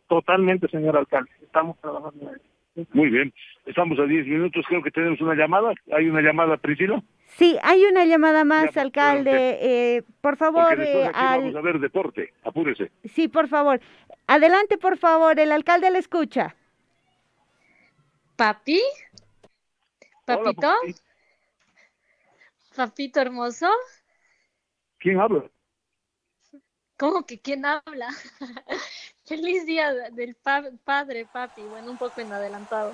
Totalmente, 0.07 0.67
señor 0.67 0.97
alcalde. 0.97 1.31
Estamos 1.41 1.79
trabajando 1.79 2.31
en. 2.31 2.49
Muy 2.93 3.09
bien, 3.09 3.33
estamos 3.65 3.99
a 3.99 4.03
10 4.03 4.25
minutos, 4.27 4.65
creo 4.67 4.81
que 4.81 4.91
tenemos 4.91 5.19
una 5.21 5.35
llamada. 5.35 5.73
¿Hay 5.91 6.07
una 6.07 6.21
llamada, 6.21 6.57
Priscila? 6.57 7.03
Sí, 7.25 7.57
hay 7.61 7.83
una 7.83 8.05
llamada 8.05 8.43
más, 8.43 8.75
alcalde. 8.77 9.57
Eh, 9.61 10.03
por 10.21 10.37
favor. 10.37 10.79
Eh, 10.79 11.09
vamos 11.13 11.55
a 11.55 11.61
ver 11.61 11.79
deporte, 11.79 12.33
apúrese. 12.43 12.91
Sí, 13.03 13.27
por 13.27 13.47
favor. 13.47 13.79
Adelante, 14.27 14.77
por 14.77 14.97
favor, 14.97 15.39
el 15.39 15.51
alcalde 15.51 15.91
le 15.91 15.99
escucha. 15.99 16.55
¿Papi? 18.35 18.81
¿Papito? 20.25 20.71
¿Papito 22.75 23.19
hermoso? 23.19 23.67
¿Quién 24.99 25.19
habla? 25.19 25.43
¿Cómo 26.99 27.25
que 27.25 27.39
quién 27.39 27.65
habla? 27.65 28.09
Feliz 29.23 29.65
día 29.65 29.93
del 30.11 30.35
padre, 30.35 31.25
papi. 31.31 31.61
Bueno, 31.61 31.91
un 31.91 31.97
poco 31.97 32.19
en 32.19 32.33
adelantado. 32.33 32.91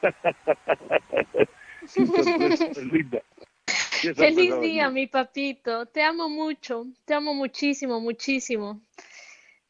Feliz 4.16 4.58
día, 4.60 4.88
mi 4.88 5.06
papito. 5.06 5.84
Te 5.84 6.02
amo 6.02 6.30
mucho. 6.30 6.86
Te 7.04 7.12
amo 7.12 7.34
muchísimo, 7.34 8.00
muchísimo. 8.00 8.80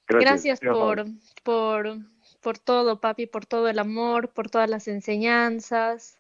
Gracias, 0.07 0.61
por, 0.61 1.05
por, 1.43 1.99
por 2.41 2.59
todo, 2.59 3.01
papi, 3.01 3.27
por 3.27 3.47
todo 3.47 3.69
el 3.69 3.81
amor, 3.81 4.29
por 4.29 4.49
todas 4.49 4.71
las 4.71 4.87
enseñanzas, 4.87 6.19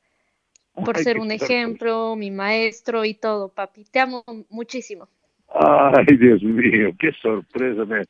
por 0.75 0.99
ser 0.99 1.21
un 1.21 1.31
ejemplo, 1.31 2.17
mi 2.17 2.33
maestro 2.33 3.05
y 3.05 3.15
todo, 3.15 3.51
papi. 3.51 3.85
Te 3.85 4.01
amo 4.01 4.25
muchísimo. 4.49 5.09
Ay, 5.55 6.17
Dios 6.17 6.43
mío, 6.43 6.91
qué 6.99 7.13
sorpresa. 7.13 7.85
Me, 7.85 8.05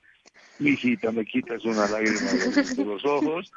mi 0.59 0.70
hijita, 0.70 1.10
me 1.10 1.24
quitas 1.24 1.64
una 1.64 1.89
lágrima 1.89 2.31
de 2.77 2.85
los 2.85 3.05
ojos. 3.05 3.52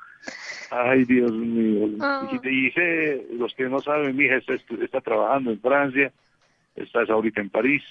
Ay, 0.72 1.06
Dios 1.06 1.32
mío. 1.32 1.90
Ah. 2.02 2.28
y 2.44 2.72
sé, 2.72 3.28
los 3.34 3.54
que 3.54 3.66
no 3.66 3.80
saben, 3.80 4.16
mi 4.16 4.26
hija 4.26 4.38
está, 4.38 5.02
trabajando 5.02 5.52
en 5.52 5.62
Francia, 5.62 6.12
estás 6.76 7.10
ahorita 7.10 7.42
en 7.42 7.50
París. 7.50 7.84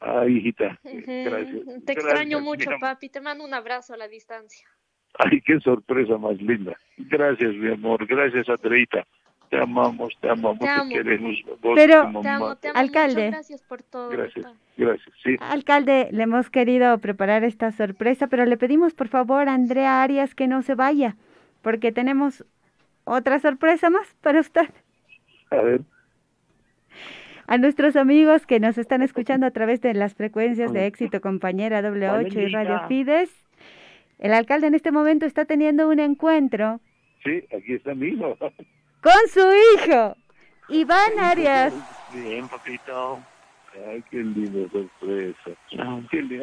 Ay, 0.00 0.38
hijita, 0.38 0.78
gracias. 0.82 1.84
Te 1.84 1.92
extraño 1.92 2.40
mucho, 2.40 2.70
papi. 2.80 3.10
Te 3.10 3.20
mando 3.20 3.44
un 3.44 3.54
abrazo 3.54 3.94
a 3.94 3.96
la 3.98 4.08
distancia. 4.08 4.66
Ay, 5.18 5.40
qué 5.42 5.60
sorpresa 5.60 6.16
más 6.16 6.40
linda. 6.40 6.76
Gracias, 6.96 7.54
mi 7.54 7.70
amor. 7.70 8.06
Gracias, 8.06 8.48
Andreita 8.48 9.06
te 9.50 9.60
amamos, 9.60 10.16
te 10.20 10.30
amamos, 10.30 10.60
te, 10.60 10.94
queremos. 10.94 11.36
Pero, 11.74 12.10
alcalde, 12.74 13.30
gracias 13.30 13.62
por 13.62 13.82
todo. 13.82 14.08
Gracias, 14.10 14.46
gracias, 14.76 15.14
sí. 15.24 15.36
Alcalde, 15.40 16.08
le 16.12 16.22
hemos 16.22 16.50
querido 16.50 16.96
preparar 16.98 17.42
esta 17.42 17.72
sorpresa, 17.72 18.28
pero 18.28 18.44
le 18.44 18.56
pedimos 18.56 18.94
por 18.94 19.08
favor 19.08 19.48
a 19.48 19.54
Andrea 19.54 20.02
Arias 20.02 20.36
que 20.36 20.46
no 20.46 20.62
se 20.62 20.76
vaya, 20.76 21.16
porque 21.62 21.90
tenemos 21.90 22.44
otra 23.04 23.40
sorpresa 23.40 23.90
más 23.90 24.14
para 24.20 24.38
usted. 24.38 24.70
A 25.50 25.56
ver. 25.56 25.80
A 27.48 27.58
nuestros 27.58 27.96
amigos 27.96 28.46
que 28.46 28.60
nos 28.60 28.78
están 28.78 29.02
escuchando 29.02 29.46
a 29.46 29.50
través 29.50 29.80
de 29.80 29.92
las 29.94 30.14
frecuencias 30.14 30.72
de 30.72 30.86
éxito 30.86 31.20
compañera 31.20 31.82
W8 31.82 32.48
y 32.48 32.52
Radio 32.52 32.82
Fides, 32.86 33.30
el 34.20 34.32
alcalde 34.32 34.68
en 34.68 34.76
este 34.76 34.92
momento 34.92 35.26
está 35.26 35.44
teniendo 35.44 35.88
un 35.88 35.98
encuentro. 35.98 36.80
Sí, 37.24 37.42
aquí 37.52 37.74
está 37.74 37.96
mi 37.96 38.10
hijo. 38.10 38.36
Con 39.02 39.28
su 39.28 39.40
hijo, 39.74 40.16
Iván 40.68 41.18
Arias. 41.18 41.74
Bien, 42.12 42.48
papito. 42.48 43.20
Ay, 43.88 44.02
qué 44.10 44.18
linda 44.18 44.68
sorpresa. 44.70 45.50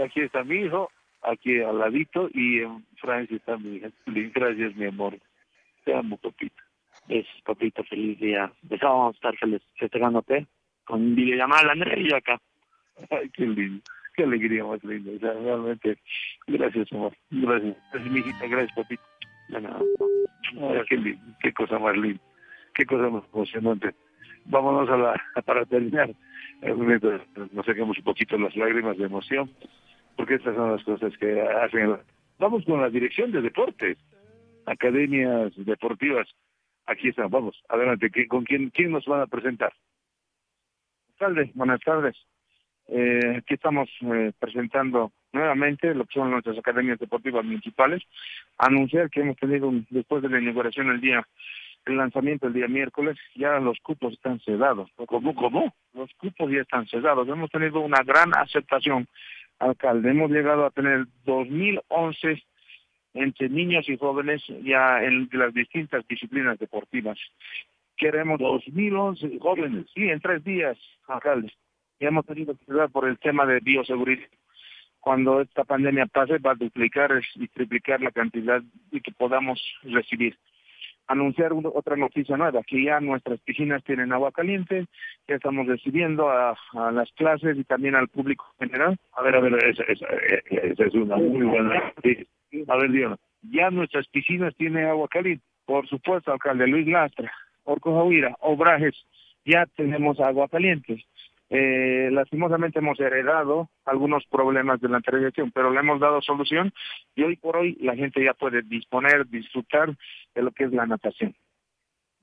Aquí 0.04 0.22
está 0.22 0.44
mi 0.44 0.56
hijo, 0.56 0.90
aquí 1.22 1.62
al 1.62 1.80
ladito, 1.80 2.30
y 2.34 2.62
en 2.62 2.86
Francia 3.02 3.36
está 3.36 3.58
mi 3.58 3.76
hija. 3.76 3.90
Gracias, 4.06 4.76
mi 4.76 4.86
amor. 4.86 5.18
Te 5.84 5.94
amo, 5.94 6.18
papito. 6.18 6.56
Es, 7.10 7.26
papito, 7.46 7.84
feliz 7.84 8.20
día. 8.20 8.52
Vamos 8.82 9.16
a 9.16 9.30
estar 9.30 9.50
festejándote 9.78 10.48
con 10.86 11.16
videollamada 11.16 11.72
Andrés 11.72 12.00
y 12.00 12.10
yo 12.10 12.16
acá. 12.16 12.40
Ay, 13.10 13.30
qué 13.30 13.46
lindo. 13.46 13.84
Qué 14.16 14.24
alegría 14.24 14.64
más 14.64 14.84
linda. 14.84 15.12
O 15.16 15.20
sea, 15.20 15.34
realmente, 15.34 15.98
gracias, 16.48 16.92
amor. 16.92 17.14
Gracias. 17.30 17.76
Gracias, 17.92 18.12
mi 18.12 18.20
hijita. 18.20 18.48
Gracias, 18.48 18.76
papito. 18.76 19.04
De 19.50 19.62
nada. 19.62 19.80
Ay, 20.62 20.82
qué 20.90 20.98
lindo. 20.98 21.38
Qué 21.42 21.54
cosa 21.54 21.78
más 21.78 21.96
linda. 21.96 22.22
Qué 22.78 22.86
cosa 22.86 23.10
más 23.10 23.24
emocionante. 23.34 23.96
Vámonos 24.46 24.88
a 24.88 24.98
la, 24.98 25.24
para 25.46 25.66
terminar. 25.66 26.12
Nos 26.62 27.66
saquemos 27.66 27.98
un 27.98 28.04
poquito 28.04 28.38
las 28.38 28.56
lágrimas 28.56 28.98
de 28.98 29.06
emoción, 29.06 29.50
porque 30.16 30.36
estas 30.36 30.56
son 30.56 30.74
las 30.74 30.84
cosas 30.84 31.12
que 31.18 31.42
hacen. 31.42 31.98
Vamos 32.38 32.64
con 32.66 32.80
la 32.80 32.90
dirección 32.92 33.32
de 33.32 33.42
deportes, 33.42 33.98
academias 34.68 35.54
deportivas. 35.56 36.28
Aquí 36.86 37.10
están, 37.10 37.32
vamos, 37.32 37.60
adelante. 37.68 38.12
¿Con 38.28 38.44
quién, 38.44 38.70
quién 38.70 38.92
nos 38.92 39.06
van 39.06 39.22
a 39.22 39.28
presentar? 39.28 39.74
Buenas 41.18 41.36
tardes, 41.36 41.56
buenas 41.56 41.82
tardes. 41.82 42.16
Eh, 42.90 43.38
aquí 43.38 43.56
estamos 43.56 43.90
eh, 44.02 44.34
presentando 44.38 45.12
nuevamente 45.34 45.96
lo 45.96 46.06
que 46.06 46.14
son 46.14 46.30
nuestras 46.30 46.60
academias 46.60 47.00
deportivas 47.00 47.44
municipales. 47.44 48.04
Anunciar 48.60 49.10
que 49.10 49.22
hemos 49.22 49.36
tenido, 49.38 49.72
después 49.90 50.22
de 50.22 50.30
la 50.30 50.40
inauguración 50.40 50.90
el 50.90 51.02
día 51.02 51.28
el 51.88 51.98
lanzamiento 51.98 52.48
el 52.48 52.54
día 52.54 52.68
miércoles, 52.68 53.18
ya 53.36 53.60
los 53.60 53.80
cupos 53.80 54.14
están 54.14 54.40
cedados. 54.42 54.90
¿Cómo, 55.08 55.34
cómo? 55.34 55.74
Los 55.94 56.14
cupos 56.16 56.52
ya 56.52 56.62
están 56.62 56.88
cedados. 56.88 57.28
Hemos 57.28 57.50
tenido 57.50 57.80
una 57.80 58.04
gran 58.04 58.36
aceptación, 58.36 59.08
alcalde. 59.60 60.12
Hemos 60.12 60.32
llegado 60.32 60.66
a 60.66 60.72
tener 60.72 61.06
2011 61.26 62.44
entre 63.14 63.50
niños 63.50 63.88
y 63.90 63.98
jóvenes 63.98 64.44
ya 64.64 65.04
en 65.04 65.30
las 65.32 65.54
distintas 65.54 66.08
disciplinas 66.08 66.60
deportivas. 66.60 67.18
Queremos 67.96 68.40
2011 68.40 69.40
jóvenes, 69.40 69.86
sí, 69.94 70.10
en 70.10 70.20
tres 70.20 70.44
días, 70.44 70.78
alcalde. 71.08 71.52
Ya 72.00 72.10
hemos 72.10 72.26
tenido 72.26 72.56
que 72.56 72.66
cedir 72.66 72.90
por 72.92 73.08
el 73.08 73.18
tema 73.18 73.46
de 73.46 73.60
bioseguridad. 73.60 74.28
Cuando 75.00 75.42
esta 75.42 75.64
pandemia 75.64 76.06
pase, 76.06 76.38
va 76.38 76.52
a 76.52 76.56
duplicar 76.56 77.12
y 77.36 77.48
triplicar 77.48 78.02
la 78.02 78.12
cantidad 78.12 78.62
que 78.92 79.12
podamos 79.14 79.60
recibir 79.84 80.38
anunciar 81.08 81.52
otra 81.54 81.96
noticia 81.96 82.38
nueva, 82.38 82.62
que 82.64 82.84
ya 82.84 83.00
nuestras 83.00 83.40
piscinas 83.40 83.84
tienen 83.84 84.12
agua 84.12 84.32
caliente, 84.32 84.86
ya 85.28 85.36
estamos 85.36 85.66
recibiendo 85.68 86.30
a, 86.30 86.56
las 86.92 87.12
clases 87.14 87.58
y 87.58 87.64
también 87.64 87.96
al 87.96 88.10
público 88.10 88.46
general. 88.60 88.98
A 89.14 89.24
ver, 89.24 89.36
a 89.36 89.40
ver, 89.40 89.54
esa, 89.66 89.84
es 89.84 90.94
una 90.94 91.16
muy 91.18 91.46
buena 91.46 91.94
noticia. 91.96 92.26
A 92.68 92.78
ver, 92.78 92.92
Diana, 92.92 93.18
ya 93.42 93.70
nuestras 93.72 94.08
piscinas 94.08 94.56
tienen 94.56 94.86
agua 94.86 95.08
caliente. 95.08 95.44
Por 95.66 95.88
supuesto, 95.88 96.32
alcalde 96.32 96.68
Luis 96.68 96.88
Lastra, 96.88 97.32
Orco 97.64 97.94
Jahuira, 97.94 98.36
Obrajes, 98.40 98.96
ya 99.46 99.66
tenemos 99.76 100.20
agua 100.20 100.48
caliente. 100.48 101.06
Eh, 101.50 102.10
lastimosamente 102.12 102.80
hemos 102.80 103.00
heredado 103.00 103.70
algunos 103.86 104.26
problemas 104.26 104.82
de 104.82 104.90
la 104.90 104.98
anterior 104.98 105.32
pero 105.54 105.72
le 105.72 105.80
hemos 105.80 106.00
dado 106.02 106.22
solución 106.22 106.74
y 107.16 107.24
hoy 107.24 107.38
por 107.38 107.56
hoy 107.56 107.78
la 107.80 107.96
gente 107.96 108.22
ya 108.22 108.34
puede 108.34 108.64
disponer, 108.64 109.26
disfrutar 109.28 109.96
de 110.36 110.42
lo 110.42 110.52
que 110.52 110.66
es 110.66 110.74
la 110.74 110.86
natación. 110.86 111.36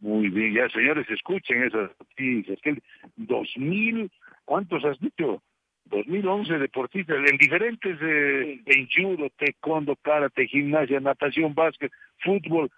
Muy 0.01 0.29
bien, 0.29 0.53
ya 0.53 0.69
señores, 0.69 1.09
escuchen 1.09 1.63
esas 1.63 1.91
noticias. 1.99 2.59
Que 2.61 2.77
2000, 3.17 4.11
¿cuántos 4.45 4.85
has 4.85 5.01
dicho? 5.01 5.43
2011 5.87 6.59
deportistas 6.59 7.17
en 7.27 7.39
diferentes, 7.39 7.99
eh, 8.03 8.61
en 8.67 8.89
judo, 8.89 9.29
taekwondo, 9.39 9.97
karate, 9.97 10.47
gimnasia, 10.47 11.01
natación, 11.01 11.55
básquet, 11.55 11.93
fútbol, 12.19 12.71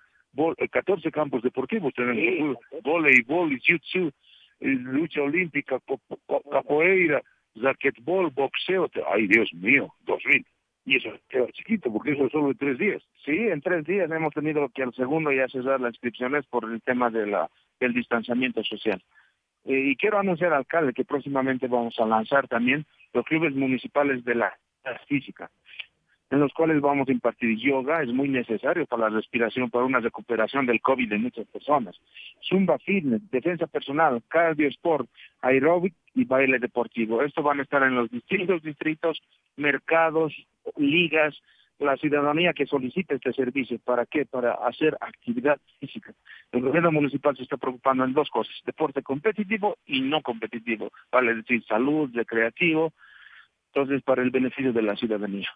14 0.71 1.11
campos 1.11 1.43
deportivos 1.43 1.95
tenemos, 1.95 2.59
voleibol, 2.83 3.51
jiu-jitsu, 3.51 4.13
lucha 4.61 5.23
olímpica, 5.23 5.79
capoeira, 6.51 7.23
raquetbol, 7.55 8.31
boxeo, 8.31 8.91
ay 9.11 9.27
Dios 9.27 9.53
mío, 9.55 9.93
dos 10.01 10.23
mil. 10.27 10.45
Y 10.85 10.97
eso 10.97 11.11
queda 11.29 11.51
chiquito, 11.53 11.93
porque 11.93 12.13
eso 12.13 12.27
es 12.27 12.33
solo 12.33 12.51
en 12.51 12.57
tres 12.57 12.79
días. 12.79 13.03
Sí, 13.25 13.37
en 13.37 13.61
tres 13.61 13.85
días 13.85 14.09
hemos 14.11 14.33
tenido 14.33 14.69
que 14.69 14.85
al 14.85 14.95
segundo 14.95 15.33
ya 15.33 15.49
cerrar 15.49 15.81
las 15.81 15.95
inscripciones 15.95 16.47
por 16.47 16.65
el 16.71 16.81
tema 16.81 17.11
de 17.11 17.27
la, 17.27 17.51
del 17.81 17.93
distanciamiento 17.93 18.63
social. 18.63 19.03
Eh, 19.65 19.91
y 19.91 19.97
quiero 19.97 20.21
anunciar, 20.21 20.53
alcalde, 20.53 20.93
que 20.93 21.05
próximamente 21.05 21.67
vamos 21.67 21.99
a 21.99 22.07
lanzar 22.07 22.47
también 22.47 22.87
los 23.13 23.25
clubes 23.25 23.53
municipales 23.55 24.25
de 24.25 24.37
la 24.37 24.57
física 25.09 25.51
en 26.31 26.41
los 26.41 26.53
cuales 26.53 26.81
vamos 26.81 27.09
a 27.09 27.13
impartir 27.13 27.57
yoga, 27.57 28.03
es 28.03 28.13
muy 28.13 28.29
necesario 28.29 28.85
para 28.87 29.09
la 29.09 29.17
respiración, 29.17 29.71
para 29.71 29.85
una 29.85 30.01
recuperación 30.01 30.67
del 30.67 30.81
COVID 30.81 31.09
de 31.09 31.19
muchas 31.19 31.47
personas. 31.47 31.97
Zumba 32.49 32.79
Fitness, 32.79 33.31
defensa 33.31 33.67
personal, 33.67 34.23
cardio 34.29 34.69
sport, 34.69 35.09
aeróbic 35.41 35.95
y 36.15 36.25
baile 36.25 36.59
deportivo. 36.59 37.23
Esto 37.23 37.43
van 37.43 37.61
a 37.61 37.63
estar 37.63 37.83
en 37.85 37.95
los 37.95 38.11
distintos 38.11 38.63
distritos, 38.63 39.23
mercados, 39.57 40.35
ligas, 40.77 41.41
la 41.79 41.97
ciudadanía 41.97 42.55
que 42.55 42.67
solicite 42.67 43.17
este 43.17 43.33
servicio. 43.33 43.79
¿Para 43.79 44.07
qué? 44.07 44.25
Para 44.25 44.55
hacer 44.55 44.97
actividad 45.01 45.61
física. 45.79 46.13
El 46.51 46.63
gobierno 46.63 46.91
municipal 46.91 47.37
se 47.37 47.43
está 47.43 47.57
preocupando 47.57 48.05
en 48.05 48.15
dos 48.15 48.31
cosas, 48.31 48.55
deporte 48.65 49.03
competitivo 49.03 49.77
y 49.87 50.01
no 50.01 50.23
competitivo, 50.23 50.91
vale 51.13 51.35
decir 51.35 51.63
salud, 51.65 52.11
recreativo, 52.15 52.93
entonces 53.69 54.03
para 54.03 54.23
el 54.23 54.31
beneficio 54.31 54.73
de 54.73 54.83
la 54.83 54.97
ciudadanía. 54.97 55.51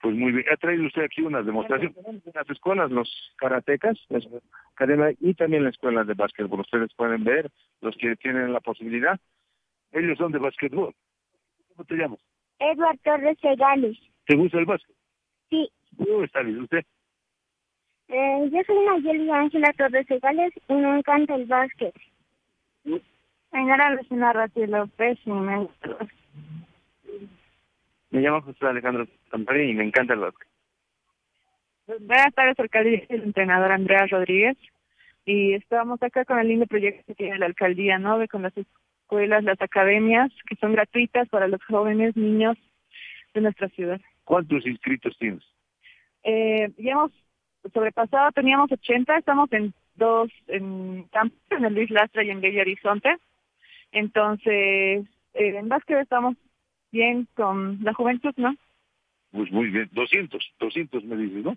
Pues 0.00 0.14
muy 0.14 0.32
bien, 0.32 0.44
ha 0.52 0.56
traído 0.56 0.86
usted 0.86 1.02
aquí 1.02 1.22
una 1.22 1.42
demostración 1.42 1.94
en 2.06 2.22
las 2.34 2.50
escuelas, 2.50 2.90
los 2.90 3.34
karatecas, 3.36 3.98
y 5.20 5.34
también 5.34 5.64
las 5.64 5.72
escuelas 5.72 6.06
de 6.06 6.14
básquetbol. 6.14 6.60
Ustedes 6.60 6.92
pueden 6.94 7.24
ver, 7.24 7.50
los 7.80 7.96
que 7.96 8.14
tienen 8.16 8.52
la 8.52 8.60
posibilidad, 8.60 9.18
ellos 9.92 10.18
son 10.18 10.32
de 10.32 10.38
básquetbol. 10.38 10.94
¿Cómo 11.68 11.84
te 11.84 11.96
llamas? 11.96 12.20
Edward 12.58 12.98
Torres 13.02 13.38
Segales. 13.40 13.98
¿Te 14.26 14.36
gusta 14.36 14.58
el 14.58 14.66
básquet? 14.66 14.96
Sí. 15.50 15.70
¿Cómo 15.96 16.24
está 16.24 16.42
bien 16.42 16.60
usted? 16.60 16.84
Eh, 18.08 18.48
yo 18.52 18.62
soy 18.66 18.84
Nayeli 18.86 19.30
Ángela 19.30 19.72
Torres 19.76 20.06
Segales 20.06 20.52
y 20.68 20.74
me 20.74 20.98
encanta 20.98 21.34
el 21.34 21.46
básquet. 21.46 21.94
Mi 22.84 23.64
nombre 23.64 24.00
es 24.02 24.18
Rati 24.18 24.66
López 24.66 25.18
y 25.24 25.30
me 25.30 25.58
gusta 25.58 25.96
me 28.10 28.20
llamo 28.20 28.42
José 28.42 28.66
Alejandro 28.66 29.06
Campari 29.30 29.70
y 29.70 29.74
me 29.74 29.84
encanta 29.84 30.14
el 30.14 30.20
básquet. 30.20 30.48
Buenas 31.86 32.34
tardes, 32.34 32.58
alcalde 32.58 33.06
el 33.08 33.22
entrenador 33.22 33.72
Andrea 33.72 34.06
Rodríguez. 34.06 34.56
Y 35.24 35.54
estamos 35.54 36.02
acá 36.02 36.24
con 36.24 36.38
el 36.38 36.48
lindo 36.48 36.66
proyecto 36.66 37.02
que 37.06 37.14
tiene 37.14 37.38
la 37.38 37.46
alcaldía, 37.46 37.98
¿no? 37.98 38.18
con 38.28 38.42
las 38.42 38.52
escuelas, 38.56 39.44
las 39.44 39.60
academias, 39.60 40.30
que 40.48 40.56
son 40.56 40.72
gratuitas 40.72 41.28
para 41.28 41.48
los 41.48 41.62
jóvenes, 41.64 42.16
niños 42.16 42.56
de 43.34 43.40
nuestra 43.40 43.68
ciudad. 43.70 44.00
¿Cuántos 44.24 44.66
inscritos 44.66 45.16
tienes? 45.18 45.42
Eh, 46.22 46.70
ya 46.78 46.92
hemos 46.92 47.12
sobrepasado, 47.72 48.32
teníamos 48.32 48.70
80, 48.70 49.16
estamos 49.16 49.52
en 49.52 49.74
dos, 49.94 50.30
en 50.48 51.04
campus, 51.12 51.38
en 51.50 51.64
el 51.64 51.74
Luis 51.74 51.90
Lastra 51.90 52.24
y 52.24 52.30
en 52.30 52.40
Bella 52.40 52.62
Horizonte. 52.62 53.16
Entonces, 53.92 55.06
eh, 55.34 55.56
en 55.56 55.68
básquet 55.68 55.98
estamos 55.98 56.36
bien 56.92 57.28
con 57.34 57.78
la 57.82 57.92
juventud, 57.94 58.32
¿no? 58.36 58.54
Pues 59.32 59.50
muy 59.50 59.68
bien, 59.70 59.88
200, 59.92 60.54
200 60.58 61.04
me 61.04 61.16
dices, 61.16 61.44
¿no? 61.44 61.54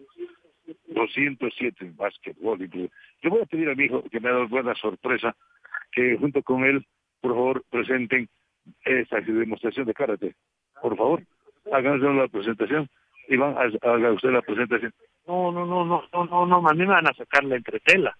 207 0.88 1.86
en 1.86 1.96
básquetbol. 1.96 2.60
Yo 2.70 3.30
voy 3.30 3.42
a 3.42 3.46
pedir 3.46 3.70
a 3.70 3.76
mi 3.76 3.86
hijo 3.86 4.04
que 4.10 4.20
me 4.20 4.30
ha 4.30 4.34
dado 4.34 4.48
buena 4.48 4.76
sorpresa 4.76 5.36
que 5.92 6.18
junto 6.18 6.44
con 6.44 6.64
él, 6.64 6.86
por 7.22 7.34
favor, 7.34 7.64
presenten 7.70 8.30
esta 8.84 9.20
demostración 9.22 9.86
de 9.86 9.94
karate. 9.94 10.36
Por 10.82 10.96
favor, 10.96 11.24
háganos 11.72 12.16
la 12.16 12.28
presentación. 12.28 12.90
Iván, 13.28 13.56
haga 13.58 14.12
usted 14.12 14.30
la 14.30 14.42
presentación. 14.42 14.94
No, 15.28 15.52
no, 15.52 15.66
no, 15.66 15.86
no, 15.86 16.04
no, 16.12 16.26
no, 16.26 16.46
no, 16.46 16.68
a 16.68 16.74
mí 16.74 16.80
me 16.80 16.88
van 16.88 17.08
a 17.08 17.14
sacar 17.14 17.44
la 17.44 17.56
entretela. 17.56 18.18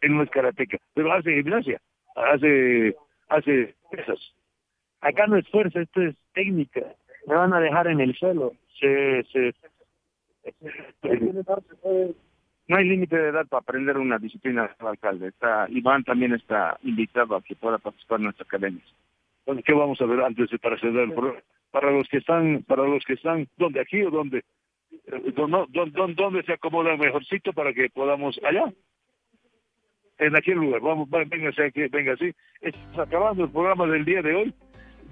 Él 0.00 0.16
no 0.16 0.22
es 0.22 0.30
karateca, 0.30 0.78
pero 0.94 1.12
hace 1.12 1.34
gimnasia, 1.34 1.80
hace, 2.16 2.96
hace 3.28 3.74
pesas. 3.90 4.18
Acá 5.04 5.26
no 5.26 5.36
es 5.36 5.46
fuerza, 5.50 5.82
esto 5.82 6.00
es 6.00 6.16
técnica. 6.32 6.80
Me 7.26 7.34
van 7.34 7.52
a 7.52 7.60
dejar 7.60 7.88
en 7.88 8.00
el 8.00 8.14
suelo. 8.16 8.54
Se, 8.80 9.22
se, 9.24 9.54
no 12.66 12.76
hay 12.76 12.88
límite 12.88 13.16
de 13.16 13.28
edad 13.28 13.46
para 13.46 13.60
aprender 13.60 13.98
una 13.98 14.18
disciplina, 14.18 14.74
alcalde. 14.78 15.28
Está, 15.28 15.66
Iván 15.68 16.04
también 16.04 16.32
está 16.32 16.78
invitado 16.82 17.36
a 17.36 17.42
que 17.42 17.54
pueda 17.54 17.76
participar 17.76 18.18
en 18.18 18.24
nuestra 18.24 18.44
academia. 18.44 18.82
¿qué 19.62 19.74
vamos 19.74 20.00
a 20.00 20.06
ver 20.06 20.22
antes 20.22 20.48
de 20.48 20.58
para 20.58 20.76
el 20.76 21.12
Para 21.70 21.90
los 21.90 22.08
que 22.08 22.16
están, 22.16 22.64
para 22.66 22.84
los 22.84 23.04
que 23.04 23.12
están, 23.12 23.46
¿dónde 23.58 23.80
aquí 23.80 24.02
o 24.02 24.10
dónde? 24.10 24.42
¿Dónde, 25.36 25.66
dónde, 25.68 26.14
dónde 26.14 26.42
se 26.44 26.54
acomoda 26.54 26.96
mejorcito 26.96 27.52
para 27.52 27.74
que 27.74 27.90
podamos 27.90 28.40
allá? 28.42 28.72
en 30.18 30.36
aquel 30.36 30.58
lugar. 30.58 30.80
Vamos, 30.80 31.08
véngase 31.10 31.64
aquí, 31.64 31.88
venga 31.88 32.12
así. 32.12 32.32
Estamos 32.60 32.98
acabando 33.00 33.44
el 33.44 33.50
programa 33.50 33.86
del 33.86 34.04
día 34.04 34.22
de 34.22 34.34
hoy. 34.34 34.54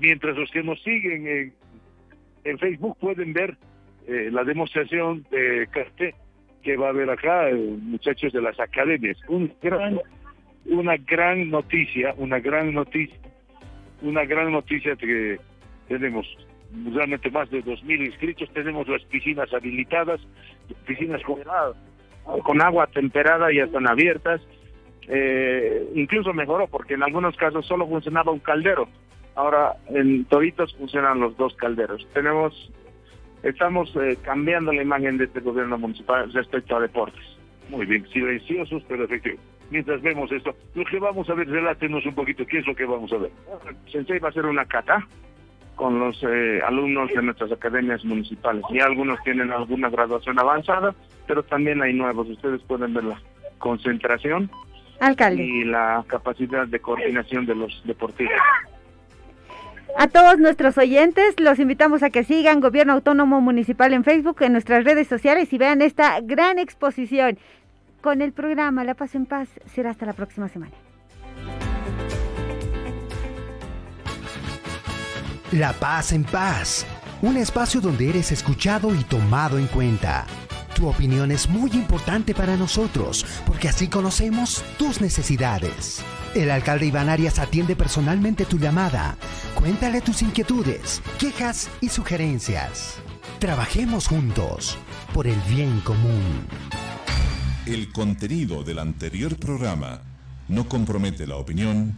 Mientras 0.00 0.36
los 0.36 0.50
que 0.50 0.62
nos 0.62 0.82
siguen 0.82 1.52
en, 2.44 2.58
Facebook 2.58 2.96
pueden 2.98 3.32
ver 3.32 3.56
eh, 4.06 4.28
la 4.32 4.44
demostración 4.44 5.24
de 5.30 5.68
cartel 5.70 6.14
que 6.62 6.76
va 6.76 6.86
a 6.86 6.90
haber 6.90 7.10
acá, 7.10 7.50
eh, 7.50 7.54
muchachos 7.54 8.32
de 8.32 8.40
las 8.40 8.58
academias. 8.58 9.16
Un 9.28 9.52
gran, 9.62 10.00
una 10.66 10.96
gran 10.96 11.50
noticia, 11.50 12.14
una 12.16 12.38
gran 12.40 12.72
noticia, 12.72 13.16
una 14.02 14.24
gran 14.24 14.52
noticia 14.52 14.96
que 14.96 15.38
tenemos 15.88 16.26
realmente 16.92 17.30
más 17.30 17.50
de 17.50 17.62
2.000 17.62 18.06
inscritos, 18.06 18.50
tenemos 18.52 18.88
las 18.88 19.02
piscinas 19.04 19.52
habilitadas, 19.52 20.20
piscinas 20.86 21.22
con, 21.22 21.38
con 22.42 22.62
agua 22.62 22.86
temperada 22.86 23.52
ya 23.52 23.64
están 23.64 23.86
abiertas, 23.88 24.40
eh, 25.08 25.86
incluso 25.94 26.32
mejoró 26.32 26.66
porque 26.68 26.94
en 26.94 27.02
algunos 27.02 27.36
casos 27.36 27.66
solo 27.66 27.86
funcionaba 27.86 28.32
un 28.32 28.38
caldero, 28.38 28.88
ahora 29.34 29.76
en 29.88 30.24
Toritos 30.26 30.74
funcionan 30.74 31.20
los 31.20 31.36
dos 31.36 31.54
calderos. 31.56 32.06
Tenemos, 32.12 32.70
estamos 33.42 33.94
eh, 33.96 34.18
cambiando 34.22 34.72
la 34.72 34.82
imagen 34.82 35.18
de 35.18 35.24
este 35.24 35.40
gobierno 35.40 35.78
municipal 35.78 36.32
respecto 36.32 36.76
a 36.76 36.80
deportes. 36.80 37.24
Muy 37.68 37.86
bien, 37.86 38.06
silenciosos 38.08 38.82
pero 38.88 39.04
efectivos. 39.04 39.40
Mientras 39.70 40.02
vemos 40.02 40.30
esto, 40.30 40.54
lo 40.74 40.84
que 40.84 40.98
vamos 40.98 41.30
a 41.30 41.34
ver, 41.34 41.48
relátenos 41.48 42.04
un 42.04 42.14
poquito, 42.14 42.44
¿qué 42.44 42.58
es 42.58 42.66
lo 42.66 42.74
que 42.74 42.84
vamos 42.84 43.10
a 43.12 43.16
ver? 43.16 43.30
Sensei 43.90 44.18
va 44.18 44.28
a 44.28 44.30
hacer 44.30 44.44
una 44.44 44.66
cata 44.66 45.06
con 45.76 45.98
los 45.98 46.22
eh, 46.22 46.60
alumnos 46.66 47.10
de 47.10 47.22
nuestras 47.22 47.50
academias 47.52 48.04
municipales. 48.04 48.62
Y 48.70 48.80
algunos 48.80 49.18
tienen 49.24 49.50
alguna 49.50 49.88
graduación 49.88 50.38
avanzada, 50.38 50.94
pero 51.26 51.42
también 51.42 51.80
hay 51.80 51.94
nuevos. 51.94 52.28
Ustedes 52.28 52.60
pueden 52.62 52.92
ver 52.92 53.04
la 53.04 53.18
concentración 53.58 54.50
Alcalde. 55.00 55.42
y 55.42 55.64
la 55.64 56.04
capacidad 56.06 56.66
de 56.66 56.78
coordinación 56.78 57.46
de 57.46 57.54
los 57.54 57.82
deportistas. 57.84 58.38
A 59.98 60.08
todos 60.08 60.38
nuestros 60.38 60.78
oyentes 60.78 61.34
los 61.38 61.58
invitamos 61.58 62.02
a 62.02 62.10
que 62.10 62.24
sigan 62.24 62.60
Gobierno 62.60 62.94
Autónomo 62.94 63.40
Municipal 63.40 63.92
en 63.92 64.04
Facebook, 64.04 64.38
en 64.40 64.52
nuestras 64.52 64.84
redes 64.84 65.06
sociales 65.06 65.52
y 65.52 65.58
vean 65.58 65.82
esta 65.82 66.20
gran 66.20 66.58
exposición. 66.58 67.38
Con 68.00 68.22
el 68.22 68.32
programa 68.32 68.84
La 68.84 68.94
Paz 68.94 69.14
en 69.14 69.26
Paz 69.26 69.48
será 69.74 69.90
hasta 69.90 70.06
la 70.06 70.14
próxima 70.14 70.48
semana. 70.48 70.72
La 75.52 75.72
Paz 75.74 76.12
en 76.12 76.24
Paz, 76.24 76.86
un 77.20 77.36
espacio 77.36 77.80
donde 77.80 78.08
eres 78.08 78.32
escuchado 78.32 78.94
y 78.94 79.04
tomado 79.04 79.58
en 79.58 79.66
cuenta. 79.66 80.26
Tu 80.74 80.88
opinión 80.88 81.30
es 81.30 81.48
muy 81.48 81.70
importante 81.72 82.34
para 82.34 82.56
nosotros 82.56 83.26
porque 83.46 83.68
así 83.68 83.88
conocemos 83.88 84.64
tus 84.78 85.00
necesidades. 85.00 86.02
El 86.34 86.50
alcalde 86.50 86.86
Iván 86.86 87.10
Arias 87.10 87.38
atiende 87.38 87.76
personalmente 87.76 88.46
tu 88.46 88.58
llamada. 88.58 89.18
Cuéntale 89.54 90.00
tus 90.00 90.22
inquietudes, 90.22 91.02
quejas 91.18 91.68
y 91.82 91.90
sugerencias. 91.90 92.94
Trabajemos 93.38 94.08
juntos 94.08 94.78
por 95.12 95.26
el 95.26 95.38
bien 95.40 95.80
común. 95.80 96.46
El 97.66 97.92
contenido 97.92 98.64
del 98.64 98.78
anterior 98.78 99.36
programa 99.36 100.00
no 100.48 100.66
compromete 100.68 101.26
la 101.26 101.36
opinión 101.36 101.90